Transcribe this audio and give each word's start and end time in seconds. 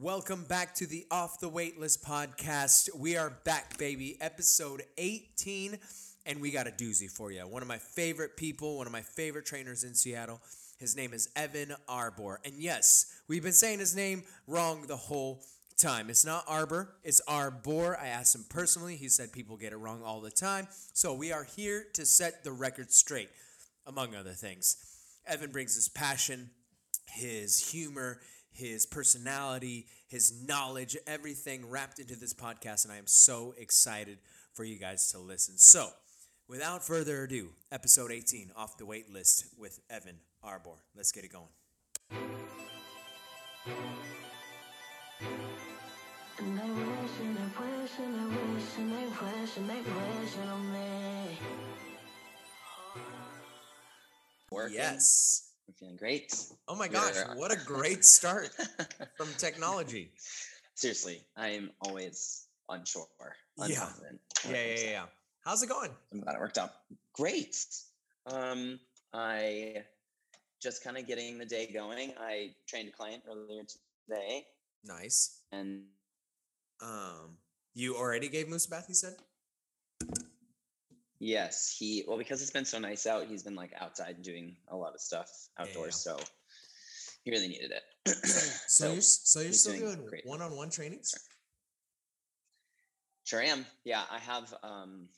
Welcome 0.00 0.44
back 0.44 0.76
to 0.76 0.86
the 0.86 1.06
Off 1.10 1.40
the 1.40 1.50
Waitlist 1.50 2.04
podcast. 2.04 2.94
We 2.94 3.16
are 3.16 3.30
back, 3.42 3.78
baby, 3.78 4.16
episode 4.20 4.84
18, 4.96 5.76
and 6.24 6.40
we 6.40 6.52
got 6.52 6.68
a 6.68 6.70
doozy 6.70 7.10
for 7.10 7.32
you. 7.32 7.40
One 7.40 7.62
of 7.62 7.68
my 7.68 7.78
favorite 7.78 8.36
people, 8.36 8.76
one 8.76 8.86
of 8.86 8.92
my 8.92 9.00
favorite 9.00 9.44
trainers 9.44 9.82
in 9.82 9.96
Seattle. 9.96 10.40
His 10.78 10.94
name 10.94 11.12
is 11.12 11.28
Evan 11.34 11.74
Arbor. 11.88 12.38
And 12.44 12.54
yes, 12.62 13.06
we've 13.26 13.42
been 13.42 13.50
saying 13.50 13.80
his 13.80 13.96
name 13.96 14.22
wrong 14.46 14.84
the 14.86 14.96
whole 14.96 15.42
time. 15.76 16.10
It's 16.10 16.24
not 16.24 16.44
Arbor, 16.46 16.94
it's 17.02 17.20
Arbor. 17.26 17.98
I 18.00 18.06
asked 18.06 18.36
him 18.36 18.44
personally. 18.48 18.94
He 18.94 19.08
said 19.08 19.32
people 19.32 19.56
get 19.56 19.72
it 19.72 19.78
wrong 19.78 20.04
all 20.04 20.20
the 20.20 20.30
time. 20.30 20.68
So 20.92 21.12
we 21.12 21.32
are 21.32 21.42
here 21.42 21.86
to 21.94 22.06
set 22.06 22.44
the 22.44 22.52
record 22.52 22.92
straight, 22.92 23.30
among 23.84 24.14
other 24.14 24.30
things. 24.30 24.76
Evan 25.26 25.50
brings 25.50 25.74
his 25.74 25.88
passion, 25.88 26.50
his 27.08 27.72
humor, 27.72 28.20
his 28.58 28.86
personality, 28.86 29.86
his 30.08 30.44
knowledge, 30.46 30.96
everything 31.06 31.70
wrapped 31.70 32.00
into 32.00 32.16
this 32.16 32.34
podcast. 32.34 32.84
And 32.84 32.92
I 32.92 32.96
am 32.96 33.06
so 33.06 33.54
excited 33.56 34.18
for 34.52 34.64
you 34.64 34.78
guys 34.78 35.08
to 35.12 35.18
listen. 35.18 35.56
So, 35.56 35.88
without 36.48 36.84
further 36.84 37.22
ado, 37.22 37.50
episode 37.70 38.10
18 38.10 38.50
off 38.56 38.76
the 38.76 38.84
wait 38.84 39.12
list 39.12 39.46
with 39.56 39.78
Evan 39.88 40.16
Arbor. 40.42 40.74
Let's 40.96 41.12
get 41.12 41.24
it 41.24 41.32
going. 41.32 41.46
Working. 54.50 54.76
Yes. 54.76 55.47
I'm 55.68 55.74
feeling 55.74 55.96
great. 55.96 56.34
Oh 56.66 56.74
my 56.74 56.88
gosh, 56.88 57.14
what 57.36 57.52
a 57.52 57.56
great 57.56 58.04
start 58.04 58.48
from 59.16 59.28
technology. 59.36 60.12
Seriously, 60.74 61.20
I 61.36 61.48
am 61.48 61.70
always 61.82 62.46
unsure. 62.70 63.06
Yeah. 63.58 63.66
Yeah, 63.66 64.50
yeah, 64.50 64.64
yeah, 64.74 64.90
yeah. 64.90 65.04
How's 65.44 65.62
it 65.62 65.68
going? 65.68 65.90
I'm 66.12 66.20
glad 66.20 66.36
it 66.36 66.40
worked 66.40 66.58
out. 66.58 66.70
Great. 67.14 67.54
Um, 68.26 68.78
I 69.12 69.84
just 70.62 70.82
kind 70.82 70.96
of 70.96 71.06
getting 71.06 71.38
the 71.38 71.44
day 71.46 71.70
going. 71.72 72.12
I 72.18 72.54
trained 72.66 72.88
a 72.88 72.92
client 72.92 73.22
earlier 73.28 73.62
today, 74.08 74.44
Nice. 74.84 75.40
and 75.52 75.82
Um, 76.80 77.36
you 77.74 77.96
already 77.96 78.28
gave 78.28 78.48
Moose 78.48 78.66
a 78.66 78.70
bath, 78.70 78.86
you 78.88 78.94
said? 78.94 79.16
Yes, 81.20 81.74
he 81.78 82.04
well 82.06 82.18
because 82.18 82.42
it's 82.42 82.50
been 82.50 82.64
so 82.64 82.78
nice 82.78 83.06
out, 83.06 83.26
he's 83.26 83.42
been 83.42 83.54
like 83.56 83.72
outside 83.80 84.22
doing 84.22 84.56
a 84.68 84.76
lot 84.76 84.94
of 84.94 85.00
stuff 85.00 85.30
outdoors, 85.58 85.96
so 85.96 86.16
he 87.24 87.30
really 87.30 87.48
needed 87.48 87.72
it. 87.72 87.82
So, 88.68 88.92
you're 88.92 89.00
so 89.00 89.40
you're 89.40 89.52
still 89.52 89.76
doing 89.78 89.96
doing 89.96 90.20
one-on-one 90.24 90.70
trainings? 90.70 91.14
Sure 93.24 93.40
I 93.42 93.46
am. 93.46 93.66
Yeah, 93.84 94.02
I 94.10 94.18
have 94.18 94.54
um 94.62 95.08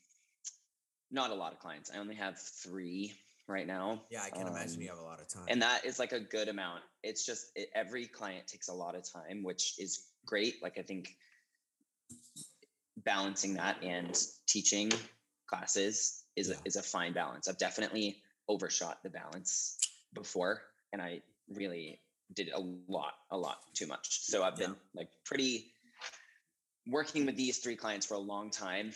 not 1.11 1.31
a 1.31 1.35
lot 1.35 1.53
of 1.53 1.59
clients. 1.59 1.91
I 1.95 1.99
only 1.99 2.15
have 2.15 2.39
three 2.41 3.13
right 3.49 3.67
now. 3.67 4.03
Yeah, 4.11 4.23
I 4.23 4.31
can 4.31 4.47
imagine 4.47 4.81
you 4.81 4.91
Um, 4.91 4.97
have 4.97 5.05
a 5.05 5.09
lot 5.09 5.21
of 5.21 5.29
time. 5.29 5.45
and 5.49 5.61
that 5.63 5.85
is 5.85 5.99
like 5.99 6.13
a 6.13 6.21
good 6.21 6.49
amount 6.49 6.83
it's 7.03 7.25
just 7.27 7.47
it, 7.57 7.69
every 7.75 8.07
client 8.07 8.47
takes 8.47 8.69
a 8.69 8.73
lot 8.73 8.95
of 8.95 9.03
time 9.13 9.43
which 9.43 9.75
is 9.79 10.05
great 10.27 10.63
like 10.63 10.79
i 10.79 10.83
think 10.83 11.17
balancing 13.05 13.55
that 13.55 13.77
and 13.83 14.17
teaching 14.47 14.93
classes 15.51 16.25
is 16.37 16.49
Yeah. 16.49 16.55
a, 16.55 16.69
is 16.69 16.77
a 16.77 16.83
fine 16.83 17.13
balance 17.13 17.49
i've 17.49 17.59
definitely 17.59 18.07
overshot 18.49 18.97
the 19.03 19.11
balance 19.11 19.77
before 20.15 20.63
and 20.93 21.03
i 21.03 21.21
really 21.61 22.01
did 22.35 22.49
a 22.55 22.61
lot 22.89 23.15
a 23.31 23.37
lot 23.37 23.59
too 23.75 23.87
much 23.87 24.07
so 24.23 24.43
i've 24.45 24.57
been 24.57 24.77
like 24.95 25.09
pretty 25.25 25.55
working 26.87 27.27
with 27.27 27.37
these 27.37 27.59
three 27.59 27.77
clients 27.77 28.07
for 28.07 28.15
a 28.15 28.25
long 28.35 28.51
time 28.51 28.93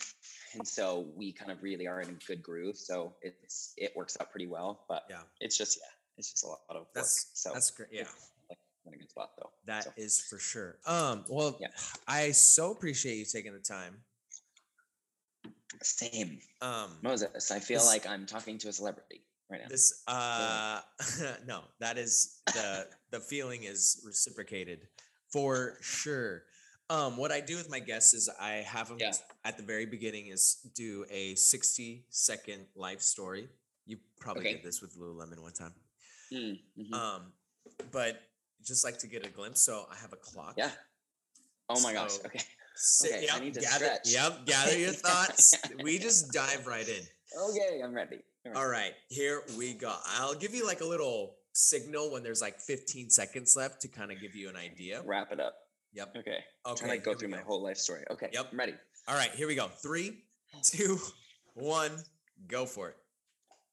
and 0.54 0.66
so 0.66 1.06
we 1.16 1.32
kind 1.32 1.50
of 1.50 1.62
really 1.62 1.86
are 1.86 2.00
in 2.00 2.08
a 2.08 2.26
good 2.26 2.42
groove 2.42 2.76
so 2.76 3.12
it's 3.22 3.74
it 3.76 3.92
works 3.96 4.16
out 4.20 4.30
pretty 4.30 4.46
well 4.46 4.84
but 4.88 5.02
yeah, 5.10 5.18
it's 5.40 5.58
just 5.58 5.78
yeah, 5.78 5.90
it's 6.16 6.30
just 6.30 6.44
a 6.44 6.48
lot 6.48 6.60
of 6.70 6.76
work. 6.76 6.94
that's 6.94 7.30
so 7.34 7.50
that's 7.52 7.70
great. 7.70 7.88
Yeah, 7.92 8.04
like 8.48 8.58
in 8.86 8.94
a 8.94 8.96
good 8.96 9.10
spot 9.10 9.30
though. 9.38 9.50
that 9.66 9.84
so. 9.84 9.90
is 9.96 10.20
for 10.30 10.38
sure. 10.38 10.76
Um, 10.86 11.24
well, 11.28 11.56
Yeah. 11.60 11.68
I 12.06 12.30
so 12.32 12.70
appreciate 12.70 13.16
you 13.16 13.24
taking 13.24 13.52
the 13.52 13.58
time. 13.58 13.96
Same. 15.82 16.38
Um, 16.62 16.98
Moses, 17.02 17.50
I 17.50 17.58
feel 17.60 17.78
This- 17.80 17.88
like 17.88 18.06
I'm 18.06 18.26
talking 18.26 18.58
to 18.58 18.68
a 18.68 18.72
celebrity 18.72 19.22
right 19.50 19.60
now. 19.60 19.68
this 19.68 20.02
uh 20.08 20.80
no 21.46 21.64
that 21.78 21.98
is 21.98 22.40
the 22.46 22.88
the 23.10 23.20
feeling 23.20 23.64
is 23.64 24.00
reciprocated 24.02 24.88
for 25.30 25.76
sure 25.82 26.44
um 26.88 27.18
what 27.18 27.30
i 27.30 27.40
do 27.40 27.54
with 27.54 27.68
my 27.68 27.78
guests 27.78 28.14
is 28.14 28.30
i 28.40 28.64
have 28.64 28.88
them 28.88 28.96
Yeah. 28.98 29.12
at 29.44 29.58
the 29.58 29.62
very 29.62 29.84
beginning 29.84 30.28
is 30.28 30.66
do 30.74 31.04
a 31.10 31.34
60 31.34 32.06
second 32.08 32.64
life 32.74 33.02
story 33.02 33.50
you 33.84 33.98
probably 34.18 34.44
Okay. 34.48 34.52
did 34.54 34.62
this 34.64 34.80
with 34.80 34.96
lululemon 34.98 35.38
one 35.40 35.52
time 35.52 35.74
Mm, 36.32 36.58
mhm. 36.80 36.92
um 36.94 37.32
but 37.92 38.22
just 38.64 38.82
like 38.82 38.98
to 39.00 39.06
get 39.06 39.26
a 39.26 39.28
glimpse 39.28 39.60
so 39.60 39.86
i 39.92 39.96
have 39.96 40.14
a 40.14 40.16
clock 40.16 40.54
yeah. 40.56 40.70
Oh 41.68 41.80
my 41.82 41.92
gosh. 41.92 42.16
Okay. 42.24 42.40
Sit, 42.76 43.12
Okay, 43.12 43.28
I 43.28 43.34
yep, 43.34 43.42
need 43.42 43.54
to 43.54 43.60
gather, 43.60 43.84
stretch. 43.84 44.12
yep 44.12 44.46
gather 44.46 44.76
your 44.76 44.92
thoughts 44.92 45.54
we 45.82 45.98
just 45.98 46.32
dive 46.32 46.66
right 46.66 46.88
in 46.88 47.02
Okay, 47.50 47.80
I'm 47.82 47.92
ready. 47.94 48.20
All 48.54 48.68
right, 48.68 48.92
here 49.08 49.42
we 49.58 49.74
go. 49.74 49.92
I'll 50.06 50.34
give 50.34 50.54
you 50.54 50.64
like 50.66 50.82
a 50.82 50.84
little 50.84 51.36
signal 51.52 52.12
when 52.12 52.22
there's 52.22 52.40
like 52.40 52.60
15 52.60 53.10
seconds 53.10 53.56
left 53.56 53.80
to 53.82 53.88
kind 53.88 54.12
of 54.12 54.20
give 54.20 54.36
you 54.36 54.48
an 54.48 54.56
idea. 54.56 55.02
Wrap 55.04 55.32
it 55.32 55.40
up. 55.40 55.54
Yep. 55.94 56.14
Okay. 56.18 56.38
Okay. 56.66 56.86
Trying 56.86 56.98
to 57.00 57.04
go 57.04 57.14
through 57.14 57.30
my 57.30 57.38
whole 57.40 57.62
life 57.62 57.76
story. 57.78 58.04
Okay. 58.10 58.28
Yep. 58.32 58.48
I'm 58.52 58.58
ready. 58.58 58.74
All 59.08 59.16
right, 59.16 59.30
here 59.32 59.48
we 59.48 59.54
go. 59.54 59.66
Three, 59.68 60.18
two, 60.62 60.98
one, 61.54 61.90
go 62.46 62.66
for 62.66 62.90
it. 62.90 62.96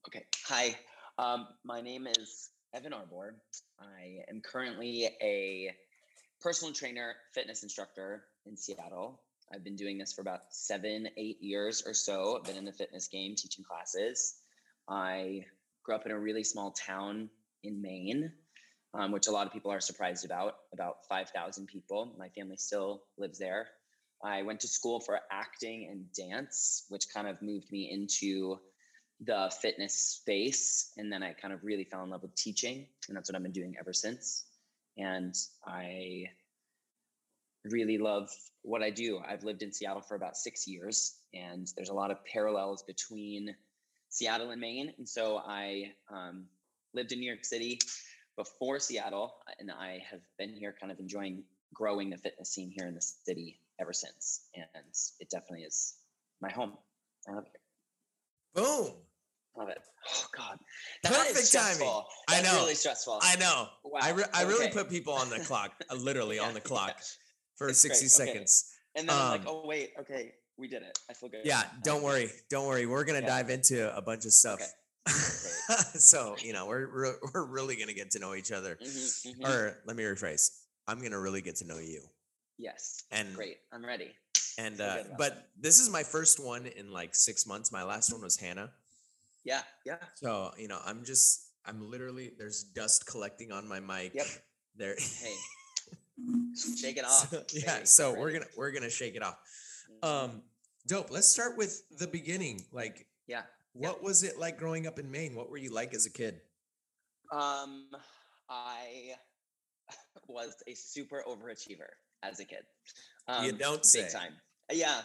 Okay. 0.07 0.25
Hi. 0.47 0.75
Um, 1.19 1.47
my 1.63 1.81
name 1.81 2.07
is 2.07 2.49
Evan 2.73 2.93
Arbor. 2.93 3.35
I 3.79 4.23
am 4.29 4.41
currently 4.41 5.09
a 5.21 5.69
personal 6.41 6.73
trainer, 6.73 7.15
fitness 7.33 7.61
instructor 7.61 8.23
in 8.45 8.57
Seattle. 8.57 9.21
I've 9.53 9.63
been 9.63 9.75
doing 9.75 9.97
this 9.97 10.13
for 10.13 10.21
about 10.21 10.41
seven, 10.49 11.07
eight 11.17 11.41
years 11.41 11.83
or 11.85 11.93
so. 11.93 12.37
I've 12.37 12.43
been 12.43 12.57
in 12.57 12.65
the 12.65 12.71
fitness 12.71 13.07
game 13.07 13.35
teaching 13.35 13.63
classes. 13.63 14.35
I 14.89 15.45
grew 15.83 15.95
up 15.95 16.05
in 16.05 16.11
a 16.11 16.19
really 16.19 16.43
small 16.43 16.71
town 16.71 17.29
in 17.63 17.81
Maine, 17.81 18.31
um, 18.93 19.11
which 19.11 19.27
a 19.27 19.31
lot 19.31 19.47
of 19.47 19.53
people 19.53 19.71
are 19.71 19.79
surprised 19.79 20.25
about, 20.25 20.55
about 20.73 21.05
5,000 21.09 21.67
people. 21.67 22.15
My 22.17 22.29
family 22.29 22.57
still 22.57 23.03
lives 23.17 23.39
there. 23.39 23.67
I 24.23 24.43
went 24.43 24.59
to 24.61 24.67
school 24.67 24.99
for 24.99 25.19
acting 25.31 25.89
and 25.91 26.05
dance, 26.13 26.85
which 26.89 27.05
kind 27.13 27.27
of 27.27 27.41
moved 27.41 27.71
me 27.71 27.89
into 27.91 28.59
the 29.25 29.51
fitness 29.61 29.93
space. 29.93 30.91
And 30.97 31.11
then 31.11 31.23
I 31.23 31.33
kind 31.33 31.53
of 31.53 31.63
really 31.63 31.83
fell 31.83 32.03
in 32.03 32.09
love 32.09 32.21
with 32.21 32.35
teaching. 32.35 32.85
And 33.07 33.17
that's 33.17 33.29
what 33.29 33.35
I've 33.35 33.43
been 33.43 33.51
doing 33.51 33.75
ever 33.79 33.93
since. 33.93 34.45
And 34.97 35.35
I 35.65 36.25
really 37.65 37.97
love 37.97 38.29
what 38.63 38.81
I 38.81 38.89
do. 38.89 39.19
I've 39.27 39.43
lived 39.43 39.61
in 39.63 39.71
Seattle 39.71 40.01
for 40.01 40.15
about 40.15 40.37
six 40.37 40.67
years, 40.67 41.17
and 41.33 41.71
there's 41.75 41.89
a 41.89 41.93
lot 41.93 42.11
of 42.11 42.23
parallels 42.25 42.83
between 42.83 43.55
Seattle 44.09 44.51
and 44.51 44.59
Maine. 44.61 44.93
And 44.97 45.07
so 45.07 45.41
I 45.45 45.91
um, 46.11 46.45
lived 46.93 47.11
in 47.11 47.19
New 47.19 47.27
York 47.27 47.45
City 47.45 47.79
before 48.37 48.79
Seattle, 48.79 49.35
and 49.59 49.71
I 49.71 49.99
have 50.09 50.21
been 50.37 50.53
here 50.53 50.75
kind 50.79 50.91
of 50.91 50.99
enjoying 50.99 51.43
growing 51.73 52.09
the 52.09 52.17
fitness 52.17 52.49
scene 52.51 52.71
here 52.75 52.87
in 52.87 52.95
the 52.95 53.01
city 53.01 53.59
ever 53.79 53.93
since. 53.93 54.41
And 54.55 54.65
it 55.19 55.29
definitely 55.29 55.63
is 55.63 55.95
my 56.41 56.49
home. 56.51 56.73
I 57.29 57.33
love 57.33 57.45
it. 57.45 57.59
here. 58.55 58.63
Boom. 58.65 58.91
Love 59.57 59.69
it. 59.69 59.79
Oh 60.09 60.25
God, 60.35 60.57
That 61.03 61.11
is 61.11 61.17
Perfect 61.17 61.35
timing. 61.53 61.75
stressful. 61.75 62.05
I 62.29 62.41
know. 62.41 62.55
Really 62.61 62.73
stressful. 62.75 63.19
I 63.21 63.35
know. 63.35 63.67
I, 64.01 64.11
Wow, 64.11 64.15
re- 64.17 64.23
I 64.33 64.43
really 64.43 64.69
put 64.69 64.89
people 64.89 65.13
on 65.13 65.29
the 65.29 65.39
clock, 65.41 65.73
uh, 65.89 65.95
literally 65.95 66.39
on 66.39 66.53
the 66.53 66.61
clock 66.71 66.95
yeah. 66.97 67.03
For 67.61 67.69
It's 67.69 67.85
great, 67.85 67.95
60 67.95 68.23
okay. 68.23 68.31
seconds. 68.31 68.73
And 68.95 69.07
then 69.07 69.15
I'm 69.15 69.31
like, 69.31 69.41
Um, 69.41 69.47
oh 69.47 69.67
wait, 69.67 69.91
okay, 69.99 70.33
we 70.57 70.67
did 70.67 70.81
it. 70.81 70.97
I 71.09 71.13
feel 71.13 71.29
good. 71.29 71.41
Yeah, 71.45 71.63
don't 71.83 72.01
worry. 72.01 72.31
Don't 72.49 72.67
worry. 72.67 72.85
We're 72.87 73.03
going 73.03 73.21
to 73.21 73.27
Yeah. 73.27 73.35
dive 73.35 73.49
into 73.51 73.95
a 73.95 74.01
bunch 74.01 74.25
of 74.25 74.33
stuff. 74.33 74.59
Okay. 74.61 74.67
so, 75.99 76.35
you 76.41 76.53
know, 76.53 76.65
we're, 76.67 76.87
re- 76.87 77.19
we're 77.33 77.45
really 77.45 77.75
going 77.75 77.87
to 77.87 77.93
get 77.93 78.11
to 78.11 78.19
know 78.19 78.33
each 78.33 78.51
other. 78.51 78.77
Mhm, 78.81 79.35
mhm. 79.37 79.47
Or 79.47 79.77
let 79.85 79.95
me 79.95 80.03
rephrase 80.03 80.49
I'm 80.87 80.99
going 80.99 81.11
to 81.11 81.19
really 81.19 81.41
get 81.41 81.55
to 81.57 81.65
know 81.65 81.77
you. 81.77 82.01
Yes. 82.57 83.03
And 83.11 83.33
Great. 83.35 83.57
I'm 83.71 83.85
ready. 83.85 84.11
And 84.57 84.81
uh, 84.81 85.03
but 85.17 85.47
this 85.59 85.79
is 85.79 85.89
my 85.89 86.03
first 86.03 86.43
one 86.43 86.65
in 86.65 86.91
like 86.91 87.15
six 87.15 87.47
months. 87.47 87.71
My 87.71 87.83
last 87.83 88.11
one 88.11 88.21
was 88.21 88.37
Hannah. 88.37 88.71
Yeah. 89.43 89.61
Yeah. 89.85 89.97
So 90.15 90.51
you 90.57 90.67
know, 90.67 90.79
I'm 90.85 91.03
just 91.05 91.47
I'm 91.65 91.89
literally 91.89 92.33
there's 92.37 92.63
dust 92.63 93.07
collecting 93.07 93.51
on 93.51 93.67
my 93.67 93.79
mic. 93.79 94.13
Yep. 94.13 94.27
There. 94.75 94.95
Hey. 94.99 95.33
Shake 96.77 96.97
it 96.97 97.05
off. 97.05 97.29
So- 97.29 97.43
yeah. 97.53 97.83
So 97.83 98.13
we're 98.13 98.31
gonna 98.31 98.45
we're 98.57 98.71
gonna 98.71 98.89
shake 98.89 99.15
it 99.15 99.23
off. 99.23 99.37
Mhm. 100.03 100.07
Um, 100.07 100.43
dope. 100.87 101.09
Let's 101.11 101.27
start 101.27 101.57
with 101.57 101.83
the 101.97 102.07
beginning. 102.07 102.65
Like, 102.71 103.07
yeah. 103.27 103.43
what 103.73 104.03
was 104.03 104.23
it 104.23 104.37
like 104.37 104.57
growing 104.57 104.87
up 104.87 104.99
in 104.99 105.09
Maine? 105.09 105.35
What 105.35 105.49
were 105.49 105.57
you 105.57 105.73
like 105.73 105.93
as 105.93 106.05
a 106.05 106.09
kid? 106.11 106.41
Um, 107.31 107.87
I 108.49 109.13
was 110.27 110.55
a 110.67 110.73
super 110.75 111.23
overachiever 111.27 111.87
as 112.23 112.39
a 112.39 112.45
kid. 112.45 112.63
You 113.43 113.53
don't 113.53 113.85
say. 113.85 114.03
big 114.03 114.11
time. 114.11 114.33
Yeah, 114.71 115.01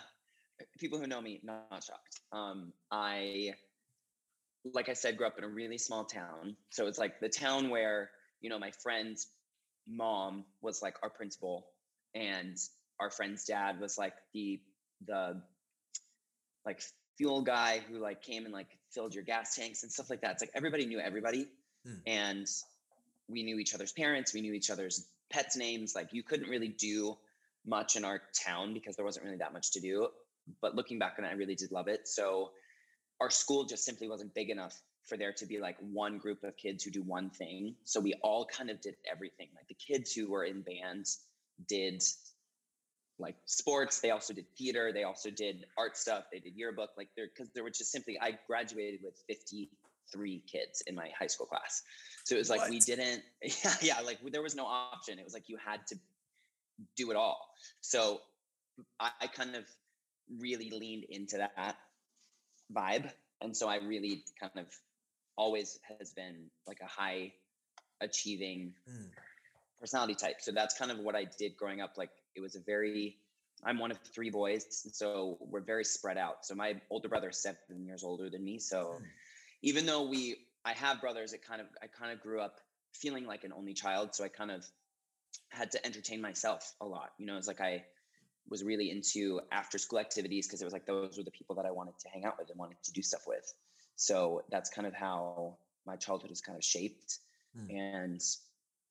people 0.78 0.98
who 0.98 1.06
know 1.06 1.20
me 1.20 1.40
not 1.44 1.84
shocked. 1.84 2.20
Um, 2.32 2.72
I, 2.90 3.54
like 4.74 4.88
I 4.88 4.94
said, 4.94 5.16
grew 5.16 5.26
up 5.28 5.38
in 5.38 5.44
a 5.44 5.48
really 5.48 5.78
small 5.78 6.04
town, 6.04 6.56
so 6.70 6.86
it's 6.88 6.98
like 6.98 7.20
the 7.20 7.28
town 7.28 7.70
where 7.70 8.10
you 8.40 8.50
know 8.50 8.58
my 8.58 8.72
friend's 8.82 9.28
mom 9.88 10.44
was 10.62 10.82
like 10.82 10.96
our 11.02 11.10
principal, 11.10 11.66
and 12.14 12.56
our 13.00 13.10
friend's 13.10 13.44
dad 13.44 13.80
was 13.80 13.98
like 13.98 14.14
the 14.34 14.60
the 15.06 15.40
like 16.64 16.82
fuel 17.16 17.42
guy 17.42 17.80
who 17.88 17.98
like 17.98 18.22
came 18.22 18.44
and 18.44 18.52
like 18.52 18.68
filled 18.90 19.14
your 19.14 19.24
gas 19.24 19.54
tanks 19.54 19.82
and 19.82 19.92
stuff 19.92 20.10
like 20.10 20.20
that. 20.22 20.32
It's 20.32 20.42
like 20.42 20.50
everybody 20.54 20.86
knew 20.86 20.98
everybody, 20.98 21.48
Hmm. 21.84 21.94
and 22.06 22.46
we 23.28 23.42
knew 23.42 23.58
each 23.58 23.74
other's 23.74 23.92
parents, 23.92 24.34
we 24.34 24.40
knew 24.40 24.52
each 24.52 24.70
other's 24.70 25.06
pets' 25.30 25.56
names. 25.56 25.94
Like 25.94 26.12
you 26.12 26.22
couldn't 26.22 26.48
really 26.48 26.68
do 26.68 27.16
much 27.64 27.96
in 27.96 28.04
our 28.04 28.22
town 28.44 28.72
because 28.74 28.96
there 28.96 29.04
wasn't 29.04 29.24
really 29.24 29.38
that 29.38 29.52
much 29.52 29.72
to 29.72 29.80
do. 29.80 30.08
But 30.60 30.74
looking 30.76 30.98
back 30.98 31.16
on 31.18 31.24
it, 31.24 31.28
I 31.28 31.32
really 31.34 31.56
did 31.56 31.72
love 31.72 31.88
it. 31.88 32.06
So 32.06 32.50
our 33.20 33.30
school 33.30 33.64
just 33.64 33.84
simply 33.84 34.08
wasn't 34.08 34.34
big 34.34 34.50
enough 34.50 34.80
for 35.06 35.16
there 35.16 35.32
to 35.32 35.46
be 35.46 35.58
like 35.58 35.76
one 35.80 36.18
group 36.18 36.42
of 36.42 36.56
kids 36.56 36.84
who 36.84 36.90
do 36.90 37.02
one 37.02 37.30
thing. 37.30 37.74
So 37.84 38.00
we 38.00 38.14
all 38.22 38.44
kind 38.44 38.70
of 38.70 38.80
did 38.80 38.96
everything. 39.10 39.48
Like 39.54 39.68
the 39.68 39.74
kids 39.74 40.12
who 40.12 40.30
were 40.30 40.44
in 40.44 40.62
bands 40.62 41.20
did 41.68 42.02
like 43.18 43.36
sports, 43.46 44.00
they 44.00 44.10
also 44.10 44.34
did 44.34 44.46
theater, 44.58 44.92
they 44.92 45.04
also 45.04 45.30
did 45.30 45.64
art 45.78 45.96
stuff, 45.96 46.24
they 46.32 46.40
did 46.40 46.54
yearbook. 46.54 46.90
Like 46.96 47.08
there, 47.16 47.28
because 47.34 47.52
there 47.52 47.62
were 47.62 47.70
just 47.70 47.92
simply, 47.92 48.18
I 48.20 48.38
graduated 48.46 49.00
with 49.02 49.14
53 49.28 50.42
kids 50.50 50.82
in 50.86 50.94
my 50.94 51.08
high 51.18 51.28
school 51.28 51.46
class. 51.46 51.82
So 52.24 52.34
it 52.34 52.38
was 52.38 52.50
like 52.50 52.68
we 52.68 52.80
didn't, 52.80 53.22
yeah, 53.42 53.74
yeah, 53.80 54.00
like 54.00 54.18
there 54.32 54.42
was 54.42 54.56
no 54.56 54.66
option. 54.66 55.18
It 55.18 55.24
was 55.24 55.34
like 55.34 55.48
you 55.48 55.56
had 55.64 55.86
to 55.88 55.96
do 56.96 57.10
it 57.10 57.16
all. 57.16 57.48
So 57.80 58.20
I, 59.00 59.10
I 59.22 59.26
kind 59.28 59.54
of 59.54 59.64
really 60.40 60.70
leaned 60.70 61.04
into 61.04 61.38
that 61.38 61.76
vibe. 62.74 63.10
And 63.40 63.56
so 63.56 63.68
I 63.68 63.76
really 63.76 64.24
kind 64.40 64.52
of 64.56 64.66
always 65.36 65.78
has 65.98 66.12
been 66.12 66.50
like 66.66 66.80
a 66.82 66.86
high 66.86 67.32
achieving 68.00 68.74
Mm. 68.88 69.10
personality 69.80 70.14
type. 70.14 70.36
So 70.40 70.52
that's 70.52 70.76
kind 70.78 70.90
of 70.90 70.98
what 70.98 71.14
I 71.16 71.26
did 71.38 71.56
growing 71.56 71.80
up. 71.80 71.94
Like 71.96 72.10
it 72.34 72.40
was 72.40 72.56
a 72.56 72.60
very, 72.60 73.18
I'm 73.64 73.78
one 73.78 73.90
of 73.90 73.98
three 74.14 74.30
boys. 74.30 74.64
So 74.92 75.38
we're 75.40 75.60
very 75.60 75.84
spread 75.84 76.18
out. 76.18 76.44
So 76.44 76.54
my 76.54 76.80
older 76.90 77.08
brother 77.08 77.28
is 77.30 77.42
seven 77.42 77.84
years 77.84 78.04
older 78.04 78.30
than 78.30 78.44
me. 78.44 78.58
So 78.58 79.00
Mm. 79.00 79.06
even 79.62 79.86
though 79.86 80.08
we, 80.08 80.36
I 80.64 80.72
have 80.72 81.00
brothers, 81.00 81.32
it 81.32 81.42
kind 81.42 81.60
of, 81.60 81.68
I 81.82 81.86
kind 81.86 82.12
of 82.12 82.20
grew 82.20 82.40
up 82.40 82.60
feeling 82.94 83.26
like 83.26 83.44
an 83.44 83.52
only 83.52 83.74
child. 83.74 84.14
So 84.14 84.24
I 84.24 84.28
kind 84.28 84.50
of 84.50 84.64
had 85.50 85.70
to 85.72 85.84
entertain 85.86 86.20
myself 86.20 86.74
a 86.80 86.86
lot. 86.86 87.10
You 87.18 87.26
know, 87.26 87.36
it's 87.36 87.48
like 87.48 87.60
I 87.60 87.84
was 88.48 88.62
really 88.64 88.90
into 88.90 89.40
after 89.52 89.78
school 89.78 89.98
activities 89.98 90.46
because 90.46 90.62
it 90.62 90.64
was 90.64 90.72
like 90.72 90.86
those 90.86 91.16
were 91.18 91.24
the 91.24 91.30
people 91.30 91.56
that 91.56 91.66
I 91.66 91.70
wanted 91.72 91.98
to 92.00 92.08
hang 92.08 92.24
out 92.24 92.38
with 92.38 92.50
and 92.50 92.58
wanted 92.58 92.76
to 92.84 92.92
do 92.92 93.02
stuff 93.02 93.22
with. 93.26 93.52
So 93.96 94.42
that's 94.50 94.70
kind 94.70 94.86
of 94.86 94.94
how 94.94 95.56
my 95.86 95.96
childhood 95.96 96.30
was 96.30 96.40
kind 96.40 96.56
of 96.56 96.64
shaped. 96.64 97.18
Hmm. 97.56 97.70
And 97.70 98.20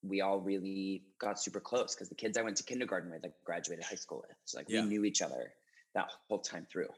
we 0.03 0.21
all 0.21 0.39
really 0.39 1.03
got 1.19 1.39
super 1.39 1.59
close 1.59 1.95
because 1.95 2.09
the 2.09 2.15
kids 2.15 2.37
I 2.37 2.41
went 2.41 2.57
to 2.57 2.63
kindergarten 2.63 3.11
with, 3.11 3.23
like 3.23 3.33
graduated 3.43 3.85
high 3.85 3.95
school 3.95 4.23
with. 4.27 4.35
So 4.45 4.57
like 4.57 4.67
Yeah. 4.69 4.81
we 4.81 4.87
knew 4.87 5.05
each 5.05 5.21
other 5.21 5.53
that 5.93 6.09
whole 6.27 6.39
time 6.39 6.67
through. 6.71 6.89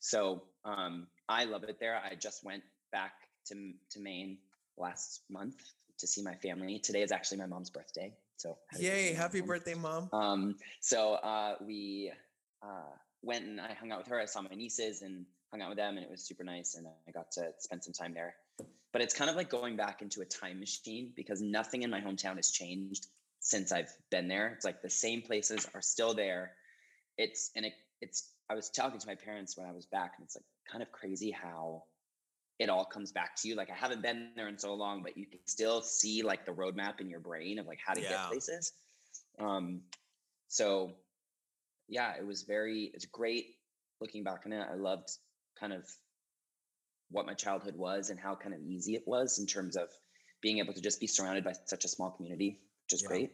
So 0.00 0.42
um, 0.64 1.06
I 1.28 1.44
love 1.44 1.64
it 1.64 1.78
there. 1.78 1.96
I 1.96 2.14
just 2.14 2.44
went 2.44 2.62
back 2.90 3.12
to 3.46 3.72
to 3.90 4.00
Maine 4.00 4.38
last 4.78 5.22
month 5.28 5.56
to 5.98 6.06
see 6.06 6.22
my 6.22 6.34
family. 6.36 6.78
Today 6.78 7.02
is 7.02 7.12
actually 7.12 7.38
my 7.38 7.46
mom's 7.46 7.70
birthday. 7.70 8.12
So 8.36 8.56
Yay! 8.78 9.12
Happy 9.12 9.42
birthday, 9.42 9.74
mom. 9.74 10.08
Um, 10.12 10.56
so 10.80 11.14
uh, 11.14 11.56
we 11.60 12.10
uh, 12.62 12.90
went 13.22 13.44
and 13.44 13.60
I 13.60 13.74
hung 13.74 13.92
out 13.92 13.98
with 13.98 14.08
her. 14.08 14.18
I 14.18 14.24
saw 14.24 14.40
my 14.40 14.54
nieces 14.56 15.02
and 15.02 15.26
hung 15.50 15.62
out 15.62 15.68
with 15.68 15.78
them, 15.78 15.96
and 15.96 16.04
it 16.04 16.10
was 16.10 16.22
super 16.22 16.44
nice. 16.44 16.74
And 16.74 16.86
I 16.86 17.10
got 17.10 17.30
to 17.32 17.52
spend 17.58 17.82
some 17.82 17.92
time 17.92 18.14
there. 18.14 18.34
But 18.92 19.02
it's 19.02 19.14
kind 19.14 19.30
of 19.30 19.36
like 19.36 19.48
going 19.48 19.76
back 19.76 20.02
into 20.02 20.20
a 20.20 20.24
time 20.24 20.58
machine 20.58 21.12
because 21.14 21.40
nothing 21.40 21.82
in 21.82 21.90
my 21.90 22.00
hometown 22.00 22.36
has 22.36 22.50
changed 22.50 23.06
since 23.38 23.72
I've 23.72 23.92
been 24.10 24.28
there. 24.28 24.48
It's 24.48 24.64
like 24.64 24.82
the 24.82 24.90
same 24.90 25.22
places 25.22 25.66
are 25.74 25.82
still 25.82 26.14
there. 26.14 26.52
It's 27.18 27.50
and 27.56 27.64
it, 27.66 27.72
it's. 28.00 28.30
I 28.48 28.54
was 28.54 28.68
talking 28.68 28.98
to 28.98 29.06
my 29.06 29.14
parents 29.14 29.56
when 29.56 29.66
I 29.66 29.72
was 29.72 29.86
back, 29.86 30.14
and 30.18 30.24
it's 30.24 30.36
like 30.36 30.44
kind 30.70 30.82
of 30.82 30.90
crazy 30.90 31.30
how 31.30 31.84
it 32.58 32.68
all 32.68 32.84
comes 32.84 33.10
back 33.10 33.34
to 33.36 33.48
you. 33.48 33.54
Like 33.54 33.70
I 33.70 33.74
haven't 33.74 34.02
been 34.02 34.30
there 34.36 34.48
in 34.48 34.58
so 34.58 34.74
long, 34.74 35.02
but 35.02 35.16
you 35.16 35.24
can 35.26 35.40
still 35.46 35.80
see 35.80 36.22
like 36.22 36.44
the 36.44 36.52
roadmap 36.52 37.00
in 37.00 37.08
your 37.08 37.20
brain 37.20 37.58
of 37.58 37.66
like 37.66 37.78
how 37.84 37.94
to 37.94 38.00
Yeah. 38.02 38.08
get 38.10 38.28
places. 38.28 38.72
Um, 39.38 39.80
so 40.48 40.92
yeah, 41.88 42.14
it 42.18 42.26
was 42.26 42.42
very, 42.42 42.90
it's 42.92 43.06
great 43.06 43.56
looking 44.00 44.22
back 44.22 44.42
on 44.44 44.52
it. 44.52 44.66
I 44.70 44.74
loved 44.74 45.10
kind 45.60 45.72
of 45.72 45.84
what 47.10 47.26
my 47.26 47.34
childhood 47.34 47.76
was 47.76 48.10
and 48.10 48.18
how 48.18 48.34
kind 48.34 48.54
of 48.54 48.60
easy 48.62 48.94
it 48.94 49.02
was 49.06 49.38
in 49.38 49.46
terms 49.46 49.76
of 49.76 49.88
being 50.40 50.58
able 50.58 50.72
to 50.72 50.80
just 50.80 51.00
be 51.00 51.06
surrounded 51.06 51.44
by 51.44 51.52
such 51.66 51.84
a 51.84 51.88
small 51.88 52.10
community, 52.10 52.58
which 52.86 52.94
is 52.94 53.02
Yeah. 53.02 53.08
great. 53.08 53.32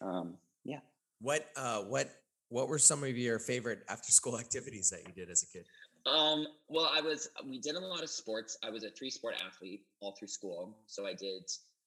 Um, 0.00 0.38
yeah. 0.64 0.80
What 1.20 1.48
uh 1.56 1.82
what 1.82 2.10
what 2.48 2.68
were 2.68 2.78
some 2.78 3.02
of 3.02 3.16
your 3.16 3.38
favorite 3.38 3.80
after 3.88 4.12
school 4.12 4.38
activities 4.44 4.90
that 4.90 5.06
you 5.06 5.12
did 5.12 5.30
as 5.30 5.42
a 5.42 5.46
kid? 5.46 5.66
Um, 6.06 6.46
well, 6.68 6.88
I 6.92 7.00
was, 7.00 7.28
we 7.44 7.58
did 7.58 7.74
a 7.74 7.80
lot 7.80 8.04
of 8.04 8.08
sports. 8.08 8.56
I 8.64 8.70
was 8.70 8.84
a 8.84 8.90
three 8.90 9.10
sport 9.10 9.34
athlete 9.44 9.82
all 10.00 10.14
through 10.16 10.28
school. 10.28 10.78
So 10.86 11.04
I 11.04 11.14
did 11.14 11.42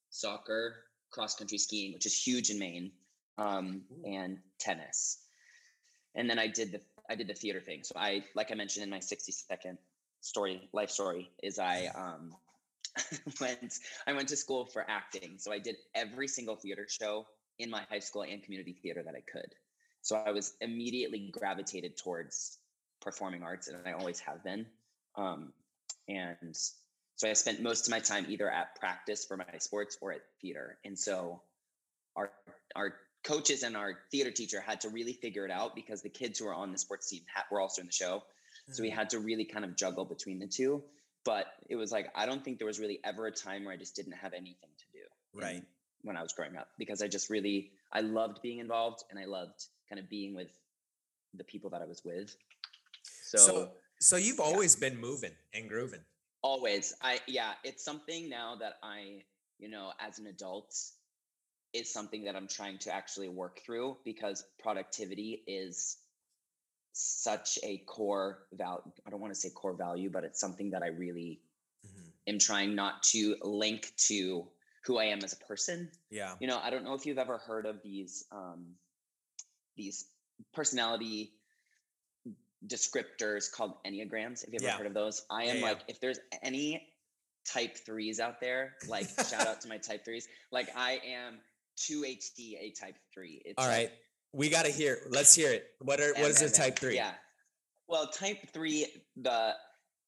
soccer, 0.09 0.83
cross 1.09 1.36
country 1.36 1.57
skiing, 1.57 1.94
which 1.94 2.06
is 2.06 2.21
huge 2.21 2.50
in 2.50 2.59
Maine, 2.59 2.91
um, 3.38 3.81
and 4.03 4.38
tennis. 4.59 5.19
And 6.15 6.30
then 6.30 6.38
I 6.38 6.47
did 6.47 6.74
the, 6.74 6.81
I 7.09 7.15
did 7.15 7.27
the 7.27 7.33
theater 7.33 7.59
thing. 7.59 7.83
So 7.83 7.94
I, 7.97 8.23
like 8.35 8.51
I 8.51 8.56
mentioned 8.56 8.83
in 8.83 8.89
my 8.89 9.00
60 9.00 9.31
second 9.31 9.77
story, 10.21 10.69
life 10.73 10.89
story 10.91 11.31
is 11.41 11.59
I, 11.59 11.88
um, 11.95 12.35
went, 13.41 13.73
I 14.07 14.13
went 14.13 14.29
to 14.29 14.38
school 14.38 14.65
for 14.65 14.85
acting. 14.88 15.38
So 15.38 15.51
I 15.51 15.59
did 15.59 15.77
every 15.95 16.27
single 16.27 16.56
theater 16.56 16.85
show 16.88 17.25
in 17.57 17.69
my 17.69 17.81
high 17.89 18.00
school 18.00 18.23
and 18.23 18.44
community 18.44 18.77
theater 18.81 19.03
that 19.03 19.15
I 19.15 19.21
could. 19.31 19.53
So 20.01 20.15
I 20.15 20.31
was 20.31 20.53
immediately 20.61 21.29
gravitated 21.31 21.97
towards 21.97 22.57
performing 23.01 23.44
arts, 23.44 23.67
and 23.67 23.77
I 23.85 23.91
always 23.94 24.19
have 24.21 24.44
been. 24.44 24.65
Um, 25.15 25.53
and 26.07 26.57
so 27.15 27.29
I 27.29 27.33
spent 27.33 27.62
most 27.62 27.88
of 27.88 27.91
my 27.91 28.00
time 28.00 28.25
either 28.29 28.50
at 28.50 28.75
practice 28.79 29.25
for 29.25 29.35
my 29.35 29.57
sports 29.57 29.97
or 30.01 30.13
at 30.13 30.21
theater. 30.41 30.77
And 30.85 30.97
so 30.97 31.41
our 32.15 32.31
our 32.75 32.94
coaches 33.24 33.63
and 33.63 33.75
our 33.75 34.00
theater 34.12 34.31
teacher 34.31 34.62
had 34.62 34.81
to 34.81 34.89
really 34.89 35.13
figure 35.13 35.45
it 35.45 35.51
out 35.51 35.75
because 35.75 36.01
the 36.01 36.10
kids 36.10 36.39
who 36.39 36.46
were 36.46 36.53
on 36.53 36.72
the 36.72 36.77
sports 36.77 37.10
team 37.10 37.22
were 37.51 37.60
also 37.60 37.82
in 37.82 37.88
the 37.88 37.93
show. 37.93 38.24
So 38.72 38.84
we 38.84 38.91
mm. 38.91 38.96
had 38.96 39.10
to 39.12 39.20
really 39.20 39.46
kind 39.46 39.65
of 39.65 39.75
juggle 39.75 40.05
between 40.05 40.39
the 40.39 40.48
two. 40.48 40.84
But 41.25 41.48
it 41.67 41.75
was 41.75 41.91
like 41.91 42.12
I 42.15 42.25
don't 42.25 42.43
think 42.43 42.60
there 42.60 42.67
was 42.67 42.79
really 42.79 43.00
ever 43.03 43.27
a 43.27 43.32
time 43.32 43.65
where 43.65 43.74
I 43.74 43.77
just 43.77 43.96
didn't 43.96 44.13
have 44.13 44.34
anything 44.34 44.70
to 44.77 44.86
do. 44.93 45.39
Right. 45.41 45.63
When 46.01 46.15
I 46.15 46.22
was 46.22 46.32
growing 46.32 46.55
up, 46.55 46.70
because 46.77 47.01
I 47.01 47.08
just 47.08 47.29
really 47.29 47.72
I 47.91 48.01
loved 48.01 48.41
being 48.41 48.60
involved 48.60 49.03
and 49.10 49.20
I 49.20 49.25
loved 49.25 49.65
kind 49.89 50.00
of 50.00 50.10
being 50.10 50.34
with 50.34 50.48
the 51.34 51.43
people 51.43 51.70
that 51.72 51.82
I 51.82 51.86
was 51.86 52.03
with. 52.05 52.36
So, 53.03 53.38
So 53.38 53.72
so 54.00 54.15
you've 54.15 54.39
always 54.39 54.75
been 54.75 55.00
moving 55.00 55.32
and 55.53 55.67
grooving. 55.67 56.00
always, 56.41 56.93
I 57.01 57.20
yeah, 57.27 57.51
it's 57.63 57.84
something 57.84 58.29
now 58.29 58.55
that 58.55 58.77
I, 58.82 59.24
you 59.60 59.70
know, 59.70 59.91
as 60.00 60.20
an 60.20 60.27
adult, 60.27 60.74
is 61.73 61.91
something 61.91 62.23
that 62.23 62.35
I'm 62.35 62.47
trying 62.47 62.77
to 62.79 62.93
actually 62.93 63.29
work 63.29 63.61
through 63.65 63.97
because 64.03 64.43
productivity 64.59 65.43
is 65.47 65.97
such 66.93 67.59
a 67.63 67.77
core 67.85 68.39
value. 68.53 68.91
I 69.05 69.09
don't 69.09 69.21
want 69.21 69.33
to 69.33 69.39
say 69.39 69.49
core 69.49 69.73
value, 69.73 70.09
but 70.09 70.23
it's 70.23 70.39
something 70.39 70.71
that 70.71 70.83
I 70.83 70.88
really 70.88 71.41
Mhm. 71.85 72.11
am 72.27 72.39
trying 72.39 72.75
not 72.75 73.03
to 73.03 73.38
link 73.41 73.93
to 74.07 74.51
who 74.83 74.97
I 74.97 75.05
am 75.05 75.23
as 75.23 75.33
a 75.33 75.38
person. 75.38 75.91
Yeah. 76.09 76.35
You 76.39 76.47
know, 76.47 76.59
I 76.59 76.69
don't 76.69 76.83
know 76.83 76.93
if 76.95 77.05
you've 77.05 77.19
ever 77.19 77.38
heard 77.38 77.65
of 77.65 77.81
these 77.83 78.25
um, 78.31 78.77
these 79.75 80.09
personality 80.51 81.33
descriptors 82.67 83.51
called 83.51 83.81
enneagrams. 83.85 84.43
Have 84.43 84.53
you 84.53 84.59
ever 84.59 84.67
Yeah. 84.67 84.77
heard 84.77 84.88
of 84.88 84.93
those? 84.93 85.25
I 85.29 85.43
am 85.43 85.47
Yeah, 85.47 85.53
yeah. 85.53 85.61
like, 85.61 85.83
if 85.88 85.99
there's 86.01 86.19
any 86.41 86.93
type 87.45 87.77
threes 87.77 88.19
out 88.19 88.41
there, 88.41 88.75
like 88.88 89.09
shout 89.09 89.47
out 89.47 89.61
to 89.61 89.67
my 89.69 89.77
type 89.77 90.03
threes. 90.03 90.27
Like 90.51 90.75
I 90.75 90.99
am 91.05 91.39
two 91.88 92.01
HT 92.01 92.57
a 92.59 92.74
type 92.79 92.95
three. 93.13 93.41
It's 93.45 93.55
All 93.57 93.67
like. 93.67 93.91
We 94.31 94.50
gotta 94.50 94.69
hear. 94.69 95.00
Let's 95.09 95.33
hear 95.33 95.51
it. 95.51 95.65
What 95.79 96.00
are 96.00 96.13
what 96.13 96.29
is 96.29 96.41
a 96.41 96.51
type 96.51 96.77
three? 96.77 96.95
Yeah. 96.95 97.12
Well, 97.88 98.07
type 98.07 98.38
three, 98.53 98.86
the 99.17 99.53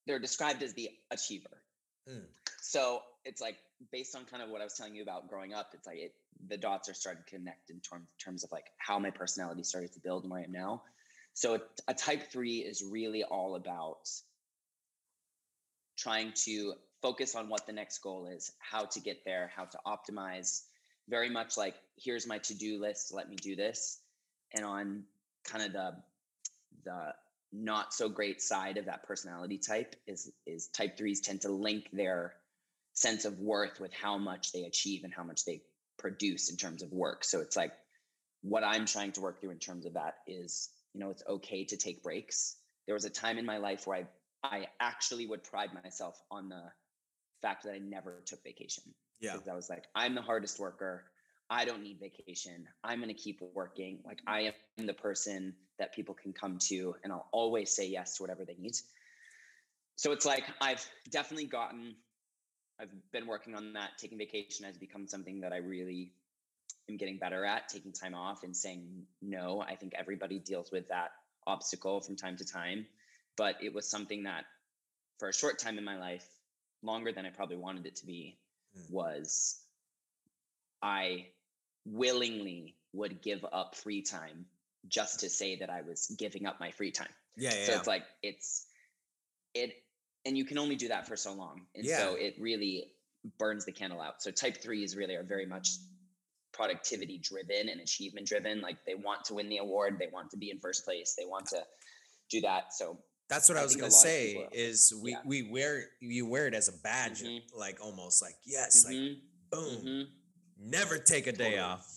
they're 0.05 0.19
described 0.19 0.61
as 0.61 0.73
the 0.73 0.89
achiever. 1.09 1.63
Mm. 2.07 2.25
So 2.61 3.01
it's 3.25 3.41
like 3.41 3.57
based 3.91 4.15
on 4.15 4.25
kind 4.25 4.43
of 4.43 4.49
what 4.49 4.61
I 4.61 4.63
was 4.63 4.73
telling 4.73 4.95
you 4.95 5.01
about 5.01 5.27
growing 5.27 5.53
up, 5.53 5.71
it's 5.73 5.87
like 5.87 5.97
it, 5.97 6.13
the 6.47 6.57
dots 6.57 6.89
are 6.89 6.93
starting 6.93 7.23
to 7.27 7.35
connect 7.35 7.69
in 7.69 7.79
term, 7.79 8.07
terms 8.23 8.43
of 8.43 8.51
like 8.51 8.65
how 8.77 8.99
my 8.99 9.09
personality 9.09 9.63
started 9.63 9.93
to 9.93 9.99
build 9.99 10.23
and 10.23 10.31
where 10.31 10.41
I 10.41 10.43
am 10.43 10.51
now. 10.51 10.83
So 11.33 11.55
a, 11.55 11.59
a 11.87 11.93
type 11.93 12.31
three 12.31 12.57
is 12.57 12.83
really 12.83 13.23
all 13.23 13.55
about 13.55 14.09
trying 15.97 16.33
to 16.45 16.73
focus 17.01 17.35
on 17.35 17.49
what 17.49 17.65
the 17.65 17.73
next 17.73 17.99
goal 17.99 18.27
is, 18.27 18.51
how 18.59 18.85
to 18.85 18.99
get 18.99 19.23
there, 19.25 19.51
how 19.55 19.65
to 19.65 19.77
optimize, 19.85 20.61
very 21.09 21.29
much 21.29 21.57
like 21.57 21.75
here's 21.97 22.27
my 22.27 22.37
to-do 22.37 22.79
list 22.79 23.13
let 23.13 23.29
me 23.29 23.35
do 23.35 23.55
this 23.55 23.99
and 24.55 24.65
on 24.65 25.03
kind 25.43 25.63
of 25.63 25.73
the 25.73 25.95
the 26.83 27.13
not 27.53 27.93
so 27.93 28.07
great 28.07 28.41
side 28.41 28.77
of 28.77 28.85
that 28.85 29.03
personality 29.03 29.57
type 29.57 29.95
is 30.07 30.31
is 30.45 30.67
type 30.67 30.97
threes 30.97 31.19
tend 31.19 31.41
to 31.41 31.51
link 31.51 31.89
their 31.91 32.33
sense 32.93 33.25
of 33.25 33.39
worth 33.39 33.79
with 33.79 33.93
how 33.93 34.17
much 34.17 34.51
they 34.51 34.63
achieve 34.63 35.03
and 35.03 35.13
how 35.13 35.23
much 35.23 35.45
they 35.45 35.61
produce 35.97 36.49
in 36.49 36.57
terms 36.57 36.81
of 36.81 36.91
work. 36.91 37.23
So 37.23 37.39
it's 37.39 37.55
like 37.55 37.73
what 38.43 38.63
i'm 38.63 38.87
trying 38.87 39.11
to 39.11 39.21
work 39.21 39.39
through 39.39 39.51
in 39.51 39.59
terms 39.59 39.85
of 39.85 39.93
that 39.93 40.15
is 40.25 40.69
you 40.93 40.99
know 40.99 41.11
it's 41.11 41.23
okay 41.27 41.63
to 41.65 41.77
take 41.77 42.03
breaks. 42.03 42.57
There 42.87 42.95
was 42.95 43.05
a 43.05 43.09
time 43.09 43.37
in 43.37 43.45
my 43.45 43.57
life 43.57 43.85
where 43.85 43.97
i 43.97 44.05
i 44.43 44.67
actually 44.79 45.27
would 45.27 45.43
pride 45.43 45.69
myself 45.83 46.19
on 46.31 46.49
the 46.49 46.63
fact 47.41 47.63
that 47.63 47.73
i 47.73 47.77
never 47.77 48.21
took 48.25 48.43
vacation 48.43 48.83
Yeah. 49.21 49.33
because 49.33 49.47
I 49.47 49.53
was 49.53 49.69
like, 49.69 49.85
I'm 49.95 50.15
the 50.15 50.21
hardest 50.21 50.59
worker. 50.59 51.03
I 51.49 51.65
don't 51.65 51.83
need 51.83 51.99
vacation. 51.99 52.67
I'm 52.83 52.99
going 52.99 53.09
to 53.09 53.13
keep 53.13 53.41
working. 53.53 53.99
Like, 54.05 54.21
I 54.25 54.53
am 54.79 54.87
the 54.87 54.93
person 54.93 55.53
that 55.79 55.93
people 55.93 56.15
can 56.15 56.33
come 56.33 56.57
to, 56.69 56.95
and 57.03 57.11
I'll 57.11 57.27
always 57.31 57.75
say 57.75 57.87
yes 57.87 58.17
to 58.17 58.23
whatever 58.23 58.45
they 58.45 58.55
need. 58.57 58.75
So 59.97 60.11
it's 60.11 60.25
like, 60.25 60.45
I've 60.61 60.83
definitely 61.09 61.45
gotten, 61.45 61.95
I've 62.79 62.89
been 63.11 63.27
working 63.27 63.53
on 63.53 63.73
that. 63.73 63.91
Taking 63.99 64.17
vacation 64.17 64.65
has 64.65 64.77
become 64.77 65.07
something 65.07 65.41
that 65.41 65.51
I 65.51 65.57
really 65.57 66.13
am 66.89 66.97
getting 66.97 67.17
better 67.17 67.45
at, 67.45 67.69
taking 67.69 67.91
time 67.91 68.15
off 68.15 68.43
and 68.43 68.55
saying 68.55 69.03
no. 69.21 69.61
I 69.61 69.75
think 69.75 69.93
everybody 69.95 70.39
deals 70.39 70.71
with 70.71 70.87
that 70.87 71.11
obstacle 71.45 71.99
from 72.01 72.15
time 72.15 72.37
to 72.37 72.45
time. 72.45 72.87
But 73.37 73.55
it 73.61 73.73
was 73.73 73.87
something 73.87 74.23
that, 74.23 74.45
for 75.19 75.29
a 75.29 75.33
short 75.33 75.59
time 75.59 75.77
in 75.77 75.83
my 75.83 75.99
life, 75.99 76.25
longer 76.81 77.11
than 77.11 77.25
I 77.25 77.29
probably 77.29 77.57
wanted 77.57 77.85
it 77.85 77.97
to 77.97 78.05
be, 78.05 78.37
Mm. 78.77 78.91
was 78.91 79.59
I 80.81 81.27
willingly 81.85 82.75
would 82.93 83.21
give 83.21 83.45
up 83.51 83.75
free 83.75 84.01
time 84.01 84.45
just 84.87 85.19
to 85.21 85.29
say 85.29 85.57
that 85.57 85.69
I 85.69 85.81
was 85.81 86.13
giving 86.17 86.45
up 86.45 86.59
my 86.59 86.71
free 86.71 86.91
time. 86.91 87.09
Yeah, 87.37 87.53
yeah. 87.53 87.65
So 87.65 87.73
it's 87.73 87.87
like 87.87 88.03
it's 88.23 88.65
it 89.53 89.73
and 90.25 90.37
you 90.37 90.45
can 90.45 90.57
only 90.57 90.75
do 90.75 90.87
that 90.89 91.07
for 91.07 91.15
so 91.15 91.33
long. 91.33 91.61
And 91.75 91.85
so 91.85 92.15
it 92.15 92.35
really 92.39 92.91
burns 93.37 93.65
the 93.65 93.71
candle 93.71 94.01
out. 94.01 94.21
So 94.21 94.31
type 94.31 94.61
threes 94.61 94.95
really 94.95 95.15
are 95.15 95.23
very 95.23 95.45
much 95.45 95.69
productivity 96.53 97.17
driven 97.17 97.69
and 97.69 97.81
achievement 97.81 98.27
driven. 98.27 98.61
Like 98.61 98.77
they 98.85 98.95
want 98.95 99.25
to 99.25 99.35
win 99.35 99.49
the 99.49 99.57
award, 99.57 99.97
they 99.99 100.09
want 100.11 100.31
to 100.31 100.37
be 100.37 100.51
in 100.51 100.59
first 100.59 100.85
place, 100.85 101.15
they 101.17 101.25
want 101.25 101.47
to 101.47 101.63
do 102.29 102.41
that. 102.41 102.73
So 102.73 102.97
That's 103.31 103.47
what 103.47 103.57
I, 103.57 103.61
I 103.61 103.63
was 103.63 103.77
gonna 103.77 103.89
say. 103.91 104.45
Is 104.51 104.93
we 105.01 105.11
yeah. 105.11 105.21
we 105.25 105.49
wear 105.49 105.85
you 106.01 106.25
wear 106.27 106.47
it 106.47 106.53
as 106.53 106.67
a 106.67 106.73
badge, 106.73 107.23
Mhm. 107.23 107.41
like 107.55 107.79
almost 107.81 108.21
like 108.21 108.35
yes, 108.43 108.83
like 108.85 108.93
mhm, 108.93 109.19
boom, 109.49 109.81
mhm. 109.85 110.07
never 110.59 110.97
take 110.97 111.27
a 111.27 111.31
day 111.31 111.57
off. 111.57 111.87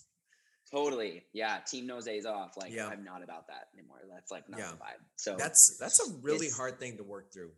Totally. 0.70 1.24
Yeah. 1.32 1.58
Team 1.58 1.86
knows 1.88 2.04
days 2.04 2.24
off. 2.24 2.56
Like 2.56 2.72
Yeah. 2.72 2.86
I'm 2.86 3.02
not 3.02 3.22
about 3.24 3.48
that 3.48 3.68
anymore. 3.76 3.98
That's 4.08 4.30
like 4.30 4.48
not 4.48 4.60
Yeah. 4.60 4.70
the 4.70 4.76
vibe. 4.76 5.02
So 5.16 5.34
That's 5.36 5.76
that's 5.76 5.98
a 6.08 6.12
really 6.22 6.48
hard 6.50 6.78
thing 6.78 6.96
to 6.98 7.02
work 7.02 7.32
through. 7.32 7.52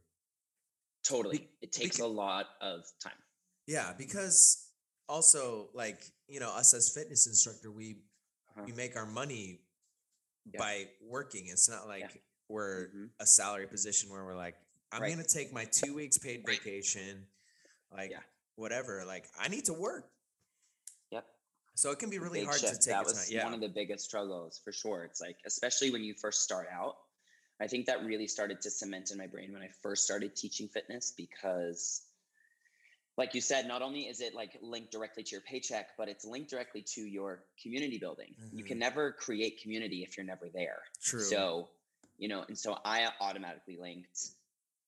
totally. 1.04 1.38
Be- 1.38 1.48
it 1.60 1.72
takes 1.72 1.98
a 2.00 2.06
lot 2.06 2.46
of 2.62 2.80
time. 2.98 3.12
Yeah, 3.66 3.92
because 3.92 4.70
also 5.06 5.68
like 5.74 6.00
you 6.28 6.40
know 6.40 6.48
us 6.50 6.72
as 6.72 6.88
fitness 6.94 7.26
instructor, 7.26 7.70
we 7.70 8.02
Uh-huh. 8.50 8.62
we 8.64 8.72
make 8.72 8.96
our 8.96 9.06
money 9.06 9.60
Yeah. 10.46 10.58
by 10.60 10.90
working. 11.02 11.48
It's 11.48 11.68
not 11.68 11.86
like 11.86 12.22
we're 12.48 12.88
Mhm. 12.88 13.10
a 13.20 13.26
salary 13.26 13.66
position 13.66 14.10
where 14.10 14.24
we're 14.24 14.36
like, 14.36 14.56
I'm 14.92 15.02
Right. 15.02 15.10
gonna 15.10 15.24
take 15.26 15.52
my 15.52 15.64
two 15.64 15.94
weeks 15.94 16.16
paid 16.18 16.46
vacation, 16.46 17.26
like 17.90 18.10
Yeah. 18.10 18.22
whatever. 18.54 19.04
Like 19.04 19.28
I 19.36 19.48
need 19.48 19.64
to 19.66 19.72
work. 19.72 20.10
Yep. 21.10 21.26
So 21.74 21.90
it 21.90 21.98
can 21.98 22.08
be 22.10 22.18
really 22.18 22.40
Big 22.40 22.46
hard 22.48 22.60
shift. 22.60 22.74
to 22.74 22.78
take 22.78 22.94
that 22.94 23.04
was 23.04 23.14
time. 23.14 23.26
Yeah. 23.36 23.44
one 23.44 23.54
of 23.54 23.60
the 23.60 23.68
biggest 23.68 24.04
struggles 24.04 24.58
for 24.58 24.72
sure. 24.72 25.04
It's 25.04 25.20
like, 25.20 25.38
especially 25.44 25.90
when 25.90 26.04
you 26.04 26.14
first 26.14 26.42
start 26.42 26.68
out, 26.68 26.98
I 27.58 27.66
think 27.66 27.86
that 27.86 28.04
really 28.04 28.28
started 28.28 28.60
to 28.62 28.70
cement 28.70 29.10
in 29.10 29.18
my 29.18 29.26
brain 29.26 29.52
when 29.52 29.62
I 29.62 29.68
first 29.68 30.04
started 30.04 30.36
teaching 30.36 30.68
fitness 30.68 31.10
because 31.12 32.02
like 33.18 33.34
you 33.34 33.40
said, 33.40 33.66
not 33.66 33.80
only 33.80 34.08
is 34.08 34.20
it 34.20 34.34
like 34.34 34.58
linked 34.60 34.92
directly 34.92 35.22
to 35.22 35.30
your 35.30 35.40
paycheck, 35.40 35.96
but 35.96 36.06
it's 36.06 36.26
linked 36.26 36.50
directly 36.50 36.82
to 36.82 37.00
your 37.00 37.46
community 37.60 37.96
building. 37.96 38.34
You 38.52 38.62
can 38.62 38.78
never 38.78 39.10
create 39.10 39.58
community 39.62 40.02
if 40.02 40.18
you're 40.18 40.26
never 40.26 40.50
there. 40.50 40.82
True. 41.00 41.22
So, 41.22 41.70
you 42.18 42.28
know, 42.28 42.44
and 42.48 42.56
so 42.58 42.76
I 42.84 43.08
automatically 43.20 43.78
linked 43.80 44.18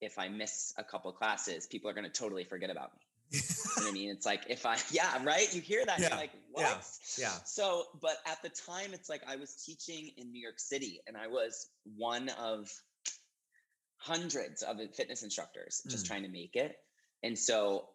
if 0.00 0.18
I 0.18 0.28
miss 0.28 0.72
a 0.78 0.84
couple 0.84 1.10
classes, 1.12 1.66
people 1.66 1.90
are 1.90 1.92
going 1.94 2.04
to 2.06 2.10
totally 2.12 2.44
forget 2.44 2.70
about 2.70 2.92
me. 2.94 3.40
You 3.78 3.84
know 3.84 3.90
what 3.90 3.90
I 3.90 3.94
mean? 3.94 4.10
It's 4.10 4.26
like 4.26 4.42
if 4.48 4.64
I, 4.66 4.76
yeah, 4.90 5.22
right. 5.24 5.52
You 5.54 5.60
hear 5.60 5.84
that, 5.84 6.00
Yeah, 6.00 6.08
you're 6.08 6.18
like, 6.18 6.32
what? 6.50 6.62
yeah, 6.62 7.26
yeah. 7.26 7.32
So, 7.44 7.84
but 8.00 8.16
at 8.26 8.40
the 8.42 8.48
time, 8.48 8.92
it's 8.92 9.08
like 9.08 9.22
I 9.28 9.36
was 9.36 9.52
teaching 9.64 10.10
in 10.16 10.32
New 10.32 10.40
York 10.40 10.58
City, 10.58 11.00
and 11.06 11.16
I 11.16 11.26
was 11.28 11.68
one 11.96 12.28
of 12.40 12.70
hundreds 13.96 14.62
of 14.62 14.78
fitness 14.94 15.22
instructors 15.22 15.82
just 15.88 16.04
Mm. 16.04 16.08
trying 16.08 16.22
to 16.22 16.28
make 16.28 16.56
it. 16.56 16.78
And 17.22 17.38
so 17.38 17.88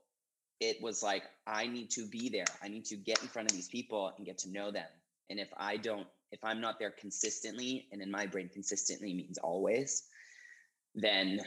it 0.60 0.82
was 0.82 1.02
like, 1.02 1.24
I 1.48 1.68
need 1.68 1.90
to 1.92 2.06
be 2.06 2.30
there. 2.30 2.46
I 2.62 2.68
need 2.68 2.86
to 2.86 2.96
get 2.96 3.22
in 3.22 3.28
front 3.28 3.50
of 3.50 3.56
these 3.56 3.68
people 3.70 4.14
and 4.16 4.26
get 4.26 4.38
to 4.40 4.50
know 4.50 4.72
them. 4.72 4.88
And 5.30 5.40
if 5.40 5.50
I 5.58 5.78
don't, 5.78 6.08
if 6.34 6.44
I'm 6.44 6.60
not 6.60 6.80
there 6.80 6.92
consistently, 6.92 7.88
and 7.92 8.02
in 8.02 8.10
my 8.10 8.26
brain, 8.26 8.50
consistently 8.52 9.14
means 9.14 9.38
always, 9.38 10.04
then 10.96 11.40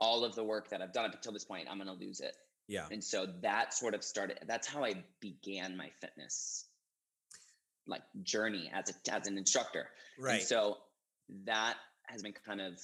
all 0.00 0.24
of 0.24 0.34
the 0.34 0.44
work 0.44 0.70
that 0.70 0.80
I've 0.80 0.92
done 0.92 1.04
up 1.04 1.14
until 1.14 1.32
this 1.32 1.44
point, 1.44 1.66
I'm 1.68 1.78
going 1.78 1.88
to 1.88 2.04
lose 2.04 2.20
it. 2.20 2.36
yeah. 2.68 2.86
And 2.90 3.02
so 3.02 3.26
that 3.42 3.74
sort 3.74 3.94
of 3.94 4.02
started, 4.04 4.38
that's 4.46 4.66
how 4.66 4.84
I 4.84 4.94
began 5.20 5.76
my 5.76 5.90
fitness 6.00 6.66
like 7.86 8.02
journey 8.22 8.70
as 8.72 8.90
a, 8.90 9.14
as 9.14 9.26
an 9.26 9.36
instructor. 9.36 9.88
Right. 10.18 10.34
And 10.34 10.42
so 10.42 10.78
that 11.44 11.74
has 12.06 12.22
been 12.22 12.34
kind 12.46 12.60
of 12.60 12.80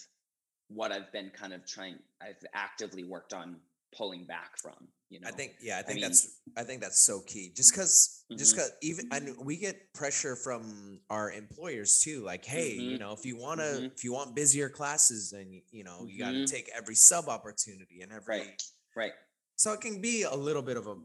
what 0.68 0.92
I've 0.92 1.10
been 1.12 1.30
kind 1.30 1.52
of 1.52 1.64
trying, 1.66 1.96
I've 2.20 2.44
actively 2.54 3.04
worked 3.04 3.32
on 3.32 3.56
pulling 3.96 4.24
back 4.24 4.58
from, 4.58 4.88
you 5.10 5.20
know? 5.20 5.28
I 5.28 5.32
think 5.32 5.56
yeah, 5.60 5.78
I 5.78 5.82
think 5.82 5.96
mean- 5.96 6.02
that's 6.08 6.40
I 6.56 6.62
think 6.64 6.80
that's 6.80 6.98
so 7.00 7.20
key. 7.20 7.52
Just 7.54 7.72
because 7.72 8.24
just 8.36 8.54
Mhm. 8.54 8.56
because 8.56 8.72
even 8.82 9.08
and 9.12 9.36
we 9.44 9.56
get 9.56 9.92
pressure 9.92 10.36
from 10.36 11.00
our 11.10 11.30
employers 11.32 12.00
too. 12.00 12.22
Like, 12.22 12.44
hey, 12.44 12.72
you 12.74 12.96
Mhm. 12.96 13.00
know, 13.00 13.12
if 13.12 13.26
you 13.26 13.36
wanna 13.36 13.62
Mhm. 13.62 13.92
if 13.92 14.04
you 14.04 14.12
want 14.12 14.34
busier 14.34 14.68
classes, 14.70 15.30
then 15.30 15.62
you 15.70 15.84
know 15.84 16.06
you 16.06 16.18
got 16.18 16.30
to 16.30 16.38
Mhm. 16.38 16.46
take 16.50 16.68
every 16.70 16.94
sub 16.94 17.28
opportunity 17.28 18.00
and 18.02 18.12
every. 18.12 18.38
right, 18.38 18.62
right. 18.96 19.12
So 19.56 19.72
it 19.72 19.80
can 19.80 20.00
be 20.00 20.22
a 20.22 20.34
little 20.34 20.62
bit 20.62 20.76
of 20.76 20.86
a 20.86 20.96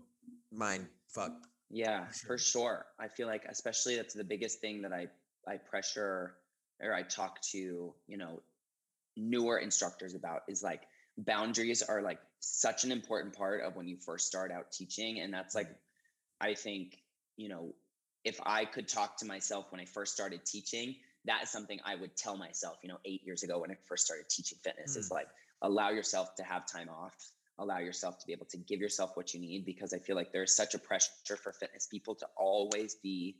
mind 0.52 0.88
fuck. 1.10 1.34
Yeah, 1.70 2.08
For 2.12 2.28
for 2.28 2.38
sure. 2.38 2.86
I 3.00 3.08
feel 3.10 3.28
like 3.28 3.44
especially 3.46 3.96
that's 3.98 4.14
the 4.14 4.24
biggest 4.24 4.60
thing 4.62 4.82
that 4.84 4.94
I 4.94 5.10
I 5.48 5.58
pressure 5.58 6.38
or 6.80 6.94
I 6.94 7.04
talk 7.04 7.42
to, 7.54 7.94
you 8.08 8.18
know, 8.18 8.42
newer 9.16 9.60
instructors 9.60 10.14
about 10.14 10.44
is 10.48 10.62
like 10.64 10.88
boundaries 11.18 11.82
are 11.82 12.02
like 12.02 12.20
such 12.40 12.84
an 12.84 12.92
important 12.92 13.36
part 13.36 13.62
of 13.62 13.76
when 13.76 13.88
you 13.88 13.98
first 13.98 14.28
start 14.28 14.52
out 14.52 14.72
teaching 14.72 15.20
and 15.20 15.34
that's 15.34 15.56
like 15.56 15.70
I 16.42 16.54
think, 16.54 16.98
you 17.38 17.48
know, 17.48 17.74
if 18.26 18.40
I 18.46 18.66
could 18.66 18.88
talk 18.88 19.18
to 19.18 19.26
myself 19.26 19.72
when 19.72 19.80
I 19.80 19.86
first 19.86 20.14
started 20.14 20.46
teaching, 20.46 20.96
that 21.26 21.44
is 21.44 21.50
something 21.50 21.80
I 21.86 21.96
would 21.96 22.16
tell 22.18 22.36
myself, 22.36 22.78
you 22.84 22.90
know, 22.90 23.00
8 23.06 23.24
years 23.24 23.44
ago 23.44 23.60
when 23.60 23.72
I 23.72 23.76
first 23.88 24.06
started 24.06 24.30
teaching 24.30 24.58
fitness 24.64 24.96
is 24.96 25.10
Mm. 25.10 25.16
like 25.16 25.28
allow 25.62 25.90
yourself 25.90 26.36
to 26.36 26.44
have 26.44 26.68
time 26.68 26.90
off 26.90 27.16
allow 27.60 27.80
yourself 27.80 28.20
to 28.20 28.26
be 28.26 28.34
able 28.34 28.46
to 28.48 28.58
give 28.58 28.80
yourself 28.80 29.16
what 29.16 29.34
you 29.34 29.40
need 29.40 29.66
because 29.66 29.94
I 29.94 30.00
feel 30.00 30.16
like 30.16 30.32
there's 30.32 30.56
such 30.56 30.74
a 30.74 30.80
pressure 30.80 31.38
for 31.42 31.54
fitness 31.54 31.88
people 31.88 32.16
to 32.16 32.28
always 32.38 32.96
be 32.96 33.38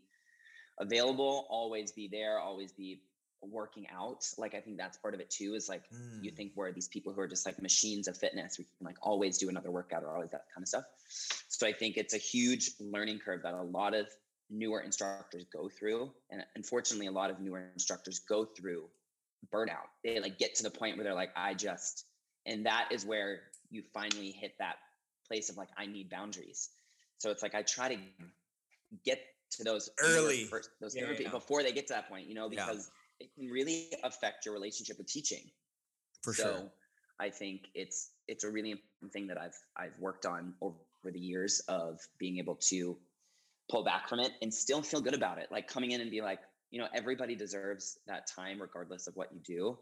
available, 0.80 1.48
always 1.50 1.92
be 1.92 2.08
there, 2.12 2.40
always 2.40 2.72
be 2.72 3.02
working 3.52 3.88
out. 3.90 4.26
Like 4.38 4.54
I 4.56 4.62
think 4.62 4.78
that's 4.78 4.98
part 4.98 5.14
of 5.14 5.20
it 5.20 5.30
too 5.30 5.54
is 5.56 5.70
like 5.70 5.84
you 6.22 6.32
Mm. 6.32 6.36
think 6.36 6.52
we're 6.56 6.72
these 6.72 6.88
people 6.88 7.14
who 7.14 7.22
are 7.22 7.28
just 7.28 7.46
like 7.46 7.62
machines 7.62 8.08
of 8.08 8.18
fitness. 8.18 8.58
We 8.58 8.66
can 8.66 8.86
like 8.86 8.98
always 9.02 9.38
do 9.38 9.50
another 9.50 9.72
workout 9.72 10.04
or 10.04 10.14
always 10.14 10.32
that 10.32 10.46
kind 10.54 10.64
of 10.64 10.68
stuff. 10.68 10.86
So 11.50 11.66
I 11.68 11.74
think 11.74 11.98
it's 11.98 12.14
a 12.14 12.18
huge 12.18 12.72
learning 12.80 13.20
curve 13.20 13.42
that 13.44 13.54
a 13.54 13.62
lot 13.62 13.94
of 13.94 14.08
newer 14.50 14.82
instructors 14.82 15.46
go 15.52 15.70
through. 15.70 16.12
And 16.30 16.44
unfortunately, 16.56 17.08
a 17.08 17.12
lot 17.12 17.30
of 17.30 17.40
newer 17.40 17.70
instructors 17.74 18.20
go 18.20 18.46
through 18.46 18.90
burnout. 19.54 19.88
They 20.04 20.20
like 20.20 20.38
get 20.38 20.56
to 20.56 20.64
the 20.64 20.72
point 20.72 20.98
where 20.98 21.04
they're 21.04 21.14
like, 21.14 21.32
I 21.36 21.54
just, 21.54 22.06
and 22.46 22.66
that 22.66 22.90
is 22.92 23.06
where 23.06 23.42
you 23.70 23.84
finally 23.94 24.32
hit 24.32 24.54
that 24.60 24.76
place 25.28 25.50
of 25.50 25.58
like, 25.58 25.70
I 25.78 25.86
need 25.86 26.10
boundaries. 26.10 26.70
So 27.18 27.32
it's 27.32 27.42
like 27.44 27.56
I 27.56 27.62
try 27.64 27.96
to 27.96 28.02
get 29.04 29.20
to 29.52 29.64
those 29.64 29.90
Early. 30.00 30.46
pers- 30.46 30.70
those 30.82 30.96
Yeah, 30.96 31.12
yeah, 31.20 31.30
before 31.30 31.64
they 31.64 31.72
get 31.72 31.88
to 31.88 31.94
that 31.94 32.10
point, 32.10 32.28
you 32.28 32.36
know, 32.36 32.50
Yeah. 32.52 32.72
It 33.20 33.34
can 33.36 33.48
really 33.48 33.88
affect 34.04 34.46
your 34.46 34.54
relationship 34.54 34.98
with 34.98 35.08
teaching. 35.08 35.50
For 36.24 36.34
so 36.34 36.44
sure. 36.44 36.72
I 37.20 37.30
think 37.30 37.68
it's 37.74 38.12
it's 38.28 38.44
a 38.44 38.50
really 38.50 38.72
important 38.72 39.14
thing 39.14 39.28
that 39.28 39.40
I've 39.40 39.58
I've 39.78 39.98
worked 40.00 40.26
on 40.26 40.54
over 40.62 40.76
the 41.06 41.20
years 41.20 41.62
of 41.68 42.00
being 42.18 42.38
able 42.40 42.56
to 42.70 42.98
pull 43.70 43.84
back 43.84 44.10
from 44.10 44.20
it 44.20 44.34
and 44.42 44.54
still 44.54 44.82
feel 44.82 45.02
good 45.02 45.14
about 45.14 45.38
it. 45.38 45.48
Like 45.52 45.68
coming 45.68 45.92
in 45.92 46.02
and 46.02 46.12
be 46.12 46.22
like, 46.22 46.40
you 46.72 46.80
know, 46.80 46.88
everybody 46.94 47.36
deserves 47.36 48.00
that 48.08 48.28
time 48.28 48.62
regardless 48.62 49.08
of 49.08 49.16
what 49.16 49.30
you 49.32 49.40
do. 49.40 49.78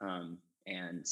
Um, 0.00 0.38
and 0.66 1.06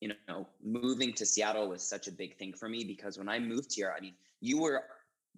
you 0.00 0.12
know, 0.28 0.46
moving 0.62 1.12
to 1.14 1.24
Seattle 1.24 1.68
was 1.68 1.82
such 1.82 2.06
a 2.06 2.12
big 2.12 2.36
thing 2.36 2.52
for 2.52 2.68
me 2.68 2.84
because 2.84 3.16
when 3.16 3.28
I 3.28 3.38
moved 3.38 3.74
here, 3.74 3.94
I 3.96 4.00
mean, 4.00 4.14
you 4.40 4.60
were 4.60 4.82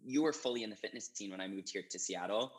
you 0.05 0.23
were 0.23 0.33
fully 0.33 0.63
in 0.63 0.71
the 0.71 0.77
fitness 0.77 1.11
scene 1.13 1.31
when 1.31 1.41
I 1.41 1.49
moved 1.49 1.71
here 1.73 1.83
to 1.91 1.99
Seattle. 1.99 2.53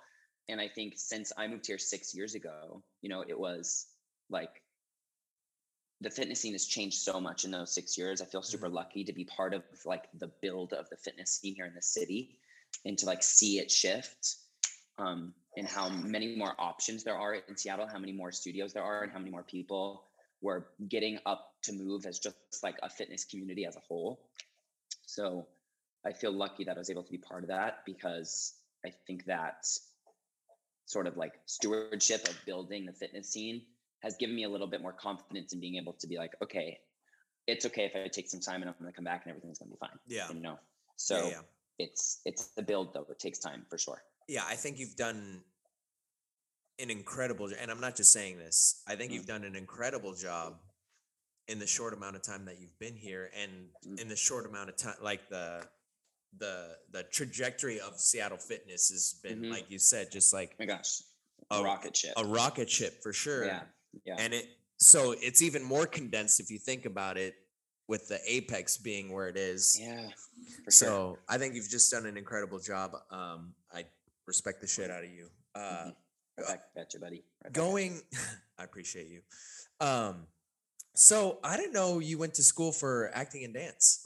And 0.50 0.62
I 0.62 0.68
think 0.68 0.96
since 0.98 1.34
I 1.38 1.48
moved 1.48 1.68
here 1.68 1.78
six 1.80 2.16
years 2.16 2.36
ago, 2.36 2.84
you 3.02 3.10
know, 3.10 3.24
it 3.28 3.40
was 3.40 3.88
like 4.30 4.62
the 6.02 6.10
fitness 6.10 6.42
scene 6.42 6.54
has 6.54 6.66
changed 6.66 6.98
so 7.00 7.20
much 7.22 7.46
in 7.46 7.52
those 7.52 7.74
six 7.74 7.98
years. 7.98 8.22
I 8.22 8.26
feel 8.26 8.42
super 8.44 8.70
Mm-hmm. 8.70 8.76
lucky 8.76 9.04
to 9.06 9.14
be 9.14 9.26
part 9.26 9.54
of 9.54 9.64
like 9.86 10.06
the 10.20 10.32
build 10.42 10.74
of 10.74 10.90
the 10.90 10.98
fitness 10.98 11.32
scene 11.32 11.56
here 11.56 11.66
in 11.66 11.76
the 11.76 11.82
city 11.82 12.38
and 12.86 12.98
to 13.00 13.06
like 13.06 13.24
see 13.24 13.60
it 13.60 13.72
shift 13.72 14.38
um, 14.98 15.34
and 15.58 15.68
how 15.68 15.90
many 15.90 16.36
more 16.36 16.56
options 16.60 17.04
there 17.04 17.18
are 17.18 17.36
in 17.36 17.58
Seattle, 17.58 17.88
how 17.88 18.00
many 18.00 18.14
more 18.14 18.32
studios 18.32 18.74
there 18.74 18.84
are, 18.84 19.04
and 19.04 19.12
how 19.12 19.20
many 19.20 19.32
more 19.32 19.44
people 19.44 20.04
were 20.42 20.68
getting 20.90 21.20
up 21.26 21.54
to 21.64 21.74
move 21.74 22.06
as 22.06 22.20
just 22.20 22.64
like 22.64 22.76
a 22.84 22.90
fitness 22.90 23.26
community 23.26 23.66
as 23.66 23.76
a 23.76 23.82
whole. 23.88 24.22
So 25.06 25.48
I 26.06 26.14
feel 26.14 26.32
lucky 26.32 26.64
that 26.66 26.76
I 26.76 26.80
was 26.80 26.90
able 26.90 27.04
to 27.04 27.12
be 27.12 27.18
part 27.18 27.44
of 27.44 27.50
that 27.50 27.80
because 27.86 28.54
I 28.86 28.92
think 29.08 29.26
that 29.26 29.66
sort 30.90 31.06
of 31.06 31.16
like 31.18 31.34
stewardship 31.46 32.28
of 32.28 32.36
building 32.48 32.84
the 32.84 32.92
fitness 32.92 33.30
scene 33.30 33.62
has 34.02 34.16
given 34.18 34.36
me 34.36 34.44
a 34.44 34.50
little 34.50 34.66
bit 34.66 34.82
more 34.82 34.92
confidence 34.94 35.54
in 35.54 35.60
being 35.60 35.76
able 35.76 35.94
to 35.94 36.08
be 36.08 36.18
like, 36.18 36.32
okay, 36.42 36.80
it's 37.46 37.64
okay 37.64 37.86
if 37.86 37.92
I 37.96 38.08
take 38.08 38.28
some 38.28 38.40
time 38.40 38.62
and 38.64 38.70
I'm 38.70 38.76
going 38.80 38.92
to 38.92 38.96
come 38.96 39.06
back 39.06 39.22
and 39.24 39.30
everything's 39.30 39.60
going 39.60 39.70
to 39.70 39.76
be 39.76 39.80
fine. 39.80 40.00
Yeah. 40.08 40.28
You 40.34 40.42
know, 40.42 40.58
so 40.96 41.18
yeah, 41.18 41.30
yeah. 41.30 41.42
it's 41.78 42.22
it's 42.26 42.48
the 42.56 42.64
build 42.64 42.94
though. 42.96 43.06
It 43.08 43.20
takes 43.20 43.38
time 43.38 43.66
for 43.70 43.78
sure. 43.78 44.02
Yeah, 44.28 44.44
I 44.48 44.56
think 44.56 44.80
you've 44.80 44.96
done 44.96 45.42
an 46.80 46.90
incredible 46.90 47.50
and 47.62 47.70
I'm 47.70 47.82
not 47.82 47.96
just 47.96 48.12
saying 48.12 48.38
this. 48.40 48.82
I 48.88 48.96
think 48.96 49.12
Mm. 49.12 49.16
you've 49.16 49.28
done 49.28 49.44
an 49.44 49.56
incredible 49.56 50.16
job 50.16 50.58
in 51.48 51.60
the 51.60 51.68
short 51.68 51.94
amount 51.94 52.16
of 52.16 52.24
time 52.24 52.46
that 52.46 52.60
you've 52.60 52.78
been 52.80 52.96
here 52.96 53.30
and 53.36 53.70
Mm. 53.86 54.02
in 54.02 54.08
the 54.08 54.16
short 54.16 54.48
amount 54.48 54.70
of 54.70 54.76
time 54.76 54.96
like 55.02 55.30
the 55.30 55.68
the 56.38 56.78
the 56.92 57.04
trajectory 57.04 57.80
of 57.80 58.00
Seattle 58.00 58.38
fitness 58.38 58.90
has 58.90 59.14
been 59.24 59.42
Mhm. 59.42 59.52
like 59.52 59.70
you 59.70 59.80
said 59.80 60.12
just 60.12 60.32
like 60.34 60.52
Oh 60.52 60.56
my 60.60 60.66
gosh, 60.66 61.02
A- 61.52 61.64
rocket 61.64 61.96
ship. 61.98 62.14
a 62.18 62.24
rocket 62.26 62.70
ship 62.70 63.02
for 63.02 63.12
sure. 63.14 63.46
Yeah, 63.46 63.64
yeah, 64.06 64.16
And 64.20 64.34
it 64.34 64.48
so 64.78 65.12
it's 65.12 65.42
even 65.42 65.64
more 65.64 65.86
condensed 65.88 66.40
if 66.40 66.50
you 66.52 66.60
think 66.60 66.86
about 66.86 67.18
it 67.18 67.36
with 67.88 68.08
the 68.08 68.20
apex 68.32 68.78
being 68.78 69.12
where 69.12 69.28
it 69.28 69.36
is. 69.38 69.78
yeah, 69.80 70.10
for 70.64 70.72
sure. 70.72 70.88
So 70.88 71.20
I 71.28 71.38
think 71.40 71.56
you've 71.56 71.70
just 71.70 71.90
done 71.92 72.06
an 72.06 72.16
incredible 72.18 72.60
job. 72.60 72.96
Um, 73.10 73.56
I 73.74 73.86
respect 74.28 74.62
the 74.62 74.68
shit 74.68 74.92
out 74.92 75.04
of 75.04 75.10
you. 75.10 75.30
Uh, 75.56 75.60
Mhm. 75.88 75.96
Right 76.38 76.48
back 76.48 76.62
at 76.78 76.94
you, 76.94 77.00
buddy. 77.02 77.16
Right 77.16 77.26
back 77.44 77.46
at 77.46 77.50
you. 77.50 77.52
going, 77.54 78.02
I 78.58 78.64
appreciate 78.64 79.08
you. 79.08 79.24
Um, 79.82 80.28
so 80.96 81.40
I 81.44 81.58
didn't 81.58 81.74
know 81.74 82.00
you 82.00 82.18
went 82.18 82.36
to 82.36 82.44
school 82.44 82.72
for 82.72 83.10
acting 83.14 83.44
and 83.44 83.54
dance. 83.54 84.06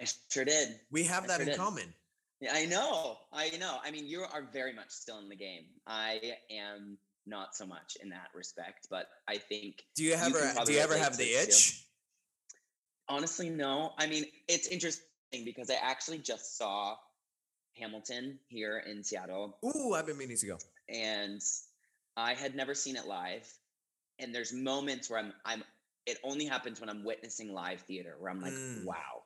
I 0.00 0.06
sure 0.30 0.44
did. 0.44 0.80
We 0.90 1.04
have 1.04 1.24
I 1.24 1.26
that 1.28 1.36
sure 1.36 1.42
in 1.42 1.48
did. 1.48 1.58
common. 1.58 1.94
Yeah, 2.40 2.52
I 2.54 2.64
know. 2.66 3.18
I 3.32 3.50
know. 3.58 3.78
I 3.84 3.90
mean, 3.90 4.06
you 4.06 4.22
are 4.22 4.48
very 4.52 4.72
much 4.72 4.88
still 4.90 5.18
in 5.18 5.28
the 5.28 5.36
game. 5.36 5.64
I 5.86 6.20
am 6.50 6.96
not 7.26 7.54
so 7.54 7.66
much 7.66 7.96
in 8.02 8.08
that 8.10 8.28
respect, 8.34 8.86
but 8.90 9.08
I 9.28 9.36
think 9.36 9.82
Do 9.94 10.02
you 10.04 10.14
ever 10.14 10.38
can 10.54 10.64
do 10.64 10.72
you 10.72 10.78
ever 10.78 10.96
have 10.96 11.16
the 11.18 11.24
it, 11.24 11.44
too. 11.46 11.50
itch? 11.50 11.84
honestly, 13.08 13.50
no. 13.50 13.92
I 13.98 14.06
mean, 14.06 14.24
it's 14.48 14.68
interesting 14.68 15.04
because 15.44 15.70
I 15.70 15.74
actually 15.82 16.18
just 16.18 16.56
saw 16.56 16.96
Hamilton 17.78 18.38
here 18.48 18.82
in 18.90 19.02
Seattle 19.04 19.58
Ooh, 19.64 19.94
I've 19.94 20.06
been 20.06 20.16
meaning 20.18 20.36
to 20.38 20.46
go. 20.46 20.58
and 20.88 21.40
I 22.16 22.34
had 22.34 22.54
never 22.54 22.74
seen 22.74 22.96
it 22.96 23.06
live. 23.06 23.46
And 24.18 24.34
there's 24.34 24.52
moments 24.52 25.08
where 25.10 25.18
I'm 25.18 25.32
I'm 25.44 25.62
it 26.06 26.18
only 26.24 26.46
happens 26.46 26.80
when 26.80 26.88
I'm 26.88 27.04
witnessing 27.04 27.52
live 27.52 27.80
theater 27.82 28.16
where 28.18 28.30
I'm 28.30 28.40
like, 28.40 28.52
Mm. 28.52 28.84
wow. 28.84 29.19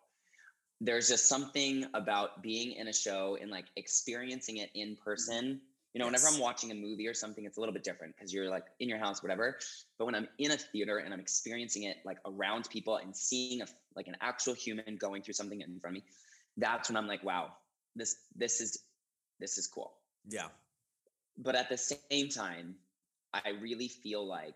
There's 0.84 1.08
just 1.08 1.28
something 1.28 1.86
about 1.94 2.42
being 2.42 2.72
in 2.72 2.88
a 2.88 2.92
show 2.92 3.38
and 3.40 3.50
like 3.50 3.66
experiencing 3.76 4.58
it 4.58 4.70
in 4.74 4.90
mm-hmm. 4.90 5.02
person. 5.02 5.60
You 5.92 6.00
know, 6.00 6.06
whenever 6.06 6.26
I'm 6.26 6.40
watching 6.40 6.72
a 6.72 6.74
movie 6.74 7.06
or 7.06 7.14
something, 7.14 7.44
it's 7.44 7.56
a 7.56 7.60
little 7.60 7.72
bit 7.72 7.84
different 7.84 8.16
because 8.16 8.34
you're 8.34 8.50
like 8.50 8.64
in 8.80 8.88
your 8.88 8.98
house, 8.98 9.22
whatever. 9.22 9.58
But 9.96 10.06
when 10.06 10.16
I'm 10.16 10.26
in 10.38 10.50
a 10.50 10.56
theater 10.56 10.98
and 10.98 11.14
I'm 11.14 11.20
experiencing 11.20 11.84
it 11.84 11.98
like 12.04 12.18
around 12.26 12.68
people 12.68 12.96
and 12.96 13.14
seeing 13.16 13.62
a 13.62 13.66
like 13.94 14.08
an 14.08 14.16
actual 14.20 14.54
human 14.54 14.96
going 14.96 15.22
through 15.22 15.34
something 15.34 15.60
in 15.60 15.78
front 15.78 15.96
of 15.96 16.02
me, 16.02 16.08
that's 16.56 16.90
when 16.90 16.96
I'm 16.96 17.06
like, 17.06 17.22
wow, 17.22 17.52
this 17.96 18.16
this 18.34 18.60
is 18.60 18.84
this 19.40 19.58
is 19.58 19.66
cool 19.66 19.92
Yeah. 20.28 20.48
but 21.38 21.54
at 21.54 21.68
the 21.68 21.76
same 21.76 22.28
time 22.28 22.76
i 23.32 23.50
really 23.60 23.88
feel 23.88 24.26
like 24.26 24.54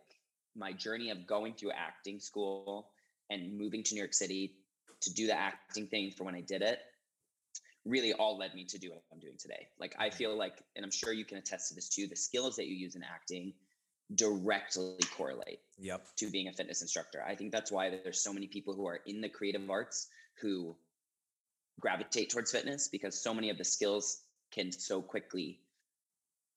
my 0.56 0.72
journey 0.72 1.10
of 1.10 1.26
going 1.26 1.54
through 1.54 1.72
acting 1.72 2.20
school 2.20 2.90
and 3.30 3.56
moving 3.56 3.82
to 3.84 3.94
new 3.94 4.00
york 4.00 4.14
city 4.14 4.54
to 5.00 5.12
do 5.12 5.26
the 5.26 5.38
acting 5.38 5.86
thing 5.86 6.10
for 6.10 6.24
when 6.24 6.34
i 6.34 6.40
did 6.40 6.62
it 6.62 6.80
really 7.84 8.12
all 8.12 8.36
led 8.36 8.54
me 8.54 8.64
to 8.64 8.78
do 8.78 8.90
what 8.90 9.02
i'm 9.12 9.18
doing 9.18 9.36
today 9.38 9.66
like 9.78 9.94
i 9.98 10.08
mm-hmm. 10.08 10.16
feel 10.16 10.36
like 10.36 10.62
and 10.76 10.84
i'm 10.84 10.90
sure 10.90 11.12
you 11.12 11.24
can 11.24 11.38
attest 11.38 11.68
to 11.68 11.74
this 11.74 11.88
too 11.88 12.06
the 12.06 12.16
skills 12.16 12.56
that 12.56 12.66
you 12.66 12.74
use 12.74 12.96
in 12.96 13.02
acting 13.02 13.52
directly 14.14 14.98
correlate 15.16 15.60
Yep. 15.78 16.06
to 16.16 16.30
being 16.30 16.48
a 16.48 16.52
fitness 16.52 16.82
instructor. 16.82 17.22
I 17.26 17.34
think 17.34 17.52
that's 17.52 17.70
why 17.70 17.90
there's 17.90 18.20
so 18.20 18.32
many 18.32 18.46
people 18.46 18.74
who 18.74 18.86
are 18.86 19.00
in 19.06 19.20
the 19.20 19.28
creative 19.28 19.68
arts 19.70 20.08
who 20.40 20.76
gravitate 21.80 22.30
towards 22.30 22.50
fitness 22.50 22.88
because 22.88 23.20
so 23.20 23.32
many 23.34 23.50
of 23.50 23.58
the 23.58 23.64
skills 23.64 24.22
can 24.50 24.72
so 24.72 25.00
quickly 25.02 25.60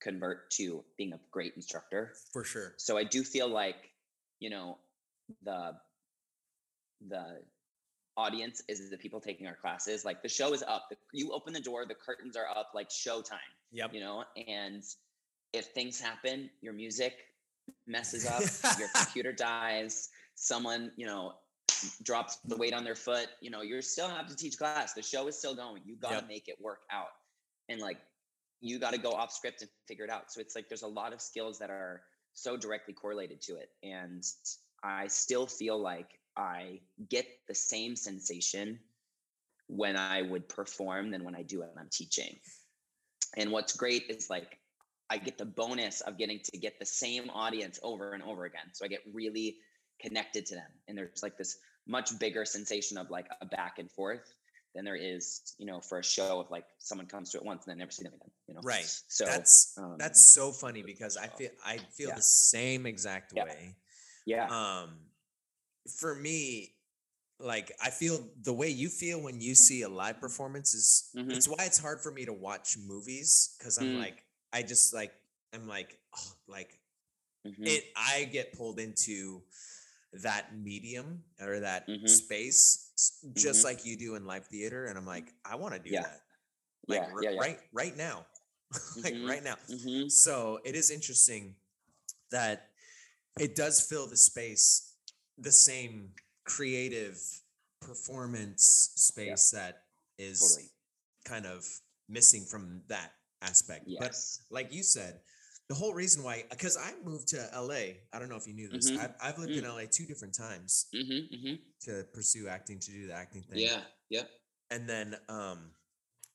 convert 0.01 0.49
to 0.51 0.83
being 0.97 1.13
a 1.13 1.19
great 1.29 1.53
instructor. 1.55 2.13
For 2.33 2.43
sure. 2.43 2.73
So 2.77 2.97
I 2.97 3.03
do 3.03 3.23
feel 3.23 3.47
like, 3.47 3.91
you 4.39 4.49
know, 4.49 4.77
the 5.43 5.73
the 7.07 7.41
audience 8.25 8.57
is 8.67 8.89
the 8.89 8.97
people 9.05 9.19
taking 9.29 9.45
our 9.47 9.55
classes. 9.63 9.97
Like 10.09 10.19
the 10.21 10.29
show 10.39 10.49
is 10.57 10.63
up. 10.75 10.83
The, 10.91 10.97
you 11.19 11.31
open 11.37 11.51
the 11.59 11.65
door, 11.69 11.79
the 11.85 11.99
curtains 12.07 12.35
are 12.41 12.49
up, 12.59 12.69
like 12.79 12.89
showtime 12.89 13.51
Yep. 13.79 13.89
you 13.95 14.01
know 14.05 14.17
and 14.59 14.83
if 15.59 15.65
things 15.77 15.95
happen 16.09 16.37
your 16.65 16.73
music 16.83 17.13
messes 17.87 18.25
up 18.35 18.43
your 18.79 18.89
computer 18.99 19.31
dies 19.31 20.09
someone 20.35 20.91
you 21.01 21.05
know 21.05 21.23
drops 22.03 22.33
the 22.51 22.57
weight 22.61 22.73
on 22.79 22.83
their 22.83 22.95
foot 23.07 23.27
you 23.45 23.49
know 23.53 23.61
you're 23.69 23.81
still 23.95 24.09
have 24.17 24.27
to 24.27 24.35
teach 24.43 24.57
class 24.57 24.93
the 24.93 25.01
show 25.13 25.23
is 25.29 25.37
still 25.37 25.55
going 25.55 25.81
you 25.85 25.95
got 25.95 26.09
to 26.09 26.15
Yep. 26.15 26.27
make 26.35 26.47
it 26.53 26.57
work 26.69 26.81
out 26.91 27.13
and 27.69 27.79
like 27.87 27.99
you 28.59 28.77
got 28.85 28.93
to 28.93 28.99
go 29.07 29.11
off 29.11 29.31
script 29.31 29.61
and 29.61 29.69
figure 29.87 30.03
it 30.09 30.11
out 30.17 30.25
so 30.31 30.41
it's 30.43 30.55
like 30.57 30.67
there's 30.69 30.83
a 30.91 30.93
lot 31.01 31.13
of 31.15 31.21
skills 31.21 31.57
that 31.61 31.69
are 31.69 32.01
so 32.33 32.57
directly 32.57 32.93
correlated 32.93 33.39
to 33.47 33.53
it 33.55 33.69
and 33.83 34.23
i 34.83 35.07
still 35.07 35.47
feel 35.47 35.77
like 35.79 36.09
i 36.37 36.79
get 37.09 37.25
the 37.47 37.55
same 37.55 37.95
sensation 37.95 38.79
when 39.67 39.95
i 39.95 40.21
would 40.21 40.47
perform 40.47 41.11
than 41.11 41.23
when 41.23 41.35
i 41.35 41.41
do 41.41 41.59
when 41.59 41.69
i'm 41.77 41.89
teaching 41.91 42.35
and 43.37 43.51
what's 43.51 43.75
great 43.75 44.05
is 44.09 44.29
like 44.29 44.57
I 45.11 45.17
get 45.17 45.37
the 45.37 45.45
bonus 45.45 45.99
of 46.01 46.17
getting 46.17 46.39
to 46.39 46.57
get 46.57 46.79
the 46.79 46.85
same 46.85 47.29
audience 47.31 47.79
over 47.83 48.13
and 48.13 48.23
over 48.23 48.45
again. 48.45 48.71
So 48.71 48.85
I 48.85 48.87
get 48.87 49.01
really 49.13 49.57
connected 49.99 50.45
to 50.47 50.55
them. 50.55 50.69
And 50.87 50.97
there's 50.97 51.21
like 51.21 51.37
this 51.37 51.57
much 51.85 52.17
bigger 52.17 52.45
sensation 52.45 52.97
of 52.97 53.09
like 53.09 53.27
a 53.41 53.45
back 53.45 53.77
and 53.77 53.91
forth 53.91 54.33
than 54.73 54.85
there 54.85 54.95
is, 54.95 55.53
you 55.57 55.65
know, 55.65 55.81
for 55.81 55.99
a 55.99 56.03
show 56.03 56.39
of 56.39 56.49
like 56.49 56.63
someone 56.77 57.07
comes 57.07 57.29
to 57.31 57.37
it 57.39 57.43
once 57.43 57.65
and 57.65 57.71
then 57.71 57.79
never 57.79 57.91
see 57.91 58.03
them 58.03 58.13
again, 58.13 58.31
you 58.47 58.53
know? 58.53 58.61
Right. 58.63 58.89
So 59.09 59.25
that's 59.25 59.77
um, 59.77 59.95
that's 59.99 60.25
so 60.25 60.53
funny 60.53 60.81
because 60.81 61.17
I 61.17 61.27
feel 61.27 61.49
I 61.65 61.77
feel 61.77 62.09
Yeah. 62.09 62.15
the 62.15 62.21
same 62.21 62.85
exact 62.85 63.33
way. 63.33 63.75
yeah. 64.25 64.45
Um, 64.45 64.91
for 65.99 66.15
me, 66.15 66.75
like 67.39 67.71
I 67.81 67.89
feel 67.89 68.27
the 68.43 68.53
way 68.53 68.69
you 68.69 68.89
feel 68.89 69.21
when 69.21 69.41
you 69.41 69.55
see 69.55 69.81
a 69.81 69.89
live 69.89 70.19
performance 70.19 70.73
is 70.73 71.09
Mhm. 71.15 71.31
it's 71.31 71.47
why 71.47 71.65
it's 71.65 71.79
hard 71.79 71.99
for 72.01 72.11
me 72.11 72.25
to 72.25 72.33
watch 72.33 72.77
movies 72.77 73.55
because 73.57 73.77
I'm 73.77 73.93
Mm. 73.93 73.97
like 73.97 74.25
I 74.53 74.61
just 74.61 74.93
like 74.93 75.11
I'm 75.53 75.67
like 75.67 75.99
oh, 76.15 76.33
like 76.47 76.79
Mhm. 77.45 77.65
it 77.67 77.85
I 77.95 78.25
get 78.25 78.53
pulled 78.53 78.79
into 78.79 79.41
that 80.13 80.55
medium 80.55 81.23
or 81.39 81.61
that 81.61 81.87
Mhm. 81.87 82.07
space 82.07 82.91
just 83.33 83.61
Mhm. 83.61 83.63
like 83.63 83.85
you 83.85 83.97
do 83.97 84.15
in 84.15 84.25
live 84.25 84.45
theater 84.47 84.85
and 84.85 84.97
I'm 84.97 85.05
like 85.07 85.33
I 85.43 85.55
want 85.55 85.73
to 85.73 85.79
do 85.79 85.89
Yeah. 85.89 86.03
that 86.03 86.21
like 86.87 87.01
yeah, 87.01 87.11
r- 87.13 87.23
yeah, 87.23 87.39
right 87.39 87.59
right 87.71 87.97
now 87.97 88.25
like 89.03 89.13
Mhm. 89.15 89.27
right 89.27 89.43
now 89.43 89.55
Mhm. 89.67 90.11
so 90.11 90.59
it 90.63 90.75
is 90.75 90.91
interesting 90.91 91.55
that 92.29 92.69
it 93.39 93.55
does 93.55 93.81
fill 93.81 94.05
the 94.07 94.17
space 94.17 94.90
the 95.41 95.51
same 95.51 96.11
creative 96.45 97.19
performance 97.81 98.91
space 98.95 99.51
that 99.51 99.83
is 100.17 100.39
Totally. 100.39 100.69
kind 101.25 101.45
of 101.45 101.65
missing 102.09 102.45
from 102.45 102.81
that 102.87 103.11
aspect 103.41 103.85
Yes. 103.87 103.99
but 104.49 104.55
like 104.55 104.73
you 104.73 104.83
said 104.83 105.19
the 105.67 105.75
whole 105.75 105.93
reason 105.93 106.23
why 106.23 106.43
because 106.51 106.77
i 106.77 106.91
moved 107.03 107.29
to 107.29 107.37
la 107.55 107.73
i 107.73 108.19
don't 108.19 108.29
know 108.29 108.35
if 108.35 108.45
you 108.47 108.53
knew 108.53 108.69
this 108.69 108.91
Mhm. 108.91 108.99
I've, 108.99 109.13
I've 109.21 109.37
lived 109.39 109.53
in 109.53 109.63
la 109.63 109.81
two 109.89 110.05
different 110.05 110.35
times 110.35 110.85
Mhm. 110.93 111.29
Mhm. 111.33 111.59
to 111.81 112.03
pursue 112.13 112.47
acting 112.47 112.79
to 112.79 112.91
do 112.91 113.07
the 113.07 113.13
acting 113.13 113.43
thing 113.43 113.59
Yeah. 113.59 113.83
Yep. 114.09 114.29
and 114.69 114.87
then 114.87 115.15
um 115.29 115.73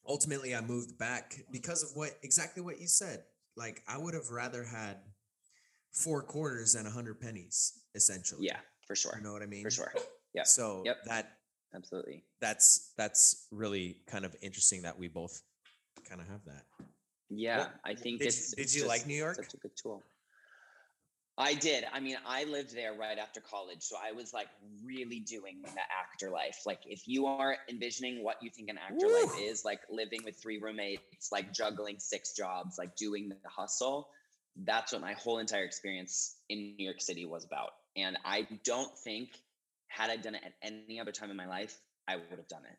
ultimately 0.06 0.54
i 0.54 0.60
moved 0.60 0.98
back 0.98 1.38
because 1.52 1.82
of 1.84 1.90
what 1.96 2.18
exactly 2.22 2.62
what 2.62 2.80
you 2.80 2.88
said 2.88 3.24
like 3.56 3.82
i 3.86 3.96
would 3.96 4.14
have 4.14 4.30
rather 4.30 4.64
had 4.64 4.96
four 5.92 6.22
quarters 6.22 6.74
and 6.74 6.86
a 6.88 6.90
hundred 6.90 7.20
pennies 7.20 7.72
essentially 7.94 8.46
Yeah. 8.46 8.60
For 8.86 8.94
sure. 8.96 9.14
you 9.18 9.22
know 9.24 9.32
what 9.32 9.42
i 9.42 9.46
mean 9.46 9.62
For 9.64 9.70
sure. 9.70 9.92
Yeah. 10.34 10.44
so 10.44 10.82
Yep. 10.84 10.96
that 11.06 11.38
Absolutely. 11.74 12.24
that's 12.40 12.92
that's 12.96 13.46
really 13.50 13.96
kind 14.06 14.24
of 14.24 14.34
interesting 14.42 14.82
that 14.82 14.98
we 14.98 15.08
both 15.08 15.42
kind 16.08 16.20
of 16.20 16.28
have 16.28 16.44
that. 16.46 16.64
Yeah, 17.28 17.58
What- 17.58 17.74
I 17.84 17.94
think 17.94 18.20
did, 18.20 18.28
it's. 18.28 18.50
did 18.52 18.60
it's 18.62 18.76
you 18.76 18.86
like 18.86 19.06
New 19.06 19.16
York? 19.16 19.36
Such 19.36 19.54
a 19.54 19.56
good 19.56 19.76
tool. 19.76 20.04
I 21.38 21.52
did. 21.54 21.84
I 21.92 22.00
mean, 22.00 22.16
I 22.26 22.44
lived 22.44 22.74
there 22.74 22.94
right 22.94 23.18
after 23.18 23.40
college, 23.42 23.82
so 23.82 23.96
I 24.02 24.12
was 24.12 24.32
like 24.32 24.48
really 24.82 25.20
doing 25.20 25.60
the 25.62 25.80
actor 26.02 26.30
life. 26.30 26.60
Like, 26.64 26.80
if 26.86 27.06
you 27.06 27.26
are 27.26 27.58
envisioning 27.68 28.24
what 28.24 28.42
you 28.42 28.48
think 28.48 28.70
an 28.70 28.78
actor 28.78 29.06
life 29.08 29.38
is, 29.38 29.62
like 29.64 29.80
living 29.90 30.20
with 30.24 30.36
three 30.40 30.58
roommates, 30.58 31.30
like 31.32 31.52
juggling 31.52 31.96
six 31.98 32.32
jobs, 32.32 32.78
like 32.78 32.96
doing 32.96 33.28
the 33.28 33.36
hustle, 33.44 34.08
that's 34.64 34.92
what 34.92 35.02
my 35.02 35.12
whole 35.12 35.38
entire 35.38 35.64
experience 35.64 36.36
in 36.48 36.74
New 36.78 36.84
York 36.84 37.00
City 37.02 37.26
was 37.26 37.44
about. 37.44 37.72
And 37.96 38.16
I 38.24 38.46
don't 38.64 38.96
think, 38.98 39.30
had 39.88 40.10
I 40.10 40.16
done 40.16 40.34
it 40.34 40.42
at 40.44 40.52
any 40.62 41.00
other 41.00 41.12
time 41.12 41.30
in 41.30 41.36
my 41.36 41.46
life, 41.46 41.78
I 42.06 42.16
would 42.16 42.30
have 42.30 42.48
done 42.48 42.62
it. 42.70 42.76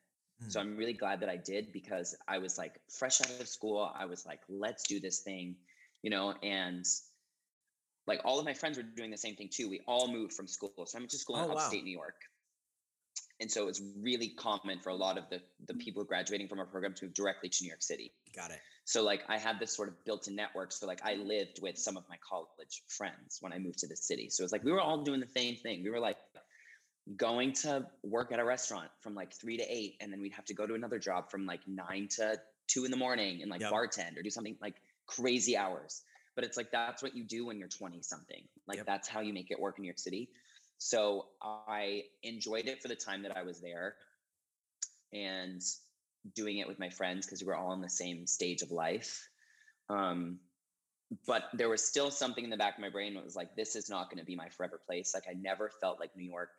So 0.50 0.60
mm. 0.60 0.64
I'm 0.64 0.78
really 0.78 0.94
glad 0.94 1.22
that 1.22 1.30
I 1.30 1.38
did 1.38 1.74
because 1.74 2.16
I 2.28 2.38
was 2.38 2.58
like 2.58 2.80
fresh 2.90 3.22
out 3.22 3.30
of 3.42 3.48
school. 3.48 3.92
I 3.98 4.06
was 4.06 4.26
like, 4.26 4.40
let's 4.48 4.84
do 4.84 5.00
this 5.00 5.20
thing, 5.20 5.56
you 6.04 6.12
know, 6.12 6.36
and 6.44 6.86
like 8.06 8.22
all 8.24 8.40
of 8.40 8.46
my 8.46 8.54
friends 8.54 8.78
were 8.78 8.84
doing 8.84 9.12
the 9.12 9.18
same 9.18 9.36
thing 9.36 9.50
too. 9.52 9.68
We 9.70 9.82
all 9.88 10.08
moved 10.08 10.34
from 10.34 10.48
school. 10.48 10.72
So 10.86 10.98
I 10.98 11.02
went 11.02 11.10
to 11.12 11.18
school 11.18 11.38
in 11.38 11.46
Oh, 11.46 11.48
wow. 11.48 11.54
upstate 11.56 11.84
New 11.84 11.92
York. 11.92 12.16
And 13.40 13.52
so 13.52 13.68
it's 13.68 13.82
really 14.02 14.30
common 14.30 14.80
for 14.80 14.90
a 14.90 14.96
lot 14.96 15.18
of 15.18 15.30
the, 15.30 15.42
the 15.66 15.74
mm-hmm. 15.74 15.80
people 15.80 16.04
graduating 16.04 16.48
from 16.48 16.60
our 16.60 16.66
program 16.66 16.94
to 16.96 17.06
move 17.06 17.14
directly 17.14 17.50
to 17.50 17.64
New 17.64 17.68
York 17.68 17.84
City. 17.84 18.12
Got 18.36 18.52
it. 18.52 18.60
So 18.86 19.04
like 19.04 19.24
I 19.28 19.38
had 19.38 19.60
this 19.60 19.76
sort 19.76 19.90
of 19.90 20.04
built-in 20.06 20.36
network. 20.36 20.72
So 20.72 20.88
like 20.88 21.02
I 21.04 21.16
lived 21.16 21.60
with 21.62 21.78
some 21.78 21.98
of 21.98 22.04
my 22.10 22.16
college 22.28 22.84
friends 22.88 23.38
when 23.42 23.54
I 23.54 23.60
moved 23.60 23.80
to 23.80 23.88
the 23.88 23.96
city. 23.96 24.30
So 24.30 24.44
it's 24.44 24.54
like 24.54 24.64
we 24.64 24.72
were 24.72 24.82
all 24.82 25.04
doing 25.04 25.20
the 25.20 25.28
same 25.28 25.56
thing. 25.56 25.84
We 25.84 25.90
were 25.90 26.00
like 26.00 26.18
going 27.16 27.54
to 27.54 27.86
work 28.04 28.32
at 28.32 28.40
a 28.40 28.46
restaurant 28.46 28.90
from 29.02 29.16
like 29.16 29.34
three 29.34 29.58
to 29.58 29.64
eight, 29.64 29.96
and 30.02 30.12
then 30.12 30.20
we'd 30.20 30.34
have 30.34 30.46
to 30.46 30.54
go 30.54 30.66
to 30.66 30.74
another 30.74 31.00
job 31.00 31.30
from 31.30 31.46
like 31.46 31.62
nine 31.68 32.08
to 32.12 32.38
two 32.68 32.86
in 32.86 32.92
the 32.92 32.98
morning 32.98 33.42
and 33.42 33.50
like 33.52 33.62
Yep. 33.62 33.72
bartend 33.72 34.18
or 34.18 34.22
do 34.22 34.30
something 34.30 34.58
like 34.62 34.76
crazy 35.06 35.56
hours. 35.56 36.02
But 36.36 36.44
it's 36.44 36.58
like 36.58 36.72
that's 36.72 37.02
what 37.02 37.16
you 37.16 37.24
do 37.24 37.46
when 37.46 37.58
you're 37.58 37.70
20 37.70 38.02
something. 38.02 38.44
Like 38.68 38.78
Yep. 38.78 38.86
that's 38.86 39.08
how 39.08 39.22
you 39.22 39.34
make 39.34 39.52
it 39.52 39.60
work 39.60 39.78
in 39.78 39.84
New 39.84 39.88
York 39.88 40.00
City. 40.00 40.30
So 40.78 41.28
I 41.42 42.04
enjoyed 42.24 42.68
it 42.68 42.82
for 42.82 42.88
the 42.88 42.96
time 42.96 43.24
that 43.24 43.36
I 43.36 43.44
was 43.44 43.60
there 43.60 43.96
and 45.14 45.62
doing 46.36 46.58
it 46.58 46.68
with 46.68 46.80
my 46.80 46.90
friends 46.90 47.26
because 47.26 47.42
we 47.42 47.48
were 47.48 47.56
all 47.56 47.74
in 47.74 47.82
the 47.82 47.90
same 47.90 48.28
stage 48.28 48.62
of 48.62 48.72
life. 48.72 49.28
Um, 49.90 50.40
but 51.26 51.44
there 51.54 51.70
was 51.70 51.86
still 51.86 52.12
something 52.12 52.44
in 52.44 52.50
the 52.50 52.58
back 52.58 52.76
of 52.76 52.82
my 52.82 52.90
brain 52.90 53.14
that 53.14 53.24
was 53.24 53.36
like, 53.36 53.56
this 53.56 53.76
is 53.76 53.90
not 53.90 54.10
going 54.10 54.20
to 54.20 54.26
be 54.26 54.36
my 54.36 54.50
forever 54.50 54.80
place. 54.86 55.14
Like, 55.14 55.24
I 55.30 55.34
never 55.34 55.72
felt 55.82 56.00
like 56.00 56.16
New 56.16 56.30
York 56.30 56.50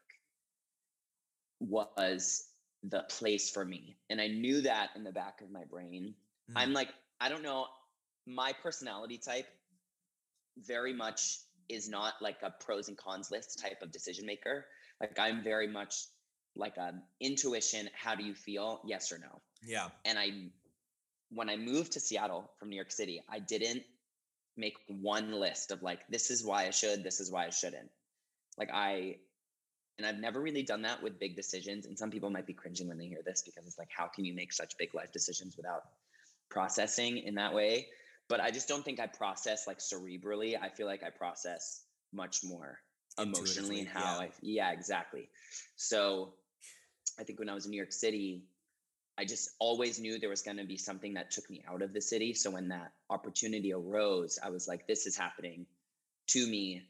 was 1.60 2.48
the 2.82 3.02
place 3.10 3.50
for 3.50 3.64
me. 3.64 3.98
And 4.08 4.20
I 4.20 4.28
knew 4.28 4.62
that 4.62 4.90
in 4.96 5.04
the 5.04 5.12
back 5.12 5.40
of 5.42 5.50
my 5.50 5.64
brain. 5.64 6.14
Mm. 6.50 6.54
I'm 6.56 6.72
like, 6.72 6.88
I 7.20 7.28
don't 7.28 7.42
know, 7.42 7.66
my 8.26 8.52
personality 8.62 9.18
type 9.18 9.46
very 10.58 10.92
much 10.92 11.38
is 11.68 11.88
not 11.88 12.14
like 12.20 12.38
a 12.42 12.52
pros 12.64 12.88
and 12.88 12.96
cons 12.96 13.30
list 13.30 13.58
type 13.60 13.82
of 13.82 13.92
decision 13.92 14.26
maker. 14.26 14.66
Like, 15.00 15.18
I'm 15.18 15.42
very 15.42 15.68
much 15.68 15.94
like 16.56 16.76
a 16.76 16.94
intuition. 17.20 17.88
How 17.94 18.14
do 18.14 18.24
you 18.24 18.34
feel? 18.34 18.80
Yes 18.84 19.12
or 19.12 19.18
no 19.18 19.40
yeah. 19.64 19.88
and 20.04 20.18
I 20.18 20.30
when 21.30 21.50
I 21.50 21.56
moved 21.56 21.92
to 21.92 22.00
Seattle 22.00 22.50
from 22.58 22.70
New 22.70 22.76
York 22.76 22.90
City, 22.90 23.22
I 23.28 23.38
didn't 23.38 23.82
make 24.56 24.76
one 24.88 25.32
list 25.32 25.70
of 25.70 25.82
like 25.82 26.00
this 26.08 26.30
is 26.30 26.44
why 26.44 26.66
I 26.66 26.70
should, 26.70 27.04
this 27.04 27.20
is 27.20 27.30
why 27.30 27.46
I 27.46 27.50
shouldn't. 27.50 27.90
Like 28.56 28.70
I 28.72 29.16
and 29.98 30.06
I've 30.06 30.18
never 30.18 30.40
really 30.40 30.62
done 30.62 30.82
that 30.82 31.02
with 31.02 31.18
big 31.18 31.36
decisions 31.36 31.86
and 31.86 31.98
some 31.98 32.10
people 32.10 32.30
might 32.30 32.46
be 32.46 32.52
cringing 32.52 32.88
when 32.88 32.98
they 32.98 33.06
hear 33.06 33.22
this 33.24 33.42
because 33.42 33.66
it's 33.66 33.78
like 33.78 33.90
how 33.94 34.06
can 34.06 34.24
you 34.24 34.34
make 34.34 34.52
such 34.52 34.76
big 34.78 34.94
life 34.94 35.12
decisions 35.12 35.56
without 35.56 35.82
processing 36.50 37.18
in 37.18 37.34
that 37.34 37.52
way? 37.52 37.88
But 38.28 38.40
I 38.40 38.50
just 38.50 38.68
don't 38.68 38.84
think 38.84 39.00
I 39.00 39.06
process 39.06 39.66
like 39.66 39.78
cerebrally. 39.78 40.54
I 40.60 40.68
feel 40.68 40.86
like 40.86 41.02
I 41.02 41.10
process 41.10 41.82
much 42.12 42.44
more 42.44 42.78
emotionally 43.18 43.80
and 43.80 43.88
how 43.88 44.00
yeah. 44.00 44.18
I 44.18 44.30
yeah, 44.42 44.72
exactly. 44.72 45.28
So 45.76 46.34
I 47.18 47.24
think 47.24 47.38
when 47.38 47.48
I 47.48 47.54
was 47.54 47.64
in 47.64 47.70
New 47.70 47.76
York 47.76 47.92
City, 47.92 48.42
I 49.18 49.24
just 49.24 49.50
always 49.58 49.98
knew 49.98 50.18
there 50.18 50.28
was 50.28 50.42
going 50.42 50.58
to 50.58 50.64
be 50.64 50.76
something 50.76 51.14
that 51.14 51.30
took 51.30 51.48
me 51.50 51.64
out 51.68 51.82
of 51.82 51.92
the 51.92 52.00
city. 52.00 52.34
So 52.34 52.50
when 52.50 52.68
that 52.68 52.92
opportunity 53.10 53.72
arose, 53.72 54.38
I 54.42 54.50
was 54.50 54.68
like, 54.68 54.86
this 54.86 55.06
is 55.06 55.16
happening 55.16 55.66
to 56.28 56.46
me 56.46 56.82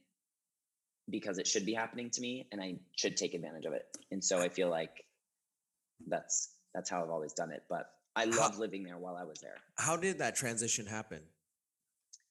because 1.08 1.38
it 1.38 1.46
should 1.46 1.64
be 1.64 1.72
happening 1.72 2.10
to 2.10 2.20
me 2.20 2.46
and 2.52 2.60
I 2.60 2.76
should 2.96 3.16
take 3.16 3.32
advantage 3.32 3.64
of 3.64 3.72
it. 3.72 3.86
And 4.10 4.22
so 4.22 4.40
I 4.40 4.48
feel 4.48 4.68
like 4.68 5.04
that's 6.06 6.50
that's 6.74 6.90
how 6.90 7.02
I've 7.02 7.10
always 7.10 7.32
done 7.32 7.50
it. 7.50 7.62
But 7.68 7.90
I 8.18 8.26
How- 8.26 8.36
loved 8.38 8.58
living 8.58 8.82
there 8.82 8.98
while 8.98 9.16
I 9.16 9.24
was 9.24 9.38
there. 9.40 9.56
How 9.76 9.96
did 9.96 10.18
that 10.18 10.34
transition 10.36 10.86
happen? 10.86 11.20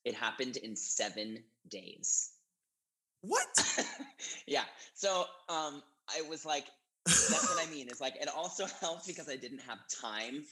It 0.04 0.14
happened 0.16 0.58
in 0.58 0.76
seven 0.76 1.44
days. 1.70 2.32
What? 3.22 3.48
yeah. 4.48 4.64
So 4.94 5.26
um 5.50 5.82
I 6.10 6.22
was 6.30 6.46
like, 6.46 6.66
that's 7.06 7.50
what 7.50 7.66
I 7.66 7.70
mean. 7.76 7.88
Is 7.90 8.02
like 8.02 8.16
it 8.20 8.28
also 8.28 8.66
helped 8.82 9.08
because 9.08 9.30
I 9.30 9.36
didn't 9.38 9.62
have 9.62 9.80
time 10.02 10.44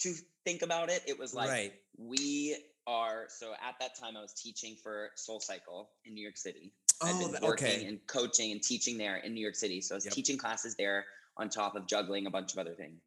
to 0.00 0.14
think 0.44 0.62
about 0.62 0.88
it. 0.90 1.02
It 1.06 1.18
was 1.18 1.34
like 1.34 1.48
right. 1.48 1.72
we 1.98 2.56
are 2.86 3.26
so 3.28 3.52
at 3.52 3.76
that 3.80 3.94
time 3.98 4.16
I 4.16 4.20
was 4.22 4.32
teaching 4.32 4.76
for 4.82 5.10
SoulCycle 5.16 5.86
in 6.04 6.14
New 6.14 6.22
York 6.22 6.36
City. 6.36 6.72
I've 7.02 7.16
Oh, 7.16 7.32
been 7.32 7.42
working 7.42 7.66
okay. 7.66 7.84
and 7.86 7.98
coaching 8.06 8.52
and 8.52 8.62
teaching 8.62 8.96
there 8.98 9.16
in 9.18 9.34
New 9.34 9.40
York 9.40 9.54
City. 9.56 9.80
So 9.80 9.94
I 9.94 9.96
was 9.96 10.04
Yep. 10.06 10.14
teaching 10.14 10.38
classes 10.38 10.74
there 10.76 11.04
on 11.36 11.48
top 11.48 11.76
of 11.76 11.86
juggling 11.86 12.26
a 12.26 12.30
bunch 12.30 12.52
of 12.52 12.58
other 12.58 12.74
things. 12.74 13.00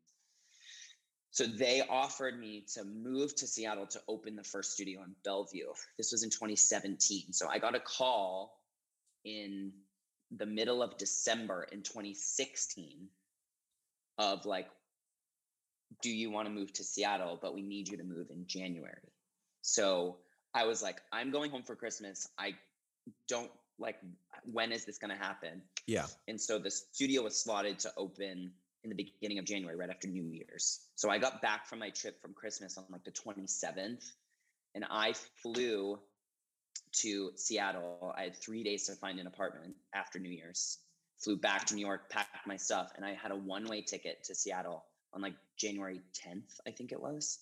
So 1.35 1.45
they 1.45 1.81
offered 1.89 2.39
me 2.39 2.63
to 2.75 2.85
move 2.85 3.35
to 3.35 3.45
Seattle 3.45 3.85
to 3.87 4.01
open 4.07 4.37
the 4.37 4.43
first 4.45 4.71
studio 4.71 5.01
in 5.01 5.13
Bellevue. 5.25 5.67
This 5.97 6.13
was 6.13 6.23
in 6.23 6.29
2017. 6.29 7.33
So 7.33 7.49
I 7.49 7.59
got 7.59 7.75
a 7.75 7.81
call 7.81 8.57
in 9.25 9.73
the 10.31 10.45
middle 10.45 10.81
of 10.81 10.97
December 10.97 11.67
in 11.73 11.81
2016 11.81 13.09
of 14.17 14.45
like, 14.45 14.69
do 16.01 16.09
you 16.09 16.31
want 16.31 16.47
to 16.47 16.53
move 16.53 16.71
to 16.71 16.85
Seattle? 16.85 17.37
But 17.41 17.53
we 17.53 17.61
need 17.61 17.89
you 17.89 17.97
to 17.97 18.05
move 18.05 18.29
in 18.29 18.47
January. 18.47 19.11
So 19.61 20.15
I 20.53 20.65
was 20.65 20.81
like, 20.81 21.01
I'm 21.11 21.31
going 21.31 21.51
home 21.51 21.63
for 21.63 21.75
Christmas. 21.75 22.29
I 22.39 22.53
don't 23.27 23.51
like, 23.77 23.97
when 24.49 24.71
is 24.71 24.85
this 24.85 24.97
going 24.99 25.11
to 25.11 25.21
happen? 25.21 25.63
Yeah. 25.85 26.05
And 26.29 26.39
so 26.39 26.59
the 26.59 26.71
studio 26.71 27.23
was 27.23 27.37
slotted 27.37 27.77
to 27.79 27.91
open 27.97 28.53
in 28.85 28.95
the 28.95 29.03
beginning 29.03 29.39
of 29.39 29.45
January, 29.45 29.75
right 29.75 29.89
after 29.89 30.07
New 30.07 30.23
Year's. 30.23 30.79
So 30.95 31.09
I 31.09 31.17
got 31.17 31.41
back 31.41 31.67
from 31.67 31.79
my 31.79 31.89
trip 31.89 32.21
from 32.21 32.33
Christmas 32.33 32.77
on 32.77 32.85
like 32.89 33.03
the 33.03 33.11
27th, 33.11 34.03
and 34.75 34.85
I 34.89 35.13
flew 35.41 35.99
to 37.01 37.31
Seattle. 37.35 38.13
I 38.17 38.23
had 38.23 38.35
three 38.37 38.63
days 38.63 38.85
to 38.87 38.93
find 38.95 39.19
an 39.19 39.27
apartment 39.27 39.75
after 39.93 40.19
New 40.19 40.29
Year's. 40.29 40.77
Flew 41.19 41.35
back 41.37 41.65
to 41.65 41.75
New 41.75 41.85
York, 41.85 42.09
packed 42.09 42.45
my 42.45 42.57
stuff, 42.57 42.91
and 42.95 43.05
I 43.05 43.13
had 43.13 43.31
a 43.31 43.35
one 43.35 43.65
way 43.65 43.81
ticket 43.81 44.23
to 44.25 44.35
Seattle 44.35 44.85
on 45.13 45.21
like 45.21 45.33
January 45.57 46.01
10th, 46.25 46.59
I 46.67 46.71
think 46.71 46.91
it 46.91 47.01
was. 47.01 47.39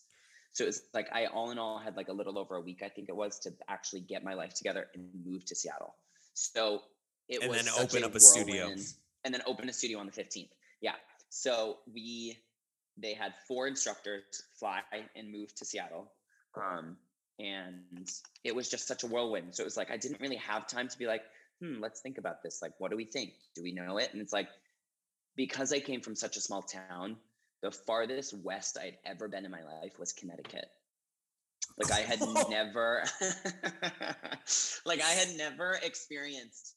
So 0.53 0.63
it 0.63 0.67
was 0.67 0.84
like 0.93 1.08
I 1.12 1.25
all 1.25 1.51
in 1.51 1.58
all 1.58 1.79
had 1.79 1.97
like 1.97 2.08
a 2.10 2.13
little 2.13 2.38
over 2.38 2.56
a 2.56 2.62
week, 2.62 2.82
I 2.86 2.89
think 2.89 3.10
it 3.10 3.15
was, 3.15 3.39
to 3.39 3.51
actually 3.67 4.01
get 4.01 4.23
my 4.23 4.36
life 4.36 4.53
together 4.53 4.88
and 4.93 5.10
move 5.25 5.43
to 5.45 5.56
Seattle. 5.56 5.95
So 6.36 6.84
it 7.27 7.41
And 7.41 7.49
was 7.51 7.65
then 7.65 7.73
open 7.84 8.03
up 8.03 8.15
a 8.15 8.19
studio. 8.19 8.67
and 9.25 9.34
then 9.34 9.41
open 9.47 9.67
a 9.69 9.73
studio 9.73 9.99
on 9.99 10.06
the 10.06 10.12
15th. 10.12 10.49
Yeah. 10.82 10.93
So 11.34 11.80
we 11.91 12.38
they 12.96 13.15
had 13.15 13.34
four 13.48 13.67
instructors 13.67 14.43
fly 14.60 14.82
and 15.15 15.32
move 15.32 15.54
to 15.56 15.65
Seattle. 15.65 16.12
Um, 16.56 16.96
and 17.39 18.08
it 18.43 18.56
was 18.56 18.69
just 18.69 18.88
such 18.88 19.04
a 19.04 19.08
whirlwind. 19.08 19.56
So 19.56 19.63
it 19.63 19.65
was 19.65 19.76
like 19.76 19.89
I 19.89 19.98
didn't 19.98 20.22
really 20.22 20.36
have 20.36 20.67
time 20.67 20.88
to 20.88 20.98
be 20.98 21.08
like, 21.08 21.24
hmm, 21.60 21.82
let's 21.82 22.02
think 22.02 22.19
about 22.19 22.43
this. 22.43 22.62
Like, 22.62 22.74
what 22.78 22.91
do 22.91 22.98
we 22.98 23.06
think? 23.06 23.32
Do 23.56 23.63
we 23.63 23.72
know 23.72 23.98
it? 23.98 24.10
And 24.13 24.22
it's 24.22 24.32
like 24.32 24.48
because 25.36 25.74
I 25.74 25.80
came 25.80 26.02
from 26.02 26.15
such 26.15 26.38
a 26.38 26.39
small 26.39 26.62
town, 26.62 27.17
the 27.63 27.72
farthest 27.72 28.38
west 28.38 28.78
I'd 28.80 28.98
ever 29.04 29.28
been 29.28 29.43
in 29.43 29.50
my 29.50 29.63
life 29.63 29.98
was 29.98 30.13
Connecticut. 30.13 30.67
Like 31.80 31.91
I 31.91 32.02
had 32.02 32.19
never 32.52 33.06
like 34.86 35.02
I 35.02 35.10
had 35.10 35.36
never 35.36 35.80
experienced 35.82 36.76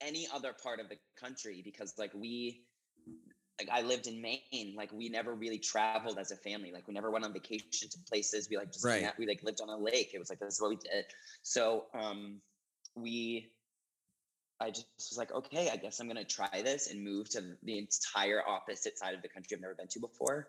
any 0.00 0.28
other 0.32 0.52
part 0.62 0.78
of 0.78 0.88
the 0.88 0.96
country 1.20 1.60
because 1.64 1.94
like 1.98 2.14
we 2.14 2.62
like 3.58 3.68
I 3.72 3.80
lived 3.82 4.06
in 4.06 4.20
Maine, 4.20 4.74
like 4.76 4.92
we 4.92 5.08
never 5.08 5.34
really 5.34 5.58
traveled 5.58 6.18
as 6.18 6.30
a 6.30 6.36
family. 6.36 6.72
Like 6.72 6.86
we 6.86 6.94
never 6.94 7.10
went 7.10 7.24
on 7.24 7.32
vacation 7.32 7.88
to 7.90 7.98
places. 8.08 8.48
We 8.50 8.56
like 8.56 8.72
just 8.72 8.84
Right. 8.84 9.10
we 9.18 9.26
like 9.26 9.42
lived 9.42 9.60
on 9.62 9.68
a 9.68 9.76
lake. 9.76 10.10
It 10.14 10.18
was 10.18 10.28
like 10.30 10.40
this 10.40 10.54
is 10.54 10.60
what 10.60 10.70
we 10.70 10.76
did. 10.76 11.04
So 11.42 11.86
um 11.94 12.40
we 12.94 13.50
I 14.60 14.70
just 14.70 14.86
was 14.98 15.18
like, 15.18 15.32
okay, 15.32 15.68
I 15.70 15.76
guess 15.76 16.00
I'm 16.00 16.08
gonna 16.08 16.24
try 16.24 16.62
this 16.62 16.90
and 16.90 17.02
move 17.02 17.28
to 17.30 17.42
the 17.62 17.78
entire 17.78 18.42
opposite 18.46 18.98
side 18.98 19.14
of 19.14 19.22
the 19.22 19.28
country 19.28 19.54
I've 19.54 19.60
never 19.62 19.74
been 19.74 19.88
to 19.88 20.00
before. 20.00 20.48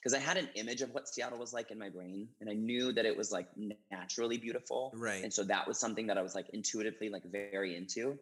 Because 0.00 0.14
I 0.14 0.18
had 0.20 0.36
an 0.36 0.48
image 0.54 0.82
of 0.82 0.90
what 0.94 1.08
Seattle 1.08 1.38
was 1.38 1.52
like 1.52 1.70
in 1.70 1.78
my 1.78 1.88
brain, 1.88 2.28
and 2.40 2.48
I 2.48 2.54
knew 2.54 2.92
that 2.92 3.04
it 3.04 3.16
was 3.16 3.32
like 3.32 3.48
naturally 3.90 4.38
beautiful. 4.38 4.92
Right. 4.94 5.22
And 5.22 5.32
so 5.32 5.42
that 5.44 5.66
was 5.66 5.78
something 5.78 6.06
that 6.06 6.16
I 6.16 6.22
was 6.22 6.34
like 6.34 6.48
intuitively 6.50 7.08
like 7.08 7.24
very 7.24 7.76
into. 7.76 8.18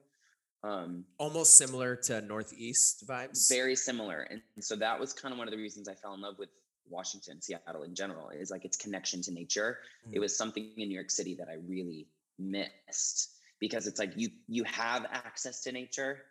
Um, 0.65 1.05
Almost 1.19 1.59
similar 1.59 1.95
to 2.09 2.23
Northeast 2.23 3.07
vibes. 3.07 3.49
very 3.51 3.77
similar. 3.77 4.23
And 4.31 4.41
so 4.61 4.75
that 4.77 4.99
was 4.99 5.13
kind 5.13 5.33
of 5.33 5.39
one 5.39 5.47
of 5.47 5.53
the 5.53 5.59
reasons 5.59 5.89
I 5.89 5.95
fell 5.95 6.15
in 6.15 6.23
love 6.23 6.39
with 6.39 6.49
Washington, 6.89 7.41
Seattle 7.43 7.83
in 7.83 7.95
general 7.95 8.31
is 8.31 8.51
like 8.51 8.65
its 8.65 8.77
connection 8.79 9.21
to 9.23 9.31
nature. 9.33 9.81
It 10.13 10.19
Mm. 10.19 10.21
was 10.23 10.37
something 10.37 10.73
in 10.77 10.89
New 10.89 10.95
York 10.95 11.11
City 11.11 11.35
that 11.35 11.49
I 11.49 11.55
really 11.55 12.09
missed 12.39 13.35
because 13.61 13.87
it's 13.87 13.99
like 13.99 14.13
you 14.17 14.29
you 14.49 14.65
have 14.65 15.05
access 15.11 15.63
to 15.65 15.73
nature, 15.73 16.25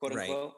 quote 0.00 0.14
Right. 0.14 0.30
unquote, 0.30 0.54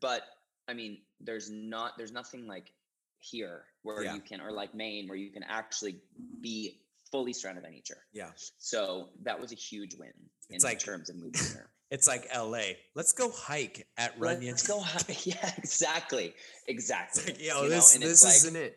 but 0.00 0.22
I 0.68 0.74
mean, 0.74 1.02
there's 1.20 1.50
not 1.50 1.96
there's 1.98 2.12
nothing 2.12 2.46
like 2.46 2.72
here 3.20 3.66
where 3.82 4.02
Yeah. 4.02 4.14
you 4.14 4.20
can 4.20 4.40
or 4.40 4.50
like 4.52 4.74
Maine 4.74 5.06
where 5.08 5.16
you 5.16 5.30
can 5.30 5.42
actually 5.44 6.00
be 6.40 6.80
fully 7.12 7.32
surrounded 7.32 7.62
by 7.64 7.70
nature. 7.70 7.98
Yeah. 8.12 8.30
So 8.58 9.10
that 9.22 9.40
was 9.40 9.52
a 9.52 9.56
huge 9.56 9.94
win 9.98 10.12
in 10.48 10.56
It's 10.56 10.64
like- 10.64 10.78
terms 10.78 11.10
of 11.10 11.16
moving 11.16 11.40
here. 11.40 11.70
It's 11.90 12.06
like 12.06 12.28
LA. 12.32 12.74
Let's 12.94 13.10
go 13.10 13.32
hike 13.32 13.84
at 13.98 14.16
Runyon. 14.16 14.52
Let's 14.52 14.64
go 14.64 14.78
high. 14.78 15.00
Yeah, 15.24 15.52
exactly. 15.58 16.34
Exactly. 16.68 17.32
Like, 17.32 17.42
yo, 17.44 17.62
You 17.64 17.68
know, 17.68 17.68
this 17.68 17.94
and 17.96 18.04
this 18.04 18.22
like- 18.22 18.34
isn't 18.34 18.54
it. 18.54 18.76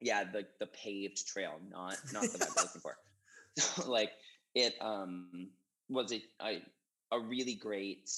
yeah 0.00 0.24
the 0.24 0.46
the 0.60 0.66
paved 0.82 1.26
trail 1.26 1.52
not 1.70 1.96
not 2.12 2.22
the 2.22 2.38
vibe 2.38 2.48
i'm 2.58 2.64
looking 2.64 2.80
for 2.80 2.96
So, 3.58 3.90
like 3.90 4.10
it 4.54 4.74
um 4.80 5.50
was 5.90 6.10
a, 6.12 6.22
a 6.42 6.62
a 7.12 7.20
really 7.20 7.54
great 7.54 8.08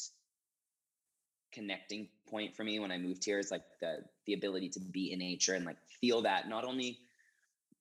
connecting 1.52 2.08
point 2.28 2.54
for 2.56 2.64
me 2.64 2.78
when 2.78 2.90
i 2.90 2.98
moved 2.98 3.24
here 3.24 3.38
is 3.38 3.50
like 3.50 3.62
the 3.80 3.98
the 4.26 4.34
ability 4.34 4.68
to 4.70 4.80
be 4.80 5.12
in 5.12 5.18
nature 5.18 5.54
and 5.54 5.64
like 5.64 5.76
feel 6.00 6.22
that 6.22 6.48
not 6.48 6.64
only 6.64 6.98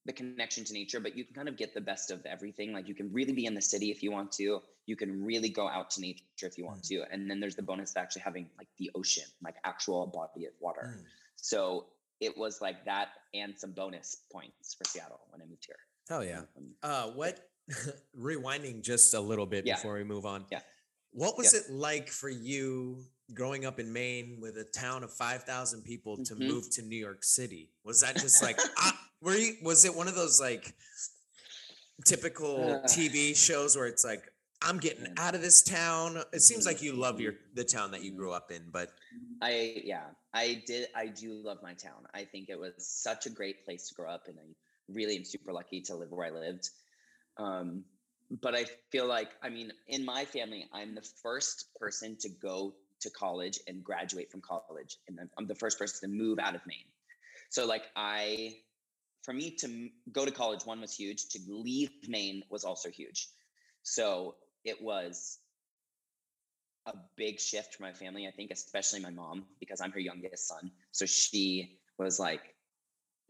the 0.06 0.13
connection 0.13 0.63
to 0.63 0.74
nature 0.74 1.00
but 1.00 1.15
you 1.18 1.24
can 1.24 1.34
kind 1.34 1.48
of 1.50 1.58
get 1.58 1.74
the 1.74 1.82
best 1.82 2.12
of 2.12 2.26
everything 2.26 2.72
like 2.74 2.88
you 2.88 2.94
can 2.94 3.12
really 3.12 3.34
be 3.34 3.46
in 3.46 3.54
the 3.56 3.62
city 3.62 3.89
if 3.91 4.04
you 4.04 4.12
want 4.12 4.32
to 4.32 4.62
you 4.86 4.96
can 4.96 5.24
really 5.24 5.50
go 5.50 5.68
out 5.68 5.89
to 5.89 6.00
nature 6.02 6.22
if 6.44 6.58
you 6.58 6.65
want 6.65 6.84
to 6.84 7.04
and 7.12 7.30
then 7.30 7.39
there's 7.39 7.56
the 7.56 7.62
bonus 7.63 7.91
of 7.91 7.98
actually 7.98 8.22
having 8.22 8.48
like 8.58 8.68
the 8.78 8.91
ocean 8.96 9.24
like 9.44 9.56
actual 9.63 10.06
body 10.08 10.46
of 10.46 10.54
water 10.60 10.96
Mm. 10.98 11.04
so 11.36 11.88
it 12.22 12.38
was 12.38 12.62
like 12.62 12.86
that 12.86 13.10
and 13.34 13.58
some 13.58 13.72
bonus 13.72 14.18
points 14.32 14.74
for 14.76 14.86
Seattle 14.86 15.20
when 15.32 15.41
I 15.41 15.46
moved 15.46 15.65
here. 15.68 15.76
Hell 16.08 16.24
yeah. 16.24 16.44
Um, 16.58 16.76
Uh, 16.82 17.08
what? 17.12 17.50
rewinding 18.18 18.82
just 18.82 19.13
a 19.13 19.20
little 19.20 19.46
bit 19.46 19.65
Yeah. 19.65 19.76
before 19.76 19.96
we 19.96 20.04
move 20.06 20.26
on. 20.26 20.46
Yeah. 20.50 20.62
What 21.12 21.38
was 21.38 21.54
Yeah. 21.54 21.60
it 21.62 21.72
like 21.72 22.10
for 22.10 22.30
you 22.30 23.06
growing 23.34 23.66
up 23.66 23.80
in 23.80 23.92
Maine 23.92 24.40
with 24.40 24.58
a 24.58 24.64
town 24.64 25.04
of 25.04 25.12
five 25.12 25.44
thousand 25.44 25.84
people 25.84 26.18
to 26.24 26.36
Mhm. 26.36 26.48
move 26.48 26.70
to 26.72 26.82
New 26.82 26.98
York 26.98 27.24
City? 27.24 27.72
Was 27.84 28.02
that 28.02 28.16
just 28.18 28.42
like, 28.44 28.60
ah, 28.78 29.10
were 29.22 29.36
you? 29.36 29.56
Was 29.64 29.86
it 29.86 29.94
one 29.96 30.08
of 30.08 30.16
those 30.16 30.40
like 30.40 30.76
typical 32.06 32.72
Uh. 32.84 32.88
TV 32.88 33.36
shows 33.36 33.76
where 33.76 33.88
it's 33.88 34.04
like, 34.04 34.32
I'm 34.62 34.78
getting 34.80 35.08
out 35.18 35.36
of 35.36 35.42
this 35.42 35.64
town? 35.64 36.24
It 36.34 36.42
seems 36.42 36.66
like 36.66 36.82
you 36.82 36.94
love 36.94 37.20
your 37.20 37.36
the 37.54 37.64
town 37.64 37.92
that 37.92 38.04
you 38.04 38.12
Mhm. 38.12 38.18
grew 38.18 38.32
up 38.32 38.52
in, 38.52 38.70
but 38.72 38.92
I 39.42 39.82
yeah, 39.84 40.14
I 40.34 40.64
did 40.66 40.90
I 40.96 41.08
do 41.08 41.34
love 41.34 41.62
my 41.62 41.74
town. 41.74 42.08
I 42.14 42.26
think 42.26 42.50
it 42.50 42.58
was 42.58 42.74
such 42.88 43.26
a 43.26 43.30
great 43.30 43.66
place 43.66 43.88
to 43.90 43.96
grow 43.96 44.10
up 44.10 44.28
and 44.28 44.40
I 44.40 44.44
really 44.88 45.18
am 45.18 45.26
super 45.26 45.52
lucky 45.52 45.82
to 45.82 45.96
live 45.96 46.12
where 46.12 46.28
I 46.28 46.30
lived. 46.32 46.70
Um 47.38 47.86
but 48.42 48.56
I 48.56 48.66
feel 48.92 49.06
like 49.08 49.32
I 49.42 49.50
mean 49.50 49.72
in 49.88 50.04
my 50.06 50.26
family 50.26 50.68
I'm 50.72 50.96
the 50.96 51.08
first 51.22 51.76
person 51.76 52.18
to 52.22 52.30
go 52.30 52.76
to 53.06 53.12
college 53.12 53.60
and 53.68 53.84
graduate 53.84 54.30
from 54.32 54.41
college 54.41 54.98
and 55.08 55.20
I'm- 55.20 55.48
the 55.48 55.56
first 55.63 55.78
person 55.80 55.98
to 56.10 56.15
move 56.24 56.38
out 56.39 56.56
of 56.56 56.62
Maine. 56.65 56.89
So 57.50 57.65
like 57.65 57.86
I 57.96 58.62
for 59.24 59.34
me 59.34 59.50
to 59.62 59.89
go 60.12 60.24
to 60.24 60.32
college 60.32 60.65
one 60.65 60.80
was 60.80 60.96
huge, 60.96 61.30
to 61.30 61.39
leave 61.48 61.89
Maine 62.08 62.44
was 62.50 62.63
also 62.63 62.89
huge. 62.89 63.30
So 63.82 64.36
it 64.63 64.80
was 64.82 65.39
a 66.86 66.94
big 67.15 67.39
shift 67.39 67.76
for 67.76 67.84
my 67.84 67.91
family. 67.94 68.28
I 68.28 68.32
think, 68.32 68.52
especially 68.52 69.00
my 69.00 69.10
mom, 69.10 69.46
because 69.60 69.82
I'm 69.82 69.91
her 69.91 70.00
youngest 70.00 70.48
son. 70.48 70.72
So 70.91 71.06
she 71.06 71.80
was 71.98 72.20
like, 72.20 72.54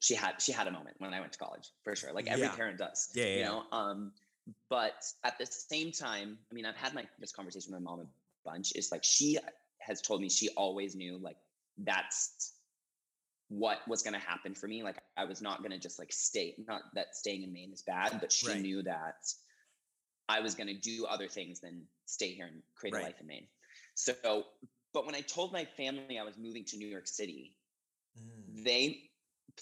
she 0.01 0.13
had 0.13 0.41
she 0.41 0.51
had 0.51 0.67
a 0.67 0.71
moment 0.71 0.95
when 0.99 1.13
I 1.13 1.19
went 1.21 1.31
to 1.33 1.39
college 1.39 1.71
for 1.83 1.95
sure. 1.95 2.11
Like 2.11 2.27
every 2.27 2.45
Yeah. 2.47 2.55
parent 2.55 2.77
does. 2.77 3.09
Yeah, 3.15 3.25
yeah, 3.25 3.37
You 3.37 3.43
know. 3.45 3.63
Um, 3.71 4.11
but 4.69 4.99
at 5.23 5.37
the 5.39 5.45
same 5.45 5.91
time, 5.91 6.37
I 6.51 6.53
mean, 6.53 6.65
I've 6.65 6.75
had 6.75 6.93
my 6.93 7.07
this 7.19 7.31
conversation 7.31 7.71
with 7.73 7.81
my 7.81 7.89
mom 7.89 8.01
a 8.01 8.07
bunch. 8.43 8.73
Is 8.75 8.91
like 8.91 9.03
she 9.03 9.37
has 9.85 10.01
told 10.01 10.21
me 10.21 10.29
she 10.29 10.49
always 10.49 10.95
knew 10.95 11.17
like 11.17 11.37
that's 11.77 12.53
what 13.49 13.87
was 13.87 14.01
going 14.01 14.13
to 14.13 14.19
happen 14.19 14.55
for 14.55 14.67
me. 14.67 14.83
Like 14.83 14.97
I 15.17 15.25
was 15.25 15.41
not 15.41 15.59
going 15.59 15.71
to 15.71 15.77
just 15.79 15.99
like 15.99 16.11
stay. 16.11 16.55
Not 16.67 16.81
that 16.95 17.15
staying 17.15 17.43
in 17.43 17.53
Maine 17.53 17.71
is 17.71 17.83
bad, 17.83 18.17
but 18.19 18.31
she 18.31 18.47
Right. 18.47 18.61
knew 18.61 18.81
that 18.83 19.27
I 20.27 20.39
was 20.39 20.55
going 20.55 20.67
to 20.67 20.73
do 20.73 21.05
other 21.05 21.27
things 21.27 21.59
than 21.59 21.83
stay 22.05 22.31
here 22.31 22.47
and 22.47 22.61
create 22.75 22.93
Right. 22.93 23.01
a 23.01 23.05
life 23.05 23.21
in 23.21 23.27
Maine. 23.27 23.47
So, 23.93 24.13
but 24.93 25.05
when 25.05 25.15
I 25.15 25.21
told 25.21 25.53
my 25.53 25.65
family 25.65 26.17
I 26.17 26.23
was 26.23 26.37
moving 26.37 26.65
to 26.65 26.77
New 26.77 26.87
York 26.87 27.07
City, 27.07 27.55
Mm. 28.17 28.63
they 28.63 29.09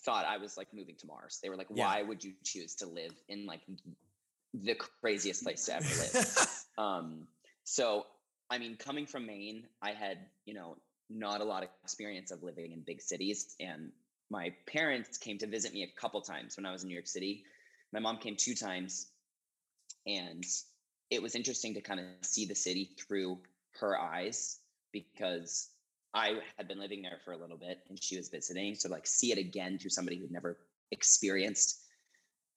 thought 0.06 0.26
I 0.26 0.38
was 0.38 0.58
like 0.58 0.72
moving 0.74 0.96
to 0.98 1.08
Mars. 1.08 1.40
They 1.42 1.50
were 1.50 1.56
like, 1.58 1.70
Yeah. 1.74 1.86
"Why 1.86 2.04
would 2.04 2.24
you 2.24 2.34
choose 2.44 2.76
to 2.76 2.86
live 2.86 3.14
in 3.28 3.46
like 3.48 3.62
the 4.54 4.76
craziest 4.76 5.44
place 5.44 5.66
to 5.66 5.76
ever 5.76 5.86
live?" 5.86 6.48
um, 6.78 7.28
so, 7.64 8.06
I 8.54 8.60
mean, 8.60 8.76
coming 8.76 9.08
from 9.08 9.26
Maine, 9.26 9.64
I 9.82 9.92
had 9.92 10.20
you 10.46 10.54
know 10.54 10.78
not 11.10 11.42
a 11.42 11.44
lot 11.44 11.64
of 11.64 11.70
experience 11.84 12.30
of 12.30 12.44
living 12.44 12.72
in 12.72 12.82
big 12.82 13.02
cities, 13.02 13.56
and 13.60 13.92
my 14.30 14.54
parents 14.68 15.18
came 15.18 15.40
to 15.40 15.48
visit 15.48 15.74
me 15.74 15.82
a 15.82 16.00
couple 16.00 16.22
times 16.22 16.56
when 16.56 16.68
I 16.68 16.72
was 16.72 16.84
in 16.84 16.90
New 16.90 16.94
York 16.94 17.08
City. 17.08 17.44
My 17.92 18.00
mom 18.00 18.18
came 18.18 18.36
two 18.36 18.54
times, 18.54 19.08
and 20.06 20.46
it 21.10 21.20
was 21.20 21.34
interesting 21.34 21.74
to 21.74 21.82
kind 21.82 22.00
of 22.00 22.06
see 22.22 22.46
the 22.46 22.54
city 22.54 22.92
through 23.00 23.40
her 23.80 24.00
eyes 24.00 24.60
because 24.92 25.70
I 26.14 26.40
had 26.58 26.68
been 26.68 26.80
living 26.80 27.02
there 27.02 27.18
for 27.26 27.32
a 27.32 27.38
little 27.38 27.58
bit 27.58 27.80
and 27.90 28.02
she 28.02 28.18
was 28.18 28.30
visiting. 28.30 28.76
So 28.76 28.88
like 28.88 29.08
see 29.08 29.32
it 29.32 29.40
again 29.40 29.80
through 29.80 29.90
somebody 29.90 30.18
who'd 30.18 30.32
never 30.32 30.60
experienced 30.92 31.82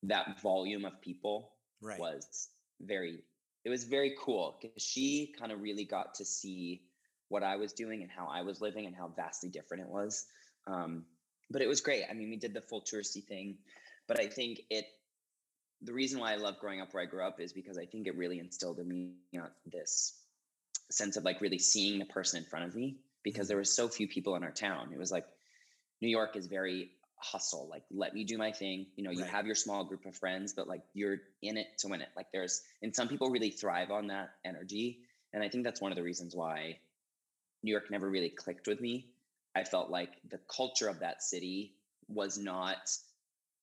that 0.02 0.40
volume 0.42 0.84
of 0.84 1.00
people 1.00 1.52
right. 1.80 1.98
was 1.98 2.48
very 2.82 3.20
it 3.66 3.68
was 3.68 3.82
very 3.82 4.14
cool 4.16 4.56
because 4.62 4.80
she 4.80 5.34
kind 5.36 5.50
of 5.50 5.60
really 5.60 5.84
got 5.84 6.14
to 6.14 6.24
see 6.24 6.82
what 7.30 7.42
I 7.42 7.56
was 7.56 7.72
doing 7.72 8.00
and 8.02 8.08
how 8.08 8.28
I 8.30 8.42
was 8.42 8.60
living 8.60 8.86
and 8.86 8.94
how 8.94 9.10
vastly 9.16 9.48
different 9.48 9.82
it 9.82 9.88
was. 9.88 10.26
Um, 10.68 11.04
but 11.50 11.62
it 11.62 11.66
was 11.66 11.80
great. 11.80 12.04
I 12.08 12.14
mean, 12.14 12.30
we 12.30 12.36
did 12.36 12.54
the 12.54 12.60
full 12.60 12.80
touristy 12.80 13.24
thing, 13.24 13.56
but 14.06 14.20
I 14.20 14.28
think 14.28 14.60
it 14.70 14.84
the 15.82 15.92
reason 15.92 16.20
why 16.20 16.32
I 16.32 16.36
love 16.36 16.60
growing 16.60 16.80
up 16.80 16.94
where 16.94 17.02
I 17.02 17.06
grew 17.06 17.24
up 17.24 17.40
is 17.40 17.52
because 17.52 17.76
I 17.76 17.86
think 17.86 18.06
it 18.06 18.16
really 18.16 18.38
instilled 18.38 18.78
in 18.78 18.86
me 18.86 19.14
you 19.32 19.40
know, 19.40 19.48
this 19.66 20.14
sense 20.88 21.16
of 21.16 21.24
like 21.24 21.40
really 21.40 21.58
seeing 21.58 21.98
the 21.98 22.04
person 22.04 22.38
in 22.38 22.48
front 22.48 22.66
of 22.66 22.76
me 22.76 22.98
because 23.24 23.48
there 23.48 23.56
were 23.56 23.64
so 23.64 23.88
few 23.88 24.06
people 24.06 24.36
in 24.36 24.44
our 24.44 24.52
town. 24.52 24.90
It 24.92 24.98
was 24.98 25.10
like 25.10 25.26
New 26.00 26.08
York 26.08 26.36
is 26.36 26.46
very 26.46 26.92
hustle, 27.18 27.68
like 27.68 27.82
let 27.90 28.14
me 28.14 28.24
do 28.24 28.38
my 28.38 28.52
thing. 28.52 28.86
You 28.96 29.04
know, 29.04 29.10
you 29.10 29.22
Right. 29.22 29.30
have 29.30 29.46
your 29.46 29.54
small 29.54 29.84
group 29.84 30.04
of 30.06 30.16
friends, 30.16 30.52
but 30.52 30.68
like 30.68 30.82
you're 30.94 31.18
in 31.42 31.56
it 31.56 31.78
to 31.78 31.88
win 31.88 32.00
it. 32.00 32.08
Like 32.16 32.30
there's 32.32 32.62
and 32.82 32.94
some 32.94 33.08
people 33.08 33.30
really 33.30 33.50
thrive 33.50 33.90
on 33.90 34.06
that 34.08 34.30
energy. 34.44 35.00
And 35.32 35.42
I 35.42 35.48
think 35.48 35.64
that's 35.64 35.80
one 35.80 35.92
of 35.92 35.96
the 35.96 36.02
reasons 36.02 36.34
why 36.34 36.78
New 37.62 37.72
York 37.72 37.90
never 37.90 38.08
really 38.08 38.30
clicked 38.30 38.66
with 38.66 38.80
me. 38.80 39.06
I 39.54 39.64
felt 39.64 39.90
like 39.90 40.10
the 40.28 40.38
culture 40.54 40.88
of 40.88 41.00
that 41.00 41.22
city 41.22 41.74
was 42.08 42.38
not 42.38 42.90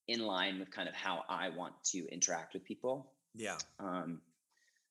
in 0.07 0.25
line 0.25 0.59
with 0.59 0.71
kind 0.71 0.89
of 0.89 0.95
how 0.95 1.23
I 1.29 1.49
want 1.49 1.73
to 1.85 2.07
interact 2.11 2.53
with 2.53 2.63
people. 2.65 3.11
Yeah. 3.35 3.57
Um, 3.79 4.21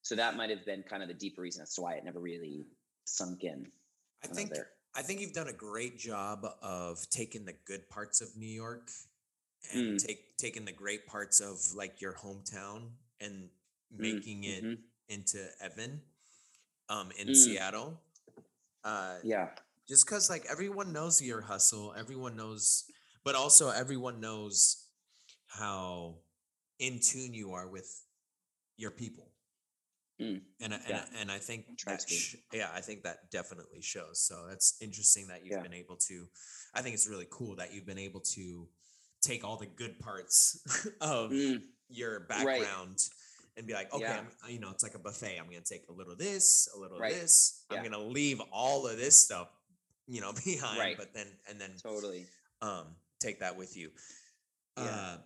so 0.02 0.14
that 0.16 0.36
might 0.36 0.50
have 0.50 0.64
been 0.64 0.82
kind 0.82 1.02
of 1.02 1.08
the 1.08 1.14
deeper 1.14 1.42
reason 1.42 1.62
as 1.62 1.74
to 1.74 1.82
why 1.82 1.94
it 1.94 2.04
never 2.04 2.18
really 2.20 2.66
sunk 3.04 3.44
in. 3.44 3.70
I 4.24 4.28
think 4.28 4.50
there. 4.54 4.68
I 4.94 5.02
think 5.02 5.20
you've 5.20 5.32
done 5.32 5.48
a 5.48 5.52
great 5.52 5.98
job 5.98 6.44
of 6.60 7.08
taking 7.10 7.44
the 7.44 7.54
good 7.64 7.88
parts 7.88 8.20
of 8.20 8.36
New 8.36 8.46
York 8.46 8.90
and 9.72 9.94
Mm. 9.94 10.06
take 10.06 10.36
taking 10.36 10.64
the 10.64 10.72
great 10.72 11.06
parts 11.06 11.40
of 11.40 11.72
like 11.74 12.00
your 12.00 12.12
hometown 12.14 12.96
and 13.20 13.50
making 13.90 14.44
it 14.44 14.64
Mhm. 14.64 14.82
into 15.08 15.50
Evan 15.60 16.02
um 16.88 17.10
in 17.12 17.28
Mm. 17.28 17.36
Seattle. 17.36 18.00
Uh 18.84 19.20
Yeah. 19.22 19.54
just 19.88 20.06
cuz 20.06 20.28
like 20.28 20.44
everyone 20.46 20.92
knows 20.92 21.22
your 21.22 21.40
hustle, 21.42 21.94
everyone 21.94 22.36
knows 22.36 22.90
but 23.24 23.34
also 23.34 23.70
everyone 23.70 24.20
knows 24.20 24.88
how 25.46 26.22
in 26.78 26.98
tune 27.00 27.32
you 27.32 27.52
are 27.52 27.68
with 27.68 28.04
your 28.76 28.90
people. 28.90 29.31
Mm. 30.20 30.40
And 30.60 30.74
I, 30.74 30.76
and, 30.76 30.88
Yeah. 30.88 31.04
And 31.20 31.30
I 31.32 31.38
think 31.38 31.66
that 31.86 32.08
sh- 32.08 32.36
yeah, 32.52 32.70
I 32.74 32.80
think 32.80 33.02
that 33.04 33.30
definitely 33.30 33.80
shows. 33.82 34.20
So 34.20 34.46
it's 34.50 34.76
interesting 34.80 35.26
that 35.28 35.42
you've 35.44 35.52
Yeah. 35.52 35.62
been 35.62 35.72
able 35.74 35.96
to. 36.08 36.28
I 36.74 36.82
think 36.82 36.94
it's 36.94 37.08
really 37.08 37.26
cool 37.30 37.56
that 37.56 37.72
you've 37.72 37.86
been 37.86 37.98
able 37.98 38.20
to 38.20 38.68
take 39.20 39.44
all 39.44 39.56
the 39.56 39.66
good 39.66 39.98
parts 40.00 40.58
of 41.00 41.30
Mm. 41.30 41.62
your 41.88 42.20
Right. 42.20 42.28
background 42.28 42.98
and 43.56 43.66
be 43.66 43.72
like, 43.74 43.92
okay, 43.92 44.04
Yeah. 44.04 44.24
I'm, 44.44 44.50
you 44.50 44.58
know, 44.60 44.70
it's 44.70 44.82
like 44.82 44.94
a 44.94 44.98
buffet. 44.98 45.38
I'm 45.38 45.46
gonna 45.46 45.60
take 45.60 45.88
a 45.88 45.92
little 45.92 46.12
of 46.12 46.18
this, 46.18 46.68
a 46.74 46.78
little 46.78 46.98
Right. 46.98 47.14
of 47.14 47.20
this. 47.20 47.64
I'm 47.70 47.82
gonna 47.82 47.98
leave 47.98 48.40
all 48.52 48.86
of 48.86 48.96
this 48.96 49.18
stuff, 49.18 49.48
you 50.06 50.20
know, 50.20 50.32
behind. 50.44 50.78
Right. 50.78 50.96
But 50.96 51.12
then 51.14 51.26
and 51.48 51.60
then 51.60 51.76
Totally. 51.82 52.26
um 52.60 52.96
take 53.20 53.40
that 53.40 53.56
with 53.56 53.76
you. 53.76 53.90
Yeah. 54.76 54.84
Uh 54.84 55.18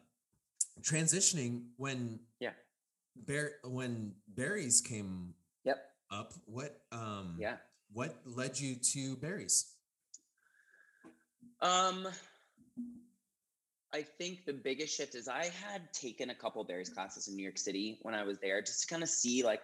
transitioning 0.83 1.71
when 1.77 2.21
Yeah. 2.41 2.53
Bear 3.25 3.53
when 3.65 4.15
Barry's 4.29 4.81
came 4.81 5.35
Yep. 5.65 5.77
up, 6.11 6.33
what 6.47 6.81
um 6.93 7.37
Yeah. 7.39 7.57
what 7.93 8.17
led 8.25 8.59
you 8.61 8.77
to 8.77 9.17
Barry's? 9.17 9.73
Um, 11.61 12.07
I 13.93 14.03
think 14.03 14.45
the 14.45 14.53
biggest 14.53 14.95
shift 14.95 15.15
is 15.15 15.27
I 15.29 15.47
had 15.47 15.93
taken 15.93 16.31
a 16.31 16.35
couple 16.35 16.63
Barry's 16.65 16.91
classes 16.91 17.29
in 17.29 17.37
New 17.37 17.43
York 17.43 17.57
City 17.59 17.99
when 18.03 18.15
I 18.15 18.25
was 18.25 18.39
there 18.39 18.61
just 18.61 18.83
to 18.83 18.87
kind 18.89 19.03
of 19.03 19.09
see 19.09 19.43
like, 19.43 19.63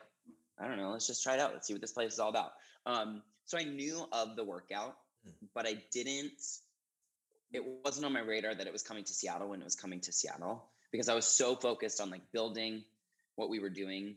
I 0.59 0.67
don't 0.69 0.79
know, 0.79 0.91
let's 0.91 1.07
just 1.07 1.23
try 1.23 1.35
it 1.35 1.41
out. 1.41 1.53
Let's 1.53 1.67
see 1.67 1.75
what 1.75 1.83
this 1.83 1.93
place 1.93 2.15
is 2.15 2.19
all 2.19 2.31
about. 2.31 2.53
Um, 2.87 3.23
so 3.45 3.59
I 3.59 3.65
knew 3.65 4.07
of 4.12 4.37
the 4.37 4.45
workout, 4.45 4.97
Mm. 5.27 5.49
but 5.55 5.67
I 5.69 5.75
didn't, 5.93 6.33
it 7.53 7.62
wasn't 7.85 8.07
on 8.07 8.12
my 8.12 8.21
radar 8.21 8.55
that 8.57 8.67
it 8.67 8.73
was 8.73 8.83
coming 8.83 9.05
to 9.05 9.12
Seattle 9.12 9.51
when 9.51 9.61
it 9.61 9.65
was 9.65 9.77
coming 9.77 10.01
to 10.01 10.12
Seattle 10.12 10.69
because 10.91 11.09
I 11.09 11.15
was 11.15 11.27
so 11.27 11.55
focused 11.55 12.01
on 12.01 12.11
like 12.11 12.23
building 12.33 12.85
what 13.37 13.49
we 13.49 13.59
were 13.59 13.71
doing 13.71 14.16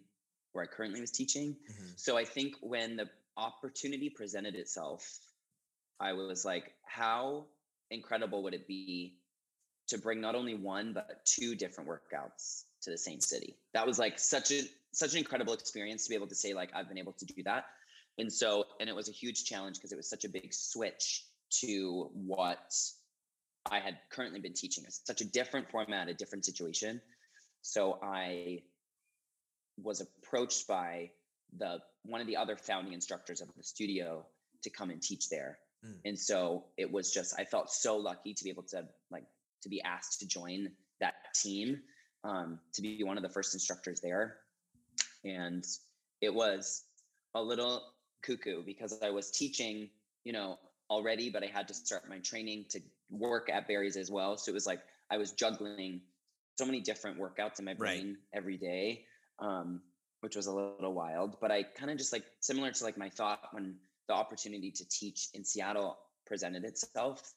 where 0.51 0.63
I 0.63 0.67
currently 0.67 1.01
was 1.01 1.11
teaching. 1.11 1.55
Mhm. 1.69 1.99
So 1.99 2.17
I 2.17 2.23
think 2.23 2.55
when 2.61 2.95
the 2.95 3.09
opportunity 3.35 4.09
presented 4.09 4.55
itself, 4.55 5.19
I 5.99 6.13
was 6.13 6.45
like, 6.45 6.73
how 6.83 7.47
incredible 7.91 8.41
would 8.43 8.53
it 8.53 8.67
be 8.67 9.19
to 9.87 9.97
bring 9.97 10.19
not 10.19 10.33
only 10.33 10.55
one 10.55 10.93
but 10.93 11.25
two 11.25 11.55
different 11.55 11.89
workouts 11.89 12.63
to 12.81 12.89
the 12.89 12.97
same 12.97 13.19
city? 13.19 13.57
That 13.73 13.85
was 13.85 13.99
like 13.99 14.17
such 14.17 14.51
a 14.51 14.63
such 14.93 15.11
an 15.11 15.17
incredible 15.19 15.53
experience 15.53 16.05
to 16.05 16.09
be 16.09 16.15
able 16.15 16.27
to 16.27 16.35
say 16.35 16.53
like 16.53 16.73
I've 16.73 16.87
been 16.87 16.97
able 16.97 17.13
to 17.13 17.25
do 17.25 17.43
that. 17.43 17.65
And 18.17 18.31
so 18.31 18.65
and 18.79 18.89
it 18.89 18.95
was 18.95 19.09
a 19.09 19.11
huge 19.11 19.43
challenge 19.43 19.75
because 19.75 19.91
it 19.91 19.97
was 19.97 20.09
such 20.09 20.23
a 20.23 20.29
big 20.29 20.53
switch 20.53 21.25
to 21.61 22.09
what 22.13 22.73
I 23.65 23.79
had 23.79 23.99
currently 24.09 24.39
been 24.39 24.53
teaching. 24.53 24.85
It's 24.85 25.01
such 25.05 25.21
a 25.21 25.25
different 25.25 25.69
format, 25.69 26.07
a 26.07 26.13
different 26.13 26.45
situation. 26.45 27.01
So 27.61 27.99
I 28.01 28.63
was 29.81 30.01
approached 30.01 30.67
by 30.67 31.11
the 31.57 31.79
one 32.03 32.21
of 32.21 32.27
the 32.27 32.37
other 32.37 32.55
founding 32.55 32.93
instructors 32.93 33.41
of 33.41 33.47
the 33.55 33.63
studio 33.63 34.25
to 34.63 34.69
come 34.69 34.89
and 34.89 35.01
teach 35.01 35.29
there. 35.29 35.59
Mm. 35.85 35.95
And 36.05 36.19
so 36.19 36.65
it 36.77 36.91
was 36.91 37.11
just 37.11 37.37
I 37.39 37.45
felt 37.45 37.71
so 37.71 37.97
lucky 37.97 38.33
to 38.33 38.43
be 38.43 38.49
able 38.49 38.63
to 38.63 38.87
like 39.11 39.25
to 39.63 39.69
be 39.69 39.81
asked 39.81 40.19
to 40.19 40.27
join 40.27 40.69
that 40.99 41.15
team, 41.33 41.81
um, 42.23 42.59
to 42.73 42.81
be 42.81 43.03
one 43.03 43.17
of 43.17 43.23
the 43.23 43.29
first 43.29 43.53
instructors 43.53 43.99
there. 44.01 44.37
And 45.23 45.65
it 46.21 46.33
was 46.33 46.83
a 47.33 47.41
little 47.41 47.83
cuckoo 48.23 48.63
because 48.63 48.99
I 49.03 49.09
was 49.09 49.31
teaching, 49.31 49.89
you 50.23 50.33
know, 50.33 50.57
already, 50.89 51.29
but 51.29 51.43
I 51.43 51.47
had 51.47 51.67
to 51.67 51.73
start 51.73 52.07
my 52.09 52.19
training 52.19 52.65
to 52.69 52.79
work 53.09 53.49
at 53.49 53.67
Barry's 53.67 53.97
as 53.97 54.11
well. 54.11 54.37
So 54.37 54.51
it 54.51 54.53
was 54.53 54.65
like 54.65 54.81
I 55.11 55.17
was 55.17 55.31
juggling 55.31 56.01
so 56.57 56.65
many 56.65 56.79
different 56.79 57.19
workouts 57.19 57.59
in 57.59 57.65
my 57.65 57.71
Right. 57.71 57.77
brain 57.77 58.17
every 58.33 58.57
day, 58.57 59.05
um, 59.39 59.81
which 60.21 60.35
was 60.35 60.47
a 60.47 60.51
little 60.53 60.93
wild. 60.93 61.37
But 61.39 61.51
I 61.51 61.63
kind 61.63 61.91
of 61.91 61.97
just 61.97 62.13
like 62.13 62.23
similar 62.39 62.71
to 62.71 62.83
like 62.83 62.97
my 62.97 63.09
thought 63.09 63.41
when 63.51 63.75
the 64.07 64.13
opportunity 64.13 64.71
to 64.71 64.87
teach 64.89 65.27
in 65.33 65.43
Seattle 65.43 65.97
presented 66.25 66.63
itself. 66.63 67.33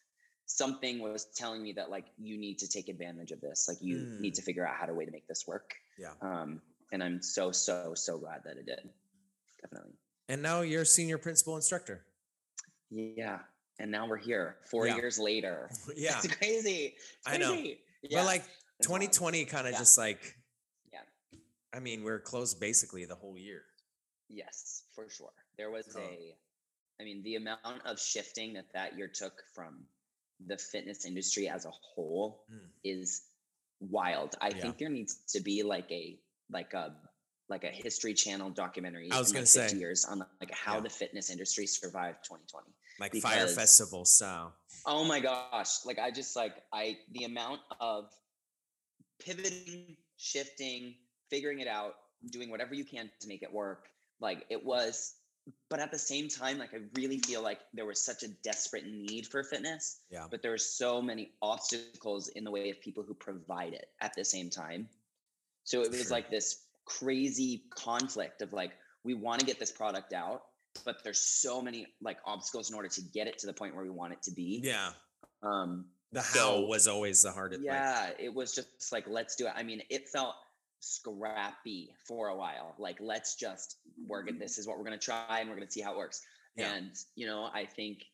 Something 0.47 1.01
was 1.01 1.27
telling 1.37 1.63
me 1.63 1.73
that 1.73 1.91
like 1.91 2.07
you 2.17 2.39
need 2.39 2.59
to 2.61 2.69
take 2.69 2.89
advantage 2.89 3.33
of 3.33 3.41
this. 3.43 3.67
Like 3.69 3.79
you 3.83 4.17
need 4.19 4.35
to 4.35 4.43
figure 4.43 4.67
out 4.67 4.77
how 4.77 4.87
to 4.87 4.95
way 4.95 5.05
to 5.05 5.11
make 5.11 5.29
this 5.29 5.45
work. 5.47 5.75
Yeah. 5.99 6.13
Um, 6.23 6.63
and 6.93 7.03
I'm 7.03 7.21
so 7.21 7.53
so 7.53 7.93
so 7.95 8.17
glad 8.19 8.41
that 8.45 8.57
it 8.57 8.65
did. 8.65 8.81
Definitely. 9.61 9.93
And 10.31 10.41
now 10.43 10.63
you're 10.63 10.83
a 10.83 10.87
senior 10.87 11.19
principal 11.19 11.57
instructor. 11.57 12.05
Yeah. 12.91 13.41
And 13.79 13.91
now 13.91 14.09
we're 14.09 14.17
here 14.17 14.57
four 14.71 14.87
Yeah. 14.87 14.97
years 14.97 15.19
later. 15.19 15.71
Yeah. 15.97 16.19
It's 16.23 16.35
crazy. 16.37 16.95
It's 16.97 17.27
I 17.27 17.37
know. 17.37 17.53
crazy. 17.53 17.81
Yeah. 18.03 18.21
But 18.21 18.27
like 18.27 18.45
it's 18.79 18.87
2020 18.87 19.45
kind 19.45 19.67
of 19.67 19.73
Yeah. 19.75 19.79
just 19.79 19.99
like. 19.99 20.35
I 21.75 21.81
mean, 21.81 22.03
we're 22.03 22.21
closed 22.21 22.61
basically 22.61 23.05
the 23.05 23.15
whole 23.15 23.37
year. 23.39 23.63
Yes, 24.29 24.85
for 24.95 25.09
sure. 25.09 25.33
There 25.57 25.71
was 25.71 25.87
So- 25.93 26.01
a, 26.01 26.37
I 27.01 27.05
mean, 27.05 27.23
the 27.23 27.37
amount 27.37 27.85
of 27.87 28.01
shifting 28.01 28.55
that 28.55 28.73
that 28.73 28.97
year 28.97 29.09
took 29.09 29.43
from 29.55 29.87
the 30.47 30.57
fitness 30.59 31.05
industry 31.05 31.49
as 31.49 31.65
a 31.65 31.71
whole 31.71 32.45
Mm. 32.51 32.71
is 32.85 33.23
wild. 33.81 34.35
I 34.41 34.49
Yeah. 34.49 34.61
think 34.61 34.79
there 34.79 34.89
needs 34.89 35.17
to 35.33 35.41
be 35.41 35.63
like 35.63 35.91
a 35.91 36.21
like 36.51 36.73
a 36.75 36.97
like 37.51 37.65
a 37.65 37.71
history 37.71 38.13
channel 38.13 38.51
documentary 38.51 39.11
I 39.11 39.19
was 39.19 39.33
like 39.33 39.47
50 39.47 39.69
say. 39.71 39.77
years 39.79 40.05
on 40.05 40.19
like 40.41 40.51
how 40.51 40.75
Yeah. 40.77 40.81
the 40.81 40.91
fitness 40.91 41.31
industry 41.31 41.67
survived 41.67 42.23
2020. 42.25 42.75
Like 42.99 43.15
Fyre 43.17 43.49
Festival 43.49 44.05
So, 44.05 44.53
Oh 44.85 45.05
my 45.05 45.19
gosh. 45.21 45.85
Like 45.87 45.99
I 45.99 46.11
just 46.11 46.37
like 46.37 46.63
I 46.73 46.99
the 47.13 47.25
amount 47.25 47.63
of 47.81 48.13
pivoting, 49.19 49.97
shifting, 50.17 50.97
figuring 51.31 51.61
it 51.61 51.69
out, 51.69 51.95
doing 52.31 52.51
whatever 52.51 52.75
you 52.75 52.85
can 52.85 53.11
to 53.21 53.29
make 53.29 53.43
it 53.43 53.53
work. 53.53 53.89
Like 54.21 54.45
it 54.51 54.65
was 54.65 55.15
but 55.71 55.81
at 55.81 55.91
the 55.91 55.99
same 55.99 56.29
time 56.29 56.59
like 56.59 56.75
I 56.75 56.81
really 56.95 57.21
feel 57.21 57.41
like 57.43 57.61
there 57.73 57.87
was 57.87 58.03
such 58.03 58.23
a 58.23 58.29
desperate 58.45 58.85
need 58.87 59.27
for 59.27 59.43
fitness, 59.43 60.01
Yeah. 60.11 60.27
but 60.31 60.43
there 60.43 60.51
were 60.51 60.59
so 60.59 61.01
many 61.01 61.33
obstacles 61.41 62.29
in 62.29 62.45
the 62.45 62.51
way 62.51 62.69
of 62.69 62.79
people 62.83 63.03
who 63.03 63.15
provide 63.15 63.73
it 63.73 63.87
at 64.03 64.13
the 64.15 64.25
same 64.27 64.51
time. 64.51 64.91
So 65.65 65.81
it 65.81 65.91
was 65.91 66.03
Sure. 66.03 66.11
like 66.11 66.29
this 66.31 66.65
crazy 66.85 67.65
conflict 67.71 68.43
of 68.43 68.53
like 68.53 68.73
we 69.05 69.15
want 69.15 69.41
to 69.41 69.47
get 69.47 69.59
this 69.59 69.73
product 69.73 70.13
out, 70.13 70.43
but 70.85 71.03
there's 71.03 71.21
so 71.21 71.63
many 71.63 71.87
like 72.03 72.19
obstacles 72.27 72.69
in 72.69 72.77
order 72.77 72.89
to 72.89 73.01
get 73.01 73.27
it 73.27 73.39
to 73.39 73.47
the 73.47 73.53
point 73.55 73.75
where 73.75 73.85
we 73.85 73.91
want 73.91 74.13
it 74.13 74.23
to 74.25 74.31
be. 74.33 74.61
Yeah. 74.63 74.93
Um 75.43 75.91
The 76.13 76.21
how 76.23 76.35
So- 76.35 76.61
was 76.67 76.87
always 76.89 77.23
the 77.23 77.33
hardest. 77.33 77.61
like, 77.63 77.67
yeah, 77.67 78.11
it 78.19 78.35
was 78.35 78.55
just 78.55 78.93
like 78.93 79.07
let's 79.07 79.35
do 79.37 79.47
it. 79.47 79.53
I 79.57 79.63
mean, 79.63 79.83
it 79.89 80.09
felt 80.11 80.35
scrappy 80.81 81.91
for 82.07 82.29
a 82.29 82.37
while. 82.37 82.75
Like 82.79 82.99
let's 83.01 83.35
just 83.37 83.77
work 84.07 84.29
it. 84.29 84.33
Mm-hmm. 84.33 84.41
This 84.41 84.59
is 84.59 84.67
what 84.67 84.79
we're 84.79 84.85
gonna 84.85 84.99
try, 84.99 85.41
and 85.41 85.49
we're 85.49 85.57
gonna 85.57 85.71
see 85.71 85.81
how 85.81 85.93
it 85.93 85.99
works. 85.99 86.23
Yeah. 86.57 86.75
And 86.75 86.91
you 87.15 87.27
know, 87.27 87.51
I 87.53 87.65
think 87.65 88.05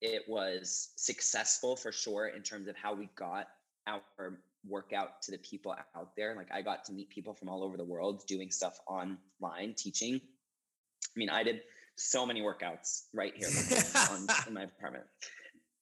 it 0.00 0.22
was 0.28 0.90
successful 0.96 1.76
for 1.76 1.92
sure 1.92 2.28
in 2.28 2.42
terms 2.42 2.68
of 2.68 2.76
how 2.76 2.94
we 2.94 3.08
got 3.16 3.48
our 3.86 4.38
workout 4.68 5.22
to 5.22 5.30
the 5.30 5.38
people 5.38 5.74
out 5.94 6.10
there. 6.16 6.34
Like 6.34 6.48
I 6.52 6.62
got 6.62 6.84
to 6.86 6.92
meet 6.92 7.08
people 7.08 7.34
from 7.34 7.48
all 7.48 7.62
over 7.62 7.76
the 7.76 7.84
world 7.84 8.26
doing 8.26 8.50
stuff 8.50 8.78
online, 8.86 9.74
teaching. 9.74 10.16
I 10.16 11.18
mean, 11.18 11.30
I 11.30 11.42
did 11.42 11.62
so 11.96 12.26
many 12.26 12.42
workouts 12.42 13.04
right 13.14 13.32
here 13.34 13.48
on, 14.10 14.26
in 14.46 14.54
my 14.54 14.64
apartment. 14.64 15.04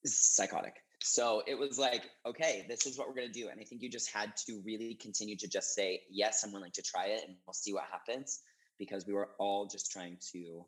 It's 0.04 0.36
psychotic. 0.36 0.74
So 1.06 1.42
it 1.46 1.58
was 1.58 1.78
like, 1.78 2.08
okay, 2.26 2.64
this 2.66 2.86
is 2.86 2.98
what 2.98 3.06
we're 3.08 3.14
gonna 3.14 3.28
do. 3.28 3.48
And 3.48 3.60
I 3.60 3.64
think 3.64 3.82
you 3.82 3.90
just 3.90 4.10
had 4.10 4.32
to 4.46 4.62
really 4.64 4.94
continue 4.94 5.36
to 5.36 5.46
just 5.46 5.74
say, 5.74 6.00
yes, 6.08 6.42
I'm 6.42 6.52
willing 6.52 6.72
to 6.72 6.82
try 6.82 7.08
it 7.08 7.22
and 7.26 7.36
we'll 7.46 7.52
see 7.52 7.74
what 7.74 7.84
happens. 7.90 8.40
Because 8.78 9.06
we 9.06 9.12
were 9.12 9.28
all 9.38 9.66
just 9.66 9.92
trying 9.92 10.18
to 10.32 10.64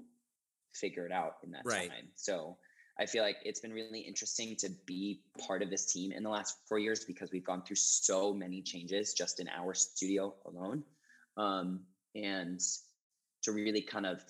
figure 0.74 1.06
it 1.06 1.12
out 1.12 1.32
in 1.42 1.52
that 1.52 1.64
Right. 1.64 1.88
time. 1.88 2.10
So 2.16 2.58
I 3.00 3.06
feel 3.06 3.22
like 3.22 3.38
it's 3.42 3.60
been 3.60 3.72
really 3.72 4.00
interesting 4.00 4.56
to 4.56 4.70
be 4.86 5.20
part 5.46 5.62
of 5.62 5.70
this 5.70 5.86
team 5.86 6.12
in 6.12 6.22
the 6.22 6.28
last 6.30 6.54
four 6.68 6.78
years 6.78 7.04
because 7.06 7.30
we've 7.32 7.44
gone 7.44 7.62
through 7.62 7.76
so 7.76 8.32
many 8.34 8.62
changes 8.62 9.14
just 9.14 9.40
in 9.40 9.48
our 9.48 9.74
studio 9.74 10.36
alone. 10.46 10.84
Um, 11.38 11.80
and 12.14 12.60
to 13.42 13.52
really 13.52 13.82
kind 13.82 14.06
of 14.06 14.22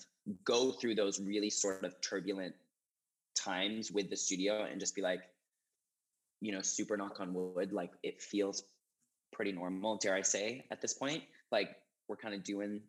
go 0.45 0.71
through 0.71 0.95
those 0.95 1.19
really 1.19 1.49
sort 1.49 1.83
of 1.83 1.93
turbulent 2.01 2.55
times 3.35 3.91
with 3.91 4.09
the 4.09 4.17
studio 4.17 4.63
and 4.63 4.79
just 4.79 4.95
be 4.95 5.01
like, 5.01 5.21
you 6.41 6.51
know, 6.51 6.61
super 6.61 6.97
knock 6.97 7.19
on 7.19 7.33
wood, 7.33 7.71
like 7.73 7.91
it 8.03 8.21
feels 8.21 8.63
pretty 9.33 9.51
normal, 9.51 9.97
dare 9.97 10.15
I 10.15 10.21
say, 10.21 10.65
at 10.71 10.81
this 10.81 10.93
point. 10.93 11.23
Like 11.51 11.69
we're 12.07 12.15
kind 12.17 12.33
of 12.35 12.43
doing 12.43 12.81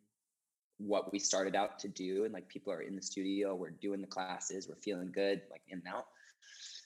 what 0.78 1.12
we 1.12 1.18
started 1.18 1.56
out 1.56 1.78
to 1.80 1.88
do, 1.88 2.24
and 2.24 2.32
like 2.32 2.48
people 2.48 2.72
are 2.72 2.82
in 2.82 2.94
the 2.94 3.02
studio, 3.02 3.54
we're 3.54 3.70
doing 3.70 4.00
the 4.00 4.06
classes, 4.06 4.68
we're 4.68 4.76
feeling 4.76 5.10
good, 5.12 5.42
like 5.50 5.62
in 5.68 5.78
and 5.78 5.88
out. 5.88 6.06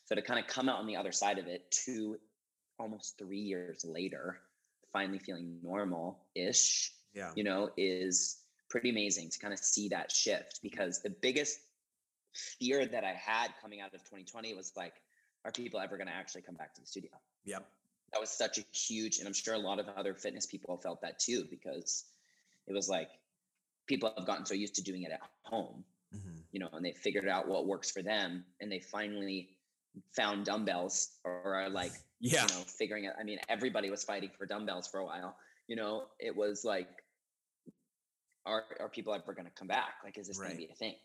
So 0.06 0.14
to 0.14 0.22
kind 0.22 0.40
of 0.40 0.46
come 0.46 0.68
out 0.68 0.78
on 0.78 0.86
the 0.86 0.96
other 0.96 1.12
side 1.12 1.38
of 1.38 1.46
it, 1.46 1.70
two 1.70 2.18
almost 2.78 3.18
three 3.18 3.38
years 3.40 3.84
later, 3.84 4.40
finally 4.92 5.18
feeling 5.18 5.58
normal 5.62 6.26
ish, 6.34 6.92
Yeah. 7.14 7.32
you 7.36 7.44
know, 7.44 7.70
is 7.76 8.38
pretty 8.70 8.90
amazing 8.90 9.28
to 9.30 9.38
kind 9.38 9.52
of 9.52 9.60
see 9.60 9.88
that 9.90 10.10
shift 10.10 10.60
because 10.62 11.02
the 11.02 11.10
biggest 11.10 11.58
fear 12.34 12.86
that 12.86 13.04
I 13.04 13.12
had 13.12 13.48
coming 13.60 13.80
out 13.80 13.94
of 13.94 14.00
2020 14.04 14.54
was 14.54 14.72
like, 14.76 14.94
are 15.44 15.52
people 15.52 15.80
ever 15.80 15.96
going 15.96 16.06
to 16.06 16.14
actually 16.14 16.42
come 16.42 16.54
back 16.54 16.74
to 16.74 16.80
the 16.80 16.86
studio? 16.86 17.10
Yep. 17.44 17.66
That 18.12 18.20
was 18.20 18.30
such 18.30 18.58
a 18.58 18.64
huge, 18.72 19.18
and 19.18 19.26
I'm 19.26 19.32
sure 19.34 19.54
a 19.54 19.58
lot 19.58 19.78
of 19.78 19.88
other 19.88 20.14
fitness 20.14 20.46
people 20.46 20.76
felt 20.76 21.00
that 21.02 21.18
too 21.18 21.46
because 21.50 22.04
it 22.66 22.72
was 22.72 22.88
like 22.88 23.08
people 23.86 24.12
have 24.16 24.26
gotten 24.26 24.44
so 24.46 24.54
used 24.54 24.74
to 24.76 24.82
doing 24.82 25.02
it 25.02 25.12
at 25.12 25.20
home, 25.42 25.84
Mhm. 26.14 26.44
you 26.52 26.60
know, 26.60 26.68
and 26.72 26.84
they 26.84 26.92
figured 26.92 27.26
out 27.28 27.48
what 27.48 27.66
works 27.66 27.90
for 27.90 28.02
them 28.02 28.44
and 28.60 28.70
they 28.70 28.80
finally 28.80 29.56
found 30.14 30.44
dumbbells 30.46 31.18
or 31.24 31.54
are 31.54 31.68
like 31.70 31.92
Yeah. 32.20 32.42
you 32.42 32.48
know, 32.54 32.64
figuring 32.64 33.06
out. 33.06 33.14
I 33.18 33.24
mean, 33.24 33.40
everybody 33.48 33.90
was 33.90 34.04
fighting 34.04 34.30
for 34.30 34.46
dumbbells 34.46 34.86
for 34.86 35.00
a 35.00 35.04
while. 35.04 35.36
You 35.66 35.76
know, 35.76 36.08
it 36.20 36.36
was 36.36 36.64
like, 36.64 36.88
are 38.44 38.64
are 38.80 38.88
people 38.88 39.14
ever 39.14 39.32
going 39.32 39.46
to 39.46 39.52
come 39.52 39.68
back? 39.68 39.94
Like, 40.04 40.18
is 40.18 40.26
this 40.28 40.38
going 40.38 40.50
to 40.50 40.56
be 40.56 40.68
a 40.70 40.74
thing? 40.74 40.96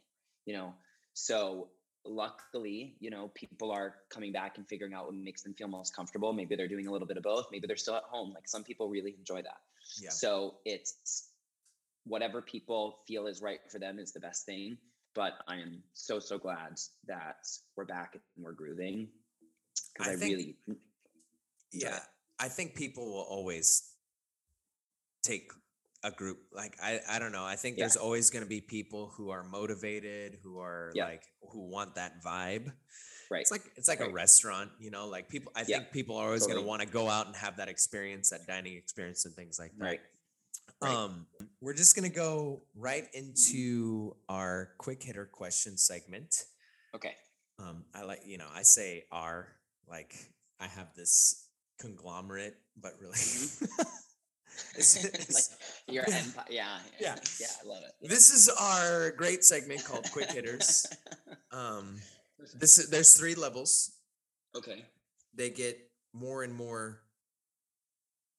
You 0.45 0.53
know, 0.53 0.73
so 1.13 1.69
luckily, 2.09 2.95
you 2.99 3.09
know, 3.09 3.29
people 3.35 3.71
are 3.71 3.95
coming 4.09 4.31
back 4.31 4.57
and 4.57 4.67
figuring 4.67 4.93
out 4.93 5.05
what 5.05 5.15
makes 5.15 5.41
them 5.43 5.53
feel 5.53 5.67
most 5.67 5.95
comfortable. 5.95 6.33
Maybe 6.33 6.55
they're 6.55 6.67
doing 6.67 6.87
a 6.87 6.91
little 6.91 7.07
bit 7.07 7.17
of 7.17 7.23
both. 7.23 7.47
Maybe 7.51 7.67
they're 7.67 7.75
still 7.77 7.95
at 7.95 8.03
home. 8.03 8.33
Like 8.33 8.47
some 8.47 8.63
people 8.63 8.89
really 8.89 9.15
enjoy 9.17 9.41
that. 9.41 9.57
Yeah. 10.01 10.09
So 10.09 10.55
it's 10.65 11.29
whatever 12.05 12.41
people 12.41 12.99
feel 13.07 13.27
is 13.27 13.41
right 13.41 13.59
for 13.71 13.79
them 13.79 13.99
is 13.99 14.11
the 14.11 14.19
best 14.19 14.45
thing. 14.45 14.77
But 15.15 15.33
I 15.47 15.55
am 15.55 15.81
so 15.93 16.19
so 16.19 16.37
glad 16.37 16.77
that 17.07 17.37
we're 17.75 17.85
back 17.85 18.13
and 18.13 18.45
we're 18.45 18.53
grooving 18.53 19.07
because 19.93 20.11
I 20.11 20.15
I, 20.15 20.15
think- 20.17 20.31
really 20.31 20.55
Yeah. 21.73 21.99
I 22.39 22.49
think 22.49 22.75
people 22.75 23.05
will 23.05 23.25
always 23.29 23.93
take 25.23 25.51
a 26.03 26.11
group 26.11 26.39
like 26.53 26.77
I 26.81 26.99
I 27.09 27.19
don't 27.19 27.31
know. 27.31 27.45
I 27.45 27.55
think 27.55 27.77
Yeah. 27.77 27.83
there's 27.83 27.95
always 27.97 28.29
going 28.29 28.43
to 28.43 28.49
be 28.49 28.61
people 28.61 29.07
who 29.15 29.29
are 29.31 29.43
motivated, 29.43 30.37
who 30.43 30.59
are 30.59 30.91
Yeah. 30.95 31.05
like 31.05 31.23
who 31.51 31.67
want 31.69 31.95
that 31.95 32.23
vibe. 32.23 32.71
Right. 33.29 33.41
It's 33.41 33.51
like 33.51 33.63
it's 33.75 33.87
like 33.89 33.99
a 33.99 34.09
restaurant, 34.09 34.71
you 34.79 34.89
know, 34.91 35.07
like 35.07 35.27
people 35.27 35.51
I 35.55 35.61
Yeah, 35.67 35.79
think 35.79 35.91
people 35.91 36.15
are 36.17 36.25
always 36.27 36.45
going 36.47 36.59
to 36.59 36.65
want 36.65 36.81
to 36.81 36.87
go 36.87 37.09
out 37.09 37.27
and 37.27 37.35
have 37.35 37.57
that 37.57 37.67
experience, 37.67 38.29
that 38.29 38.47
dining 38.47 38.75
experience 38.77 39.25
and 39.25 39.35
things 39.35 39.59
like 39.59 39.71
that. 39.77 39.83
Right. 39.85 39.99
Right. 40.81 40.93
Um 40.93 41.25
we're 41.59 41.73
just 41.73 41.95
going 41.95 42.07
to 42.09 42.15
go 42.15 42.61
right 42.75 43.07
into 43.13 44.15
our 44.29 44.69
quick 44.77 45.01
hitter 45.03 45.25
question 45.25 45.77
segment. 45.77 46.45
okay. 46.95 47.15
Um, 47.59 47.85
I 47.95 48.03
like, 48.03 48.21
you 48.23 48.37
know, 48.37 48.47
I 48.53 48.61
say 48.61 49.05
R, 49.11 49.47
like 49.89 50.13
I 50.59 50.67
have 50.67 50.93
this 50.95 51.47
conglomerate, 51.79 52.55
but 52.79 52.93
really, 53.01 53.13
it's- 53.13 53.63
like 54.77 55.43
your 55.87 56.03
empire. 56.11 56.45
Yeah. 56.49 56.79
Yeah. 56.99 57.15
Yeah. 57.39 57.47
I 57.63 57.67
love 57.67 57.83
it. 57.83 58.07
This 58.09 58.31
is 58.31 58.49
our 58.49 59.11
great 59.11 59.43
segment 59.43 59.83
called 59.85 60.09
Quick 60.11 60.31
Hitters. 60.31 60.85
Um, 61.49 61.95
this 62.59 62.77
is, 62.77 62.89
there's 62.89 63.17
three 63.17 63.33
levels. 63.33 63.93
okay. 64.55 64.85
They 65.33 65.49
get 65.49 65.79
more 66.13 66.43
and 66.43 66.53
more 66.53 66.99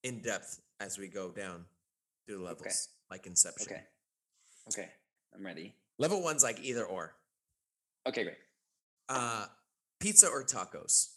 in 0.05 0.21
depth 0.21 0.61
as 0.79 0.99
we 0.99 1.09
go 1.09 1.31
down 1.31 1.65
through 2.27 2.39
the 2.39 2.45
levels, 2.45 2.89
like 3.11 3.27
Inception. 3.27 3.67
Okay. 3.73 3.83
Okay. 4.69 4.89
I'm 5.35 5.45
ready. 5.45 5.75
Level 5.99 6.23
one's 6.23 6.45
like 6.45 6.61
either 6.63 6.85
or. 6.85 7.15
Okay. 8.07 8.23
Great. 8.25 8.37
Uh, 9.09 9.47
pizza 9.99 10.29
or 10.29 10.45
tacos? 10.45 11.09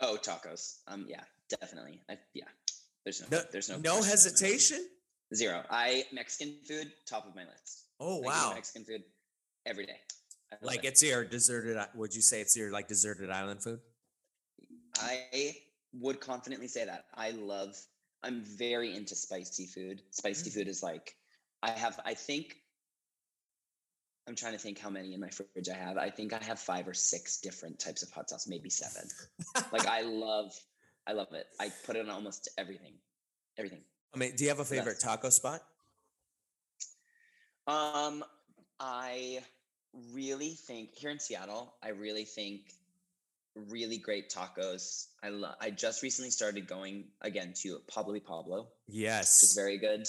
Oh, 0.00 0.16
tacos. 0.22 0.78
Um. 0.86 1.04
Yeah. 1.08 1.24
Definitely. 1.60 2.00
I, 2.08 2.16
yeah. 2.32 2.44
There's 3.04 3.20
no. 3.20 3.38
No, 3.38 3.42
there's 3.50 3.68
no. 3.68 3.76
no 3.76 3.80
question 3.80 3.86
in 3.86 3.90
my 3.90 4.00
mind. 4.00 4.10
hesitation. 4.10 4.88
Zero. 5.34 5.64
I 5.70 6.04
Mexican 6.12 6.56
food 6.68 6.92
top 7.08 7.26
of 7.26 7.34
my 7.34 7.44
list. 7.44 7.86
Oh 7.98 8.22
I 8.22 8.26
wow! 8.26 8.52
Mexican 8.54 8.84
food 8.84 9.02
every 9.66 9.86
day. 9.86 9.96
Like 10.60 10.84
it. 10.84 10.88
it's 10.88 11.02
your 11.02 11.24
deserted. 11.24 11.78
Would 11.94 12.14
you 12.14 12.20
say 12.20 12.40
it's 12.40 12.56
your 12.56 12.70
like 12.70 12.86
deserted 12.88 13.30
island 13.30 13.62
food? 13.62 13.80
I 15.00 15.54
would 15.98 16.20
confidently 16.20 16.68
say 16.68 16.84
that. 16.84 17.06
I 17.14 17.30
love, 17.30 17.74
I'm 18.22 18.42
very 18.42 18.94
into 18.94 19.14
spicy 19.14 19.66
food. 19.66 20.02
Spicy 20.10 20.50
Mm. 20.50 20.54
food 20.54 20.68
is 20.68 20.82
like, 20.82 21.16
I 21.62 21.70
have, 21.70 21.98
I 22.04 22.14
think, 22.14 22.56
I'm 24.28 24.36
trying 24.36 24.52
to 24.52 24.58
think 24.58 24.78
how 24.78 24.90
many 24.90 25.14
in 25.14 25.20
my 25.20 25.30
fridge 25.30 25.68
I 25.70 25.74
have. 25.76 25.96
I 25.96 26.10
think 26.10 26.32
I 26.32 26.42
have 26.44 26.60
five 26.60 26.86
or 26.86 26.94
six 26.94 27.38
different 27.40 27.78
types 27.78 28.02
of 28.02 28.10
hot 28.10 28.30
sauce, 28.30 28.46
maybe 28.46 28.70
seven. 28.70 29.08
like 29.72 29.86
I 29.86 30.02
love, 30.02 30.52
I 31.06 31.12
love 31.12 31.32
it. 31.32 31.46
I 31.60 31.70
put 31.84 31.96
it 31.96 32.00
on 32.00 32.10
almost 32.10 32.48
everything. 32.58 32.94
Everything. 33.58 33.82
I 34.14 34.18
mean, 34.18 34.34
do 34.36 34.44
you 34.44 34.50
have 34.50 34.60
a 34.60 34.64
favorite 34.64 34.92
Yes. 34.94 35.02
taco 35.02 35.30
spot? 35.30 35.62
Um, 37.66 38.24
I 38.80 39.44
really 40.12 40.54
think 40.54 40.94
here 40.94 41.10
in 41.10 41.18
Seattle, 41.18 41.74
I 41.82 41.88
really 41.90 42.24
think 42.24 42.72
really 43.54 43.98
great 43.98 44.30
tacos. 44.30 45.08
I 45.22 45.28
love. 45.28 45.56
I 45.60 45.70
just 45.70 46.02
recently 46.02 46.30
started 46.30 46.66
going 46.66 47.04
again 47.20 47.52
to 47.62 47.78
Pablo 47.88 48.14
y 48.14 48.20
Pablo, 48.24 48.68
Yes, 48.88 49.42
it's 49.42 49.54
very 49.54 49.78
good. 49.78 50.06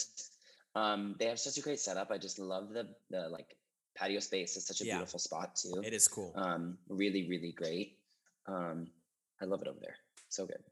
Um, 0.75 1.15
they 1.19 1.25
have 1.25 1.39
such 1.39 1.57
a 1.57 1.61
great 1.61 1.79
setup. 1.79 2.09
I 2.11 2.17
just 2.17 2.39
love 2.39 2.69
the 2.69 2.95
the 3.09 3.29
like 3.29 3.57
patio 3.95 4.19
space. 4.19 4.57
It's 4.57 4.67
such 4.67 4.81
a 4.81 4.85
Yeah. 4.85 4.95
beautiful 4.97 5.19
spot 5.19 5.55
too. 5.55 5.81
It 5.83 5.93
is 5.93 6.07
cool. 6.07 6.33
Um, 6.35 6.77
really, 6.87 7.29
really 7.29 7.51
great. 7.51 7.99
Um, 8.47 8.91
I 9.39 9.45
love 9.45 9.61
it 9.61 9.67
over 9.67 9.79
there. 9.79 9.97
So 10.29 10.47
good. 10.47 10.63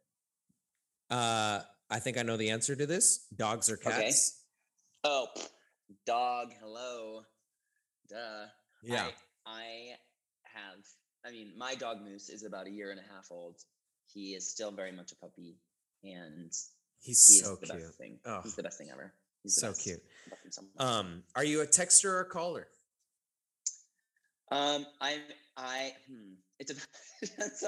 Uh, 1.11 1.61
I 1.89 1.99
think 1.99 2.17
I 2.17 2.23
know 2.23 2.37
the 2.37 2.49
answer 2.51 2.75
to 2.75 2.85
this. 2.85 3.25
Dogs 3.35 3.69
or 3.69 3.73
Okay. 3.73 3.89
cats? 4.05 4.43
Oh, 5.03 5.27
pff, 5.35 5.49
dog. 6.05 6.53
Hello. 6.61 7.23
Duh. 8.09 8.45
Yeah. 8.83 9.07
I, 9.45 9.51
I 9.51 9.95
have, 10.43 10.79
I 11.25 11.31
mean, 11.31 11.51
my 11.57 11.75
dog 11.75 12.01
Moose 12.01 12.29
is 12.29 12.43
about 12.43 12.67
a 12.67 12.71
year 12.71 12.91
and 12.91 12.99
a 12.99 13.13
half 13.13 13.27
old. 13.29 13.57
He 14.13 14.33
is 14.35 14.49
still 14.49 14.71
very 14.71 14.91
much 14.91 15.11
a 15.11 15.15
puppy, 15.15 15.57
and 16.03 16.51
He's 17.01 17.27
he 17.27 17.39
so 17.39 17.55
the 17.55 17.65
cute. 17.67 17.81
best 17.81 17.97
thing. 17.97 18.19
Oh, 18.25 18.41
He's 18.43 18.55
the 18.55 18.63
best 18.63 18.77
thing 18.77 18.89
ever. 18.91 19.13
He's 19.43 19.55
so 19.55 19.69
best. 19.69 19.83
cute. 19.83 20.01
Love 20.29 20.39
him 20.43 20.51
so 20.51 20.61
much. 20.61 20.85
Um, 20.87 21.23
are 21.35 21.43
you 21.43 21.61
a 21.61 21.67
texter 21.67 22.05
or 22.05 22.19
a 22.21 22.25
caller? 22.25 22.67
Um, 24.51 24.85
I'm 24.99 25.21
I 25.55 25.93
hmm, 26.07 26.33
it 26.59 26.67
depends 27.21 27.63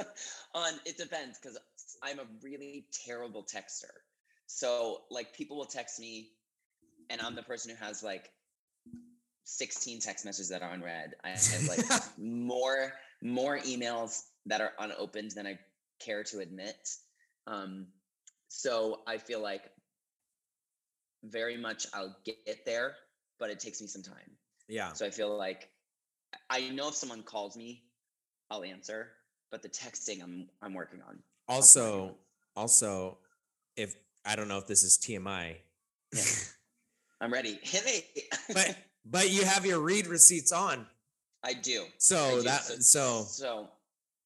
on 0.53 0.73
it 0.85 0.97
depends 0.97 1.39
because 1.41 1.57
I'm 2.03 2.19
a 2.19 2.25
really 2.41 2.85
terrible 3.05 3.43
texter. 3.43 3.91
So 4.47 5.01
like 5.09 5.33
people 5.33 5.57
will 5.57 5.65
text 5.65 5.99
me, 5.99 6.29
and 7.09 7.21
I'm 7.21 7.35
the 7.35 7.43
person 7.43 7.71
who 7.71 7.83
has 7.83 8.03
like 8.03 8.29
16 9.45 9.99
text 9.99 10.25
messages 10.25 10.49
that 10.49 10.61
are 10.61 10.71
unread. 10.71 11.15
I 11.23 11.29
have 11.29 11.67
like 11.67 11.85
more 12.17 12.93
more 13.21 13.57
emails 13.59 14.23
that 14.45 14.61
are 14.61 14.73
unopened 14.79 15.31
than 15.31 15.47
I 15.47 15.57
care 15.99 16.23
to 16.25 16.39
admit. 16.39 16.89
Um, 17.47 17.87
so 18.49 19.01
I 19.07 19.17
feel 19.17 19.41
like 19.41 19.63
very 21.23 21.57
much 21.57 21.87
I'll 21.93 22.15
get 22.25 22.35
it 22.45 22.65
there, 22.65 22.95
but 23.39 23.49
it 23.49 23.59
takes 23.59 23.81
me 23.81 23.87
some 23.87 24.03
time. 24.03 24.37
yeah. 24.67 24.91
So 24.93 25.05
I 25.05 25.09
feel 25.09 25.35
like 25.37 25.69
I 26.49 26.69
know 26.69 26.89
if 26.89 26.95
someone 26.95 27.23
calls 27.23 27.55
me, 27.55 27.83
I'll 28.49 28.63
answer, 28.63 29.11
but 29.51 29.61
the 29.61 29.69
texting 29.69 30.21
I'm 30.21 30.49
I'm 30.61 30.73
working 30.73 31.01
on. 31.07 31.19
Also, 31.47 32.15
also, 32.55 33.17
if 33.75 33.95
I 34.25 34.35
don't 34.35 34.47
know 34.47 34.57
if 34.57 34.67
this 34.67 34.83
is 34.83 34.97
TMI, 34.97 35.55
Yeah. 36.13 36.21
I'm 37.21 37.31
ready. 37.31 37.57
Hit 37.61 37.85
me. 37.85 38.23
but 38.53 38.75
but 39.05 39.29
you 39.31 39.43
have 39.45 39.65
your 39.65 39.79
read 39.79 40.07
receipts 40.07 40.51
on. 40.51 40.85
I 41.43 41.53
do. 41.53 41.85
So 41.97 42.17
I 42.17 42.31
do. 42.35 42.41
that 42.43 42.61
so 42.63 43.23
so 43.27 43.67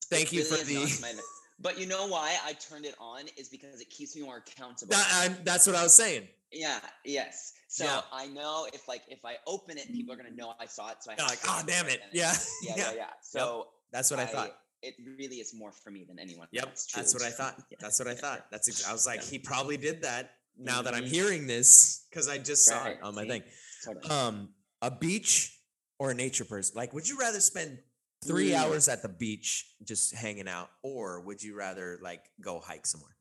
thank 0.10 0.32
you 0.34 0.44
really 0.44 0.58
for 0.58 0.66
the. 0.66 1.00
my- 1.02 1.14
but 1.60 1.80
you 1.80 1.88
know 1.88 2.06
why 2.08 2.38
I 2.46 2.54
turned 2.54 2.86
it 2.86 2.94
on 3.00 3.24
is 3.36 3.50
because 3.50 3.82
it 3.82 3.90
keeps 3.90 4.16
me 4.16 4.22
more 4.22 4.38
accountable. 4.38 4.92
That, 4.92 5.10
I'm, 5.12 5.38
that's 5.44 5.66
what 5.66 5.76
I 5.76 5.82
was 5.82 5.96
saying. 5.96 6.28
yeah. 6.52 6.80
Yes. 7.04 7.54
So 7.68 7.84
Yeah. 7.86 8.02
I 8.14 8.28
know 8.28 8.68
if 8.74 8.88
like 8.88 9.02
if 9.10 9.26
I 9.26 9.38
open 9.48 9.78
it, 9.80 9.92
people 9.92 10.14
are 10.14 10.18
gonna 10.18 10.30
know 10.36 10.54
I 10.60 10.68
saw 10.68 10.90
it. 10.92 10.98
So 11.02 11.12
I 11.12 11.16
You're 11.18 11.28
like, 11.28 11.40
oh 11.48 11.64
damn 11.66 11.88
it, 11.88 12.02
yeah. 12.14 12.34
Yeah. 12.62 12.74
Yeah. 12.78 12.92
Yeah. 12.96 13.06
So 13.22 13.68
That's 13.92 14.12
what 14.12 14.20
I, 14.20 14.26
thought. 14.26 14.56
It 14.84 14.96
really 15.18 15.38
is 15.38 15.54
more 15.54 15.72
for 15.72 15.90
me 15.90 16.04
than 16.08 16.20
anyone. 16.20 16.48
Yep, 16.52 16.68
else, 16.68 16.88
that's 16.94 17.14
what 17.14 17.24
I 17.24 17.32
thought. 17.32 17.56
Yeah. 17.72 17.78
That's 17.80 18.00
what 18.00 18.08
I 18.08 18.14
thought. 18.16 18.46
That's 18.52 18.68
ex- 18.70 18.88
I 18.88 18.94
was 18.94 19.06
like, 19.08 19.22
Yeah. 19.22 19.30
he 19.32 19.40
probably 19.40 19.78
did 19.78 20.02
that. 20.04 20.36
Now 20.60 20.82
that 20.82 20.94
I'm 20.94 21.04
Mhm. 21.04 21.08
hearing 21.10 21.48
this, 21.48 22.06
because 22.10 22.28
I 22.28 22.38
just 22.38 22.66
saw 22.66 22.86
it 22.86 23.00
on 23.02 23.14
my 23.16 23.24
see? 23.24 23.30
thing. 23.30 23.44
Totally. 23.84 24.10
Um, 24.10 24.54
a 24.82 24.90
beach 24.92 25.60
or 26.00 26.12
a 26.12 26.14
nature 26.16 26.46
person? 26.46 26.76
Like, 26.76 26.94
would 26.94 27.08
you 27.08 27.18
rather 27.18 27.40
spend 27.40 27.80
three 28.26 28.50
Mm. 28.52 28.56
hours 28.56 28.88
at 28.88 29.02
the 29.02 29.10
beach 29.10 29.76
just 29.84 30.14
hanging 30.14 30.48
out, 30.48 30.70
or 30.84 31.22
would 31.22 31.42
you 31.44 31.56
rather 31.56 32.00
like 32.02 32.24
go 32.42 32.60
hike 32.60 32.86
somewhere? 32.88 33.16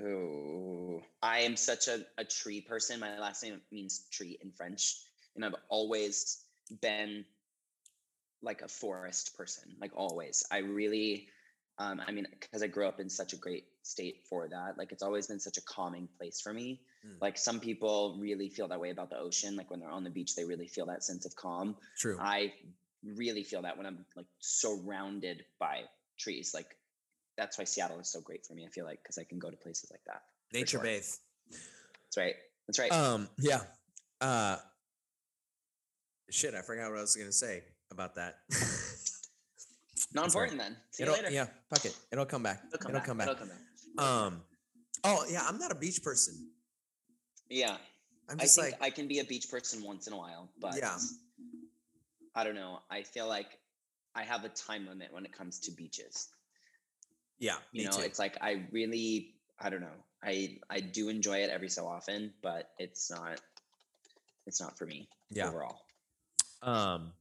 Oh, 0.00 1.02
I 1.22 1.40
am 1.40 1.56
such 1.56 1.88
a, 1.88 2.04
a 2.18 2.24
tree 2.24 2.60
person. 2.60 2.98
My 3.00 3.18
last 3.18 3.42
name 3.42 3.60
means 3.70 4.08
tree 4.10 4.38
in 4.42 4.50
French. 4.52 4.96
And 5.36 5.44
I've 5.44 5.54
always 5.68 6.44
been 6.80 7.24
like 8.44 8.62
a 8.62 8.68
forest 8.68 9.36
person, 9.36 9.64
like 9.80 9.92
always. 9.96 10.44
I 10.50 10.58
really, 10.58 11.28
um, 11.78 12.00
I 12.06 12.12
mean, 12.12 12.26
because 12.38 12.62
I 12.62 12.66
grew 12.66 12.86
up 12.86 13.00
in 13.00 13.08
such 13.08 13.32
a 13.32 13.36
great 13.36 13.64
state 13.82 14.22
for 14.28 14.48
that, 14.48 14.78
like 14.78 14.92
it's 14.92 15.02
always 15.02 15.26
been 15.26 15.40
such 15.40 15.56
a 15.56 15.62
calming 15.62 16.08
place 16.18 16.40
for 16.40 16.52
me. 16.52 16.80
Mm. 17.06 17.20
Like 17.20 17.38
some 17.38 17.58
people 17.58 18.16
really 18.20 18.48
feel 18.48 18.68
that 18.68 18.80
way 18.80 18.90
about 18.90 19.10
the 19.10 19.18
ocean. 19.18 19.56
Like 19.56 19.70
when 19.70 19.80
they're 19.80 19.90
on 19.90 20.04
the 20.04 20.10
beach, 20.10 20.36
they 20.36 20.44
really 20.44 20.68
feel 20.68 20.86
that 20.86 21.02
sense 21.02 21.24
of 21.24 21.34
calm. 21.34 21.76
True. 21.98 22.16
I 22.20 22.52
really 23.16 23.42
feel 23.42 23.62
that 23.62 23.76
when 23.76 23.86
I'm 23.86 24.04
like 24.16 24.26
surrounded 24.40 25.44
by 25.58 25.82
trees. 26.18 26.52
Like 26.54 26.76
that's 27.36 27.58
why 27.58 27.64
Seattle 27.64 27.98
is 27.98 28.10
so 28.10 28.20
great 28.20 28.46
for 28.46 28.54
me. 28.54 28.64
I 28.64 28.68
feel 28.68 28.84
like 28.84 29.02
because 29.02 29.18
I 29.18 29.24
can 29.24 29.38
go 29.38 29.50
to 29.50 29.56
places 29.56 29.90
like 29.90 30.04
that. 30.06 30.22
nature 30.52 30.78
sure. 30.78 30.82
bathe. 30.82 31.04
That's 31.50 32.16
right. 32.16 32.34
That's 32.66 32.78
right. 32.78 32.92
Um, 32.92 33.28
yeah. 33.38 33.60
Uh, 34.20 34.56
shit, 36.30 36.54
I 36.54 36.62
forgot 36.62 36.90
what 36.90 36.98
I 36.98 37.02
was 37.02 37.16
gonna 37.16 37.32
say 37.32 37.62
about 37.90 38.14
that. 38.16 38.38
Not 40.12 40.24
that's 40.24 40.34
all 40.34 40.42
right. 40.42 40.50
important 40.52 40.58
then. 40.58 40.76
See 40.90 41.02
you 41.04 41.10
It'll, 41.10 41.22
later. 41.22 41.34
yeah, 41.34 41.46
fuck 41.70 41.84
it. 41.84 41.96
It'll 42.12 42.26
come 42.26 42.42
back. 42.42 42.62
It'll 42.66 42.78
come 42.78 42.90
It'll 42.90 42.98
back. 43.00 43.06
come 43.06 43.18
back. 43.18 43.28
It'll 43.28 43.38
come 43.38 43.48
back. 43.48 44.04
Um, 44.04 44.42
oh 45.04 45.24
yeah, 45.30 45.44
I'm 45.46 45.58
not 45.58 45.70
a 45.70 45.74
beach 45.74 46.02
person. 46.02 46.48
yeah, 47.48 47.76
I'm 48.28 48.38
I 48.40 48.42
just 48.44 48.58
think 48.58 48.72
like, 48.72 48.82
I 48.82 48.90
can 48.90 49.06
be 49.08 49.18
a 49.20 49.24
beach 49.24 49.50
person 49.50 49.82
once 49.82 50.06
in 50.06 50.12
a 50.12 50.16
while, 50.16 50.48
but 50.60 50.76
Yeah. 50.76 50.96
I 52.34 52.42
don't 52.42 52.54
know. 52.56 52.80
I 52.90 53.02
feel 53.02 53.28
like 53.28 53.58
I 54.16 54.22
have 54.24 54.44
a 54.44 54.48
time 54.48 54.86
limit 54.88 55.12
when 55.12 55.24
it 55.24 55.32
comes 55.32 55.60
to 55.60 55.70
beaches. 55.72 56.28
yeah, 57.38 57.56
You 57.72 57.84
know, 57.84 57.92
too. 57.92 58.02
it's 58.02 58.18
like 58.18 58.36
I 58.40 58.64
really, 58.72 59.34
I 59.60 59.70
don't 59.70 59.80
know. 59.80 59.98
I 60.22 60.58
I 60.70 60.80
do 60.80 61.08
enjoy 61.08 61.38
it 61.38 61.50
every 61.50 61.68
so 61.68 61.86
often, 61.86 62.32
but 62.42 62.70
it's 62.78 63.10
not. 63.10 63.40
It's 64.46 64.60
not 64.60 64.76
for 64.76 64.86
me 64.86 65.08
Yeah. 65.30 65.48
overall. 65.48 65.78
Um, 66.62 67.12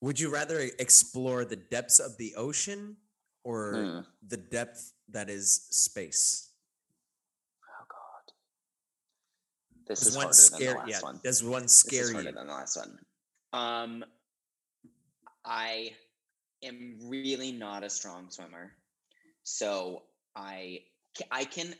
would 0.00 0.20
you 0.20 0.32
rather 0.32 0.60
explore 0.78 1.44
the 1.44 1.56
depths 1.56 1.98
of 1.98 2.16
the 2.18 2.34
ocean 2.36 2.96
or 3.44 3.72
mm. 3.74 4.06
the 4.26 4.36
depth 4.36 4.92
that 5.10 5.30
is 5.30 5.68
space? 5.70 6.50
Oh 7.64 7.86
God, 7.88 8.32
this 9.86 10.00
does 10.00 10.08
is 10.08 10.16
one 10.16 10.32
scare, 10.32 10.84
yeah, 10.86 11.00
one. 11.00 11.20
Does 11.24 11.42
one 11.42 11.68
scare 11.68 12.12
this 12.12 12.24
than 12.24 12.34
the 12.34 12.44
last 12.44 12.76
one. 12.76 12.98
Um, 13.52 14.04
I 15.44 15.92
am 16.62 16.98
really 17.02 17.52
not 17.52 17.84
a 17.84 17.90
strong 17.90 18.30
swimmer, 18.30 18.72
so 19.44 20.02
I 20.34 20.80
I 21.30 21.44
can 21.44 21.74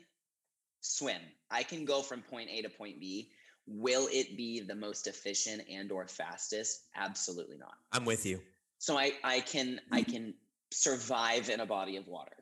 swim. 0.80 1.20
I 1.50 1.62
can 1.62 1.84
go 1.84 2.00
from 2.00 2.22
point 2.22 2.48
A 2.50 2.62
to 2.62 2.70
point 2.70 2.98
B 3.00 3.30
Will 3.66 4.08
it 4.12 4.36
be 4.36 4.60
the 4.60 4.74
most 4.74 5.06
efficient 5.06 5.62
and 5.70 5.90
or 5.90 6.06
fastest? 6.06 6.82
Absolutely 6.94 7.56
not. 7.58 7.74
I'm 7.92 8.04
with 8.04 8.24
you. 8.26 8.40
So 8.78 8.96
I 8.98 9.12
I 9.24 9.40
can 9.40 9.80
I 9.90 10.02
can 10.02 10.34
survive 10.72 11.48
in 11.50 11.60
a 11.60 11.66
body 11.66 11.96
of 11.96 12.06
water. 12.06 12.36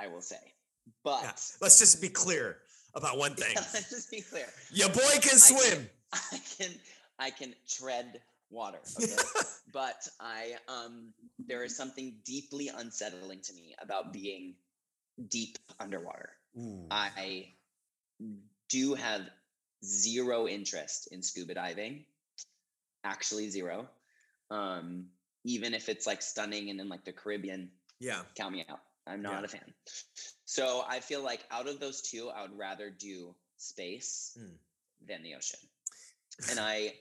I 0.00 0.08
will 0.08 0.20
say, 0.22 0.40
but 1.04 1.22
Yeah. 1.22 1.32
Let's 1.60 1.78
just 1.78 2.00
be 2.00 2.08
clear 2.08 2.58
about 2.94 3.18
one 3.18 3.34
thing. 3.36 3.54
let's 3.56 3.90
just 3.90 4.10
be 4.10 4.20
clear. 4.22 4.46
Your 4.72 4.88
boy 4.88 5.00
can 5.00 5.18
I 5.18 5.20
can- 5.20 5.38
swim. 5.38 5.90
I 6.12 6.38
can 6.58 6.70
I 7.18 7.30
can 7.30 7.54
tread 7.68 8.20
water. 8.50 8.78
Okay. 9.02 9.12
but 9.72 10.06
I 10.20 10.54
um 10.68 11.12
there 11.38 11.64
is 11.64 11.76
something 11.76 12.14
deeply 12.24 12.68
unsettling 12.74 13.40
to 13.42 13.52
me 13.54 13.74
about 13.80 14.12
being 14.12 14.54
deep 15.28 15.58
underwater. 15.80 16.30
Ooh. 16.58 16.86
I 16.90 17.48
do 18.68 18.94
have 18.94 19.22
zero 19.84 20.48
interest 20.48 21.08
in 21.12 21.22
scuba 21.22 21.54
diving. 21.54 22.04
Actually 23.04 23.48
zero. 23.50 23.88
Um 24.50 25.06
even 25.44 25.74
if 25.74 25.88
it's 25.88 26.06
like 26.06 26.22
stunning 26.22 26.70
and 26.70 26.80
in 26.80 26.88
like 26.88 27.04
the 27.04 27.12
Caribbean, 27.12 27.70
yeah. 28.00 28.22
count 28.34 28.52
me 28.54 28.64
out. 28.70 28.80
I'm 29.06 29.20
not 29.20 29.40
Yeah. 29.40 29.44
a 29.44 29.48
fan. 29.48 29.74
So 30.46 30.84
I 30.88 31.00
feel 31.00 31.22
like 31.22 31.44
out 31.50 31.68
of 31.68 31.80
those 31.80 32.00
two, 32.00 32.30
I 32.30 32.40
would 32.42 32.56
rather 32.56 32.88
do 32.90 33.34
space 33.58 34.36
Mm. 34.40 34.56
than 35.06 35.22
the 35.22 35.34
ocean. 35.34 35.60
And 36.50 36.58
I 36.58 36.94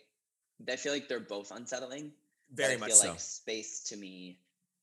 I 0.67 0.75
feel 0.75 0.93
like 0.93 1.07
they're 1.07 1.19
both 1.19 1.51
unsettling. 1.51 2.11
Very 2.51 2.73
I 2.75 2.77
much 2.77 2.89
feel 2.89 2.97
so. 2.97 3.09
like 3.11 3.19
space 3.19 3.83
to 3.89 3.95
me 3.97 4.39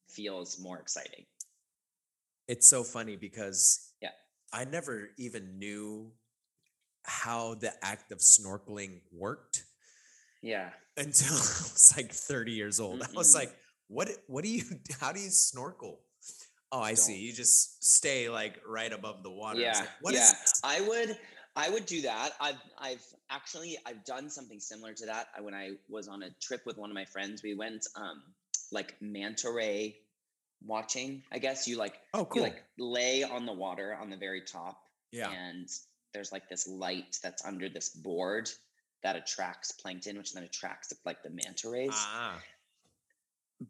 feels 0.08 0.58
more 0.58 0.78
exciting. 0.80 1.26
it's 2.48 2.66
so 2.66 2.82
funny 2.82 3.14
because 3.16 3.92
Yeah. 4.02 4.10
I 4.52 4.64
never 4.64 5.10
even 5.18 5.58
knew 5.58 6.12
how 7.04 7.54
the 7.54 7.72
act 7.84 8.12
of 8.12 8.18
snorkeling 8.18 9.00
worked 9.12 9.64
Yeah. 10.42 10.70
until 10.96 11.28
I 11.34 11.38
was 11.72 11.94
like 11.96 12.12
30 12.12 12.52
years 12.52 12.80
old. 12.80 13.02
I 13.02 13.08
was 13.14 13.34
like, 13.34 13.54
what 13.88 14.08
what 14.26 14.44
do 14.44 14.50
you 14.50 14.62
how 15.00 15.12
do 15.12 15.20
you 15.20 15.30
snorkel? 15.30 16.00
Oh, 16.72 16.80
I 16.80 16.94
see. 16.94 17.14
Don't. 17.14 17.22
You 17.22 17.32
just 17.32 17.82
stay 17.84 18.28
like 18.28 18.60
right 18.66 18.92
above 18.92 19.22
the 19.24 19.30
water. 19.30 19.58
I 19.58 19.62
Yeah, 19.62 19.78
like, 19.80 19.88
What 20.02 20.14
is 20.14 20.20
yeah. 20.20 20.26
this? 20.40 20.60
I 20.62 20.80
would 20.82 21.18
I 21.56 21.68
would 21.68 21.86
do 21.86 22.02
that. 22.02 22.30
I've 22.40 22.60
I've 22.78 23.04
actually 23.28 23.76
I've 23.86 24.04
done 24.04 24.30
something 24.30 24.60
similar 24.60 24.92
to 24.94 25.06
that. 25.06 25.28
I, 25.36 25.40
when 25.40 25.54
I 25.54 25.72
was 25.88 26.06
on 26.06 26.22
a 26.22 26.30
trip 26.40 26.62
with 26.66 26.78
one 26.78 26.90
of 26.90 26.94
my 26.94 27.04
friends, 27.06 27.42
we 27.42 27.54
went 27.54 27.86
um 27.96 28.22
like 28.70 28.94
manta 29.00 29.50
ray 29.50 29.96
watching. 30.64 31.22
I 31.32 31.38
guess 31.38 31.66
you 31.66 31.76
like 31.76 31.98
Oh, 32.14 32.20
you 32.20 32.26
cool. 32.26 32.42
like 32.42 32.62
lay 32.78 33.24
on 33.24 33.46
the 33.46 33.52
water 33.52 33.96
on 34.00 34.10
the 34.10 34.16
very 34.16 34.42
top 34.42 34.80
yeah. 35.10 35.30
and 35.30 35.68
there's 36.12 36.32
like 36.32 36.48
this 36.48 36.66
light 36.68 37.18
that's 37.22 37.44
under 37.44 37.68
this 37.68 37.88
board 37.90 38.50
that 39.02 39.16
attracts 39.16 39.72
plankton, 39.72 40.18
which 40.18 40.32
then 40.32 40.44
attracts 40.44 40.92
like 41.04 41.22
the 41.22 41.30
manta 41.30 41.68
rays. 41.70 41.90
Ah. 41.94 42.38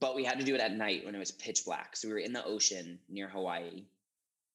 but 0.01 0.15
we 0.15 0.25
had 0.25 0.39
to 0.39 0.45
do 0.45 0.55
it 0.55 0.61
at 0.61 0.73
night 0.77 1.05
when 1.05 1.15
it 1.15 1.19
was 1.19 1.33
pitch 1.33 1.65
black. 1.65 1.97
So 1.97 2.09
we 2.09 2.15
were 2.15 2.21
in 2.21 2.33
the 2.33 2.45
ocean 2.45 2.99
near 3.09 3.29
Hawaii. 3.29 3.85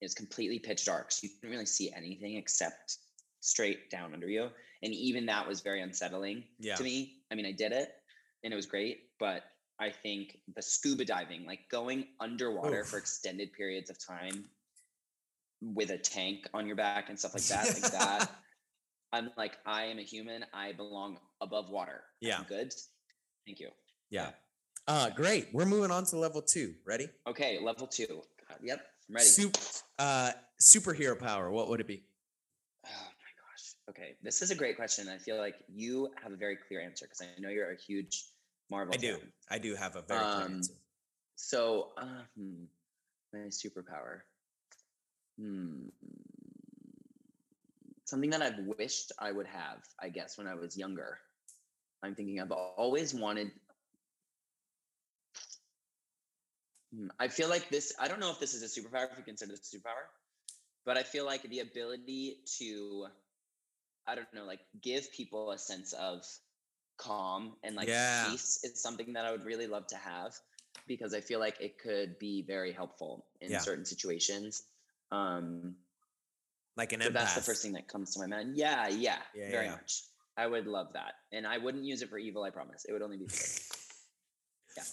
It 0.02 0.06
was 0.06 0.14
completely 0.14 0.60
pitch 0.60 0.86
dark, 0.86 1.12
so 1.12 1.22
you 1.24 1.30
couldn't 1.36 1.52
really 1.52 1.66
see 1.66 1.92
anything 1.96 2.36
except 2.38 2.98
straight 3.42 3.90
down 3.90 4.14
under 4.14 4.30
you. 4.30 4.50
And 4.84 4.94
even 4.94 5.26
that 5.28 5.48
was 5.48 5.62
very 5.62 5.82
unsettling 5.82 6.44
Yeah. 6.60 6.76
to 6.76 6.84
me. 6.84 7.22
I 7.32 7.36
mean, 7.36 7.46
I 7.46 7.52
did 7.52 7.72
it 7.72 7.94
and 8.44 8.52
it 8.54 8.56
was 8.56 8.66
great, 8.66 9.10
but 9.20 9.44
I 9.80 9.90
think 9.90 10.38
the 10.56 10.62
scuba 10.62 11.04
diving, 11.06 11.46
like 11.46 11.68
going 11.70 12.08
underwater 12.20 12.84
for 12.86 12.98
extended 12.98 13.52
periods 13.54 13.90
of 13.90 13.98
time 14.00 14.46
with 15.62 15.90
a 15.90 15.98
tank 15.98 16.48
on 16.54 16.68
your 16.68 16.76
back 16.76 17.10
and 17.10 17.18
stuff 17.18 17.34
like 17.34 17.44
that, 17.44 17.66
like 17.82 17.92
that. 17.92 18.32
I'm 19.14 19.30
like, 19.38 19.58
I 19.66 19.86
am 19.86 20.00
a 20.00 20.04
human. 20.04 20.44
I 20.54 20.74
belong 20.74 21.18
above 21.42 21.70
water. 21.70 22.02
I'm 22.22 22.28
Yeah. 22.28 22.44
good. 22.48 22.74
Thank 23.46 23.60
you. 23.60 23.70
Yeah. 24.10 24.32
Uh 24.88 25.10
great. 25.10 25.48
We're 25.54 25.66
moving 25.66 25.92
on 25.92 26.06
to 26.06 26.18
level 26.18 26.42
two. 26.42 26.76
Ready? 26.86 27.08
Okay, 27.28 27.60
level 27.64 27.88
two. 27.88 28.22
God, 28.48 28.58
yep, 28.62 28.86
I'm 29.10 29.16
ready. 29.16 29.28
Sup- 29.28 29.58
uh 29.98 30.32
superhero 30.62 31.18
power. 31.18 31.50
What 31.50 31.70
would 31.70 31.80
it 31.80 31.88
be? 31.88 32.04
Oh 32.86 32.90
my 32.90 33.32
gosh. 33.42 33.74
Okay, 33.90 34.16
this 34.22 34.42
is 34.42 34.52
a 34.52 34.56
great 34.56 34.76
question. 34.76 35.08
I 35.10 35.18
feel 35.18 35.38
like 35.38 35.56
you 35.74 36.10
have 36.22 36.32
a 36.34 36.36
very 36.36 36.58
clear 36.68 36.82
answer 36.82 37.06
because 37.06 37.22
I 37.22 37.40
know 37.42 37.50
you're 37.50 37.72
a 37.72 37.78
huge 37.78 38.26
Marvel. 38.70 38.94
I 38.94 38.98
do. 38.98 39.18
I 39.50 39.58
do 39.60 39.76
have 39.76 39.96
a 39.96 40.02
very 40.02 40.20
clear 40.20 40.46
Um, 40.46 40.54
answer. 40.56 40.74
So, 41.36 41.92
hmm, 42.36 42.64
my 43.34 43.40
superpower. 43.50 44.22
Hmm. 45.38 45.90
Something 48.06 48.30
that 48.32 48.42
I've 48.42 48.60
wished 48.78 49.12
I 49.20 49.32
would 49.32 49.48
have, 49.48 49.84
I 50.00 50.10
guess, 50.10 50.38
when 50.38 50.48
I 50.48 50.56
was 50.56 50.78
younger. 50.78 51.20
I'm 52.04 52.16
thinking 52.16 52.40
I've 52.40 52.52
always 52.52 52.98
wanted. 53.14 53.36
Hmm, 56.94 57.08
I 57.20 57.28
feel 57.28 57.50
like 57.50 57.70
this. 57.70 57.94
I 58.00 58.08
don't 58.08 58.20
know 58.20 58.32
if 58.32 58.40
this 58.40 58.54
is 58.54 58.64
a 58.64 58.82
superpower. 58.82 59.12
If 59.12 59.18
you 59.18 59.24
consider 59.24 59.52
this 59.52 59.74
a 59.74 59.78
superpower, 59.78 60.06
but 60.86 60.98
I 60.98 61.04
feel 61.04 61.26
like 61.26 61.42
the 61.44 61.60
ability 61.60 62.42
to, 62.60 63.08
I 64.08 64.16
don't 64.16 64.34
know, 64.34 64.46
like 64.46 64.62
give 64.82 65.12
people 65.12 65.52
a 65.52 65.58
sense 65.58 65.94
of 65.94 66.24
calm 66.98 67.56
and 67.64 67.76
like 67.76 67.92
Yeah. 67.92 68.22
peace 68.22 68.60
is 68.64 68.82
something 68.82 69.14
that 69.14 69.26
I 69.26 69.32
would 69.32 69.46
really 69.46 69.68
love 69.68 69.88
to 69.88 69.98
have 69.98 70.34
because 70.88 71.14
I 71.14 71.22
feel 71.22 71.40
like 71.40 71.60
it 71.60 71.78
could 71.80 72.18
be 72.20 72.44
very 72.44 72.72
helpful 72.72 73.26
in 73.42 73.58
Yeah. 73.58 73.60
certain 73.60 73.86
situations. 73.86 74.64
Um, 75.12 75.76
Like 76.78 76.94
an 76.94 77.02
so 77.02 77.10
empath. 77.10 77.14
that's 77.14 77.36
the 77.36 77.42
first 77.42 77.62
thing 77.62 77.74
that 77.74 77.88
comes 77.88 78.14
to 78.14 78.20
my 78.20 78.28
mind. 78.28 78.56
Yeah, 78.58 78.88
yeah, 78.88 79.18
Yeah, 79.34 79.52
very 79.52 79.66
yeah. 79.66 79.72
much. 79.72 80.04
I 80.38 80.48
would 80.48 80.68
love 80.68 80.88
that, 80.94 81.14
and 81.32 81.48
I 81.48 81.58
wouldn't 81.58 81.86
use 81.86 82.02
it 82.02 82.10
for 82.10 82.18
evil. 82.18 82.44
I 82.44 82.50
promise. 82.50 82.84
It 82.86 82.92
would 82.92 83.02
only 83.02 83.18
be 83.18 83.26
for 83.28 83.36
good. 83.36 83.40
Yeah. 84.78 84.84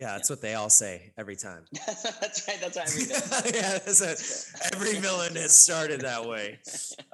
Yeah, 0.00 0.12
that's 0.16 0.30
what 0.30 0.40
they 0.40 0.54
all 0.54 0.70
say 0.70 1.12
every 1.16 1.34
time. 1.36 1.64
that's 1.86 2.46
right. 2.48 2.58
That's 2.60 2.76
why 2.76 2.82
every 2.84 3.04
villain. 3.04 3.54
yeah, 3.54 3.78
that's 3.78 4.00
a, 4.00 4.74
every 4.74 4.94
villain 4.98 5.34
has 5.36 5.54
started 5.54 6.00
that 6.02 6.24
way. 6.24 6.58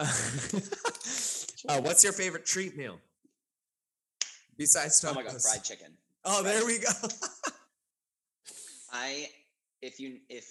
uh, 1.68 1.80
what's 1.80 2.02
your 2.04 2.12
favorite 2.14 2.44
treat 2.46 2.76
meal? 2.76 2.98
Besides 4.56 5.00
tacos. 5.02 5.10
Oh 5.10 5.14
my 5.14 5.22
god, 5.22 5.40
fried 5.42 5.64
chicken. 5.64 5.92
Oh, 6.24 6.42
there 6.42 6.60
fried 6.62 6.66
we 6.66 6.78
go. 6.78 6.88
I, 8.92 9.28
if 9.82 9.98
you, 9.98 10.18
if 10.28 10.46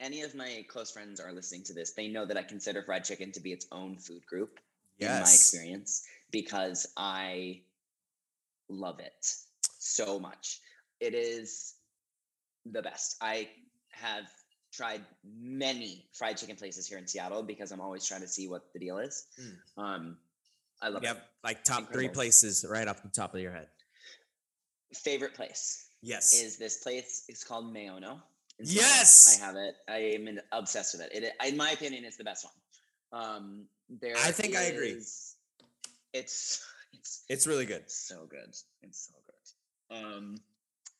any 0.00 0.22
of 0.22 0.34
my 0.34 0.64
close 0.68 0.90
friends 0.90 1.20
are 1.20 1.32
listening 1.32 1.62
to 1.64 1.72
this, 1.72 1.92
they 1.92 2.08
know 2.08 2.26
that 2.26 2.36
I 2.36 2.42
consider 2.42 2.82
fried 2.82 3.04
chicken 3.04 3.32
to 3.32 3.40
be 3.40 3.52
its 3.52 3.66
own 3.72 3.96
food 3.96 4.24
group 4.26 4.60
yes. 4.98 5.10
in 5.10 5.14
my 5.16 5.30
experience 5.30 6.04
because 6.30 6.86
I 6.96 7.60
love 8.68 8.98
it 9.00 9.26
so 9.78 10.18
much. 10.18 10.60
It 11.00 11.14
is 11.14 11.74
the 12.66 12.82
best. 12.82 13.16
I 13.20 13.48
have 13.90 14.24
tried 14.72 15.02
many 15.38 16.06
fried 16.12 16.36
chicken 16.36 16.56
places 16.56 16.88
here 16.88 16.98
in 16.98 17.06
Seattle 17.06 17.42
because 17.42 17.70
I'm 17.70 17.80
always 17.80 18.04
trying 18.04 18.22
to 18.22 18.28
see 18.28 18.48
what 18.48 18.72
the 18.72 18.78
deal 18.80 18.98
is. 18.98 19.26
Mm. 19.40 19.82
Um, 19.82 20.16
I 20.82 20.88
love 20.88 21.04
You 21.04 21.10
it. 21.10 21.18
like 21.44 21.62
top 21.62 21.92
three 21.92 22.08
places 22.08 22.64
right 22.68 22.88
off 22.88 23.02
the 23.02 23.08
top 23.08 23.34
of 23.34 23.40
your 23.40 23.52
head. 23.52 23.68
Favorite 24.92 25.34
place 25.34 25.86
Yes. 26.02 26.32
is 26.32 26.58
this 26.58 26.78
place. 26.82 27.24
It's 27.28 27.44
called 27.44 27.72
Ma'ono. 27.72 28.20
Seattle. 28.62 28.74
Yes! 28.82 29.40
I 29.40 29.44
have 29.46 29.56
it. 29.56 29.74
I 29.88 29.96
am 29.98 30.38
obsessed 30.52 30.94
with 30.96 31.06
it. 31.10 31.24
It, 31.24 31.32
in 31.46 31.56
my 31.56 31.70
opinion, 31.70 32.04
it's 32.04 32.16
the 32.16 32.24
best 32.24 32.46
one. 32.46 33.22
Um, 33.22 33.64
there 34.00 34.14
I 34.16 34.30
think 34.30 34.56
I 34.56 34.62
agree. 34.64 34.90
It's 34.92 35.36
it's 36.12 36.62
it's 37.28 37.46
really 37.46 37.66
good. 37.66 37.90
so 37.90 38.26
good. 38.26 38.54
It's 38.82 39.08
so 39.10 39.14
good. 39.26 39.96
Um, 39.96 40.36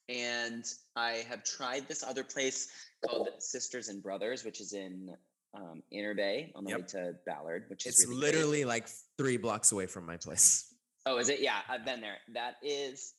and 0.08 0.64
I 0.96 1.24
have 1.28 1.44
tried 1.44 1.88
this 1.88 2.02
other 2.02 2.24
place 2.24 2.68
called 3.06 3.28
Sisters 3.38 3.88
and 3.88 4.02
Brothers, 4.02 4.44
which 4.44 4.60
is 4.60 4.72
in 4.72 5.10
um, 5.54 5.82
Interbay 5.92 6.50
on 6.54 6.64
the 6.64 6.76
way 6.76 6.82
to 6.88 7.14
Ballard, 7.26 7.64
which 7.68 7.86
is 7.86 7.94
It's 7.94 8.06
really 8.06 8.20
great. 8.20 8.34
literally 8.34 8.64
like 8.64 8.88
three 9.16 9.36
blocks 9.38 9.72
away 9.72 9.86
from 9.86 10.04
my 10.04 10.16
place. 10.16 10.74
Oh, 11.06 11.18
is 11.18 11.28
it? 11.28 11.40
Yeah, 11.40 11.58
I've 11.68 11.84
been 11.84 12.00
there. 12.00 12.16
That 12.34 12.56
is 12.62 13.14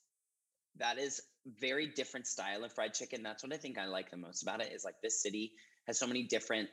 that 0.78 0.98
is 1.00 1.22
very 1.60 1.88
different 1.88 2.28
style 2.28 2.64
of 2.64 2.72
fried 2.74 2.94
chicken. 2.94 3.24
That's 3.24 3.44
what 3.44 3.54
I 3.54 3.58
think 3.58 3.78
I 3.78 3.86
like 3.86 4.10
the 4.12 4.18
most 4.18 4.44
about 4.44 4.62
it. 4.62 4.72
Is 4.74 4.84
like 4.84 4.96
this 5.02 5.22
city 5.22 5.54
has 5.88 6.00
so 6.00 6.08
many 6.08 6.24
different 6.24 6.70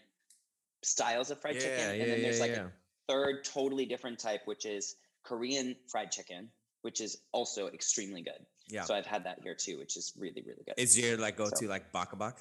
styles 0.82 1.30
of 1.30 1.40
fried 1.40 1.54
chicken, 1.60 2.00
and 2.00 2.00
then 2.10 2.22
there's 2.22 2.40
like 2.40 2.52
a 2.52 2.72
third 3.08 3.44
totally 3.44 3.86
different 3.86 4.18
type, 4.18 4.42
which 4.46 4.66
is 4.66 4.96
Korean 5.24 5.76
fried 5.88 6.10
chicken, 6.10 6.48
which 6.82 7.00
is 7.00 7.18
also 7.32 7.68
extremely 7.68 8.22
good. 8.22 8.44
yeah. 8.68 8.84
So 8.84 8.94
I've 8.94 9.06
had 9.06 9.24
that 9.24 9.38
here 9.42 9.54
too, 9.54 9.78
which 9.78 9.96
is 9.96 10.12
really 10.18 10.42
really 10.46 10.62
good. 10.64 10.74
Is 10.78 10.98
your 10.98 11.16
like 11.18 11.36
go 11.36 11.48
to 11.50 11.56
So- 11.56 11.66
like 11.66 11.92
Bok 11.92 12.12
a 12.12 12.16
Bok? 12.16 12.38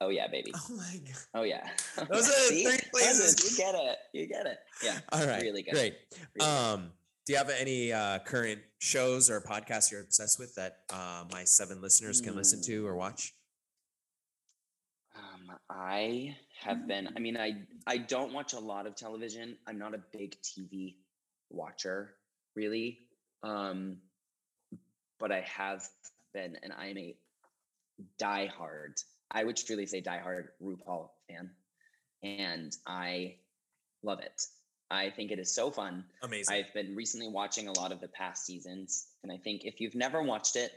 oh 0.00 0.08
yeah, 0.08 0.26
baby. 0.26 0.52
Oh 0.54 0.66
my 0.76 1.00
god. 1.06 1.16
Oh 1.34 1.42
yeah. 1.44 1.68
Those 2.10 2.28
are 2.28 2.32
three 2.48 2.66
places. 2.92 3.50
You 3.50 3.56
get 3.64 3.74
it. 3.76 3.98
You 4.12 4.26
get 4.26 4.46
it. 4.46 4.58
Yeah. 4.84 4.98
All 5.12 5.24
right. 5.26 5.40
Really 5.42 5.62
good. 5.62 5.74
Great. 5.74 5.94
Really 6.10 6.24
good. 6.38 6.42
Um, 6.44 6.90
Do 7.24 7.32
you 7.32 7.38
have 7.38 7.50
any 7.50 7.92
uh, 7.92 8.18
current 8.20 8.60
shows 8.80 9.30
or 9.30 9.40
podcasts 9.40 9.92
you're 9.92 10.00
obsessed 10.00 10.40
with 10.40 10.56
that 10.56 10.78
uh, 10.92 11.24
my 11.30 11.44
seven 11.44 11.80
listeners 11.80 12.20
can 12.20 12.34
listen 12.34 12.60
to 12.62 12.84
or 12.84 12.96
watch? 12.96 13.32
Um, 15.16 15.56
I 15.70 16.36
have 16.60 16.88
been. 16.88 17.08
I 17.16 17.20
mean, 17.20 17.36
I 17.36 17.62
I 17.86 17.98
don't 17.98 18.32
watch 18.32 18.54
a 18.54 18.58
lot 18.58 18.86
of 18.86 18.96
television. 18.96 19.56
I'm 19.68 19.78
not 19.78 19.94
a 19.94 20.00
big 20.12 20.36
TV 20.42 20.96
watcher, 21.48 22.14
really. 22.56 22.98
Um, 23.44 23.98
but 25.20 25.30
I 25.30 25.42
have 25.42 25.88
been, 26.34 26.56
and 26.64 26.72
I'm 26.72 26.98
a 26.98 27.14
diehard. 28.20 29.00
I 29.30 29.44
would 29.44 29.56
truly 29.56 29.86
say 29.86 30.02
diehard 30.02 30.48
RuPaul 30.60 31.10
fan, 31.28 31.50
and 32.24 32.76
I 32.84 33.36
love 34.02 34.18
it. 34.18 34.42
I 34.92 35.10
think 35.10 35.32
it 35.32 35.38
is 35.38 35.52
so 35.52 35.70
fun. 35.70 36.04
Amazing. 36.22 36.54
I've 36.54 36.72
been 36.74 36.94
recently 36.94 37.28
watching 37.28 37.68
a 37.68 37.72
lot 37.78 37.92
of 37.92 38.00
the 38.00 38.08
past 38.08 38.44
seasons, 38.44 39.08
and 39.22 39.32
I 39.32 39.38
think 39.38 39.64
if 39.64 39.80
you've 39.80 39.94
never 39.94 40.22
watched 40.22 40.56
it, 40.56 40.72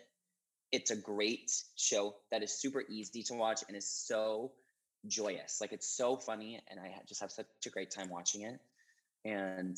it's 0.72 0.92
a 0.92 0.96
great 0.96 1.52
show 1.76 2.16
that 2.32 2.42
is 2.42 2.52
super 2.52 2.84
easy 2.90 3.22
to 3.24 3.34
watch 3.34 3.64
and 3.68 3.76
is 3.76 3.88
so 3.88 4.54
joyous. 5.08 5.60
Like 5.60 5.74
it's 5.74 5.88
so 5.88 6.16
funny, 6.16 6.62
and 6.70 6.80
I 6.80 6.96
just 7.08 7.22
have 7.22 7.32
such 7.32 7.46
a 7.66 7.70
great 7.70 7.92
time 7.92 8.10
watching 8.10 8.42
it. 8.42 8.60
And 9.26 9.78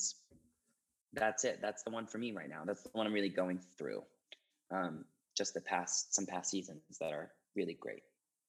that's 1.14 1.44
it. 1.44 1.60
That's 1.62 1.84
the 1.84 1.90
one 1.90 2.06
for 2.06 2.18
me 2.18 2.32
right 2.32 2.50
now. 2.50 2.64
That's 2.66 2.84
the 2.84 2.90
one 2.94 3.08
I'm 3.08 3.14
really 3.14 3.30
going 3.30 3.60
through. 3.78 4.04
Um, 4.72 5.06
just 5.36 5.54
the 5.54 5.62
past 5.62 6.14
some 6.14 6.26
past 6.26 6.52
seasons 6.52 6.82
that 7.00 7.12
are 7.12 7.32
really 7.56 7.78
great. 7.80 8.04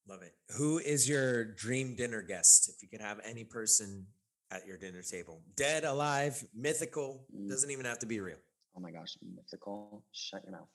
Love 0.08 0.22
it. 0.22 0.34
Who 0.56 0.78
is 0.78 1.08
your 1.08 1.44
dream 1.44 1.94
dinner 1.94 2.22
guest? 2.22 2.70
If 2.74 2.82
you 2.82 2.88
could 2.88 3.00
have 3.00 3.20
any 3.24 3.44
person 3.44 4.06
at 4.50 4.66
your 4.66 4.76
dinner 4.78 5.02
table, 5.02 5.42
dead, 5.56 5.84
alive, 5.84 6.44
mythical, 6.54 7.26
Mm. 7.34 7.48
doesn't 7.48 7.70
even 7.70 7.84
have 7.84 7.98
to 8.00 8.06
be 8.06 8.20
real. 8.20 8.38
Oh 8.76 8.80
my 8.80 8.90
gosh, 8.90 9.16
mythical! 9.22 10.04
Shut 10.12 10.42
your 10.44 10.52
mouth. 10.52 10.68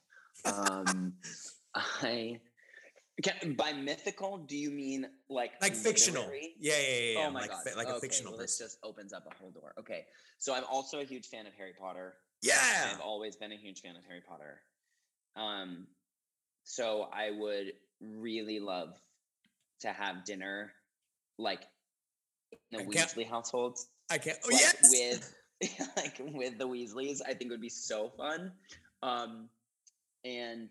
Um, 0.45 1.13
I 1.75 2.39
can, 3.21 3.53
by 3.53 3.73
mythical, 3.73 4.37
do 4.39 4.57
you 4.57 4.71
mean 4.71 5.07
like 5.29 5.53
Like 5.61 5.75
fictional. 5.75 6.29
Yeah, 6.59 6.73
yeah, 6.77 6.77
yeah. 6.79 7.11
yeah. 7.19 7.27
Oh 7.27 7.31
my 7.31 7.41
like, 7.41 7.51
god! 7.51 7.75
like 7.75 7.87
a 7.87 7.91
Okay, 7.91 7.99
fictional 8.07 8.33
well, 8.33 8.41
this 8.41 8.57
just 8.57 8.77
opens 8.83 9.13
up 9.13 9.25
a 9.31 9.35
whole 9.37 9.51
door. 9.51 9.73
Okay, 9.79 10.05
so 10.39 10.53
I'm 10.53 10.63
also 10.65 10.99
a 10.99 11.03
huge 11.03 11.27
fan 11.27 11.45
of 11.47 11.53
Harry 11.53 11.73
Potter. 11.79 12.15
Yeah. 12.41 12.91
I've 12.91 12.99
always 12.99 13.35
been 13.35 13.51
a 13.53 13.57
huge 13.57 13.81
fan 13.81 13.95
of 13.95 14.03
Harry 14.05 14.21
Potter. 14.27 14.61
Um, 15.35 15.87
so 16.63 17.07
I 17.13 17.31
would 17.31 17.73
really 18.01 18.59
love 18.59 18.97
to 19.81 19.89
have 19.89 20.25
dinner, 20.25 20.73
like 21.37 21.61
in 22.71 22.85
the 22.85 22.95
Weasley 22.95 23.27
households. 23.27 23.87
I 24.09 24.17
can't. 24.17 24.37
Oh, 24.45 24.49
like 24.51 24.61
yes. 24.61 24.91
with 24.91 25.89
like 25.97 26.21
with 26.33 26.57
the 26.57 26.67
Weasleys. 26.67 27.21
I 27.21 27.33
think 27.33 27.43
it 27.43 27.51
would 27.51 27.61
be 27.61 27.69
so 27.69 28.11
fun. 28.17 28.51
Um, 29.01 29.49
and 30.25 30.69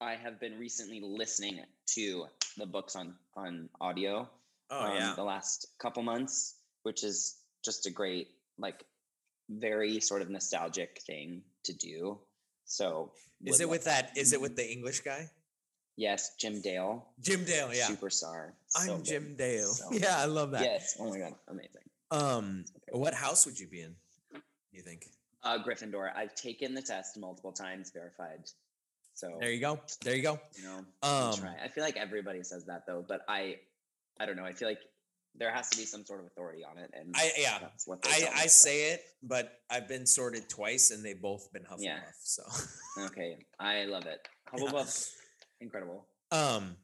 I 0.00 0.14
have 0.14 0.40
been 0.40 0.58
recently 0.58 1.00
listening 1.02 1.60
to 1.94 2.26
the 2.56 2.66
books 2.66 2.96
on 2.96 3.14
on 3.36 3.68
audio 3.80 4.28
oh, 4.70 4.80
um, 4.80 4.96
yeah. 4.96 5.12
the 5.16 5.24
last 5.24 5.68
couple 5.78 6.02
months, 6.02 6.56
which 6.82 7.04
is 7.04 7.36
just 7.64 7.86
a 7.86 7.90
great, 7.90 8.28
like, 8.58 8.84
very 9.48 10.00
sort 10.00 10.22
of 10.22 10.30
nostalgic 10.30 11.00
thing 11.06 11.42
to 11.64 11.72
do. 11.72 12.18
So, 12.64 13.12
Is 13.44 13.60
it 13.60 13.68
with 13.68 13.84
that? 13.84 14.12
Is 14.16 14.32
it 14.32 14.40
with 14.40 14.56
the 14.56 14.70
English 14.70 15.00
guy? 15.00 15.30
Yes, 15.96 16.34
Jim 16.38 16.60
Dale, 16.60 17.06
Jim 17.20 17.44
Dale. 17.44 17.72
Yeah. 17.72 17.86
superstar. 17.86 18.50
I'm 18.76 18.96
good. 18.96 19.04
Jim 19.04 19.34
Dale. 19.36 19.68
So 19.68 19.88
yeah, 19.92 20.16
I 20.18 20.24
love 20.26 20.50
that. 20.52 20.62
Yes. 20.62 20.96
Oh 20.98 21.08
my 21.10 21.18
god, 21.18 21.34
amazing. 21.48 21.82
Um, 22.10 22.64
what 22.90 23.14
house 23.14 23.46
would 23.46 23.58
you 23.58 23.66
be 23.68 23.80
in? 23.82 23.94
You 24.72 24.82
think? 24.82 25.06
Uh, 25.42 25.58
Gryffindor. 25.62 26.10
I've 26.16 26.34
taken 26.34 26.74
the 26.74 26.82
test 26.82 27.16
multiple 27.18 27.52
times, 27.52 27.90
verified. 27.92 28.40
So 29.14 29.36
There 29.38 29.52
you 29.52 29.60
go. 29.60 29.78
There 30.02 30.16
you 30.16 30.22
go. 30.22 30.40
you 30.56 30.64
know, 30.64 30.84
I 31.02 31.30
Um, 31.30 31.38
try. 31.38 31.54
I 31.62 31.68
feel 31.68 31.84
like 31.84 31.96
everybody 31.96 32.42
says 32.42 32.64
that 32.66 32.84
though, 32.86 33.04
but 33.06 33.20
I, 33.28 33.58
I 34.18 34.26
don't 34.26 34.36
know. 34.36 34.44
I 34.44 34.52
feel 34.52 34.66
like 34.68 34.80
there 35.36 35.52
has 35.52 35.68
to 35.70 35.76
be 35.76 35.84
some 35.84 36.04
sort 36.04 36.20
of 36.20 36.26
authority 36.26 36.64
on 36.64 36.78
it, 36.78 36.90
and 36.94 37.12
I 37.16 37.30
yeah. 37.36 37.58
that's 37.60 37.86
what 37.86 38.00
I 38.06 38.28
I 38.34 38.46
so. 38.46 38.68
say 38.68 38.92
it, 38.92 39.02
but 39.22 39.60
I've 39.70 39.86
been 39.88 40.06
sorted 40.06 40.48
twice, 40.48 40.90
and 40.90 41.04
they've 41.04 41.20
both 41.20 41.52
been 41.52 41.62
Hufflepuff. 41.62 41.78
Yeah. 41.82 42.00
So, 42.22 42.42
Okay, 43.06 43.38
I 43.60 43.84
love 43.84 44.06
it. 44.06 44.20
Hufflepuff, 44.52 45.12
incredible. 45.64 46.06
um, 46.30 46.76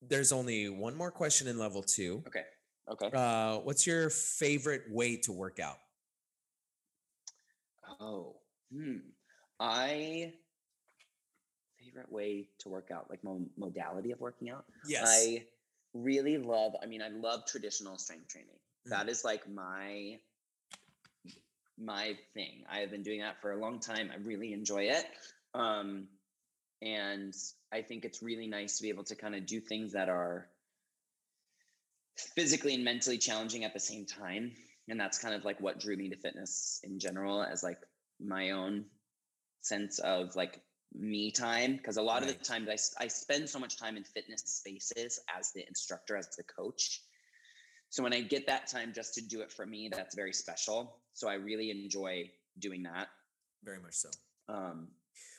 there's 0.00 0.30
only 0.32 0.68
one 0.68 0.94
more 0.94 1.10
question 1.10 1.48
in 1.48 1.58
level 1.58 1.82
two. 1.82 2.22
Okay, 2.28 2.44
okay. 2.88 3.10
Uh, 3.12 3.58
what's 3.58 3.86
your 3.86 4.10
favorite 4.10 4.82
way 4.90 5.16
to 5.16 5.32
work 5.32 5.58
out? 5.58 5.78
Oh, 8.00 8.36
hmm. 8.72 8.98
I 9.58 10.34
favorite 11.84 12.12
way 12.12 12.48
to 12.60 12.68
work 12.68 12.90
out, 12.92 13.08
like 13.10 13.24
mo- 13.24 13.48
modality 13.56 14.12
of 14.12 14.20
working 14.20 14.50
out. 14.50 14.64
Yes. 14.86 15.04
I 15.06 15.44
really 15.94 16.38
love. 16.38 16.72
I 16.82 16.86
mean, 16.86 17.02
I 17.02 17.08
love 17.08 17.46
traditional 17.46 17.98
strength 17.98 18.28
training. 18.28 18.58
Mhm. 18.86 18.90
That 18.90 19.08
is 19.08 19.24
like 19.24 19.48
my 19.48 20.20
my 21.80 22.18
thing. 22.34 22.64
I 22.68 22.78
have 22.80 22.90
been 22.90 23.02
doing 23.02 23.20
that 23.20 23.40
for 23.40 23.52
a 23.52 23.56
long 23.56 23.80
time. 23.80 24.10
I 24.12 24.16
really 24.16 24.52
enjoy 24.52 24.82
it. 24.84 25.06
Um, 25.54 26.08
and 26.82 27.34
I 27.72 27.82
think 27.82 28.04
it's 28.04 28.22
really 28.22 28.46
nice 28.46 28.76
to 28.78 28.82
be 28.82 28.88
able 28.88 29.04
to 29.04 29.16
kind 29.16 29.34
of 29.34 29.46
do 29.46 29.60
things 29.60 29.92
that 29.92 30.08
are 30.08 30.48
physically 32.16 32.74
and 32.74 32.84
mentally 32.84 33.18
challenging 33.18 33.64
at 33.64 33.74
the 33.74 33.80
same 33.80 34.06
time. 34.06 34.52
And 34.88 34.98
that's 34.98 35.18
kind 35.18 35.34
of 35.34 35.44
like 35.44 35.60
what 35.60 35.80
drew 35.80 35.96
me 35.96 36.08
to 36.08 36.16
fitness 36.16 36.80
in 36.82 36.98
general 36.98 37.42
as 37.42 37.62
like 37.62 37.78
my 38.20 38.50
own 38.50 38.86
sense 39.60 39.98
of 39.98 40.34
like 40.34 40.60
me 40.94 41.30
time. 41.30 41.76
Because 41.76 41.96
a 41.96 42.02
lot 42.02 42.22
of 42.22 42.28
Right. 42.28 42.38
the 42.38 42.44
time 42.44 42.68
I 42.98 43.08
spend 43.08 43.48
so 43.48 43.58
much 43.58 43.76
time 43.76 43.96
in 43.96 44.04
fitness 44.04 44.42
spaces 44.46 45.20
as 45.36 45.52
the 45.52 45.66
instructor, 45.68 46.16
as 46.16 46.28
the 46.36 46.44
coach. 46.44 47.02
So 47.90 48.02
when 48.02 48.12
I 48.12 48.20
get 48.20 48.46
that 48.46 48.66
time 48.66 48.92
just 48.94 49.14
to 49.14 49.20
do 49.20 49.40
it 49.40 49.52
for 49.52 49.66
me, 49.66 49.88
that's 49.90 50.14
very 50.14 50.32
special. 50.32 51.00
So 51.14 51.28
I 51.28 51.34
really 51.34 51.70
enjoy 51.70 52.30
doing 52.58 52.82
that. 52.84 53.08
Very 53.64 53.80
much 53.80 53.94
so. 53.94 54.10
Um, 54.48 54.88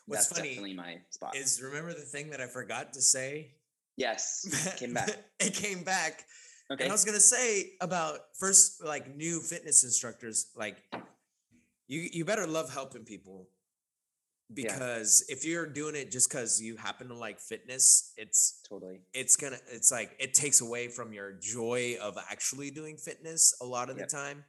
What's 0.10 0.28
that's 0.28 0.38
funny 0.40 0.50
definitely 0.50 0.74
my 0.76 0.98
spot. 1.10 1.36
Is 1.36 1.62
remember 1.62 1.94
the 1.94 2.02
thing 2.02 2.30
that 2.32 2.42
I 2.42 2.48
forgot 2.48 2.94
to 2.94 3.02
say? 3.02 3.52
yes, 3.98 4.76
came 4.78 4.94
back. 4.94 5.10
it 5.40 5.54
came 5.54 5.84
back. 5.84 6.26
Okay. 6.72 6.84
And 6.84 6.92
I 6.92 6.94
was 6.94 7.04
gonna 7.04 7.20
say 7.20 7.72
about 7.82 8.20
first 8.38 8.84
like 8.86 9.16
new 9.16 9.40
fitness 9.40 9.84
instructors, 9.84 10.52
like 10.56 10.78
you 11.88 12.08
you 12.14 12.24
better 12.26 12.46
love 12.46 12.72
helping 12.72 13.06
people 13.06 13.48
because 14.54 15.24
if 15.30 15.46
you're 15.46 15.66
doing 15.66 15.96
it 15.96 16.12
just 16.12 16.30
because 16.30 16.62
you 16.62 16.76
happen 16.76 17.08
to 17.08 17.16
like 17.16 17.40
fitness, 17.40 18.14
it's 18.18 18.62
totally. 18.70 19.02
it's 19.14 19.36
gonna 19.36 19.58
it's 19.72 19.92
like 19.92 20.16
it 20.20 20.36
takes 20.36 20.62
away 20.62 20.88
from 20.90 21.12
your 21.12 21.34
joy 21.42 21.98
of 22.02 22.18
actually 22.30 22.72
doing 22.72 22.98
fitness 22.98 23.56
a 23.62 23.66
lot 23.66 23.90
of 23.90 23.98
Yep. 23.98 24.08
the 24.10 24.16
time. 24.16 24.44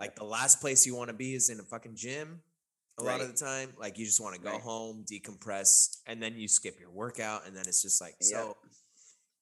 Like 0.00 0.16
the 0.16 0.24
last 0.24 0.60
place 0.60 0.84
you 0.84 0.96
want 0.96 1.10
to 1.10 1.14
be 1.14 1.34
is 1.34 1.48
in 1.48 1.60
a 1.60 1.64
fucking 1.64 1.94
gym. 1.94 2.40
A 2.98 3.02
lot 3.02 3.20
of 3.22 3.28
the 3.28 3.44
time, 3.44 3.70
like 3.78 3.98
you 3.98 4.04
just 4.04 4.20
want 4.20 4.34
to 4.36 4.40
go 4.40 4.50
Right. 4.52 4.60
home, 4.60 5.04
decompress, 5.10 5.96
and 6.06 6.22
then 6.22 6.36
you 6.36 6.46
skip 6.46 6.78
your 6.78 6.90
workout, 6.90 7.46
and 7.46 7.56
then 7.56 7.64
it's 7.66 7.80
just 7.80 8.00
like 8.00 8.16
so. 8.20 8.56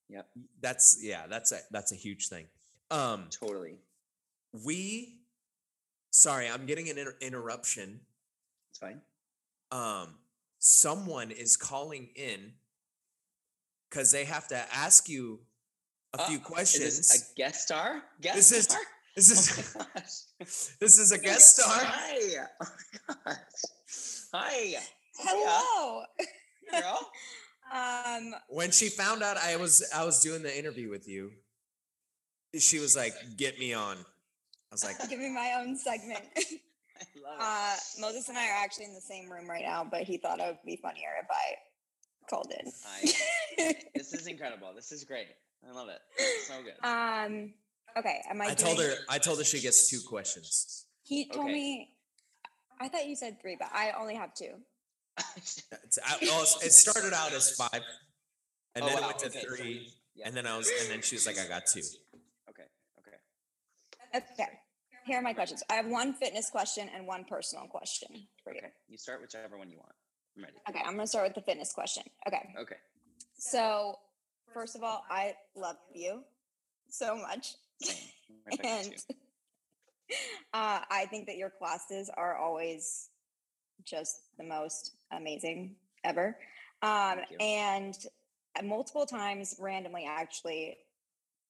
Yep. 0.09 0.28
That's 0.61 0.98
yeah, 1.03 1.26
that's 1.26 1.51
a 1.53 1.61
that's 1.70 1.90
a 1.92 1.96
huge 1.96 2.28
thing. 2.28 2.46
Um, 2.92 3.28
Totally. 3.30 3.78
we, 4.53 5.20
sorry, 6.11 6.48
I'm 6.48 6.66
getting 6.66 6.90
an 6.90 6.98
inter- 6.98 7.16
interruption. 7.20 8.01
It's 8.70 8.78
fine. 8.78 9.01
Um, 9.72 10.14
someone 10.59 11.30
is 11.32 11.57
calling 11.57 12.09
in 12.14 12.53
because 13.88 14.11
they 14.12 14.24
have 14.24 14.46
to 14.48 14.57
ask 14.74 15.09
you 15.09 15.40
a 16.12 16.26
few 16.26 16.38
Uh, 16.38 16.42
questions. 16.42 16.84
Is 16.84 17.09
this 17.09 17.30
a 17.32 17.34
guest 17.34 17.62
star? 17.62 18.03
Guest 18.20 18.36
This 18.36 18.53
is- 18.53 18.64
star? 18.64 18.80
This 19.16 19.30
Oh 19.30 19.34
is 19.61 19.74
my 19.76 19.84
gosh. 19.94 20.76
this 20.80 20.98
is 20.98 21.12
a 21.12 21.18
guest 21.18 21.56
star. 21.58 21.68
Hi. 21.84 22.46
Oh 22.61 22.66
my 23.08 23.14
gosh. 23.26 23.38
Hi. 24.32 24.74
Hello. 25.18 26.04
Girl. 26.70 27.11
Um, 27.72 28.34
When 28.48 28.72
she 28.72 28.88
found 28.88 29.22
out 29.22 29.36
I 29.36 29.54
was 29.56 29.88
I 29.94 30.04
was 30.04 30.18
doing 30.18 30.42
the 30.42 30.50
interview 30.58 30.90
with 30.90 31.06
you, 31.06 31.30
she 32.58 32.80
was 32.80 32.96
like, 32.96 33.14
"Get 33.36 33.61
me 33.61 33.72
on." 33.74 33.96
I 33.96 34.72
was 34.72 34.82
like, 34.84 34.96
give 35.08 35.20
me 35.20 35.30
my 35.30 35.54
own 35.61 35.76
segment. 35.76 36.24
I 36.36 36.40
love 37.22 37.38
it. 37.38 37.40
uh, 37.40 37.76
Moses 38.00 38.28
and 38.28 38.36
I 38.36 38.48
are 38.48 38.64
actually 38.64 38.86
in 38.86 38.94
the 38.94 39.00
same 39.00 39.30
room 39.30 39.48
right 39.48 39.62
now, 39.64 39.86
but 39.88 40.02
he 40.02 40.16
thought 40.16 40.40
it 40.40 40.46
would 40.48 40.58
be 40.66 40.80
funnier 40.82 41.11
if 41.22 41.28
I 41.30 42.26
called 42.28 42.52
in. 42.58 42.72
I, 42.88 43.74
this 43.94 44.14
is 44.14 44.26
incredible. 44.26 44.72
This 44.74 44.90
is 44.90 45.04
great. 45.04 45.28
I 45.64 45.70
love 45.72 45.88
it. 45.90 46.00
So 46.48 46.54
good. 46.64 46.74
um, 46.84 47.52
okay. 47.97 48.22
Am 48.28 48.41
I? 48.41 48.47
I 48.49 48.55
told 48.55 48.78
her 48.80 48.95
I 49.09 49.18
told 49.18 49.38
her 49.38 49.45
she 49.45 49.61
gets 49.61 49.88
two 49.91 50.01
questions. 50.07 50.86
He 51.03 51.28
told 51.28 51.47
Okay. 51.47 51.53
me. 51.55 51.91
I 52.80 52.88
thought 52.88 53.07
you 53.07 53.14
said 53.16 53.41
three, 53.43 53.57
but 53.59 53.68
I 53.72 53.93
only 53.99 54.14
have 54.14 54.32
two. 54.34 54.55
I, 55.18 55.22
it 56.22 56.72
started 56.72 57.12
out 57.12 57.32
as 57.32 57.51
five, 57.55 57.82
and 58.74 58.84
Oh, 58.84 58.86
then 58.86 58.97
it 58.99 59.03
went 59.03 59.18
to 59.18 59.26
okay, 59.26 59.41
three, 59.41 59.93
yeah. 60.14 60.26
and 60.26 60.34
then 60.36 60.47
I 60.47 60.57
was 60.57 60.70
and 60.80 60.91
then 60.91 61.03
she 61.03 61.14
was 61.16 61.26
like, 61.26 61.38
"I 61.38 61.47
got 61.47 61.66
two. 61.66 61.80
Okay. 62.49 62.62
Okay. 62.99 63.16
Okay. 64.16 64.49
here 65.05 65.18
are 65.18 65.22
my 65.22 65.34
questions. 65.34 65.62
I 65.68 65.74
have 65.74 65.86
one 65.86 66.14
fitness 66.14 66.49
question 66.49 66.88
and 66.95 67.07
one 67.07 67.24
personal 67.24 67.66
question 67.66 68.26
for 68.43 68.53
you. 68.55 68.61
Okay. 68.61 68.72
You 68.88 68.97
start 68.97 69.20
whichever 69.20 69.59
one 69.59 69.68
you 69.70 69.76
want. 69.76 69.93
I'm 70.38 70.45
ready. 70.45 70.57
Okay, 70.70 70.80
I'm 70.86 70.95
gonna 70.95 71.07
start 71.07 71.26
with 71.26 71.34
the 71.34 71.43
fitness 71.43 71.72
question. 71.72 72.05
Okay. 72.26 72.55
Okay. 72.59 72.76
So, 73.36 73.99
first 74.55 74.74
of 74.76 74.82
all, 74.82 75.05
I 75.11 75.34
love 75.55 75.76
you 75.93 76.22
so 76.88 77.16
much. 77.16 77.55
Same. 77.83 77.97
My 78.51 78.57
pleasure 78.57 78.78
and 78.78 78.95
uh, 80.53 80.81
I 80.91 81.07
think 81.11 81.26
that 81.26 81.37
your 81.37 81.51
classes 81.51 82.11
are 82.16 82.37
always 82.37 83.09
just 83.85 84.16
the 84.39 84.45
most 84.45 84.97
amazing 85.12 85.76
ever. 86.05 86.37
Um, 86.83 87.20
and 87.41 87.95
uh, 88.59 88.62
multiple 88.62 89.07
times, 89.07 89.57
randomly, 89.59 90.07
actually, 90.09 90.78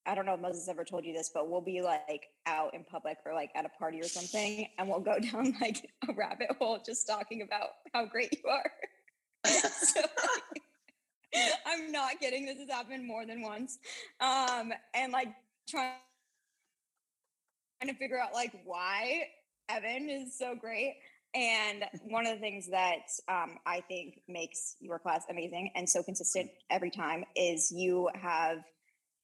I 0.07 0.14
don't 0.14 0.26
know 0.26 0.35
if 0.35 0.41
Moses 0.41 0.68
ever 0.68 0.85
told 0.85 1.05
you 1.05 1.12
this, 1.12 1.31
but 1.33 1.49
we'll 1.49 1.61
be 1.61 1.83
like 1.83 2.28
out 2.47 2.74
in 2.74 2.85
public 2.85 3.18
or 3.24 3.35
like 3.35 3.51
at 3.55 3.64
a 3.64 3.68
party 3.68 4.01
or 4.01 4.09
something, 4.09 4.66
and 4.78 4.89
we'll 4.89 5.01
go 5.01 5.18
down 5.33 5.55
like 5.61 5.91
a 6.09 6.12
rabbit 6.14 6.49
hole 6.59 6.81
just 6.85 7.07
talking 7.07 7.43
about 7.43 7.68
how 7.93 8.07
great 8.07 8.33
you 8.33 8.51
are. 8.51 8.70
so, 9.47 10.01
I'm 11.66 11.93
not 11.93 12.18
kidding. 12.18 12.47
This 12.47 12.59
has 12.59 12.68
happened 12.68 13.07
more 13.07 13.24
than 13.24 13.43
once. 13.43 13.78
Um, 14.20 14.72
and 14.95 15.12
like 15.12 15.28
trying 15.68 15.93
to 17.89 17.95
figure 17.95 18.18
out 18.18 18.33
like 18.33 18.53
why 18.64 19.24
Evan 19.68 20.09
is 20.09 20.37
so 20.37 20.55
great. 20.55 20.97
And 21.35 21.85
one 22.09 22.26
of 22.26 22.35
the 22.35 22.41
things 22.41 22.68
that 22.70 23.07
um, 23.28 23.59
I 23.64 23.81
think 23.83 24.20
makes 24.28 24.76
your 24.81 24.99
class 24.99 25.24
amazing 25.31 25.70
and 25.76 25.89
so 25.89 26.03
consistent 26.03 26.51
every 26.70 26.91
time 26.91 27.24
is 27.37 27.70
you 27.70 28.11
have 28.14 28.59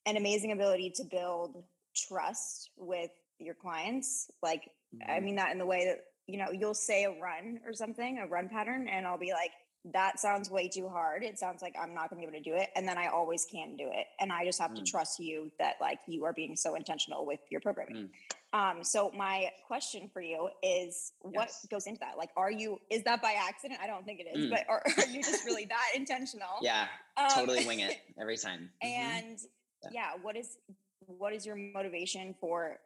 an 0.07 0.17
amazing 0.17 0.53
ability 0.53 0.93
to 0.97 1.05
build 1.05 1.65
trust 1.97 2.71
with 2.77 3.11
your 3.39 3.55
clients. 3.55 4.31
Like, 4.43 4.71
I 5.09 5.19
Mhm. 5.19 5.23
mean 5.25 5.37
that 5.37 5.51
in 5.51 5.59
the 5.59 5.67
way 5.67 5.85
that, 5.87 6.05
you 6.27 6.39
know, 6.39 6.53
you'll 6.53 6.75
say 6.75 7.05
a 7.05 7.11
run 7.21 7.61
or 7.67 7.73
something, 7.73 8.19
a 8.19 8.27
run 8.27 8.49
pattern, 8.49 8.89
and 8.89 9.07
I'll 9.07 9.19
be 9.19 9.33
like, 9.33 9.51
that 9.93 10.19
sounds 10.19 10.51
way 10.51 10.69
too 10.69 10.89
hard. 10.89 11.23
It 11.23 11.39
sounds 11.39 11.63
like 11.63 11.75
I'm 11.81 11.95
not 11.95 12.11
going 12.11 12.21
to 12.21 12.27
be 12.29 12.37
able 12.37 12.45
to 12.45 12.51
do 12.51 12.57
it. 12.57 12.71
And 12.75 12.89
then 12.89 12.99
I 12.99 13.07
always 13.07 13.45
can 13.51 13.77
do 13.77 13.89
it. 13.93 14.07
And 14.19 14.33
I 14.33 14.45
just 14.45 14.59
have 14.59 14.75
to 14.75 14.83
Mm. 14.83 14.87
trust 14.87 15.21
you 15.21 15.53
that 15.61 15.77
like 15.81 16.01
you 16.09 16.25
are 16.25 16.33
being 16.33 16.57
so 16.57 16.75
intentional 16.75 17.25
with 17.25 17.39
your 17.51 17.61
programming. 17.61 18.11
Mm. 18.53 18.59
Um, 18.79 18.85
so 18.85 19.13
my 19.13 19.51
question 19.67 20.09
for 20.13 20.21
you 20.21 20.49
is 20.63 21.13
what 21.21 21.35
Yes. 21.49 21.67
goes 21.71 21.87
into 21.87 22.01
that? 22.01 22.17
Like, 22.19 22.31
are 22.37 22.51
you, 22.51 22.81
is 22.91 23.05
that 23.05 23.23
by 23.23 23.33
accident? 23.33 23.81
I 23.81 23.87
don't 23.87 24.05
think 24.05 24.19
it 24.21 24.27
is, 24.35 24.47
Mm. 24.47 24.51
but 24.51 24.65
are, 24.69 24.83
are 24.99 25.07
you 25.07 25.23
just 25.23 25.45
really 25.45 25.65
that 25.77 25.89
intentional? 25.95 26.49
Yeah. 26.63 26.89
Um, 27.17 27.29
Totally 27.31 27.65
wing 27.67 27.81
it 27.81 27.99
every 28.21 28.37
time. 28.39 28.71
Mhm. 28.83 28.89
And 28.89 29.39
Yeah. 29.85 29.91
yeah, 29.93 30.11
what 30.23 30.37
is, 30.37 30.59
what 31.07 31.33
is 31.33 31.47
your 31.47 31.55
motivation 31.57 32.35
for 32.41 32.81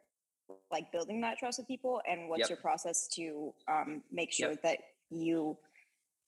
like 0.69 0.91
building 0.91 1.21
that 1.21 1.37
trust 1.39 1.57
with 1.57 1.67
people? 1.67 2.01
And 2.07 2.29
what's 2.29 2.41
Yep. 2.41 2.49
your 2.49 2.57
process 2.57 3.07
to 3.15 3.53
um, 3.67 4.03
make 4.11 4.31
sure 4.31 4.49
Yep. 4.51 4.61
that 4.61 4.79
you 5.09 5.57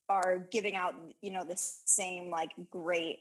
are 0.10 0.48
giving 0.52 0.76
out, 0.76 0.96
you 1.22 1.32
know, 1.32 1.44
the 1.44 1.56
same 1.58 2.30
like 2.30 2.50
great, 2.70 3.20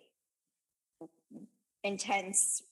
intense 1.85 2.63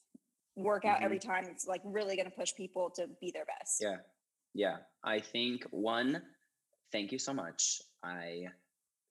workout 0.57 1.03
every 1.03 1.19
time. 1.19 1.45
It's 1.51 1.67
like 1.67 1.81
really 1.85 2.17
going 2.17 2.29
to 2.29 2.37
push 2.37 2.55
people 2.55 2.91
to 2.91 3.09
be 3.21 3.31
their 3.31 3.45
best. 3.45 3.83
Mm-hmm. 3.83 3.93
Yeah. 3.93 3.99
Yeah. 4.53 4.77
I 5.05 5.21
think 5.21 5.65
one, 5.71 6.23
thank 6.93 7.13
you 7.13 7.19
so 7.19 7.33
much. 7.33 7.81
I 8.03 8.47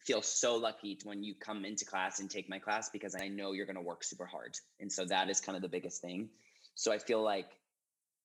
feel 0.05 0.21
so 0.21 0.55
lucky 0.55 0.95
to 0.95 1.07
when 1.07 1.23
you 1.23 1.35
come 1.35 1.65
into 1.65 1.85
class 1.85 2.19
and 2.19 2.29
take 2.29 2.49
my 2.49 2.59
class 2.59 2.89
because 2.89 3.15
I 3.15 3.27
know 3.27 3.51
you're 3.51 3.65
going 3.65 3.75
to 3.75 3.81
work 3.81 4.03
super 4.03 4.25
hard. 4.25 4.55
And 4.79 4.91
so 4.91 5.05
that 5.05 5.29
is 5.29 5.39
kind 5.39 5.55
of 5.55 5.61
the 5.61 5.69
biggest 5.69 6.01
thing. 6.01 6.29
So 6.75 6.91
I 6.91 6.97
feel 6.97 7.21
like 7.21 7.47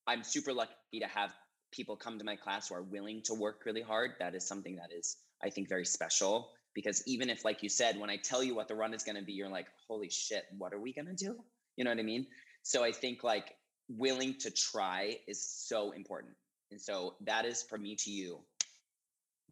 I'm 0.06 0.22
super 0.22 0.52
lucky 0.52 1.00
to 1.00 1.06
have 1.06 1.30
people 1.72 1.96
come 1.96 2.18
to 2.18 2.24
my 2.24 2.36
class 2.36 2.68
who 2.68 2.76
are 2.76 2.82
willing 2.82 3.22
to 3.22 3.34
work 3.34 3.62
really 3.64 3.82
hard. 3.82 4.12
That 4.18 4.34
is 4.34 4.46
something 4.46 4.76
that 4.76 4.90
is, 4.96 5.16
I 5.42 5.50
think, 5.50 5.68
very 5.68 5.84
special 5.84 6.50
because 6.74 7.02
even 7.06 7.30
if, 7.30 7.44
like 7.44 7.62
you 7.62 7.68
said, 7.68 7.98
when 7.98 8.10
I 8.10 8.16
tell 8.16 8.42
you 8.42 8.54
what 8.54 8.68
the 8.68 8.74
run 8.74 8.94
is 8.94 9.04
going 9.04 9.16
to 9.16 9.22
be, 9.22 9.32
you're 9.32 9.48
like, 9.48 9.66
holy 9.88 10.10
shit, 10.10 10.44
what 10.58 10.72
are 10.72 10.80
we 10.80 10.92
going 10.92 11.06
to 11.06 11.14
do? 11.14 11.36
You 11.76 11.84
know 11.84 11.90
what 11.90 11.98
I 11.98 12.02
mean? 12.02 12.26
So 12.62 12.82
I 12.84 12.92
think 12.92 13.22
like 13.22 13.54
willing 13.88 14.34
to 14.40 14.50
try 14.50 15.16
is 15.28 15.42
so 15.42 15.92
important. 15.92 16.34
And 16.70 16.80
so 16.80 17.14
that 17.20 17.44
is 17.44 17.62
for 17.62 17.78
me 17.78 17.96
to 17.96 18.10
you. 18.10 18.40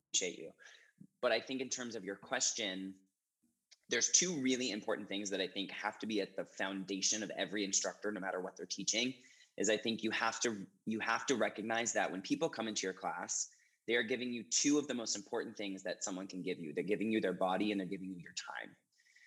Appreciate 0.09 0.39
you. 0.39 0.51
But 1.20 1.33
I 1.33 1.41
think 1.41 1.61
in 1.61 1.68
terms 1.68 1.95
of 1.95 2.05
your 2.05 2.16
question, 2.16 2.95
there's 3.89 4.09
two 4.09 4.41
really 4.41 4.70
important 4.70 5.09
things 5.09 5.31
that 5.31 5.41
I 5.41 5.47
think 5.47 5.70
have 5.70 5.99
to 6.01 6.07
be 6.07 6.20
at 6.20 6.35
the 6.35 6.45
foundation 6.45 7.23
of 7.23 7.31
every 7.37 7.64
instructor, 7.64 8.11
no 8.11 8.20
matter 8.20 8.41
what 8.41 8.57
they're 8.57 8.66
teaching. 8.66 9.14
Is 9.59 9.68
I 9.68 9.77
think 9.77 10.03
you 10.03 10.11
have 10.12 10.41
to 10.41 10.57
you 10.87 10.99
have 11.01 11.27
to 11.27 11.35
recognize 11.37 11.93
that 11.93 12.11
when 12.11 12.23
people 12.23 12.49
come 12.49 12.68
into 12.68 12.87
your 12.87 12.95
class, 12.95 13.49
they 13.87 13.95
are 13.95 14.03
giving 14.03 14.33
you 14.33 14.45
two 14.51 14.78
of 14.78 14.87
the 14.87 14.95
most 14.95 15.16
important 15.16 15.57
things 15.57 15.83
that 15.83 16.05
someone 16.05 16.26
can 16.26 16.43
give 16.43 16.59
you. 16.59 16.72
They're 16.72 16.85
giving 16.85 17.11
you 17.11 17.20
their 17.20 17.33
body 17.33 17.72
and 17.72 17.80
they're 17.80 17.87
giving 17.87 18.11
you 18.11 18.20
your 18.22 18.35
time. 18.35 18.74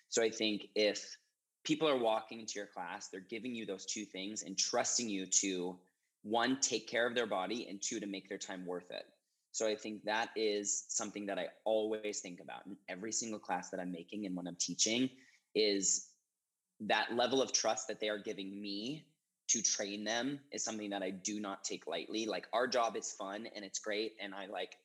So 0.08 0.22
I 0.22 0.30
think 0.30 0.68
if 0.74 1.16
people 1.64 1.88
are 1.88 1.98
walking 1.98 2.40
into 2.40 2.54
your 2.56 2.66
class, 2.66 3.08
they're 3.08 3.20
giving 3.20 3.54
you 3.54 3.66
those 3.66 3.86
two 3.86 4.04
things 4.04 4.42
and 4.42 4.56
trusting 4.56 5.08
you 5.08 5.26
to 5.26 5.76
one, 6.22 6.58
take 6.60 6.88
care 6.88 7.06
of 7.06 7.14
their 7.14 7.26
body, 7.26 7.66
and 7.68 7.80
two, 7.80 8.00
to 8.00 8.06
make 8.06 8.28
their 8.28 8.38
time 8.38 8.66
worth 8.66 8.90
it. 8.90 9.04
So 9.52 9.66
I 9.66 9.74
think 9.74 10.04
that 10.04 10.30
is 10.36 10.84
something 10.88 11.26
that 11.26 11.38
I 11.38 11.46
always 11.64 12.20
think 12.20 12.40
about 12.40 12.66
in 12.66 12.76
every 12.88 13.12
single 13.12 13.38
class 13.38 13.70
that 13.70 13.80
I'm 13.80 13.90
making 13.90 14.26
and 14.26 14.36
when 14.36 14.46
I'm 14.46 14.56
teaching 14.60 15.08
is 15.54 16.08
that 16.80 17.14
level 17.14 17.40
of 17.40 17.52
trust 17.52 17.88
that 17.88 18.00
they 18.00 18.08
are 18.08 18.18
giving 18.18 18.60
me 18.60 19.06
to 19.48 19.62
train 19.62 20.04
them 20.04 20.40
is 20.52 20.64
something 20.64 20.90
that 20.90 21.02
I 21.02 21.10
do 21.10 21.40
not 21.40 21.64
take 21.64 21.86
lightly. 21.86 22.26
Like 22.26 22.46
our 22.52 22.66
job 22.66 22.96
is 22.96 23.12
fun 23.12 23.48
and 23.54 23.64
it's 23.64 23.78
great 23.78 24.14
and 24.20 24.34
I 24.34 24.46
like 24.46 24.76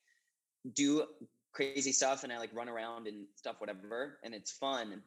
do 0.74 1.04
crazy 1.52 1.92
stuff 1.92 2.24
and 2.24 2.32
I 2.32 2.38
like 2.38 2.54
run 2.54 2.68
around 2.68 3.06
and 3.06 3.26
stuff 3.36 3.56
whatever 3.58 4.18
and 4.22 4.34
it's 4.34 4.52
fun. 4.52 5.02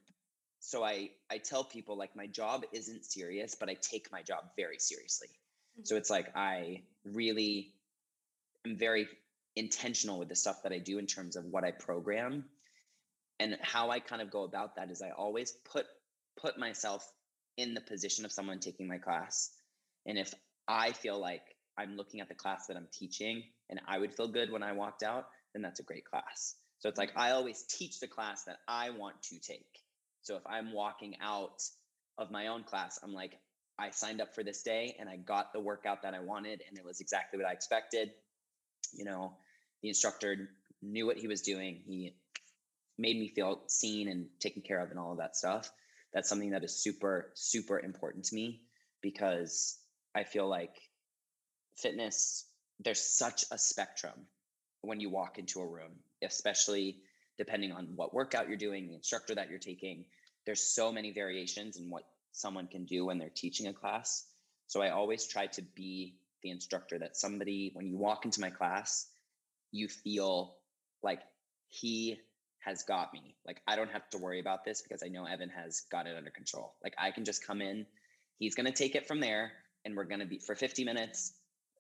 So 0.60 0.84
I 0.84 1.12
I 1.32 1.38
tell 1.38 1.64
people 1.64 1.98
like 1.98 2.16
my 2.16 2.28
job 2.28 2.64
isn't 2.72 3.06
serious, 3.06 3.56
but 3.56 3.70
I 3.70 3.76
take 3.76 4.12
my 4.12 4.22
job 4.22 4.46
very 4.58 4.80
seriously. 4.80 5.30
So 5.84 5.94
mm-hmm. 5.94 6.00
it's 6.00 6.10
like 6.10 6.36
I 6.36 6.82
really 7.06 7.74
am 8.66 8.78
very 8.78 9.08
intentional 9.56 10.20
with 10.20 10.30
the 10.30 10.36
stuff 10.36 10.64
that 10.64 10.72
I 10.72 10.80
do 10.80 10.98
in 10.98 11.06
terms 11.06 11.36
of 11.36 11.46
what 11.46 11.64
I 11.64 11.72
program. 11.72 12.46
And 13.40 13.58
how 13.62 13.90
I 13.90 14.00
kind 14.00 14.22
of 14.22 14.32
go 14.32 14.44
about 14.44 14.76
that 14.78 14.90
is 14.92 15.02
I 15.02 15.12
always 15.12 15.52
put 15.52 15.86
put 16.38 16.58
myself 16.58 17.12
in 17.58 17.74
the 17.74 17.82
position 17.82 18.26
of 18.26 18.32
someone 18.32 18.60
taking 18.60 18.88
my 18.88 18.98
class. 18.98 19.52
And 20.06 20.18
if 20.18 20.34
I 20.68 20.92
feel 20.92 21.20
like 21.20 21.44
I'm 21.78 21.96
looking 21.96 22.22
at 22.22 22.30
the 22.30 22.36
class 22.36 22.68
that 22.68 22.78
I'm 22.78 22.88
teaching 22.92 23.44
and 23.70 23.80
I 23.88 23.98
would 23.98 24.14
feel 24.14 24.28
good 24.28 24.52
when 24.52 24.64
I 24.64 24.74
walked 24.74 25.04
out, 25.04 25.28
then 25.54 25.62
that's 25.62 25.80
a 25.80 25.84
great 25.84 26.06
class. 26.06 26.56
So 26.80 26.90
it's 26.90 26.98
like 26.98 27.12
I 27.16 27.32
always 27.32 27.64
teach 27.64 28.00
the 28.00 28.08
class 28.08 28.44
that 28.44 28.58
I 28.68 28.90
want 28.92 29.22
to 29.24 29.40
take. 29.40 29.80
So 30.22 30.36
if 30.36 30.44
I'm 30.46 30.74
walking 30.74 31.16
out 31.22 31.64
of 32.18 32.32
my 32.32 32.48
own 32.48 32.64
class, 32.64 33.00
I'm 33.04 33.14
like, 33.14 33.38
I 33.78 33.90
signed 33.90 34.22
up 34.22 34.34
for 34.34 34.44
this 34.44 34.64
day 34.64 34.96
and 35.00 35.10
I 35.10 35.18
got 35.18 35.52
the 35.54 35.60
workout 35.60 36.04
that 36.04 36.14
I 36.14 36.20
wanted 36.20 36.62
and 36.68 36.78
it 36.78 36.86
was 36.86 37.02
exactly 37.02 37.40
what 37.40 37.48
I 37.48 37.54
expected. 37.54 38.12
You 38.94 39.06
know, 39.06 39.34
the 39.82 39.90
instructor 39.90 40.50
knew 40.82 41.06
what 41.06 41.18
he 41.18 41.28
was 41.28 41.42
doing. 41.42 41.82
He 41.86 42.16
made 42.98 43.18
me 43.18 43.28
feel 43.28 43.64
seen 43.68 44.08
and 44.08 44.28
taken 44.40 44.62
care 44.62 44.80
of 44.80 44.92
and 44.92 45.00
all 45.00 45.12
of 45.12 45.18
that 45.18 45.36
stuff. 45.36 45.70
That's 46.16 46.30
something 46.30 46.52
that 46.52 46.64
is 46.64 46.74
super, 46.74 47.32
super 47.34 47.82
important 47.82 48.24
to 48.26 48.36
me 48.36 48.62
because 49.02 49.78
I 50.16 50.24
feel 50.24 50.48
like 50.48 50.78
fitness, 51.76 52.46
there's 52.80 53.02
such 53.02 53.44
a 53.52 53.58
spectrum 53.58 54.26
when 54.82 55.02
you 55.02 55.10
walk 55.10 55.38
into 55.40 55.60
a 55.60 55.68
room, 55.68 55.92
especially 56.24 57.02
depending 57.38 57.74
on 57.74 57.90
what 57.98 58.14
workout 58.14 58.48
you're 58.48 58.58
doing, 58.58 58.88
the 58.88 58.96
instructor 58.96 59.36
that 59.36 59.50
you're 59.50 59.60
taking. 59.60 60.06
There's 60.46 60.62
so 60.62 60.90
many 60.90 61.12
variations 61.12 61.76
in 61.76 61.90
what 61.90 62.04
someone 62.32 62.68
can 62.68 62.86
do 62.86 63.06
when 63.06 63.20
they're 63.20 63.30
teaching 63.30 63.68
a 63.68 63.74
class. 63.74 64.26
So 64.68 64.82
I 64.82 64.92
always 64.92 65.28
try 65.28 65.48
to 65.48 65.62
be 65.62 66.16
the 66.44 66.50
instructor 66.50 66.98
that 66.98 67.18
somebody, 67.18 67.72
when 67.74 67.88
you 67.88 67.98
walk 67.98 68.24
into 68.24 68.40
my 68.40 68.52
class, 68.52 69.08
you 69.74 69.90
feel 69.90 70.56
like 71.04 71.20
he 71.68 72.22
has 72.66 72.84
got 72.84 73.14
me. 73.14 73.36
Like 73.46 73.62
I 73.68 73.76
don't 73.76 73.92
have 73.92 74.10
to 74.12 74.18
worry 74.18 74.40
about 74.40 74.66
this 74.66 74.82
because 74.82 75.04
I 75.04 75.08
know 75.08 75.26
Evan 75.26 75.50
has 75.50 75.84
got 75.92 76.08
it 76.08 76.16
under 76.18 76.32
control. 76.32 76.74
Like 76.84 76.96
I 76.98 77.12
can 77.12 77.24
just 77.24 77.46
come 77.46 77.62
in, 77.62 77.86
he's 78.40 78.56
going 78.56 78.66
to 78.66 78.72
take 78.72 78.96
it 78.96 79.08
from 79.08 79.20
there 79.20 79.52
and 79.86 79.96
we're 79.96 80.06
going 80.06 80.20
to 80.20 80.26
be 80.26 80.40
for 80.40 80.56
50 80.56 80.84
minutes. 80.84 81.34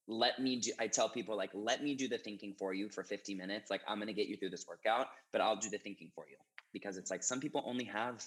Let 0.07 0.39
me 0.39 0.57
do 0.57 0.71
I 0.79 0.87
tell 0.87 1.09
people 1.09 1.35
like 1.35 1.49
let 1.53 1.83
me 1.83 1.95
do 1.95 2.07
the 2.07 2.19
thinking 2.19 2.53
for 2.57 2.73
you 2.73 2.89
for 2.89 3.03
50 3.03 3.33
minutes. 3.33 3.71
Like 3.71 3.81
I'm 3.87 3.97
going 3.97 4.07
to 4.07 4.13
get 4.13 4.27
you 4.27 4.37
through 4.37 4.51
this 4.51 4.65
workout, 4.67 5.07
but 5.31 5.41
I'll 5.41 5.55
do 5.55 5.69
the 5.69 5.79
thinking 5.79 6.11
for 6.13 6.25
you 6.29 6.37
because 6.73 6.97
it's 6.97 7.09
like 7.09 7.23
some 7.23 7.39
people 7.39 7.63
only 7.65 7.85
have 7.85 8.23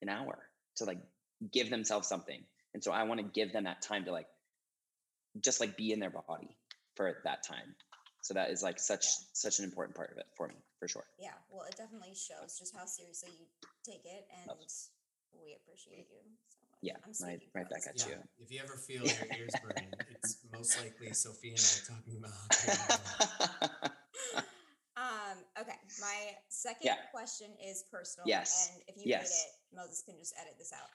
an 0.00 0.08
hour 0.08 0.38
to 0.76 0.84
like 0.84 0.98
give 1.52 1.68
themselves 1.68 2.08
something. 2.08 2.42
And 2.72 2.82
so 2.82 2.92
I 2.92 3.02
want 3.02 3.20
to 3.20 3.26
give 3.26 3.52
them 3.52 3.64
that 3.64 3.82
time 3.82 4.04
to 4.06 4.12
like 4.12 4.28
just 5.42 5.60
like 5.60 5.76
be 5.76 5.92
in 5.92 6.00
their 6.00 6.10
body 6.10 6.56
for 6.94 7.18
that 7.24 7.42
time. 7.46 7.74
So 8.22 8.34
that 8.34 8.50
is 8.50 8.62
like 8.62 8.78
such 8.78 9.06
such 9.32 9.58
an 9.58 9.64
important 9.64 9.96
part 9.96 10.10
of 10.12 10.18
it 10.18 10.26
for 10.36 10.48
me, 10.48 10.54
for 10.78 10.88
sure. 10.88 11.04
Yeah, 11.18 11.34
well, 11.50 11.64
it 11.68 11.76
definitely 11.76 12.14
shows 12.14 12.58
just 12.58 12.74
how 12.76 12.84
seriously 12.86 13.30
you 13.38 13.46
take 13.84 14.04
it, 14.04 14.26
and 14.46 14.50
we 15.32 15.54
appreciate 15.54 16.08
you 16.10 16.22
so 16.50 16.66
Yeah, 16.82 16.94
I'm 17.04 17.12
right, 17.26 17.42
right 17.54 17.68
back 17.68 17.82
at 17.88 17.98
Yeah. 17.98 18.06
you. 18.08 18.16
If 18.38 18.50
you 18.52 18.60
ever 18.62 18.76
feel 18.76 19.02
your 19.04 19.26
ears 19.38 19.52
burning, 19.62 19.90
it's 20.10 20.38
most 20.52 20.78
likely 20.78 21.12
Sophie 21.12 21.50
and 21.50 21.58
I 21.58 21.94
talking 21.94 22.16
about. 22.18 22.32
how 23.80 23.90
Um, 24.98 25.38
okay, 25.60 25.78
my 26.00 26.34
second 26.48 26.86
Yeah. 26.86 26.96
question 27.12 27.54
is 27.64 27.84
personal. 27.90 28.26
Yes. 28.26 28.70
And 28.72 28.82
if 28.88 28.96
you 28.96 29.04
Yes. 29.06 29.30
hate 29.30 29.46
it, 29.46 29.76
Moses 29.76 30.02
can 30.02 30.16
just 30.18 30.34
edit 30.40 30.54
this 30.58 30.72
out. 30.72 30.90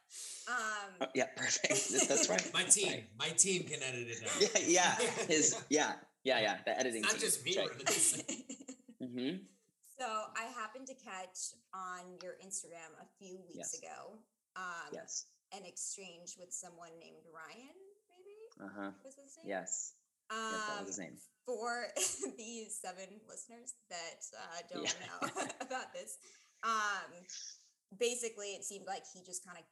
Um, 0.54 0.94
Oh, 1.02 1.06
yeah, 1.16 1.28
perfect. 1.38 2.08
That's 2.10 2.28
right. 2.30 2.54
My 2.54 2.64
team, 2.64 3.06
my 3.18 3.30
team 3.30 3.64
can 3.64 3.82
edit 3.82 4.08
it 4.10 4.24
out. 4.28 4.68
Yeah, 4.68 4.98
yeah. 5.00 5.26
His 5.28 5.56
yeah, 5.70 5.94
yeah, 6.26 6.40
yeah. 6.42 6.58
The 6.66 6.78
editing. 6.78 7.02
Not 7.04 7.12
team. 7.12 7.20
just 7.22 7.46
me. 7.46 7.58
Right. 7.58 7.70
Rose. 7.70 9.44
So 10.04 10.12
I 10.36 10.52
happened 10.52 10.88
to 10.92 10.96
catch 11.00 11.56
on 11.72 12.20
your 12.20 12.36
Instagram 12.44 12.92
a 13.00 13.08
few 13.20 13.40
weeks 13.48 13.72
Yes. 13.72 13.80
ago 13.80 14.20
um, 14.60 14.92
Yes. 14.92 15.26
an 15.56 15.64
exchange 15.66 16.36
with 16.38 16.52
someone 16.52 16.92
named 17.00 17.24
Ryan, 17.32 17.72
maybe? 18.12 18.36
Uh 18.60 18.68
huh. 18.76 18.92
Was 19.06 19.16
his 19.16 19.38
name? 19.40 19.48
Yes. 19.48 19.96
Um, 20.30 20.52
Yes, 20.52 20.62
that 20.68 20.80
was 20.84 20.88
his 20.92 21.00
name. 21.00 21.16
for 21.48 21.88
the 22.38 22.68
seven 22.70 23.10
listeners 23.32 23.74
that 23.90 24.20
uh, 24.36 24.60
don't 24.68 24.84
Yeah. 24.84 25.08
know 25.08 25.22
about 25.66 25.94
this, 25.96 26.20
um, 26.68 27.10
basically 27.98 28.60
it 28.60 28.64
seemed 28.68 28.86
like 28.86 29.04
he 29.14 29.24
just 29.24 29.46
kind 29.48 29.58
of 29.58 29.64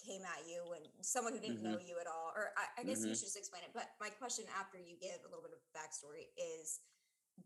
came 0.00 0.22
at 0.24 0.48
you 0.48 0.72
and 0.80 0.86
someone 1.02 1.34
who 1.34 1.40
didn't 1.44 1.60
Mm-hmm. 1.60 1.76
know 1.76 1.78
you 1.82 1.98
at 2.00 2.06
all. 2.08 2.32
Or 2.34 2.54
I, 2.56 2.80
I 2.80 2.84
guess 2.88 3.04
you 3.04 3.12
Mhm. 3.12 3.18
should 3.20 3.28
just 3.28 3.36
explain 3.36 3.64
it. 3.68 3.74
But 3.74 3.92
my 4.00 4.08
question 4.08 4.46
after 4.58 4.78
you 4.78 4.96
give 4.96 5.20
a 5.26 5.28
little 5.28 5.42
bit 5.44 5.52
of 5.52 5.60
backstory 5.76 6.30
is, 6.38 6.80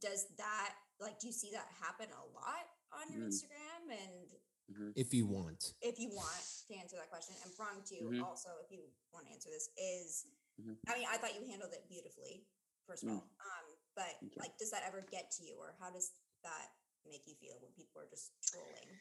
does 0.01 0.29
that 0.37 0.73
like 1.03 1.19
do 1.19 1.27
you 1.27 1.33
see 1.33 1.51
that 1.53 1.69
happen 1.81 2.07
a 2.11 2.25
lot 2.33 2.67
on 2.93 3.13
your 3.13 3.23
Mm. 3.23 3.29
Instagram? 3.29 3.83
And 3.91 4.95
If 4.97 5.13
you 5.13 5.27
want. 5.27 5.75
if 5.83 5.99
you 5.99 6.09
want 6.15 6.43
to 6.69 6.75
answer 6.75 6.97
that 6.97 7.11
question, 7.11 7.35
and 7.45 7.55
Prong 7.57 7.83
too, 7.85 8.09
Mhm. 8.09 8.23
also 8.23 8.51
if 8.65 8.71
you 8.71 8.89
want 9.13 9.27
to 9.27 9.33
answer 9.33 9.51
this, 9.51 9.69
is 9.77 10.27
Mhm. 10.61 10.79
I 10.89 10.95
mean, 10.99 11.07
I 11.09 11.19
thought 11.19 11.35
you 11.35 11.45
handled 11.47 11.73
it 11.73 11.87
beautifully, 11.89 12.47
first 12.87 13.03
of 13.03 13.11
Mm. 13.11 13.17
all. 13.21 13.31
Um, 13.41 13.77
but 13.95 14.17
Thank 14.21 14.37
you. 14.37 14.41
like, 14.41 14.57
does 14.59 14.71
that 14.71 14.85
ever 14.85 15.03
get 15.03 15.31
to 15.33 15.45
you, 15.45 15.57
or 15.59 15.73
how 15.79 15.91
does 15.91 16.13
that 16.43 16.73
make 17.05 17.27
you 17.27 17.35
feel 17.37 17.59
when 17.61 17.73
people 17.73 18.01
are 18.01 18.07
just 18.09 18.33
trolling? 18.43 18.99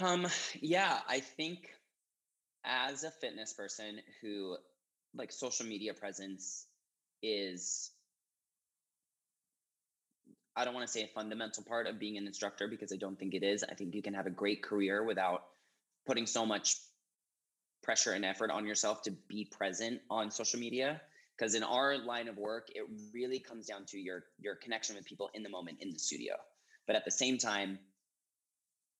Um, 0.00 0.26
yeah, 0.60 1.02
I 1.06 1.20
think 1.20 1.72
as 2.64 3.04
a 3.04 3.10
fitness 3.10 3.52
person 3.52 4.02
who 4.20 4.58
like 5.14 5.30
social 5.30 5.66
media 5.66 5.94
presence 5.94 6.66
is 7.22 7.92
I 10.56 10.64
don't 10.64 10.74
want 10.74 10.86
to 10.86 10.92
say 10.92 11.02
a 11.02 11.08
fundamental 11.08 11.62
part 11.64 11.86
of 11.86 11.98
being 11.98 12.16
an 12.16 12.26
instructor 12.26 12.68
because 12.68 12.92
I 12.92 12.96
don't 12.96 13.18
think 13.18 13.34
it 13.34 13.42
is. 13.42 13.64
I 13.64 13.74
think 13.74 13.94
you 13.94 14.02
can 14.02 14.14
have 14.14 14.26
a 14.26 14.30
great 14.30 14.62
career 14.62 15.02
without 15.02 15.44
putting 16.06 16.26
so 16.26 16.46
much 16.46 16.76
pressure 17.82 18.12
and 18.12 18.24
effort 18.24 18.50
on 18.50 18.66
yourself 18.66 19.02
to 19.02 19.10
be 19.28 19.44
present 19.44 20.00
on 20.10 20.30
social 20.30 20.58
media 20.58 21.00
because 21.36 21.54
in 21.54 21.62
our 21.62 21.98
line 21.98 22.28
of 22.28 22.38
work 22.38 22.68
it 22.74 22.84
really 23.12 23.38
comes 23.38 23.66
down 23.66 23.84
to 23.84 23.98
your 23.98 24.24
your 24.40 24.54
connection 24.54 24.96
with 24.96 25.04
people 25.04 25.28
in 25.34 25.42
the 25.42 25.48
moment 25.48 25.78
in 25.80 25.92
the 25.92 25.98
studio. 25.98 26.34
But 26.86 26.96
at 26.96 27.04
the 27.04 27.10
same 27.10 27.38
time, 27.38 27.78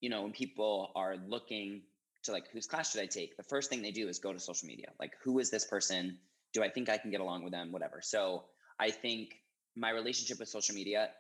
you 0.01 0.11
know, 0.11 0.23
when 0.23 0.33
people 0.33 0.93
are 0.95 1.17
looking 1.27 1.83
to 2.25 2.33
like 2.33 2.49
whose 2.51 2.67
class 2.67 2.93
should 2.93 3.01
I 3.01 3.07
take, 3.07 3.37
the 3.37 3.43
first 3.43 3.71
thing 3.71 3.81
they 3.83 3.91
do 3.91 4.09
is 4.09 4.19
go 4.19 4.33
to 4.33 4.41
social 4.41 4.67
media. 4.67 4.89
Like, 4.99 5.13
who 5.23 5.39
is 5.39 5.51
this 5.51 5.65
person? 5.65 6.19
Do 6.53 6.63
I 6.63 6.69
think 6.69 6.89
I 6.89 6.99
can 6.99 7.11
get 7.11 7.21
along 7.21 7.45
with 7.45 7.53
them? 7.53 7.73
Whatever. 7.73 8.01
So 8.03 8.45
I 8.79 8.91
think 8.91 9.37
my 9.77 9.91
relationship 9.91 10.39
with 10.39 10.49
social 10.49 10.75
media 10.75 11.11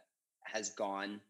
has 0.45 0.71
gone 0.71 1.21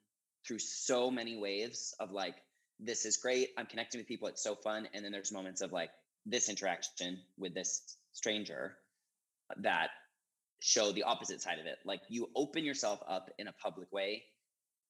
through 0.46 0.58
so 0.58 1.10
many 1.10 1.36
waves 1.36 1.94
of 2.00 2.12
like, 2.12 2.36
this 2.80 3.06
is 3.06 3.16
great. 3.16 3.50
I'm 3.56 3.66
connecting 3.66 4.00
with 4.00 4.08
people. 4.08 4.28
It's 4.28 4.42
so 4.42 4.54
fun. 4.54 4.88
And 4.92 5.04
then 5.04 5.12
there's 5.12 5.32
moments 5.32 5.60
of 5.60 5.72
like 5.72 5.90
this 6.26 6.48
interaction 6.48 7.18
with 7.38 7.54
this 7.54 7.96
stranger 8.12 8.76
that 9.58 9.90
show 10.60 10.92
the 10.92 11.04
opposite 11.04 11.40
side 11.40 11.58
of 11.58 11.66
it. 11.66 11.78
Like 11.84 12.00
you 12.08 12.28
open 12.34 12.64
yourself 12.64 13.00
up 13.08 13.30
in 13.38 13.48
a 13.48 13.52
public 13.52 13.92
way, 13.92 14.24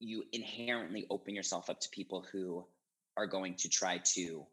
you 0.00 0.24
inherently 0.32 1.06
open 1.10 1.34
yourself 1.34 1.70
up 1.70 1.80
to 1.80 1.88
people 1.90 2.24
who 2.32 2.64
are 3.16 3.26
going 3.26 3.54
to 3.56 3.68
try 3.68 3.98
to 4.14 4.44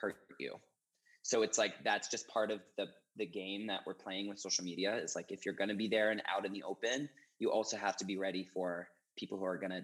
hurt 0.00 0.16
you. 0.38 0.56
So 1.22 1.42
it's 1.42 1.58
like 1.58 1.72
that's 1.84 2.08
just 2.08 2.28
part 2.28 2.50
of 2.50 2.60
the 2.76 2.86
the 3.16 3.26
game 3.26 3.68
that 3.68 3.80
we're 3.86 3.94
playing 3.94 4.28
with 4.28 4.40
social 4.40 4.64
media 4.64 4.96
is 4.96 5.14
like 5.14 5.30
if 5.30 5.44
you're 5.44 5.54
going 5.54 5.68
to 5.68 5.76
be 5.76 5.88
there 5.88 6.10
and 6.10 6.20
out 6.28 6.44
in 6.44 6.52
the 6.52 6.64
open, 6.64 7.08
you 7.38 7.50
also 7.50 7.76
have 7.76 7.96
to 7.96 8.04
be 8.04 8.16
ready 8.16 8.48
for 8.52 8.88
people 9.16 9.38
who 9.38 9.44
are 9.44 9.58
going 9.58 9.70
to 9.70 9.82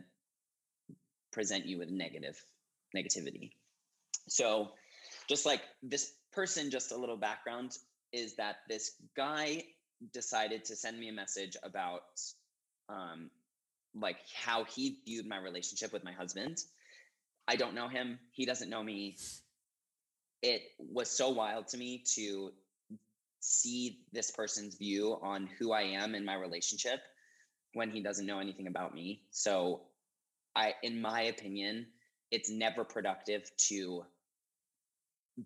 present 1.33 1.67
you 1.67 1.79
with 1.79 1.91
negative 1.91 2.43
negativity. 2.97 3.53
So 4.29 4.71
just 5.29 5.47
like 5.47 5.63
this 5.83 6.13
person 6.33 6.71
just 6.71 6.93
a 6.93 6.97
little 6.97 7.17
background 7.17 7.77
is 8.13 8.37
that 8.37 8.57
this 8.69 8.93
guy 9.17 9.65
decided 10.13 10.65
to 10.65 10.77
send 10.77 10.99
me 10.99 11.09
a 11.09 11.13
message 11.13 11.57
about 11.63 12.03
um 12.89 13.31
like 13.95 14.19
how 14.35 14.65
he 14.65 14.99
viewed 15.05 15.27
my 15.27 15.39
relationship 15.39 15.93
with 15.93 16.05
my 16.05 16.13
husband. 16.13 16.59
I 17.49 17.57
don't 17.57 17.75
know 17.75 17.89
him, 17.89 18.19
he 18.31 18.47
doesn't 18.47 18.71
know 18.71 18.83
me. 18.83 19.17
It 20.43 20.63
was 20.79 21.11
so 21.11 21.29
wild 21.31 21.67
to 21.69 21.77
me 21.77 22.05
to 22.15 22.53
see 23.41 24.01
this 24.13 24.31
person's 24.31 24.77
view 24.77 25.19
on 25.23 25.49
who 25.59 25.73
I 25.73 25.83
am 25.83 26.15
in 26.15 26.25
my 26.25 26.35
relationship 26.35 27.01
when 27.73 27.91
he 27.91 28.01
doesn't 28.01 28.27
know 28.27 28.39
anything 28.39 28.67
about 28.67 28.95
me. 28.95 29.23
So 29.31 29.83
I 30.55 30.75
in 30.83 31.01
my 31.01 31.23
opinion, 31.23 31.87
it's 32.31 32.51
never 32.51 32.85
productive 32.85 33.51
to 33.69 34.05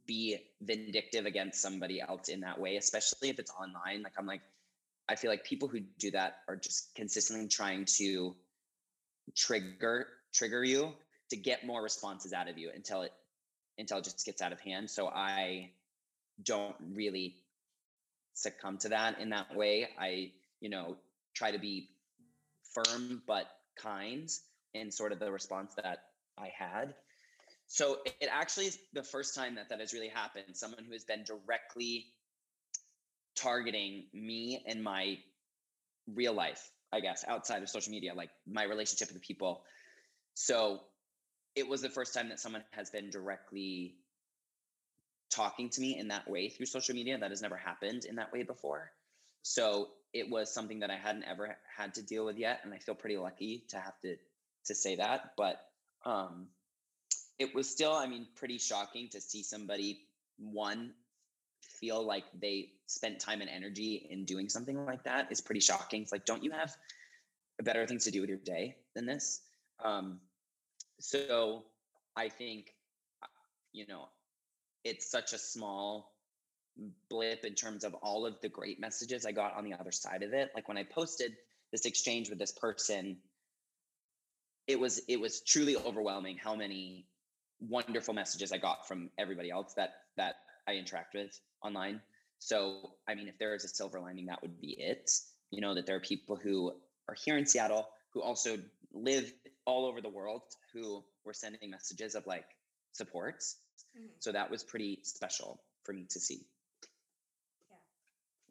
be 0.07 0.39
vindictive 0.63 1.27
against 1.27 1.61
somebody 1.61 2.01
else 2.01 2.29
in 2.29 2.41
that 2.41 2.59
way, 2.59 2.77
especially 2.77 3.29
if 3.29 3.39
it's 3.39 3.53
online. 3.53 4.03
Like 4.03 4.15
I'm 4.19 4.27
like 4.27 4.43
I 5.09 5.17
feel 5.17 5.31
like 5.31 5.45
people 5.45 5.69
who 5.69 5.81
do 5.99 6.11
that 6.13 6.39
are 6.49 6.57
just 6.57 6.95
consistently 6.95 7.49
trying 7.49 7.85
to 7.99 8.35
trigger 9.35 10.07
trigger 10.33 10.65
you 10.65 10.93
to 11.31 11.37
get 11.37 11.67
more 11.67 11.83
responses 11.83 12.33
out 12.33 12.49
of 12.49 12.59
you 12.59 12.71
until 12.75 13.03
it 13.03 13.13
until 13.79 13.99
it 13.99 14.05
just 14.05 14.25
gets 14.25 14.43
out 14.43 14.53
of 14.53 14.61
hand. 14.61 14.91
So 14.91 15.09
I 15.09 15.71
don't 16.43 16.77
really 16.93 17.37
succumb 18.35 18.79
to 18.79 18.89
that 18.91 19.21
in 19.21 19.31
that 19.31 19.55
way. 19.55 19.89
I, 19.99 20.33
you 20.61 20.69
know, 20.69 20.97
try 21.35 21.51
to 21.51 21.59
be 21.59 21.89
firm 22.75 23.23
but 23.27 23.47
kind 23.77 24.29
in 24.75 24.91
sort 24.91 25.13
of 25.13 25.19
the 25.19 25.31
response 25.31 25.75
that 25.77 25.99
I 26.39 26.51
had. 26.57 26.95
So 27.67 27.99
it 28.05 28.29
actually 28.31 28.67
is 28.67 28.79
the 28.93 29.03
first 29.03 29.35
time 29.35 29.55
that 29.55 29.69
that 29.71 29.81
has 29.81 29.93
really 29.93 30.09
happened. 30.09 30.55
Someone 30.55 30.85
who 30.85 30.93
has 30.93 31.05
been 31.05 31.25
directly 31.25 32.07
targeting 33.37 34.05
me 34.13 34.65
and 34.67 34.83
my 34.83 35.19
real 36.15 36.35
life, 36.35 36.71
I 36.93 37.01
guess, 37.01 37.25
outside 37.27 37.63
of 37.63 37.69
social 37.69 37.91
media, 37.93 38.15
like 38.15 38.31
my 38.47 38.65
relationship 38.65 39.09
with 39.09 39.15
the 39.15 39.27
people. 39.27 39.65
So 40.35 40.81
it 41.57 41.67
was 41.67 41.81
the 41.83 41.89
first 41.89 42.15
time 42.15 42.29
that 42.29 42.41
someone 42.41 42.65
has 42.73 42.91
been 42.91 43.11
directly 43.11 43.97
talking 45.31 45.69
to 45.71 45.81
me 45.81 45.99
in 45.99 46.09
that 46.09 46.29
way 46.29 46.49
through 46.49 46.67
social 46.67 46.95
media. 46.95 47.19
That 47.19 47.31
has 47.31 47.43
never 47.43 47.57
happened 47.57 48.05
in 48.05 48.17
that 48.17 48.33
way 48.33 48.43
before. 48.43 48.91
So 49.43 49.89
it 50.15 50.31
was 50.31 50.51
something 50.51 50.79
that 50.79 50.91
I 50.91 50.97
hadn't 50.97 51.25
ever 51.25 51.57
had 51.77 51.93
to 51.95 52.03
deal 52.03 52.25
with 52.25 52.39
yet. 52.39 52.61
And 52.63 52.73
I 52.73 52.79
feel 52.79 52.95
pretty 52.95 53.19
lucky 53.19 53.65
to 53.69 53.79
have 53.79 54.01
to 54.01 54.17
to 54.67 54.75
say 54.75 54.97
that. 54.97 55.33
But 55.37 55.61
um 56.07 56.47
it 57.39 57.53
was 57.55 57.69
still, 57.69 57.93
I 57.93 58.07
mean, 58.07 58.29
pretty 58.37 58.59
shocking 58.59 59.09
to 59.11 59.21
see 59.21 59.43
somebody 59.43 60.07
one 60.39 60.95
feel 61.61 62.07
like 62.07 62.25
they 62.41 62.71
spent 62.87 63.19
time 63.19 63.41
and 63.41 63.51
energy 63.51 64.07
in 64.09 64.25
doing 64.25 64.49
something 64.49 64.87
like 64.87 65.03
that 65.03 65.33
is 65.33 65.41
pretty 65.41 65.61
shocking. 65.61 66.03
It's 66.03 66.13
like, 66.13 66.25
don't 66.25 66.45
you 66.45 66.53
have 66.53 66.77
better 67.63 67.87
things 67.87 68.05
to 68.05 68.13
do 68.13 68.21
with 68.21 68.29
your 68.29 68.39
day 68.39 68.77
than 68.95 69.05
this? 69.05 69.43
Um, 69.85 70.21
so 71.01 71.65
I 72.15 72.29
think, 72.29 72.75
uh, 73.23 73.27
you 73.73 73.87
know, 73.89 74.09
it's 74.85 75.11
such 75.11 75.33
a 75.33 75.39
small 75.39 76.14
blip 77.09 77.45
in 77.45 77.55
terms 77.55 77.85
of 77.85 77.95
all 77.95 78.27
of 78.27 78.41
the 78.41 78.49
great 78.49 78.81
messages 78.81 79.25
I 79.25 79.33
got 79.33 79.57
on 79.57 79.65
the 79.65 79.75
other 79.75 79.93
side 79.93 80.23
of 80.23 80.33
it. 80.33 80.51
Like 80.55 80.69
when 80.69 80.77
I 80.79 80.85
posted 80.85 81.37
this 81.73 81.87
exchange 81.87 82.29
with 82.31 82.39
this 82.39 82.53
person, 82.53 83.17
it 84.67 84.79
was 84.79 85.01
it 85.09 85.21
was 85.21 85.41
truly 85.41 85.77
overwhelming 85.77 86.39
how 86.39 86.55
many 86.55 87.07
wonderful 87.61 88.15
messages 88.15 88.53
I 88.53 88.59
got 88.59 88.87
from 88.89 89.11
everybody 89.19 89.51
else 89.51 89.75
that 89.75 89.95
that 90.17 90.37
I 90.67 90.75
interact 90.75 91.15
with 91.15 91.39
online. 91.63 92.01
So, 92.39 92.95
I 93.09 93.15
mean, 93.15 93.29
if 93.29 93.39
there 93.39 93.55
is 93.55 93.65
a 93.65 93.69
silver 93.69 94.01
lining, 94.01 94.27
that 94.27 94.43
would 94.43 94.61
be 94.61 94.73
it. 94.79 95.11
You 95.51 95.61
know, 95.61 95.75
that 95.75 95.87
there 95.87 95.97
are 95.97 96.01
people 96.01 96.37
who 96.37 96.73
are 97.09 97.15
here 97.15 97.39
in 97.39 97.47
Seattle 97.47 97.89
who 98.13 98.23
also 98.23 98.59
live 98.93 99.33
all 99.65 99.87
over 99.87 100.01
the 100.01 100.09
world 100.09 100.43
who 100.73 101.05
were 101.25 101.33
sending 101.33 101.71
messages 101.71 102.15
of 102.15 102.27
like 102.27 102.47
support. 102.93 103.43
Mhm. 103.97 104.11
So 104.19 104.33
that 104.33 104.51
was 104.51 104.63
pretty 104.65 105.01
special 105.03 105.63
for 105.85 105.93
me 105.93 106.05
to 106.11 106.21
see. 106.21 106.47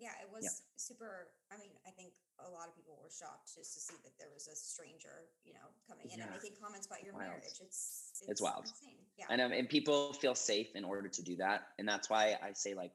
Yeah, 0.03 0.11
it 0.21 0.29
was 0.29 0.43
Yeah. 0.43 0.49
super. 0.75 1.31
I 1.49 1.55
mean, 1.57 1.71
I 1.87 1.91
think 1.91 2.13
a 2.39 2.49
lot 2.49 2.67
of 2.67 2.75
people 2.75 2.99
were 3.01 3.09
shocked 3.09 3.55
just 3.55 3.73
to 3.75 3.79
see 3.79 3.95
that 4.03 4.17
there 4.19 4.29
was 4.33 4.47
a 4.49 4.55
stranger, 4.55 5.29
you 5.45 5.53
know, 5.53 5.67
coming 5.87 6.09
in 6.11 6.19
and 6.19 6.29
making 6.31 6.55
comments 6.59 6.87
about 6.87 7.03
your 7.03 7.13
Wild. 7.13 7.27
marriage. 7.27 7.61
It's 7.61 8.11
It's 8.27 8.41
wild. 8.41 8.65
Insane. 8.67 8.99
Yeah. 9.17 9.27
I 9.29 9.35
know, 9.37 9.47
and 9.47 9.69
people 9.69 10.11
feel 10.13 10.35
safe 10.35 10.75
in 10.75 10.83
order 10.83 11.07
to 11.07 11.21
do 11.21 11.37
that, 11.37 11.69
and 11.79 11.87
that's 11.87 12.09
why 12.09 12.37
I 12.41 12.51
say 12.53 12.73
like 12.73 12.91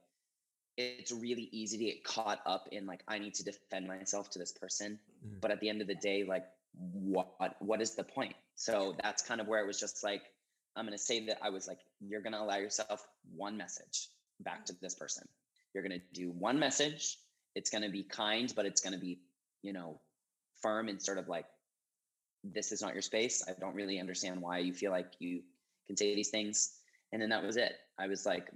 it's 0.77 1.11
really 1.11 1.49
easy 1.51 1.77
to 1.79 1.85
get 1.87 2.05
caught 2.05 2.41
up 2.47 2.69
in 2.71 2.87
like 2.87 3.03
I 3.09 3.19
need 3.19 3.35
to 3.35 3.43
defend 3.43 3.89
myself 3.89 4.31
to 4.31 4.39
this 4.39 4.53
person, 4.53 5.01
Mhm. 5.25 5.41
but 5.41 5.51
at 5.51 5.61
the 5.61 5.69
end 5.69 5.81
of 5.81 5.87
the 5.89 5.95
day, 5.97 6.25
like 6.25 6.47
what 6.93 7.61
what 7.63 7.81
is 7.81 7.95
the 7.95 8.05
point? 8.05 8.37
So 8.55 8.93
that's 9.03 9.23
kind 9.23 9.41
of 9.41 9.49
where 9.49 9.61
it 9.63 9.67
was 9.67 9.81
just 9.81 10.05
like 10.05 10.23
I'm 10.77 10.85
gonna 10.85 10.99
say 10.99 11.25
that 11.27 11.43
I 11.43 11.49
was 11.49 11.67
like 11.67 11.81
you're 12.01 12.21
gonna 12.21 12.39
allow 12.39 12.57
yourself 12.59 13.09
one 13.35 13.57
message 13.57 14.09
back 14.41 14.67
to 14.67 14.73
this 14.75 14.95
person. 14.95 15.27
You're 15.75 15.83
gonna 15.83 16.01
do 16.13 16.31
one 16.31 16.59
message. 16.59 17.19
It's 17.55 17.71
gonna 17.71 17.91
be 17.91 18.03
kind, 18.05 18.53
but 18.57 18.67
it's 18.67 18.81
gonna 18.81 18.99
be 18.99 19.21
you 19.63 19.73
know 19.73 20.01
firm 20.63 20.89
and 20.89 21.01
sort 21.01 21.19
of 21.19 21.29
like 21.29 21.47
this 22.45 22.73
is 22.73 22.81
not 22.83 22.93
your 22.93 23.03
space. 23.03 23.45
I 23.49 23.53
don't 23.59 23.75
really 23.75 23.99
understand 23.99 24.41
why 24.41 24.59
you 24.59 24.73
feel 24.73 24.91
like 24.91 25.13
you 25.19 25.43
can 25.87 25.97
say 25.97 26.15
these 26.15 26.31
things. 26.31 26.75
And 27.13 27.21
then 27.21 27.31
that 27.31 27.43
was 27.43 27.57
it. 27.57 27.73
I 27.99 28.07
was 28.07 28.27
like, 28.27 28.49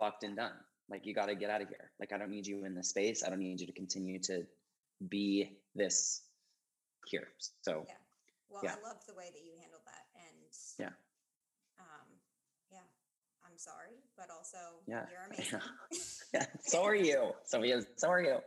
locked 0.00 0.24
and 0.24 0.36
done. 0.36 0.52
Like, 0.88 1.06
you 1.06 1.14
got 1.14 1.26
to 1.26 1.34
get 1.34 1.50
out 1.50 1.60
of 1.62 1.68
here. 1.68 1.90
Like, 2.00 2.12
I 2.12 2.18
don't 2.18 2.30
need 2.30 2.46
you 2.46 2.64
in 2.64 2.74
this 2.74 2.88
space. 2.88 3.22
I 3.24 3.28
don't 3.28 3.38
need 3.38 3.60
you 3.60 3.66
to 3.66 3.72
continue 3.72 4.18
to 4.20 4.46
be 5.08 5.58
this 5.74 6.22
here. 7.06 7.28
So, 7.60 7.84
Yeah. 7.86 7.94
Well, 8.48 8.62
Yeah. 8.64 8.76
I 8.76 8.80
love 8.80 9.04
the 9.06 9.14
way 9.14 9.30
that 9.30 9.44
you 9.44 9.54
handled 9.60 9.84
that, 9.84 10.06
and 10.14 10.52
Yeah. 10.78 10.92
um, 11.78 12.20
yeah, 12.70 12.82
I'm 13.44 13.56
sorry, 13.58 14.02
but 14.20 14.28
also 14.30 14.58
Yeah. 14.86 15.06
you're 15.10 15.24
amazing. 15.34 15.60
yeah, 16.34 16.46
so 16.60 16.84
are 16.84 16.94
you. 16.94 17.32
So, 17.46 17.62
yeah, 17.62 17.80
so 17.96 18.08
are 18.10 18.20
you. 18.20 18.38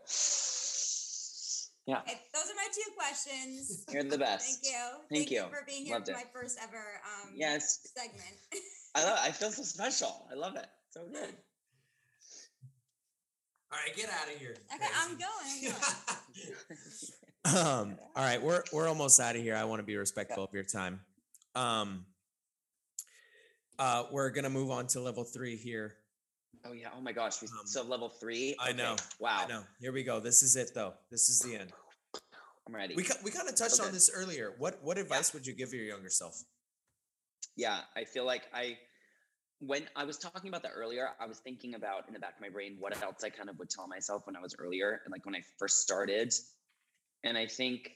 Yeah, 1.85 1.99
Okay, 1.99 2.17
those 2.33 2.43
are 2.49 2.55
my 2.55 2.67
two 2.71 2.91
questions. 2.95 3.83
you're 3.91 4.03
the 4.03 4.17
best. 4.17 4.61
Thank 4.63 4.73
you. 4.73 4.87
Thank 5.17 5.31
you. 5.31 5.43
for 5.49 5.65
being 5.67 5.85
here 5.85 5.95
Loved 5.95 6.05
for 6.05 6.11
it. 6.13 6.15
my 6.15 6.23
first 6.31 6.57
ever 6.61 7.01
um, 7.03 7.31
Yes. 7.35 7.79
segment. 7.97 8.37
I 8.95 9.03
love 9.03 9.17
it. 9.17 9.21
I 9.27 9.31
feel 9.31 9.51
so 9.51 9.63
special. 9.63 10.25
I 10.31 10.35
love 10.35 10.55
it. 10.55 10.67
So 10.91 11.01
good. 11.11 11.33
All 13.71 13.79
right, 13.83 13.95
get 13.95 14.07
out 14.09 14.31
of 14.33 14.39
here. 14.39 14.55
Okay, 14.73 14.85
I'm 14.95 15.17
going, 15.17 15.73
um, 17.57 17.97
all 18.15 18.23
right, 18.23 18.39
we're 18.39 18.61
we're 18.71 18.87
almost 18.87 19.19
out 19.19 19.35
of 19.35 19.41
here. 19.41 19.55
I 19.55 19.63
want 19.63 19.79
to 19.79 19.83
be 19.83 19.97
respectful 19.97 20.43
of 20.43 20.53
your 20.53 20.63
time. 20.63 21.01
Um, 21.55 22.05
uh, 23.79 24.05
we're 24.11 24.29
gonna 24.29 24.49
move 24.49 24.71
on 24.71 24.87
to 24.87 24.99
level 24.99 25.23
three 25.23 25.55
here. 25.55 25.95
Oh, 26.65 26.71
yeah. 26.71 26.89
Oh, 26.95 27.01
my 27.01 27.11
gosh. 27.11 27.41
We 27.41 27.47
Um, 27.49 27.65
still 27.65 27.83
level 27.83 28.07
three. 28.07 28.55
I 28.59 28.71
know, 28.71 28.95
Wow. 29.19 29.41
I 29.43 29.47
know. 29.47 29.63
Here 29.81 29.91
we 29.91 30.03
go. 30.03 30.19
This 30.21 30.43
is 30.43 30.55
it, 30.55 30.71
though. 30.73 30.93
This 31.11 31.27
is 31.29 31.39
the 31.39 31.55
end. 31.57 31.73
I'm 32.65 32.73
ready. 32.73 32.95
We 32.95 33.05
we 33.23 33.31
kind 33.31 33.49
of 33.49 33.55
touched 33.55 33.81
on 33.81 33.91
this 33.91 34.09
earlier. 34.13 34.53
What 34.57 34.81
what 34.81 34.97
advice 34.97 35.33
would 35.33 35.45
you 35.45 35.53
give 35.53 35.73
your 35.73 35.83
younger 35.85 36.09
self? 36.09 36.41
yeah 37.55 37.81
i 37.95 38.03
feel 38.03 38.25
like 38.25 38.43
i 38.51 38.75
when 39.59 39.83
i 39.95 40.03
was 40.03 40.17
talking 40.17 40.47
about 40.49 40.63
that 40.63 40.71
earlier 40.73 41.09
i 41.19 41.27
was 41.27 41.37
thinking 41.37 41.75
about 41.75 42.07
in 42.07 42.13
the 42.15 42.19
back 42.19 42.33
of 42.35 42.41
my 42.41 42.49
brain 42.49 42.75
what 42.79 42.99
else 43.03 43.23
i 43.23 43.29
kind 43.29 43.47
of 43.47 43.59
would 43.59 43.69
tell 43.69 43.87
myself 43.87 44.25
when 44.25 44.35
i 44.35 44.39
was 44.39 44.55
earlier 44.57 45.01
and 45.05 45.11
like 45.11 45.23
when 45.23 45.35
i 45.35 45.41
first 45.59 45.79
started 45.81 46.33
and 47.23 47.37
i 47.37 47.45
think 47.45 47.91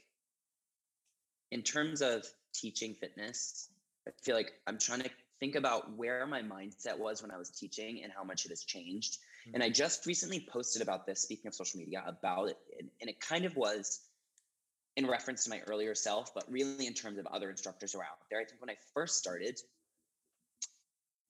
in 1.52 1.64
terms 1.64 2.04
of 2.04 2.24
teaching 2.54 2.94
fitness 3.00 3.70
i 4.08 4.12
feel 4.22 4.36
like 4.36 4.52
i'm 4.68 4.78
trying 4.78 5.02
to 5.02 5.10
think 5.40 5.56
about 5.56 5.96
where 5.96 6.26
my 6.26 6.42
mindset 6.42 6.98
was 6.98 7.22
when 7.22 7.32
i 7.32 7.38
was 7.38 7.50
teaching 7.52 8.02
and 8.04 8.12
how 8.16 8.24
much 8.24 8.46
it 8.46 8.50
has 8.50 8.64
changed 8.64 9.18
and 9.54 9.62
i 9.64 9.70
just 9.70 10.06
recently 10.06 10.46
posted 10.52 10.82
about 10.82 11.06
this 11.06 11.22
speaking 11.22 11.48
of 11.48 11.54
social 11.54 11.80
media 11.80 12.04
about 12.08 12.50
it 12.50 12.58
and, 12.80 12.90
and 13.02 13.10
it 13.10 13.20
kind 13.20 13.46
of 13.46 13.56
was 13.56 14.02
in 14.98 15.06
reference 15.06 15.44
to 15.44 15.52
my 15.52 15.62
earlier 15.68 15.94
self, 15.94 16.34
but 16.34 16.44
really 16.52 16.88
in 16.88 16.94
terms 16.94 17.20
of 17.20 17.28
other 17.28 17.52
instructors 17.52 17.94
who 17.94 18.00
are 18.00 18.04
out 18.04 18.18
there. 18.32 18.42
I 18.42 18.46
think 18.46 18.60
when 18.60 18.72
I 18.72 18.78
first 18.96 19.20
started, 19.20 19.60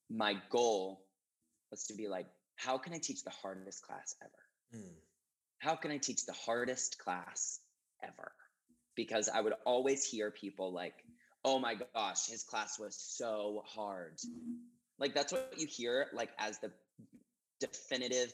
my 0.09 0.35
goal 0.49 1.03
was 1.69 1.83
to 1.87 1.93
be 1.93 2.07
like, 2.07 2.27
how 2.55 2.77
can 2.77 2.93
I 2.93 2.97
teach 2.97 3.23
the 3.25 3.29
hardest 3.29 3.85
class 3.85 4.15
ever? 4.23 4.81
Mm, 4.83 4.95
How 5.59 5.75
can 5.75 5.91
I 5.91 5.97
teach 5.97 6.25
the 6.25 6.33
hardest 6.33 6.97
class 6.97 7.59
ever? 8.01 8.31
Because 8.95 9.27
I 9.27 9.41
would 9.41 9.53
always 9.65 10.05
hear 10.05 10.31
people 10.31 10.71
like, 10.71 10.95
oh 11.47 11.57
my 11.59 11.75
gosh, 11.95 12.27
his 12.27 12.43
class 12.43 12.77
was 12.77 12.95
so 12.95 13.63
hard. 13.65 14.19
Like 14.99 15.13
that's 15.13 15.31
what 15.31 15.53
you 15.57 15.67
hear 15.67 16.07
like 16.13 16.31
as 16.37 16.59
the 16.59 16.71
definitive 17.59 18.33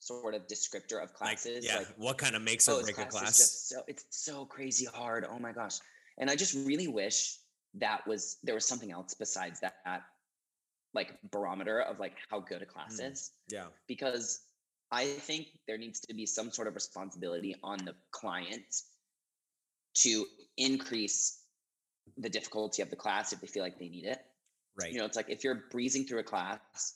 sort 0.00 0.34
of 0.34 0.46
descriptor 0.46 1.02
of 1.02 1.08
Like, 1.10 1.14
classes. 1.14 1.64
yeah. 1.64 1.78
like 1.78 1.88
what 1.96 2.18
kind 2.18 2.36
of 2.36 2.42
makes 2.42 2.68
or 2.68 2.72
oh, 2.72 2.82
break 2.82 2.98
a 2.98 3.06
class 3.06 3.38
just 3.38 3.68
so 3.70 3.82
it's 3.88 4.04
so 4.10 4.44
crazy 4.44 4.84
hard. 4.84 5.26
Oh 5.28 5.38
my 5.38 5.52
gosh. 5.52 5.76
And 6.18 6.30
I 6.30 6.36
just 6.36 6.54
really 6.66 6.88
wish 6.88 7.38
that 7.74 8.06
was 8.06 8.36
there 8.42 8.54
was 8.54 8.64
something 8.66 8.90
else 8.92 9.14
besides 9.14 9.60
that, 9.60 9.74
like 10.94 11.10
barometer 11.30 11.80
of 11.80 11.98
like 11.98 12.16
how 12.30 12.40
good 12.40 12.62
a 12.62 12.66
class 12.66 13.00
Mm. 13.00 13.12
is. 13.12 13.32
yeah. 13.50 13.66
Because 13.88 14.40
I 14.92 15.04
think 15.28 15.46
there 15.66 15.78
needs 15.78 16.00
to 16.00 16.14
be 16.14 16.26
some 16.26 16.50
sort 16.50 16.68
of 16.68 16.74
responsibility 16.74 17.54
on 17.62 17.78
the 17.84 17.94
client 18.12 18.70
to 20.04 20.26
increase 20.58 21.40
the 22.18 22.28
difficulty 22.28 22.82
of 22.82 22.90
the 22.90 22.96
class 22.96 23.32
if 23.32 23.40
they 23.40 23.46
feel 23.46 23.62
like 23.62 23.78
they 23.78 23.88
need 23.88 24.04
it. 24.04 24.18
Right. 24.80 24.92
You 24.92 24.98
know, 24.98 25.04
it's 25.04 25.16
like 25.16 25.30
if 25.30 25.44
you're 25.44 25.64
breezing 25.70 26.04
through 26.04 26.20
a 26.20 26.24
class, 26.24 26.94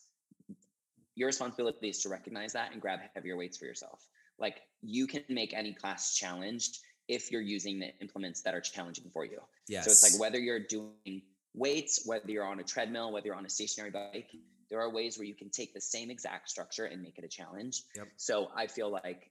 your 1.14 1.26
responsibility 1.26 1.88
is 1.88 1.98
to 2.02 2.08
recognize 2.08 2.52
that 2.52 2.72
and 2.72 2.80
grab 2.80 3.00
heavier 3.14 3.36
weights 3.36 3.56
for 3.56 3.64
yourself. 3.64 4.06
Like 4.38 4.62
you 4.82 5.06
can 5.06 5.22
make 5.28 5.52
any 5.54 5.72
class 5.74 6.14
challenged 6.14 6.78
if 7.08 7.30
you're 7.30 7.40
using 7.40 7.80
the 7.80 7.90
implements 8.00 8.42
that 8.42 8.54
are 8.54 8.60
challenging 8.60 9.10
for 9.12 9.24
you. 9.24 9.40
yes. 9.68 9.84
So 9.84 9.90
it's 9.90 10.12
like 10.12 10.20
whether 10.20 10.38
you're 10.38 10.60
doing 10.60 11.22
weights, 11.54 12.02
whether 12.06 12.30
you're 12.30 12.46
on 12.46 12.60
a 12.60 12.62
treadmill, 12.62 13.12
whether 13.12 13.26
you're 13.26 13.36
on 13.36 13.44
a 13.44 13.50
stationary 13.50 13.90
bike, 13.90 14.30
there 14.70 14.80
are 14.80 14.90
ways 14.90 15.18
where 15.18 15.26
you 15.26 15.34
can 15.34 15.50
take 15.50 15.74
the 15.74 15.80
same 15.80 16.10
exact 16.10 16.48
structure 16.48 16.84
and 16.84 17.02
make 17.02 17.18
it 17.18 17.24
a 17.24 17.28
challenge. 17.28 17.82
Yep. 17.96 18.08
So 18.16 18.50
I 18.56 18.68
feel 18.68 18.90
like 18.90 19.30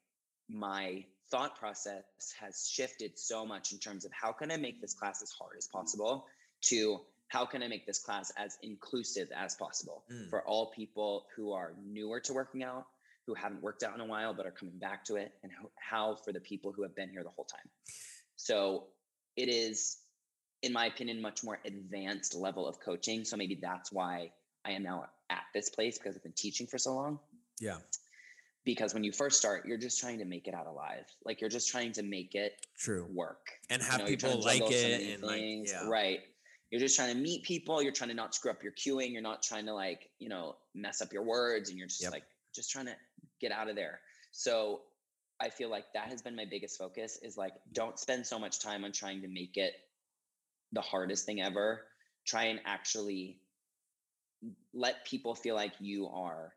my 0.49 1.05
thought 1.31 1.57
process 1.59 2.03
has 2.39 2.67
shifted 2.71 3.17
so 3.17 3.45
much 3.45 3.71
in 3.71 3.77
terms 3.79 4.05
of 4.05 4.11
how 4.11 4.31
can 4.31 4.51
I 4.51 4.57
make 4.57 4.81
this 4.81 4.93
class 4.93 5.21
as 5.21 5.31
hard 5.31 5.55
as 5.57 5.67
possible 5.67 6.25
to 6.63 7.01
how 7.27 7.45
can 7.45 7.61
I 7.61 7.67
make 7.67 7.85
this 7.85 7.99
class 7.99 8.31
as 8.37 8.57
inclusive 8.63 9.29
as 9.35 9.55
possible 9.55 10.03
Mm. 10.11 10.29
for 10.29 10.41
all 10.47 10.71
people 10.71 11.27
who 11.35 11.51
are 11.53 11.73
newer 11.85 12.19
to 12.21 12.33
working 12.33 12.63
out, 12.63 12.87
who 13.27 13.35
haven't 13.35 13.61
worked 13.61 13.83
out 13.83 13.93
in 13.93 14.01
a 14.01 14.05
while 14.05 14.33
but 14.33 14.47
are 14.47 14.51
coming 14.51 14.77
back 14.79 15.05
to 15.05 15.15
it, 15.17 15.31
and 15.43 15.51
how, 15.51 15.69
how 15.75 16.15
for 16.15 16.31
the 16.31 16.39
people 16.39 16.71
who 16.71 16.81
have 16.81 16.95
been 16.95 17.09
here 17.09 17.23
the 17.23 17.29
whole 17.29 17.45
time. 17.45 17.69
So 18.35 18.85
it 19.35 19.47
is, 19.49 19.97
in 20.63 20.73
my 20.73 20.87
opinion, 20.87 21.21
much 21.21 21.43
more 21.43 21.59
advanced 21.65 22.33
level 22.33 22.67
of 22.67 22.79
coaching. 22.79 23.23
So 23.25 23.37
maybe 23.37 23.55
that's 23.61 23.91
why 23.91 24.31
I 24.65 24.71
am 24.71 24.81
now 24.83 25.05
at 25.29 25.43
this 25.53 25.69
place 25.69 25.97
because 25.99 26.15
I've 26.15 26.23
been 26.23 26.31
teaching 26.33 26.65
for 26.65 26.77
so 26.79 26.95
long. 26.95 27.19
yeah. 27.59 27.77
Because 28.69 28.93
when 28.93 29.03
you 29.03 29.11
first 29.11 29.39
start, 29.39 29.65
you're 29.65 29.79
just 29.79 29.99
trying 29.99 30.19
to 30.19 30.25
make 30.25 30.47
it 30.47 30.53
out 30.53 30.67
alive. 30.67 31.05
Like 31.25 31.41
you're 31.41 31.49
just 31.49 31.71
trying 31.71 31.91
to 31.93 32.03
make 32.03 32.35
it 32.35 32.53
True. 32.77 33.07
work 33.11 33.47
And 33.71 33.81
have 33.81 34.07
you're 34.07 34.15
trying 34.15 34.33
people 34.33 34.45
like 34.45 34.61
so 34.61 34.69
it 34.69 35.15
and 35.15 35.23
like 35.23 35.41
yeah. 35.41 35.87
right 35.87 36.19
you're 36.69 36.79
just 36.79 36.95
trying 36.95 37.11
to 37.11 37.19
meet 37.19 37.41
people 37.43 37.81
you're 37.81 37.91
trying 37.91 38.11
to 38.11 38.15
not 38.15 38.35
screw 38.35 38.51
up 38.51 38.61
your 38.61 38.73
cueing 38.73 39.11
you're 39.11 39.23
not 39.23 39.41
trying 39.41 39.65
to 39.65 39.73
like 39.73 40.11
you 40.19 40.29
know 40.29 40.55
mess 40.75 41.01
up 41.01 41.11
your 41.11 41.23
words 41.23 41.69
and 41.69 41.79
you're 41.79 41.87
just 41.87 42.03
Yep. 42.03 42.11
like 42.11 42.23
just 42.53 42.69
trying 42.69 42.85
to 42.85 42.95
get 43.41 43.51
out 43.51 43.69
of 43.71 43.75
there 43.75 44.01
so 44.31 44.81
i 45.39 45.49
feel 45.49 45.69
like 45.71 45.85
that 45.95 46.09
has 46.09 46.21
been 46.21 46.35
my 46.35 46.45
biggest 46.45 46.77
focus 46.77 47.17
is 47.23 47.37
like 47.37 47.53
don't 47.73 47.97
spend 47.97 48.27
so 48.27 48.37
much 48.37 48.59
time 48.59 48.83
on 48.83 48.91
trying 48.91 49.19
to 49.23 49.27
make 49.27 49.57
it 49.57 49.73
the 50.73 50.81
hardest 50.81 51.25
thing 51.25 51.41
ever 51.41 51.81
try 52.27 52.43
and 52.43 52.59
actually 52.65 53.39
let 54.75 55.03
people 55.05 55.33
feel 55.33 55.55
like 55.55 55.73
you 55.79 56.07
are 56.07 56.53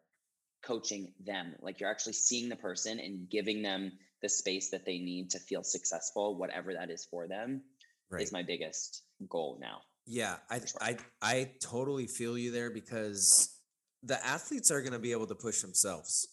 coaching 0.62 1.12
them 1.24 1.54
like 1.60 1.80
you're 1.80 1.90
actually 1.90 2.12
seeing 2.12 2.48
the 2.48 2.56
person 2.56 2.98
and 3.00 3.28
giving 3.28 3.62
them 3.62 3.92
the 4.22 4.28
space 4.28 4.70
that 4.70 4.84
they 4.86 4.98
need 4.98 5.30
to 5.30 5.38
feel 5.38 5.62
successful 5.64 6.36
whatever 6.36 6.72
that 6.72 6.90
is 6.90 7.06
for 7.10 7.26
them 7.26 7.62
Right. 8.10 8.22
is 8.22 8.32
my 8.32 8.42
biggest 8.42 9.02
goal 9.28 9.58
now 9.60 9.80
Yeah, 10.06 10.36
I 10.50 10.58
sure. 10.58 10.66
I 10.80 10.96
I 11.22 11.50
totally 11.60 12.06
feel 12.06 12.36
you 12.36 12.50
there 12.50 12.70
because 12.70 13.56
the 14.02 14.24
athletes 14.26 14.70
are 14.70 14.80
going 14.80 14.92
to 14.92 14.98
be 14.98 15.12
able 15.12 15.26
to 15.26 15.34
push 15.34 15.60
themselves. 15.60 16.28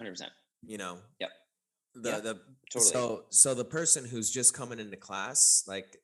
100% 0.00 0.30
You 0.66 0.78
know. 0.78 0.98
Yep. 1.20 1.30
The 1.94 2.10
Yeah, 2.10 2.18
the 2.20 2.40
totally. 2.72 2.92
so 2.92 3.24
so 3.30 3.54
the 3.54 3.64
person 3.64 4.04
who's 4.04 4.30
just 4.30 4.54
coming 4.54 4.80
into 4.80 4.96
class, 4.96 5.64
like 5.68 5.96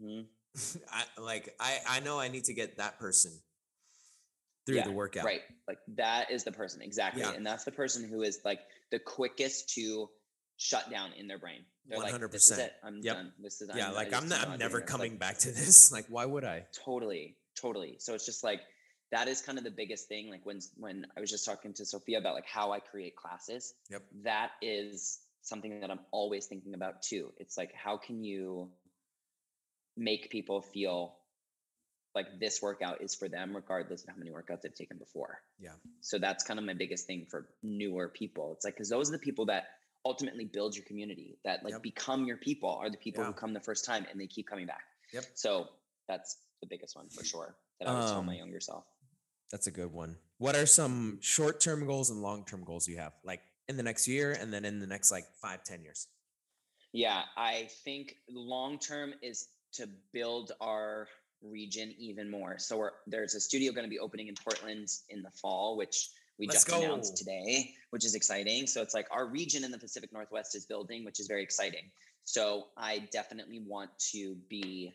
hmm 0.00 0.20
I 0.90 1.20
like 1.20 1.54
I 1.60 1.78
I 1.88 2.00
know 2.00 2.18
I 2.18 2.28
need 2.28 2.44
to 2.44 2.54
get 2.54 2.78
that 2.78 2.98
person 2.98 3.32
through 4.66 4.76
Yeah, 4.76 4.84
the 4.84 4.92
workout. 4.92 5.24
right 5.24 5.42
like 5.68 5.78
that 5.96 6.30
is 6.30 6.44
the 6.44 6.52
person 6.52 6.80
exactly 6.82 7.22
Yeah. 7.22 7.32
and 7.32 7.46
that's 7.46 7.64
the 7.64 7.72
person 7.72 8.08
who 8.08 8.22
is 8.22 8.40
like 8.44 8.60
the 8.90 8.98
quickest 8.98 9.68
to 9.74 10.08
shut 10.56 10.90
down 10.90 11.12
in 11.18 11.26
their 11.26 11.38
brain 11.38 11.64
they're 11.86 11.98
like 11.98 12.18
this 12.30 12.50
is 12.50 12.58
100%. 12.58 12.64
it 12.64 12.72
i'm 12.82 13.00
Yep. 13.02 13.14
done 13.16 13.32
this 13.42 13.60
is 13.60 13.70
Yeah, 13.74 13.88
I 13.88 13.92
like 13.92 14.12
I'm 14.14 14.28
not 14.28 14.48
I'm 14.48 14.58
never 14.58 14.80
coming 14.80 15.12
Like, 15.12 15.20
back 15.20 15.38
to 15.38 15.48
this. 15.58 15.90
Like 15.92 16.06
why 16.08 16.24
would 16.24 16.44
I? 16.44 16.66
totally 16.84 17.36
totally 17.60 17.96
so 17.98 18.14
it's 18.14 18.24
just 18.26 18.42
like 18.44 18.60
that 19.12 19.28
is 19.28 19.40
kind 19.42 19.58
of 19.58 19.64
the 19.64 19.70
biggest 19.70 20.08
thing 20.08 20.28
like 20.30 20.44
when 20.44 20.60
when 20.76 21.06
i 21.16 21.20
was 21.20 21.30
just 21.30 21.44
talking 21.44 21.72
to 21.74 21.84
sophia 21.86 22.18
about 22.18 22.34
like 22.34 22.46
how 22.46 22.72
i 22.72 22.80
create 22.80 23.14
classes 23.16 23.74
Yep. 23.90 24.02
that 24.24 24.50
is 24.62 25.20
something 25.42 25.78
that 25.80 25.90
I'm 25.90 26.00
always 26.10 26.46
thinking 26.46 26.72
about 26.72 27.02
too. 27.02 27.30
It's 27.36 27.58
like, 27.58 27.70
how 27.74 27.98
can 27.98 28.24
you 28.24 28.70
make 29.96 30.30
people 30.30 30.62
feel 30.62 31.16
like 32.14 32.38
this 32.38 32.62
workout 32.62 33.02
is 33.02 33.14
for 33.14 33.28
them, 33.28 33.54
regardless 33.54 34.02
of 34.04 34.10
how 34.10 34.16
many 34.16 34.30
workouts 34.30 34.62
they've 34.62 34.74
taken 34.74 34.98
before? 34.98 35.40
Yeah. 35.58 35.72
So 36.00 36.18
that's 36.18 36.44
kind 36.44 36.58
of 36.58 36.64
my 36.64 36.74
biggest 36.74 37.06
thing 37.06 37.26
for 37.28 37.48
newer 37.62 38.08
people. 38.08 38.52
It's 38.54 38.64
like, 38.64 38.74
because 38.74 38.88
those 38.88 39.08
are 39.08 39.12
the 39.12 39.18
people 39.18 39.46
that 39.46 39.64
ultimately 40.04 40.44
build 40.44 40.76
your 40.76 40.84
community, 40.84 41.38
that 41.44 41.64
like 41.64 41.72
Yep. 41.72 41.82
become 41.82 42.24
your 42.26 42.36
people, 42.36 42.70
are 42.70 42.90
the 42.90 42.98
people 42.98 43.24
who 43.24 43.32
come 43.32 43.52
the 43.52 43.60
first 43.60 43.84
time 43.84 44.06
and 44.10 44.20
they 44.20 44.26
keep 44.26 44.46
coming 44.46 44.66
back. 44.66 44.84
Yep. 45.12 45.24
So 45.34 45.68
that's 46.08 46.36
the 46.60 46.66
biggest 46.66 46.94
one 46.94 47.08
for 47.08 47.24
sure 47.24 47.56
that 47.80 47.88
I 47.88 47.94
would 47.94 48.08
tell 48.08 48.22
my 48.22 48.34
Um, 48.34 48.38
younger 48.38 48.60
self. 48.60 48.84
That's 49.50 49.66
a 49.66 49.70
good 49.70 49.92
one. 49.92 50.18
What 50.38 50.56
are 50.56 50.66
some 50.66 51.20
short 51.20 51.60
term 51.60 51.86
goals 51.86 52.10
and 52.10 52.22
long 52.22 52.44
term 52.44 52.64
goals 52.64 52.86
you 52.88 52.98
have, 52.98 53.12
like 53.24 53.42
in 53.68 53.76
the 53.76 53.82
next 53.82 54.06
year 54.06 54.32
and 54.32 54.52
then 54.52 54.64
in 54.64 54.78
the 54.80 54.86
next 54.86 55.10
like 55.10 55.24
five, 55.40 55.64
ten 55.64 55.82
years? 55.82 56.08
Yeah, 56.92 57.24
I 57.36 57.68
think 57.84 58.16
long 58.28 58.78
term 58.78 59.14
is 59.22 59.48
to 59.72 59.88
build 60.12 60.52
our 60.60 61.08
region 61.50 61.94
even 61.98 62.30
more. 62.30 62.58
So 62.58 62.78
we're, 62.78 62.90
there's 63.06 63.34
a 63.34 63.40
studio 63.40 63.72
going 63.72 63.84
to 63.84 63.90
be 63.90 63.98
opening 63.98 64.28
in 64.28 64.34
Portland 64.34 64.88
in 65.08 65.22
the 65.22 65.30
fall, 65.30 65.76
which 65.76 66.10
we 66.38 66.46
Let's 66.46 66.64
just 66.64 66.76
announced 66.76 67.16
today, 67.16 67.74
which 67.90 68.04
is 68.04 68.14
exciting. 68.14 68.66
So 68.66 68.82
it's 68.82 68.94
like 68.94 69.06
our 69.10 69.26
region 69.26 69.64
in 69.64 69.70
the 69.70 69.78
Pacific 69.78 70.12
Northwest 70.12 70.56
is 70.56 70.66
building, 70.66 71.04
which 71.04 71.20
is 71.20 71.26
very 71.26 71.42
exciting. 71.42 71.90
So 72.24 72.66
I 72.76 73.08
definitely 73.12 73.62
want 73.66 73.90
to 74.12 74.36
be 74.48 74.92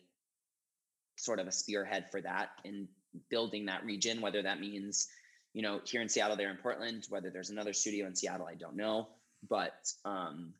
sort 1.16 1.38
of 1.38 1.46
a 1.46 1.52
spearhead 1.52 2.06
for 2.10 2.20
that 2.22 2.50
in 2.64 2.88
building 3.30 3.66
that 3.66 3.84
region, 3.84 4.20
whether 4.20 4.42
that 4.42 4.60
means, 4.60 5.08
you 5.54 5.62
know, 5.62 5.80
here 5.84 6.02
in 6.02 6.08
Seattle, 6.08 6.36
there 6.36 6.50
in 6.50 6.56
Portland, 6.56 7.06
whether 7.08 7.30
there's 7.30 7.50
another 7.50 7.72
studio 7.72 8.06
in 8.06 8.14
Seattle, 8.14 8.46
I 8.46 8.54
don't 8.54 8.76
know. 8.76 9.08
But 9.48 9.90
um, 10.04 10.52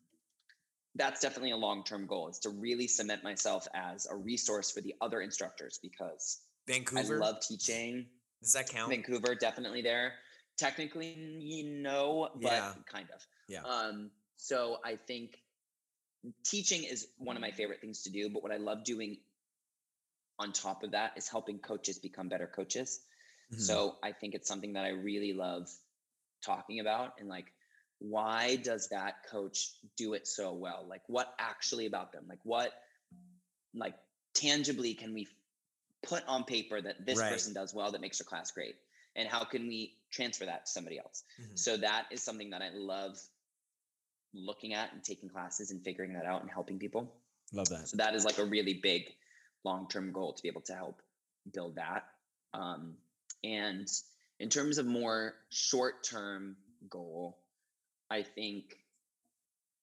that's 0.95 1.21
definitely 1.21 1.51
a 1.51 1.57
long-term 1.57 2.05
goal 2.05 2.27
is 2.27 2.39
to 2.39 2.49
really 2.49 2.87
cement 2.87 3.23
myself 3.23 3.67
as 3.73 4.07
a 4.09 4.15
resource 4.15 4.71
for 4.71 4.81
the 4.81 4.95
other 5.01 5.21
instructors 5.21 5.79
because 5.81 6.39
Vancouver. 6.67 7.15
I 7.15 7.19
love 7.19 7.39
teaching. 7.41 8.05
Does 8.41 8.53
that 8.53 8.69
count? 8.69 8.89
Vancouver 8.89 9.35
definitely 9.35 9.81
there. 9.81 10.13
Technically, 10.57 11.13
you 11.39 11.63
know, 11.81 12.29
but 12.35 12.51
Yeah. 12.51 12.73
kind 12.85 13.09
of. 13.11 13.25
Yeah. 13.47 13.63
Um, 13.63 14.11
so 14.37 14.79
I 14.83 14.95
think 14.95 15.41
teaching 16.43 16.83
is 16.83 17.07
one 17.17 17.35
of 17.35 17.41
my 17.41 17.51
favorite 17.51 17.81
things 17.81 18.03
to 18.03 18.09
do, 18.09 18.29
but 18.29 18.43
what 18.43 18.51
I 18.51 18.57
love 18.57 18.83
doing 18.83 19.17
on 20.39 20.51
top 20.51 20.83
of 20.83 20.91
that 20.91 21.13
is 21.15 21.27
helping 21.29 21.59
coaches 21.59 21.99
become 21.99 22.27
better 22.27 22.47
coaches. 22.47 23.01
Mhm. 23.51 23.59
So 23.59 23.97
I 24.03 24.11
think 24.11 24.33
it's 24.33 24.47
something 24.47 24.73
that 24.73 24.85
I 24.85 24.89
really 24.89 25.33
love 25.33 25.69
talking 26.41 26.79
about 26.79 27.19
and 27.19 27.29
like 27.29 27.53
why 28.01 28.55
does 28.55 28.89
that 28.89 29.23
coach 29.29 29.73
do 29.95 30.13
it 30.13 30.27
so 30.27 30.53
well? 30.53 30.85
Like 30.89 31.03
what 31.07 31.35
actually 31.39 31.85
about 31.85 32.11
them? 32.11 32.25
Like 32.27 32.39
what 32.43 32.71
like 33.75 33.93
tangibly 34.33 34.95
can 34.95 35.13
we 35.13 35.27
put 36.03 36.23
on 36.27 36.43
paper 36.43 36.81
that 36.81 37.05
this 37.05 37.19
Right. 37.19 37.31
person 37.31 37.53
does 37.53 37.75
well 37.75 37.91
that 37.91 38.01
makes 38.01 38.17
their 38.17 38.25
class 38.25 38.51
great? 38.51 38.75
And 39.15 39.27
how 39.27 39.43
can 39.43 39.67
we 39.67 39.99
transfer 40.11 40.45
that 40.45 40.65
to 40.65 40.71
somebody 40.71 40.97
else? 40.97 41.23
Mhm. 41.39 41.59
So 41.59 41.77
that 41.77 42.07
is 42.11 42.23
something 42.23 42.49
that 42.49 42.63
I 42.63 42.69
love 42.69 43.19
looking 44.33 44.73
at 44.73 44.93
and 44.93 45.03
taking 45.03 45.29
classes 45.29 45.69
and 45.69 45.83
figuring 45.83 46.13
that 46.13 46.25
out 46.25 46.41
and 46.41 46.49
helping 46.49 46.79
people. 46.79 47.13
Love 47.53 47.69
that. 47.69 47.87
So 47.87 47.97
that 47.97 48.15
is 48.15 48.25
like 48.25 48.39
a 48.39 48.45
really 48.45 48.73
big 48.73 49.03
long-term 49.63 50.11
goal 50.11 50.33
to 50.33 50.41
be 50.41 50.47
able 50.47 50.61
to 50.61 50.73
help 50.73 51.01
build 51.53 51.75
that. 51.75 52.07
Um, 52.53 52.97
and 53.43 53.87
in 54.39 54.49
terms 54.49 54.79
of 54.79 54.87
more 54.87 55.35
short-term 55.49 56.57
goal, 56.89 57.40
I 58.11 58.21
think 58.21 58.75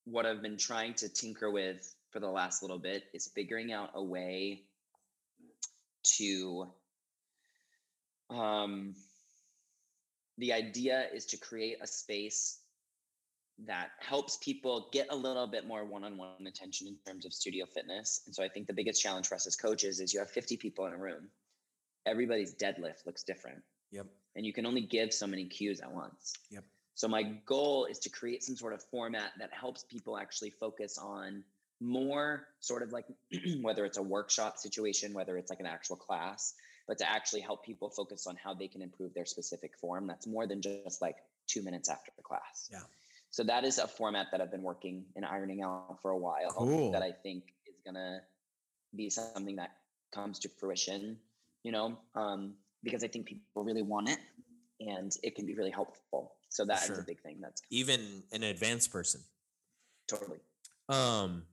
what 0.04 0.26
I've 0.26 0.42
been 0.42 0.58
trying 0.58 0.92
to 0.94 1.08
tinker 1.08 1.50
with 1.50 1.94
for 2.10 2.20
the 2.20 2.28
last 2.28 2.62
little 2.62 2.78
bit 2.78 3.04
is 3.14 3.30
figuring 3.34 3.72
out 3.72 3.90
a 3.94 4.02
way 4.02 4.64
to 6.16 6.66
um 8.30 8.94
the 10.36 10.52
idea 10.52 11.06
is 11.12 11.24
to 11.26 11.38
create 11.38 11.78
a 11.80 11.86
space 11.86 12.60
that 13.66 13.88
helps 13.98 14.36
people 14.36 14.88
get 14.92 15.08
a 15.10 15.16
little 15.16 15.46
bit 15.46 15.66
more 15.66 15.84
one-on-one 15.84 16.46
attention 16.46 16.86
in 16.86 16.96
terms 17.04 17.26
of 17.26 17.32
studio 17.32 17.66
fitness. 17.66 18.20
And 18.26 18.32
so 18.34 18.44
I 18.44 18.48
think 18.48 18.68
the 18.68 18.72
biggest 18.72 19.02
challenge 19.02 19.26
for 19.26 19.34
us 19.34 19.48
as 19.48 19.56
coaches 19.56 19.98
is 19.98 20.14
you 20.14 20.20
have 20.20 20.30
50 20.30 20.56
people 20.58 20.86
in 20.86 20.92
a 20.92 20.96
room. 20.96 21.28
Everybody's 22.06 22.54
deadlift 22.54 23.04
looks 23.04 23.24
different 23.24 23.60
Yep. 23.90 24.06
and 24.36 24.46
you 24.46 24.52
can 24.52 24.64
only 24.64 24.82
give 24.82 25.12
so 25.12 25.26
many 25.26 25.46
cues 25.46 25.80
at 25.80 25.90
once. 25.90 26.34
Yep. 26.50 26.64
So 26.98 27.06
my 27.06 27.22
goal 27.46 27.84
is 27.84 28.00
to 28.00 28.10
create 28.10 28.42
some 28.42 28.56
sort 28.56 28.72
of 28.72 28.82
format 28.82 29.30
that 29.38 29.50
helps 29.52 29.84
people 29.84 30.18
actually 30.18 30.50
focus 30.50 30.98
on 30.98 31.44
more 31.80 32.48
sort 32.58 32.82
of 32.82 32.90
like 32.90 33.04
whether 33.60 33.84
it's 33.84 33.98
a 33.98 34.02
workshop 34.02 34.58
situation, 34.58 35.14
whether 35.14 35.38
it's 35.38 35.48
like 35.48 35.60
an 35.60 35.66
actual 35.66 35.94
class, 35.94 36.54
but 36.88 36.98
to 36.98 37.08
actually 37.08 37.40
help 37.40 37.64
people 37.64 37.88
focus 37.88 38.26
on 38.26 38.34
how 38.42 38.52
they 38.52 38.66
can 38.66 38.82
improve 38.82 39.14
their 39.14 39.26
specific 39.26 39.78
form. 39.80 40.08
That's 40.08 40.26
more 40.26 40.48
than 40.48 40.60
just 40.60 41.00
like 41.00 41.18
two 41.46 41.62
minutes 41.62 41.88
after 41.88 42.10
the 42.16 42.22
class. 42.24 42.68
Yeah. 42.68 42.80
So 43.30 43.44
that 43.44 43.62
is 43.62 43.78
a 43.78 43.86
format 43.86 44.26
that 44.32 44.40
I've 44.40 44.50
been 44.50 44.64
working 44.64 45.04
and 45.14 45.24
ironing 45.24 45.62
out 45.62 45.98
for 46.02 46.10
a 46.10 46.18
while 46.18 46.50
Cool. 46.50 46.90
that 46.90 47.02
I 47.02 47.12
think 47.12 47.44
is 47.68 47.76
gonna 47.86 48.22
be 48.96 49.08
something 49.08 49.54
that 49.54 49.70
comes 50.12 50.40
to 50.40 50.48
fruition, 50.48 51.16
you 51.62 51.70
know, 51.70 51.96
um, 52.16 52.54
because 52.82 53.04
I 53.04 53.06
think 53.06 53.26
people 53.26 53.62
really 53.62 53.82
want 53.82 54.08
it 54.08 54.18
and 54.80 55.16
it 55.22 55.36
can 55.36 55.46
be 55.46 55.54
really 55.54 55.70
helpful. 55.70 56.32
So 56.48 56.64
that 56.64 56.80
is 56.82 56.86
Sure. 56.86 57.00
a 57.00 57.04
big 57.04 57.20
thing. 57.22 57.40
That's 57.40 57.62
Even 57.70 58.22
an 58.32 58.42
advanced 58.42 58.90
person. 58.90 59.22
totally. 60.06 60.38
Um, 60.88 61.46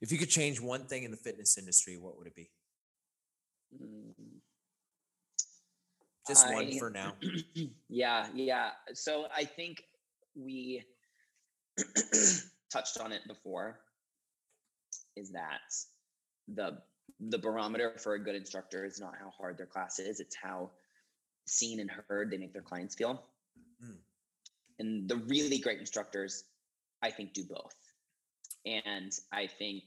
if 0.00 0.12
you 0.12 0.18
could 0.18 0.30
change 0.30 0.60
one 0.60 0.86
thing 0.86 1.02
in 1.02 1.10
the 1.10 1.16
fitness 1.16 1.58
industry, 1.58 1.96
what 1.96 2.16
would 2.16 2.28
it 2.28 2.34
be? 2.36 2.50
Mm, 3.74 4.40
Just 6.28 6.46
one 6.52 6.66
I- 6.68 6.78
for 6.78 6.90
now. 6.90 7.16
yeah, 7.88 8.28
yeah. 8.34 8.70
So 8.94 9.26
I 9.34 9.44
think 9.44 9.82
we 10.36 10.84
touched 12.72 12.98
on 13.00 13.10
it 13.12 13.22
before 13.26 13.80
is 15.16 15.32
that 15.32 15.60
the 16.46 16.82
the 17.18 17.38
barometer 17.38 17.98
for 17.98 18.14
a 18.14 18.18
good 18.22 18.36
instructor 18.36 18.84
is 18.84 19.00
not 19.00 19.14
how 19.18 19.30
hard 19.30 19.58
their 19.58 19.66
class 19.66 19.98
is, 19.98 20.20
it's 20.20 20.36
how 20.36 20.70
seen 21.46 21.80
and 21.80 21.90
heard 22.08 22.30
they 22.30 22.38
make 22.38 22.52
their 22.52 22.62
clients 22.62 22.94
feel. 22.94 23.26
And 24.80 25.08
the 25.08 25.16
really 25.16 25.58
great 25.58 25.78
instructors, 25.78 26.44
I 27.02 27.10
think, 27.10 27.34
do 27.34 27.44
both. 27.44 27.76
And 28.64 29.12
I 29.32 29.46
think 29.46 29.84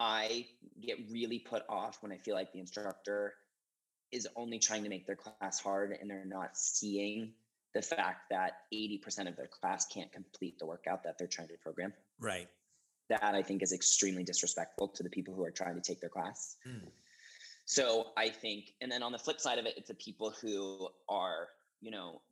I 0.00 0.46
get 0.80 0.98
really 1.10 1.40
put 1.40 1.64
off 1.68 1.98
when 2.00 2.12
I 2.12 2.18
feel 2.18 2.36
like 2.36 2.52
the 2.52 2.60
instructor 2.60 3.34
is 4.12 4.26
only 4.36 4.58
trying 4.58 4.84
to 4.84 4.88
make 4.88 5.06
their 5.06 5.16
class 5.16 5.60
hard 5.60 5.96
and 6.00 6.08
they're 6.08 6.24
not 6.24 6.56
seeing 6.56 7.32
the 7.74 7.82
fact 7.82 8.30
that 8.30 8.52
80% 8.72 9.28
of 9.28 9.36
their 9.36 9.48
class 9.48 9.86
can't 9.86 10.10
complete 10.12 10.58
the 10.58 10.66
workout 10.66 11.02
that 11.04 11.18
they're 11.18 11.28
trying 11.28 11.48
to 11.48 11.54
program. 11.62 11.92
Right. 12.18 12.48
That 13.10 13.34
I 13.34 13.42
think 13.42 13.62
is 13.62 13.72
extremely 13.72 14.22
disrespectful 14.22 14.88
to 14.88 15.02
the 15.02 15.10
people 15.10 15.34
who 15.34 15.44
are 15.44 15.50
trying 15.50 15.74
to 15.74 15.80
take 15.80 16.00
their 16.00 16.10
class. 16.10 16.56
Mm. 16.66 16.88
So 17.66 18.12
I 18.16 18.30
think, 18.30 18.72
and 18.80 18.90
then 18.90 19.02
on 19.02 19.12
the 19.12 19.18
flip 19.18 19.40
side 19.40 19.58
of 19.58 19.66
it, 19.66 19.74
it's 19.76 19.88
the 19.88 19.94
people 19.94 20.32
who 20.40 20.88
are, 21.08 21.48
you 21.82 21.90
know, 21.90 22.22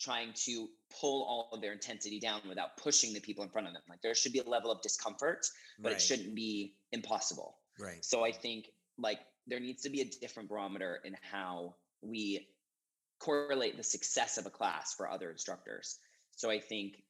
trying 0.00 0.32
to 0.34 0.68
pull 1.00 1.22
all 1.24 1.48
of 1.52 1.60
their 1.60 1.72
intensity 1.72 2.18
down 2.18 2.40
without 2.48 2.76
pushing 2.76 3.12
the 3.12 3.20
people 3.20 3.44
in 3.44 3.50
front 3.50 3.66
of 3.66 3.74
them. 3.74 3.82
Like 3.88 4.00
there 4.02 4.14
should 4.14 4.32
be 4.32 4.38
a 4.38 4.48
level 4.48 4.70
of 4.70 4.80
discomfort, 4.82 5.46
but 5.78 5.90
right. 5.90 5.96
it 5.96 6.02
shouldn't 6.02 6.34
be 6.34 6.74
impossible. 6.92 7.56
Right. 7.78 8.04
So 8.04 8.24
I 8.24 8.32
think 8.32 8.68
like 8.98 9.20
there 9.46 9.60
needs 9.60 9.82
to 9.82 9.90
be 9.90 10.00
a 10.00 10.04
different 10.04 10.48
barometer 10.48 11.00
in 11.04 11.16
how 11.20 11.74
we 12.02 12.48
correlate 13.18 13.76
the 13.76 13.82
success 13.82 14.38
of 14.38 14.46
a 14.46 14.50
class 14.50 14.94
for 14.94 15.10
other 15.10 15.30
instructors. 15.30 15.98
So 16.34 16.50
I 16.50 16.58
think 16.58 17.02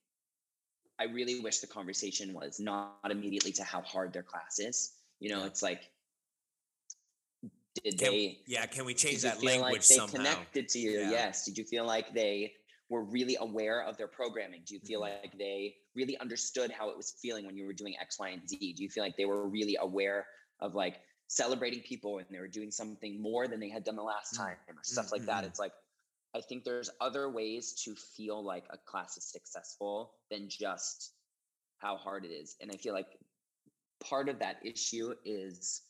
I 0.98 1.04
really 1.04 1.40
wish 1.40 1.60
the 1.60 1.66
conversation 1.66 2.34
was 2.34 2.58
not 2.58 2.98
immediately 3.08 3.52
to 3.52 3.64
how 3.64 3.82
hard 3.82 4.12
their 4.12 4.24
class 4.24 4.58
is. 4.58 4.92
You 5.20 5.30
know, 5.30 5.40
Yeah. 5.40 5.46
it's 5.46 5.62
like 5.62 5.90
did 7.84 7.98
Can, 7.98 8.10
they 8.10 8.38
yeah. 8.46 8.66
Can 8.66 8.84
we 8.84 8.94
change 8.94 9.22
that 9.22 9.42
language 9.42 9.72
like 9.72 9.86
they 9.86 9.94
somehow? 9.94 10.16
connected 10.16 10.68
to 10.70 10.78
you? 10.78 10.90
Yeah. 10.90 11.10
Yes. 11.10 11.44
Did 11.44 11.56
you 11.56 11.64
feel 11.64 11.86
like 11.86 12.12
they 12.12 12.54
were 12.90 13.04
really 13.04 13.36
aware 13.40 13.82
of 13.82 13.96
their 13.96 14.08
programming? 14.08 14.62
Do 14.66 14.74
you 14.74 14.80
feel 14.80 15.00
Mhm. 15.00 15.00
like 15.00 15.38
they 15.38 15.76
really 15.94 16.18
understood 16.18 16.70
how 16.70 16.90
it 16.90 16.96
was 16.96 17.12
feeling 17.22 17.46
when 17.46 17.56
you 17.56 17.66
were 17.66 17.72
doing 17.72 17.96
X, 17.98 18.18
Y, 18.18 18.28
and 18.30 18.48
Z? 18.48 18.74
Do 18.74 18.82
you 18.82 18.90
feel 18.90 19.04
like 19.04 19.16
they 19.16 19.24
were 19.26 19.48
really 19.48 19.76
aware 19.80 20.26
of 20.60 20.74
like 20.74 21.00
celebrating 21.28 21.82
people 21.82 22.18
and 22.18 22.26
they 22.30 22.40
were 22.40 22.48
doing 22.48 22.70
something 22.70 23.22
more 23.22 23.48
than 23.48 23.60
they 23.60 23.70
had 23.70 23.84
done 23.84 23.96
the 23.96 24.02
last 24.02 24.32
Mm. 24.32 24.36
time 24.36 24.56
or 24.68 24.82
stuff 24.82 25.12
like 25.12 25.26
that? 25.26 25.44
Mhm. 25.44 25.46
It's 25.46 25.58
like 25.58 25.72
I 26.34 26.40
think 26.40 26.64
there's 26.64 26.90
other 27.00 27.30
ways 27.30 27.74
to 27.84 27.94
feel 27.96 28.42
like 28.44 28.66
a 28.70 28.78
class 28.78 29.16
is 29.16 29.24
successful 29.30 30.14
than 30.30 30.48
just 30.48 31.14
how 31.78 31.96
hard 31.96 32.24
it 32.24 32.32
is. 32.32 32.56
And 32.60 32.70
I 32.72 32.76
feel 32.76 32.94
like 32.94 33.18
part 34.00 34.28
of 34.28 34.38
that 34.40 34.64
issue 34.64 35.14
is 35.24 35.82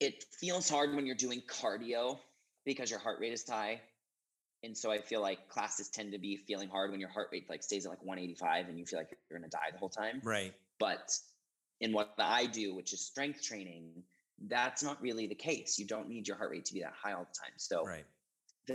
it 0.00 0.24
feels 0.38 0.68
hard 0.68 0.94
when 0.94 1.06
you're 1.06 1.14
doing 1.16 1.42
cardio 1.42 2.20
because 2.64 2.90
your 2.90 2.98
heart 2.98 3.20
rate 3.20 3.32
is 3.32 3.48
high 3.48 3.82
and 4.64 4.76
so 4.76 4.90
I 4.90 4.98
feel 5.00 5.20
like 5.20 5.48
classes 5.48 5.88
tend 5.88 6.12
to 6.12 6.18
be 6.18 6.36
feeling 6.36 6.68
hard 6.68 6.90
when 6.90 7.00
your 7.00 7.08
heart 7.10 7.28
rate 7.32 7.48
like 7.48 7.62
stays 7.62 7.84
at 7.86 7.90
like 7.90 8.02
185 8.02 8.68
and 8.68 8.78
you 8.78 8.86
feel 8.86 8.98
like 8.98 9.10
you're 9.30 9.38
gonna 9.38 9.50
die 9.50 9.70
the 9.70 9.78
whole 9.78 9.88
time. 9.88 10.20
Right. 10.24 10.54
But 10.78 11.16
in 11.80 11.92
what 11.92 12.14
I 12.18 12.46
do, 12.46 12.74
which 12.74 12.92
is 12.92 13.00
strength 13.00 13.42
training, 13.42 14.02
that's 14.48 14.82
not 14.82 15.00
really 15.02 15.26
the 15.26 15.34
case. 15.34 15.78
You 15.78 15.86
don't 15.86 16.08
need 16.08 16.26
your 16.26 16.36
heart 16.36 16.50
rate 16.50 16.64
to 16.66 16.74
be 16.74 16.80
that 16.80 16.94
high 16.94 17.12
all 17.12 17.24
the 17.24 17.38
time. 17.38 17.52
So 17.56 17.84
Right. 17.86 18.04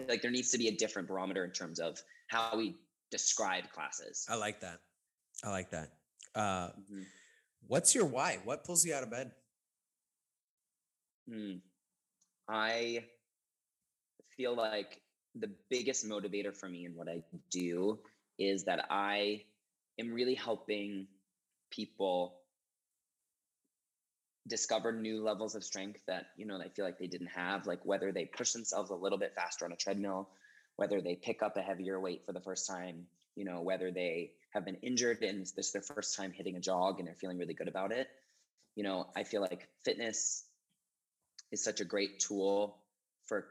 Like 0.07 0.21
there 0.21 0.31
needs 0.31 0.51
to 0.51 0.57
be 0.59 0.67
a 0.67 0.75
different 0.75 1.07
barometer 1.07 1.43
in 1.43 1.51
terms 1.51 1.79
of 1.79 1.99
how 2.27 2.55
we 2.55 2.77
describe 3.09 3.69
classes. 3.71 4.25
I 4.29 4.35
like 4.35 4.59
that. 4.61 4.79
I 5.43 5.49
like 5.49 5.71
that. 5.71 5.89
Uh, 6.35 6.69
Mhm. 6.73 7.05
what's 7.67 7.95
your 7.95 8.05
why? 8.05 8.37
What 8.43 8.63
pulls 8.63 8.85
you 8.85 8.93
out 8.93 9.01
of 9.01 9.09
bed? 9.09 9.33
Hmm. 11.27 11.57
I 12.47 13.07
feel 14.37 14.55
like 14.55 15.01
the 15.39 15.51
biggest 15.69 16.07
motivator 16.07 16.55
for 16.55 16.67
me 16.67 16.85
in 16.85 16.95
what 16.95 17.07
I 17.07 17.23
do 17.49 17.99
is 18.37 18.63
that 18.65 18.85
I 18.89 19.43
am 19.99 20.13
really 20.13 20.35
helping 20.35 21.07
people 21.71 22.35
discover 24.47 24.91
new 24.91 25.21
levels 25.23 25.55
of 25.55 25.63
strength 25.63 26.01
that 26.07 26.27
you 26.35 26.45
know 26.45 26.57
they 26.57 26.69
feel 26.69 26.85
like 26.85 26.97
they 26.97 27.07
didn't 27.07 27.27
have 27.27 27.67
like 27.67 27.79
whether 27.85 28.11
they 28.11 28.25
push 28.25 28.51
themselves 28.51 28.89
a 28.89 28.95
little 28.95 29.17
bit 29.17 29.33
faster 29.35 29.65
on 29.65 29.71
a 29.71 29.75
treadmill 29.75 30.29
whether 30.77 31.01
they 31.01 31.15
pick 31.15 31.43
up 31.43 31.55
a 31.57 31.61
heavier 31.61 31.99
weight 31.99 32.25
for 32.25 32.33
the 32.33 32.39
first 32.41 32.65
time 32.65 33.05
you 33.35 33.45
know 33.45 33.61
whether 33.61 33.91
they 33.91 34.31
have 34.51 34.65
been 34.65 34.77
injured 34.81 35.21
and 35.21 35.41
this 35.55 35.67
is 35.67 35.71
their 35.71 35.81
first 35.83 36.15
time 36.17 36.31
hitting 36.31 36.55
a 36.55 36.59
jog 36.59 36.97
and 36.97 37.07
they're 37.07 37.15
feeling 37.15 37.37
really 37.37 37.53
good 37.53 37.67
about 37.67 37.91
it. 37.91 38.07
You 38.75 38.83
know 38.83 39.07
i 39.15 39.23
feel 39.23 39.41
like 39.41 39.67
fitness 39.83 40.45
is 41.51 41.63
such 41.63 41.81
a 41.81 41.85
great 41.85 42.19
tool 42.19 42.77
for 43.25 43.45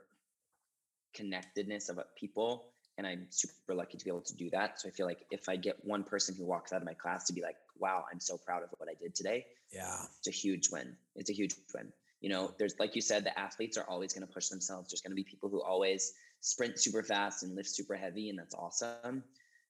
connectedness 1.14 1.88
of 1.88 1.98
uh, 1.98 2.02
people 2.16 2.66
and 2.98 3.06
i'm 3.06 3.26
super 3.30 3.74
lucky 3.74 3.96
to 3.96 4.04
be 4.04 4.10
able 4.10 4.20
to 4.20 4.36
do 4.36 4.50
that. 4.50 4.80
So 4.80 4.88
i 4.88 4.92
feel 4.92 5.06
like 5.06 5.24
if 5.30 5.48
i 5.48 5.56
get 5.56 5.76
one 5.84 6.02
person 6.04 6.34
who 6.36 6.44
walks 6.44 6.72
out 6.72 6.80
of 6.80 6.86
my 6.86 6.94
class 6.94 7.24
to 7.26 7.32
be 7.32 7.42
like 7.42 7.56
wow 7.78 8.04
i'm 8.12 8.20
so 8.20 8.36
proud 8.36 8.62
of 8.62 8.70
what 8.78 8.88
i 8.88 8.94
did 9.00 9.14
today 9.14 9.46
Yeah. 9.72 9.96
it's 10.18 10.28
a 10.28 10.30
huge 10.32 10.70
win. 10.70 10.96
It's 11.16 11.30
a 11.30 11.32
huge 11.34 11.54
win. 11.74 11.92
You 12.20 12.30
know 12.30 12.52
there's 12.58 12.74
like 12.80 12.94
you 12.96 13.00
said 13.02 13.24
the 13.24 13.38
athletes 13.38 13.76
are 13.78 13.84
always 13.88 14.12
going 14.12 14.26
to 14.26 14.32
push 14.32 14.48
themselves. 14.48 14.90
There's 14.90 15.00
going 15.02 15.12
to 15.12 15.16
be 15.16 15.24
people 15.24 15.48
who 15.48 15.62
always 15.62 16.12
sprint 16.40 16.78
super 16.80 17.02
fast 17.02 17.42
and 17.44 17.54
lift 17.54 17.68
super 17.70 17.94
heavy 17.94 18.28
and 18.30 18.38
that's 18.38 18.54
awesome. 18.54 19.22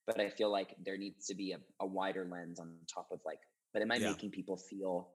But 0.07 0.21
i 0.21 0.29
feel 0.31 0.51
like 0.51 0.75
there 0.87 0.97
needs 0.97 1.27
to 1.27 1.35
be 1.35 1.53
a, 1.53 1.59
a 1.81 1.87
wider 1.87 2.27
lens 2.31 2.59
on 2.59 2.69
top 2.93 3.09
of 3.13 3.21
like 3.27 3.41
but 3.73 3.83
am 3.83 3.91
i 3.93 3.97
Yeah. 3.97 4.09
making 4.11 4.31
people 4.31 4.57
feel 4.57 5.11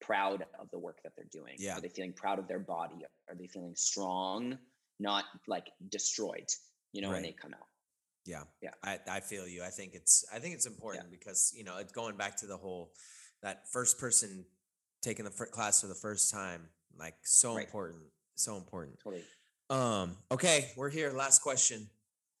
proud 0.00 0.46
of 0.58 0.70
the 0.70 0.78
work 0.78 0.98
that 1.04 1.12
they're 1.16 1.26
doing? 1.40 1.56
Yeah. 1.58 1.76
are 1.76 1.80
they 1.82 1.90
feeling 1.90 2.14
proud 2.14 2.38
of 2.38 2.48
their 2.48 2.58
body? 2.58 3.04
Are 3.28 3.34
they 3.34 3.46
feeling 3.48 3.74
strong 3.76 4.56
not 5.00 5.24
like 5.48 5.68
destroyed 5.88 6.48
you 6.92 7.00
know 7.02 7.10
when 7.10 7.22
they 7.22 7.32
come 7.32 7.54
out 7.54 7.66
Yeah. 8.26 8.44
Yeah. 8.60 8.74
I, 8.84 8.98
I 9.10 9.20
feel 9.20 9.46
you. 9.48 9.62
I 9.64 9.70
think 9.70 9.94
it's 9.94 10.24
I 10.32 10.38
think 10.38 10.54
it's 10.54 10.66
important 10.66 11.10
because, 11.10 11.52
you 11.56 11.64
know, 11.64 11.78
it's 11.78 11.92
going 11.92 12.16
back 12.16 12.36
to 12.42 12.46
the 12.46 12.56
whole 12.56 12.92
that 13.42 13.56
first 13.72 13.98
person 13.98 14.44
taking 15.02 15.24
the 15.24 15.30
class 15.30 15.80
for 15.80 15.86
the 15.88 15.94
first 16.06 16.30
time, 16.30 16.68
like 16.98 17.14
so 17.24 17.54
Right. 17.56 17.64
important. 17.64 18.02
So 18.36 18.56
important. 18.56 18.98
totally 19.02 19.24
Um, 19.70 20.16
okay, 20.30 20.70
we're 20.76 20.90
here. 20.90 21.10
Last 21.12 21.40
question. 21.42 21.88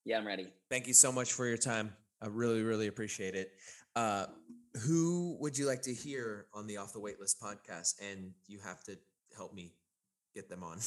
yeah 0.04 0.18
i'm 0.18 0.26
ready 0.26 0.46
Thank 0.68 0.86
you 0.86 0.94
so 0.94 1.10
much 1.10 1.32
for 1.32 1.46
your 1.46 1.58
time. 1.72 1.86
I 2.22 2.26
really, 2.26 2.62
really 2.62 2.86
appreciate 2.88 3.34
it. 3.34 3.48
Uh, 3.96 4.26
who 4.84 5.36
would 5.40 5.56
you 5.58 5.66
like 5.66 5.82
to 5.82 5.94
hear 5.94 6.46
on 6.52 6.66
the 6.66 6.76
Off 6.76 6.92
the 6.92 7.00
Waitlist 7.00 7.36
podcast? 7.40 7.94
And 8.08 8.32
you 8.46 8.58
have 8.60 8.84
to 8.84 8.92
help 9.36 9.52
me 9.54 9.74
get 10.34 10.48
them 10.50 10.62
on. 10.62 10.78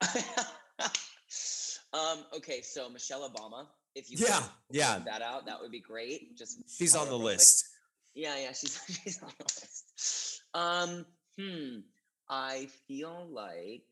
um 1.92 2.24
okay 2.36 2.60
so 2.62 2.88
michelle 2.88 3.28
obama 3.28 3.66
if 3.94 4.10
you 4.10 4.16
Yeah, 4.20 4.38
could 4.38 4.46
yeah. 4.70 4.98
that 5.04 5.22
out 5.22 5.46
that 5.46 5.60
would 5.60 5.70
be 5.72 5.80
great 5.80 6.36
just 6.38 6.62
She's 6.78 6.94
on 6.94 7.06
the 7.08 7.16
quick. 7.16 7.36
list. 7.38 7.66
Yeah, 8.14 8.36
yeah, 8.38 8.52
she's 8.52 8.80
she's 9.04 9.22
on 9.22 9.30
the 9.38 9.44
list. 9.44 10.42
Um, 10.54 11.06
hmm. 11.38 11.80
I 12.28 12.68
feel 12.86 13.26
like 13.32 13.82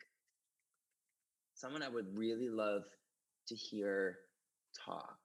someone 1.55 1.83
I 1.83 1.89
would 1.89 2.07
really 2.17 2.49
love 2.49 2.83
to 3.49 3.55
hear 3.55 4.19
talk. 4.85 5.19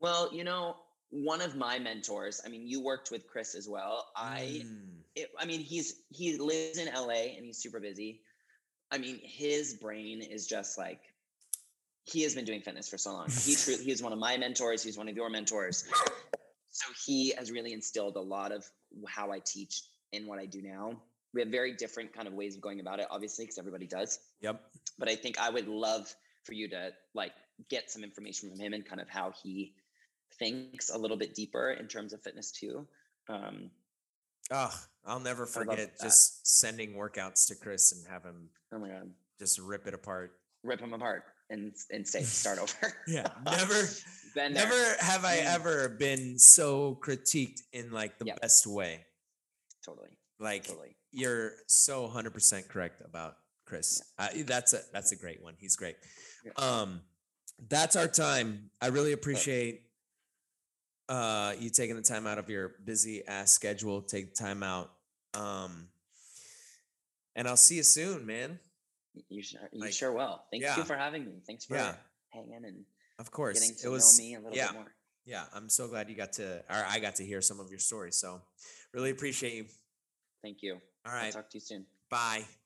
Well, 0.00 0.30
you 0.32 0.44
know, 0.44 0.76
one 1.10 1.40
of 1.40 1.56
my 1.56 1.78
mentors. 1.78 2.40
I 2.44 2.48
mean, 2.48 2.66
you 2.66 2.82
worked 2.82 3.10
with 3.10 3.26
Chris 3.26 3.54
as 3.54 3.68
well. 3.68 4.06
I, 4.16 4.62
Mm, 4.64 5.02
it, 5.16 5.30
I 5.38 5.44
mean, 5.44 5.60
he's 5.60 6.02
he 6.10 6.38
lives 6.38 6.78
in 6.78 6.92
LA 6.94 7.34
and 7.36 7.44
he's 7.44 7.58
super 7.58 7.80
busy. 7.80 8.22
I 8.90 8.98
mean, 8.98 9.20
his 9.22 9.74
brain 9.74 10.20
is 10.22 10.46
just 10.46 10.78
like 10.78 11.00
he 12.04 12.22
has 12.22 12.34
been 12.34 12.44
doing 12.44 12.60
fitness 12.60 12.88
for 12.88 12.98
so 12.98 13.12
long. 13.12 13.28
He 13.28 13.54
truly 13.54 13.84
he 13.84 13.90
is 13.90 14.02
one 14.02 14.12
of 14.12 14.18
my 14.18 14.36
mentors. 14.36 14.82
He's 14.82 14.98
one 14.98 15.08
of 15.08 15.16
your 15.16 15.30
mentors. 15.30 15.88
So 16.70 16.92
he 17.04 17.32
has 17.36 17.50
really 17.50 17.72
instilled 17.72 18.16
a 18.16 18.20
lot 18.20 18.52
of 18.52 18.64
how 19.08 19.32
I 19.32 19.40
teach 19.44 19.82
in 20.12 20.26
what 20.26 20.38
I 20.38 20.46
do 20.46 20.62
now. 20.62 21.00
We 21.34 21.40
have 21.40 21.50
very 21.50 21.74
different 21.74 22.12
kind 22.12 22.26
of 22.26 22.34
ways 22.34 22.56
of 22.56 22.60
going 22.60 22.80
about 22.80 22.98
it, 22.98 23.06
obviously, 23.10 23.44
because 23.44 23.58
everybody 23.58 23.86
does. 23.86 24.18
yep. 24.40 24.62
But 24.98 25.08
I 25.08 25.14
think 25.14 25.38
I 25.38 25.50
would 25.50 25.68
love 25.68 26.12
for 26.42 26.54
you 26.54 26.68
to 26.70 26.90
like 27.14 27.32
get 27.68 27.90
some 27.90 28.02
information 28.02 28.50
from 28.50 28.58
him 28.58 28.72
and 28.72 28.84
kind 28.84 29.00
of 29.00 29.08
how 29.08 29.32
he 29.42 29.74
thinks 30.38 30.90
a 30.90 30.98
little 30.98 31.16
bit 31.16 31.34
deeper 31.34 31.72
in 31.72 31.86
terms 31.86 32.12
of 32.12 32.22
fitness 32.22 32.50
too. 32.50 32.86
Um, 33.28 33.70
Oh, 34.50 34.74
I'll 35.06 35.20
never 35.20 35.46
forget 35.46 35.92
just 36.00 36.46
sending 36.46 36.94
workouts 36.94 37.46
to 37.48 37.54
Chris 37.54 37.92
and 37.92 38.06
have 38.08 38.24
him 38.24 38.48
oh 38.72 38.78
my 38.78 38.88
god, 38.88 39.10
just 39.38 39.58
rip 39.58 39.86
it 39.86 39.94
apart. 39.94 40.32
rip 40.64 40.80
him 40.80 40.92
apart 40.92 41.24
and 41.50 41.72
and 41.90 42.06
say 42.06 42.22
start 42.22 42.58
over. 42.58 42.94
Yeah, 43.08 43.28
never, 43.44 43.74
Been 44.34 44.52
there. 44.54 44.64
never 44.68 44.94
have 45.00 45.24
I 45.24 45.38
ever 45.38 45.88
been 45.88 46.38
so 46.38 46.98
critiqued 47.02 47.62
in 47.72 47.90
like 47.90 48.18
the 48.18 48.26
Yep. 48.26 48.40
best 48.42 48.66
way. 48.66 49.04
Totally, 49.84 50.10
Like 50.38 50.64
totally. 50.66 50.94
you're 51.10 51.52
so 51.66 52.06
100% 52.08 52.68
correct 52.68 53.02
about 53.04 53.34
Chris. 53.66 54.00
Uh, 54.18 54.28
that's 54.44 54.72
a 54.74 54.80
that's 54.92 55.12
a 55.12 55.16
great 55.16 55.42
one. 55.42 55.54
He's 55.58 55.76
great. 55.76 55.96
Yeah. 56.44 56.52
Um 56.56 57.00
that's 57.68 57.94
our 57.96 58.08
time. 58.08 58.70
I 58.80 58.86
really 58.88 59.12
appreciate 59.12 59.82
uh 61.10 61.54
you 61.58 61.68
taking 61.70 61.96
the 61.96 62.02
time 62.02 62.26
out 62.26 62.38
of 62.38 62.48
your 62.48 62.76
busy 62.84 63.26
ass 63.26 63.52
schedule, 63.52 64.00
take 64.00 64.34
time 64.34 64.62
out. 64.62 64.90
Um 65.34 65.88
and 67.36 67.46
I'll 67.46 67.56
see 67.56 67.76
you 67.76 67.82
soon, 67.82 68.24
man. 68.24 68.58
You 69.28 69.42
sure, 69.42 69.60
you 69.72 69.80
Like, 69.80 69.92
sure 69.92 70.12
will. 70.12 70.42
Thank 70.50 70.62
yeah. 70.62 70.76
you 70.76 70.84
for 70.84 70.96
having 70.96 71.24
me. 71.26 71.42
Thanks 71.46 71.64
for 71.66 71.74
Yeah. 71.74 71.94
hanging 72.32 72.64
and 72.64 72.84
Of 73.18 73.30
course. 73.30 73.60
getting 73.60 73.76
to 73.76 73.86
it 73.86 73.90
was 73.90 74.18
know 74.18 74.24
me 74.24 74.34
a 74.34 74.38
little 74.40 74.56
yeah. 74.56 74.66
bit 74.68 74.74
more. 74.74 74.94
Yeah, 75.26 75.44
I'm 75.52 75.68
so 75.68 75.88
glad 75.88 76.08
you 76.08 76.16
got 76.16 76.32
to 76.34 76.58
or 76.70 76.84
I 76.88 76.98
got 77.00 77.16
to 77.16 77.24
hear 77.24 77.42
some 77.42 77.60
of 77.60 77.70
your 77.70 77.78
stories. 77.80 78.16
So 78.16 78.40
really 78.94 79.10
appreciate 79.10 79.54
you. 79.54 79.66
Thank 80.42 80.62
you. 80.62 80.80
All 81.04 81.12
right. 81.12 81.26
I'll 81.26 81.32
talk 81.32 81.50
to 81.50 81.56
you 81.58 81.60
soon. 81.60 81.86
Bye. 82.08 82.40
Bye. 82.40 82.59